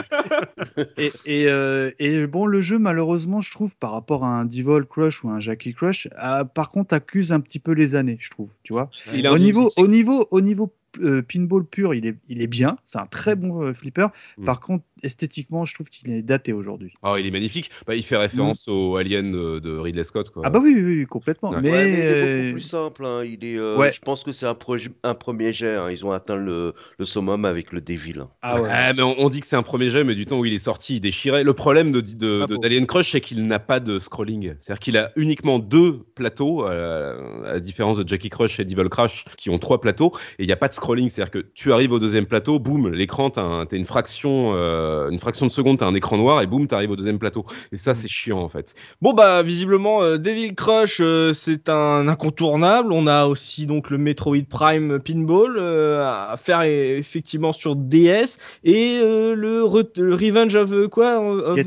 Et, 0.98 1.12
et, 1.26 1.48
euh, 1.48 1.92
et 2.00 2.28
bon, 2.28 2.46
le 2.46 2.62
jeu, 2.62 2.80
malheureusement, 2.80 3.42
je 3.42 3.52
trouve, 3.52 3.76
par 3.78 3.92
rapport 3.92 4.24
à 4.24 4.40
un 4.40 4.46
Devil 4.46 4.86
Crush 4.90 5.24
ou 5.24 5.30
un 5.30 5.40
Jackie 5.40 5.74
Crush, 5.74 6.08
a- 6.16 6.46
par 6.46 6.70
contre, 6.70 6.94
accuse 6.94 7.32
un 7.32 7.40
petit 7.40 7.60
peu 7.60 7.72
les 7.74 7.96
années, 7.96 8.18
je 8.20 8.30
trouve, 8.30 8.50
tu 8.64 8.74
vois. 8.74 8.90
Il 9.14 9.28
Au 9.28 9.38
niveau, 9.38 9.70
au 9.78 9.88
niveau, 9.88 10.28
au 10.32 10.42
niveau 10.42 10.74
euh, 11.02 11.22
pinball 11.22 11.66
pur, 11.66 11.94
il 11.94 12.06
est, 12.06 12.16
il 12.30 12.42
est 12.42 12.48
bien. 12.48 12.76
C'est 12.86 13.00
un 13.00 13.06
très 13.06 13.36
bon 13.36 13.62
euh, 13.64 13.74
flipper. 13.74 14.08
Mm. 14.38 14.46
Par 14.46 14.60
contre, 14.60 14.84
esthétiquement, 15.02 15.66
je 15.66 15.74
trouve 15.74 15.90
qu'il 15.90 16.12
est 16.12 16.22
daté 16.22 16.54
aujourd'hui. 16.54 16.94
Ah, 17.04 17.16
il 17.20 17.26
est 17.26 17.32
magnifique. 17.32 17.70
Bah, 17.88 17.96
il 17.96 18.04
fait 18.04 18.18
référence 18.18 18.68
au 18.68 18.96
Alien 18.98 19.36
euh, 19.36 19.60
de 19.60 19.78
Ridley 19.78 20.04
Scott. 20.04 20.30
Quoi. 20.30 20.44
Ah 20.46 20.50
bah 20.50 20.60
oui, 20.64 20.74
oui, 20.76 20.82
oui, 21.00 21.06
complètement. 21.06 21.52
Ouais. 21.52 21.62
Mais, 21.62 21.72
Ouais, 21.72 21.84
mais 21.86 21.92
il 21.92 22.00
est 22.00 22.42
beaucoup 22.44 22.54
plus 22.54 22.62
simple. 22.62 23.06
hein. 23.06 23.24
Il 23.26 23.44
est, 23.46 23.58
euh, 23.58 23.78
Ouais. 23.78 23.92
Je 23.92 24.00
pense 24.02 24.24
que 24.24 24.32
c'est 24.32 24.46
un, 24.46 24.54
premier 24.56 25.52
jet. 25.52 25.76
hein. 25.76 25.90
Ils 25.92 26.06
ont 26.06 26.12
atteint 26.12 26.36
le, 26.36 26.74
le 26.98 27.06
summum 27.06 27.46
avec 27.46 27.72
le 27.72 27.82
Devil. 27.82 28.20
hein. 28.20 28.30
ah 28.42 28.62
ouais. 28.62 28.70
Ah, 28.72 28.94
mais 28.94 29.02
on, 29.02 29.16
on 29.20 29.30
dit 29.30 29.40
que 29.42 29.48
c'est 29.48 29.56
un 29.56 29.64
premier 29.64 29.90
jet, 29.90 30.04
mais 30.04 30.16
du 30.16 30.26
temps 30.26 30.40
où 30.40 30.46
il 30.46 30.54
est 30.54 30.60
sorti, 30.60 30.98
il 30.98 31.00
déchirait. 31.00 31.44
Le 31.44 31.54
problème 31.54 31.92
de, 31.92 32.02
de, 32.02 32.42
Ah 32.44 32.48
de- 32.48 32.58
d'Alien 32.58 32.86
Crush, 32.86 33.12
c'est 33.12 33.22
qu'il 33.22 33.42
n'a 33.44 33.60
pas 33.60 33.80
de 33.80 34.00
scrolling. 34.00 34.54
C'est-à-dire 34.60 34.80
qu'il 34.80 34.98
a 34.98 35.12
uniquement 35.16 35.60
deux 35.60 36.04
plateaux, 36.16 36.66
euh, 36.68 37.44
à 37.46 37.54
la 37.54 37.60
différence 37.60 37.98
de 37.98 38.08
Jackie 38.08 38.30
Crush 38.30 38.60
et 38.60 38.66
Devil 38.66 38.90
Crush, 38.90 39.26
qui 39.38 39.50
ont 39.50 39.58
trois 39.58 39.82
plateaux, 39.82 40.14
et 40.40 40.44
il 40.44 40.46
n'y 40.46 40.52
a 40.54 40.58
pas 40.58 40.68
de 40.68 40.74
scrolling. 40.74 40.83
C'est-à-dire 40.84 41.32
que 41.32 41.46
tu 41.54 41.72
arrives 41.72 41.92
au 41.94 42.00
deuxième 42.00 42.26
plateau, 42.26 42.60
boum, 42.60 42.90
l'écran, 42.92 43.30
t'as 43.30 43.42
un- 43.42 43.66
une 43.72 43.86
fraction, 43.86 44.52
euh, 44.54 45.10
une 45.10 45.20
fraction 45.20 45.46
de 45.46 45.52
seconde, 45.52 45.78
t'as 45.80 45.86
un 45.88 45.96
écran 45.96 46.18
noir, 46.18 46.42
et 46.42 46.48
boum, 46.48 46.68
t'arrives 46.68 46.92
au 46.92 46.96
deuxième 46.96 47.20
plateau. 47.20 47.46
Et 47.72 47.78
ça, 47.78 47.94
c'est 47.94 48.08
chiant, 48.10 48.40
en 48.40 48.50
fait. 48.50 48.76
Bon 49.02 49.14
bah 49.14 49.42
visiblement 49.44 50.04
euh, 50.04 50.18
Devil 50.18 50.54
Crush 50.56 50.98
euh, 51.02 51.32
c'est 51.34 51.70
un 51.70 52.08
incontournable. 52.08 52.92
On 52.92 53.08
a 53.08 53.26
aussi 53.28 53.66
donc 53.66 53.90
le 53.90 53.98
Metroid 53.98 54.44
Prime 54.50 55.00
Pinball 55.00 55.56
euh, 55.58 56.04
à 56.06 56.36
faire 56.38 56.62
effectivement 56.64 57.54
sur 57.54 57.76
DS 57.76 58.38
et 58.64 59.00
euh, 59.02 59.34
le, 59.36 59.62
re- 59.62 59.88
le 60.00 60.16
Revenge 60.16 60.56
of 60.56 60.72
euh, 60.74 60.88
quoi 60.88 61.20
of, 61.20 61.58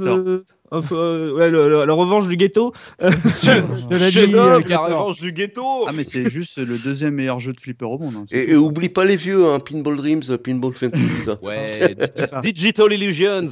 of, 0.70 0.92
euh, 0.92 1.32
ouais, 1.34 1.50
le- 1.50 1.68
le- 1.68 1.84
la 1.84 1.94
revanche 1.94 2.28
du 2.28 2.36
ghetto. 2.36 2.72
euh, 3.02 3.10
De 3.10 3.96
la 3.96 4.06
euh, 4.56 4.60
la 4.68 4.78
revanche 4.78 5.20
du 5.20 5.32
ghetto 5.32 5.86
Ah, 5.86 5.92
mais 5.92 6.04
c'est 6.04 6.28
juste 6.28 6.58
le 6.58 6.76
deuxième 6.78 7.14
meilleur 7.14 7.40
jeu 7.40 7.52
de 7.52 7.60
flipper 7.60 7.86
au 7.86 7.98
monde. 7.98 8.14
hein. 8.16 8.24
Et, 8.30 8.54
oublie 8.56 8.88
pas 8.88 9.04
les 9.04 9.16
vieux, 9.16 9.46
hein, 9.46 9.60
Pinball 9.60 9.96
Dreams, 9.96 10.22
Pinball 10.42 10.74
Fantasy. 10.74 11.02
Ouais, 11.42 11.96
ça. 12.16 12.40
Digital 12.40 12.92
Illusions. 12.92 13.46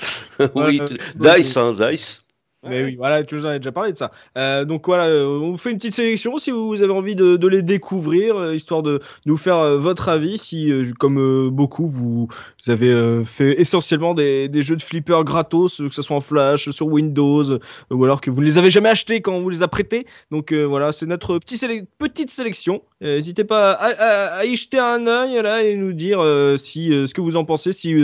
oui, 0.54 0.80
Dice, 1.16 1.56
hein, 1.56 1.74
Dice. 1.78 2.23
Mais 2.68 2.84
oui, 2.84 2.96
voilà, 2.96 3.22
tu 3.24 3.34
nous 3.34 3.46
en 3.46 3.50
as 3.50 3.58
déjà 3.58 3.72
parlé 3.72 3.92
de 3.92 3.96
ça. 3.96 4.10
Euh, 4.38 4.64
donc 4.64 4.86
voilà, 4.86 5.06
euh, 5.06 5.26
on 5.26 5.50
vous 5.52 5.56
fait 5.56 5.70
une 5.70 5.76
petite 5.76 5.94
sélection 5.94 6.38
si 6.38 6.50
vous 6.50 6.82
avez 6.82 6.92
envie 6.92 7.14
de, 7.14 7.46
les 7.46 7.62
découvrir, 7.62 8.36
euh, 8.36 8.54
histoire 8.54 8.82
de 8.82 9.00
nous 9.26 9.36
faire 9.36 9.78
votre 9.78 10.08
avis. 10.08 10.38
Si, 10.38 10.72
comme 10.98 11.50
beaucoup, 11.50 11.88
vous, 11.88 12.28
avez 12.68 13.22
fait 13.24 13.60
essentiellement 13.60 14.14
des, 14.14 14.50
jeux 14.62 14.76
de 14.76 14.82
flipper 14.82 15.22
gratos, 15.24 15.76
que 15.76 15.94
ce 15.94 16.02
soit 16.02 16.16
en 16.16 16.20
Flash, 16.20 16.70
sur 16.70 16.86
Windows, 16.86 17.58
ou 17.90 18.04
alors 18.04 18.20
que 18.20 18.30
vous 18.30 18.40
ne 18.40 18.46
les 18.46 18.58
avez 18.58 18.70
jamais 18.70 18.88
achetés 18.88 19.20
quand 19.20 19.32
on 19.32 19.40
vous 19.40 19.50
les 19.50 19.62
a 19.62 19.68
prêtés. 19.68 20.06
Donc 20.30 20.52
voilà, 20.52 20.92
c'est 20.92 21.06
notre 21.06 21.38
petit 21.38 21.58
petite 21.98 22.30
sélection. 22.30 22.82
N'hésitez 23.00 23.44
pas 23.44 23.72
à, 23.72 24.38
à- 24.38 24.44
y 24.44 24.56
jeter 24.56 24.78
un 24.78 25.06
œil 25.06 25.40
là 25.42 25.62
et 25.62 25.76
nous 25.76 25.92
dire 25.92 26.18
si 26.56 26.88
ce 26.88 27.12
que 27.12 27.20
vous 27.20 27.36
en 27.36 27.44
pensez, 27.44 27.72
si 27.72 27.94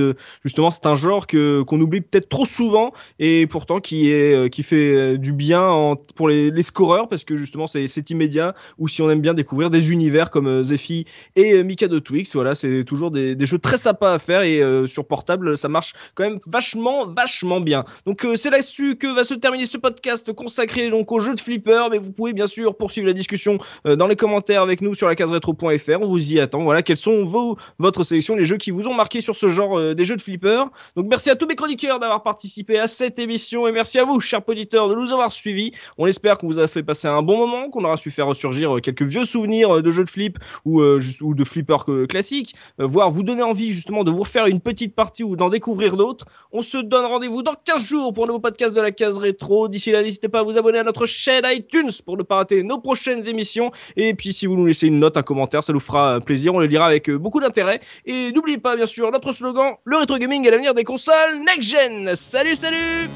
justement 0.44 0.70
c'est 0.70 0.86
un 0.86 0.94
genre 0.94 1.26
que 1.26 1.62
qu'on 1.62 1.80
oublie 1.80 2.00
peut-être 2.00 2.28
trop 2.28 2.44
souvent 2.44 2.92
et 3.18 3.46
pourtant 3.46 3.80
qui 3.80 4.10
est 4.10 4.49
qui 4.50 4.62
fait 4.62 4.94
euh, 4.96 5.16
du 5.16 5.32
bien 5.32 5.62
en- 5.62 5.96
pour 5.96 6.28
les, 6.28 6.50
les 6.50 6.62
scoreurs 6.62 7.08
parce 7.08 7.24
que 7.24 7.36
justement 7.36 7.66
c'est 7.66 8.10
immédiat 8.10 8.54
ou 8.78 8.88
si 8.88 9.02
on 9.02 9.10
aime 9.10 9.20
bien 9.20 9.34
découvrir 9.34 9.70
des 9.70 9.92
univers 9.92 10.30
comme 10.30 10.46
euh, 10.46 10.62
Zephy 10.62 11.06
et 11.36 11.54
euh, 11.54 11.62
Mikado 11.62 12.00
Twix. 12.00 12.34
Voilà 12.34 12.54
c'est 12.54 12.84
toujours 12.84 13.10
des, 13.10 13.36
jeux 13.46 13.58
très 13.58 13.76
sympas 13.76 14.12
à 14.14 14.18
faire 14.18 14.42
et 14.42 14.60
sur 14.86 15.06
portable 15.06 15.56
ça 15.56 15.68
marche 15.68 15.94
quand 16.14 16.24
même 16.24 16.38
vachement 16.46 17.06
vachement 17.06 17.60
bien. 17.60 17.84
Donc 18.06 18.26
c'est 18.34 18.50
là-dessus 18.50 18.96
que 18.96 19.14
va 19.14 19.24
se 19.24 19.34
terminer 19.34 19.64
ce 19.64 19.78
podcast 19.78 20.32
consacré 20.32 20.90
donc 20.90 21.10
aux 21.12 21.20
jeux 21.20 21.34
de 21.34 21.40
flipper. 21.40 21.88
Mais 21.90 21.98
vous 21.98 22.12
pouvez 22.12 22.32
bien 22.32 22.46
sûr 22.46 22.76
poursuivre 22.76 23.06
la 23.06 23.12
discussion 23.12 23.58
dans 23.84 24.06
les 24.06 24.16
commentaires 24.16 24.62
avec 24.62 24.80
nous 24.82 24.94
sur 24.94 25.08
la 25.08 25.14
case 25.14 25.32
rétro.fr 25.32 26.00
on 26.00 26.06
vous 26.06 26.32
y 26.32 26.40
attend. 26.40 26.62
Voilà 26.64 26.82
quelles 26.82 26.96
sont 26.96 27.24
vos 27.24 27.56
votre 27.78 28.02
sélection 28.02 28.36
les 28.36 28.44
jeux 28.44 28.56
qui 28.58 28.70
vous 28.70 28.88
ont 28.88 28.94
marqué 28.94 29.20
sur 29.20 29.36
ce 29.36 29.48
genre 29.48 29.94
des 29.94 30.04
jeux 30.04 30.16
de 30.16 30.22
flipper. 30.22 30.64
Donc 30.96 31.06
merci 31.08 31.30
à 31.30 31.36
tous 31.36 31.46
mes 31.46 31.56
chroniqueurs 31.56 31.98
d'avoir 31.98 32.22
participé 32.22 32.78
à 32.78 32.86
cette 32.86 33.18
émission 33.18 33.66
et 33.66 33.72
merci 33.72 33.98
à 33.98 34.04
vous, 34.04 34.20
chers 34.20 34.39
auditeurs, 34.48 34.88
de 34.88 34.94
nous 34.94 35.12
avoir 35.12 35.32
suivis. 35.32 35.72
On 35.98 36.06
espère 36.06 36.38
qu'on 36.38 36.46
vous 36.46 36.58
a 36.58 36.66
fait 36.66 36.82
passer 36.82 37.08
un 37.08 37.22
bon 37.22 37.38
moment, 37.38 37.70
qu'on 37.70 37.84
aura 37.84 37.96
su 37.96 38.10
faire 38.10 38.26
ressurgir 38.26 38.76
euh, 38.76 38.80
quelques 38.80 39.02
vieux 39.02 39.24
souvenirs 39.24 39.76
euh, 39.76 39.82
de 39.82 39.90
jeux 39.90 40.04
de 40.04 40.08
flip 40.08 40.38
ou, 40.64 40.80
euh, 40.80 41.00
de 41.22 41.44
flipper 41.44 41.76
classiques, 42.08 42.54
voire 42.78 43.10
vous 43.10 43.22
donner 43.22 43.42
envie 43.42 43.72
justement 43.72 44.04
de 44.04 44.10
vous 44.10 44.20
refaire 44.20 44.46
une 44.46 44.60
petite 44.60 44.94
partie 44.94 45.24
ou 45.24 45.36
d'en 45.36 45.48
découvrir 45.48 45.96
d'autres. 45.96 46.26
On 46.52 46.62
se 46.62 46.78
donne 46.78 47.04
rendez-vous 47.04 47.42
dans 47.42 47.54
15 47.54 47.84
jours 47.84 48.12
pour 48.12 48.24
un 48.24 48.26
nouveau 48.28 48.40
podcast 48.40 48.74
de 48.74 48.80
la 48.80 48.90
case 48.90 49.18
rétro. 49.18 49.68
D'ici 49.68 49.90
là, 49.90 50.02
n'hésitez 50.02 50.28
pas 50.28 50.40
à 50.40 50.42
vous 50.42 50.58
abonner 50.58 50.78
à 50.78 50.84
notre 50.84 51.06
chaîne 51.06 51.44
iTunes 51.46 51.90
pour 52.04 52.16
ne 52.16 52.22
pas 52.22 52.36
rater 52.36 52.62
nos 52.62 52.78
prochaines 52.78 53.28
émissions. 53.28 53.70
Et 53.96 54.14
puis 54.14 54.32
si 54.32 54.46
vous 54.46 54.56
nous 54.56 54.66
laissez 54.66 54.86
une 54.86 54.98
note, 54.98 55.16
un 55.16 55.22
commentaire, 55.22 55.62
ça 55.62 55.72
nous 55.72 55.80
fera 55.80 56.20
plaisir. 56.20 56.54
On 56.54 56.58
le 56.58 56.66
lira 56.66 56.86
avec 56.86 57.10
beaucoup 57.10 57.40
d'intérêt. 57.40 57.80
Et 58.06 58.32
n'oubliez 58.32 58.58
pas, 58.58 58.76
bien 58.76 58.86
sûr, 58.86 59.10
notre 59.10 59.32
slogan, 59.32 59.74
le 59.84 59.96
rétro 59.96 60.18
gaming 60.18 60.46
est 60.46 60.50
l'avenir 60.50 60.74
des 60.74 60.84
consoles 60.84 61.40
next-gen. 61.46 62.14
Salut, 62.14 62.54
salut 62.54 63.08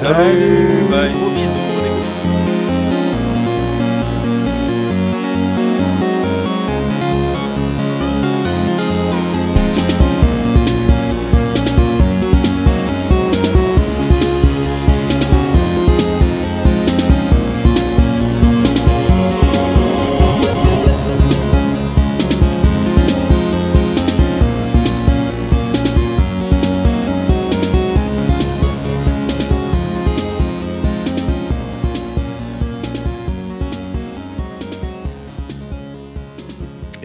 Salut, 0.00 0.90
bye. 0.90 1.12
Gros 1.12 1.30
bisous. 1.30 1.73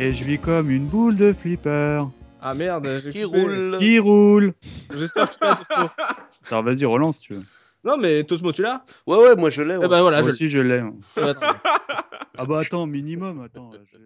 Et 0.09 0.13
je 0.13 0.23
vis 0.23 0.39
comme 0.39 0.71
une 0.71 0.87
boule 0.87 1.15
de 1.15 1.31
flipper 1.33 2.03
Ah 2.41 2.55
merde, 2.55 2.99
j'ai 3.03 3.11
Qui 3.11 3.21
coupé. 3.23 3.41
roule. 3.43 3.77
qui 3.77 3.99
roule. 3.99 4.53
J'espère 4.97 5.29
que 5.29 5.35
tu 5.35 5.39
l'as, 5.43 5.55
Tosmo. 5.55 5.89
Alors 6.49 6.63
vas-y, 6.63 6.85
relance 6.85 7.15
si 7.17 7.21
tu 7.21 7.33
veux. 7.35 7.43
Non, 7.83 7.95
mais 7.97 8.23
Tosmo, 8.23 8.51
tu 8.51 8.63
l'as? 8.63 8.83
Ouais, 9.05 9.17
ouais, 9.17 9.35
moi 9.35 9.51
je 9.51 9.61
l'ai. 9.61 9.75
Eh 9.75 9.77
ouais. 9.77 9.87
ben 9.87 10.01
voilà, 10.01 10.17
Moi 10.21 10.29
je 10.29 10.33
aussi, 10.33 10.49
je 10.49 10.59
l'ai. 10.61 10.79
hein. 10.79 10.93
l'ai. 11.15 11.23
Attends. 11.23 11.45
Ah 12.39 12.45
bah 12.47 12.59
attends, 12.61 12.87
minimum, 12.87 13.39
attends. 13.43 13.69
je- 13.73 13.97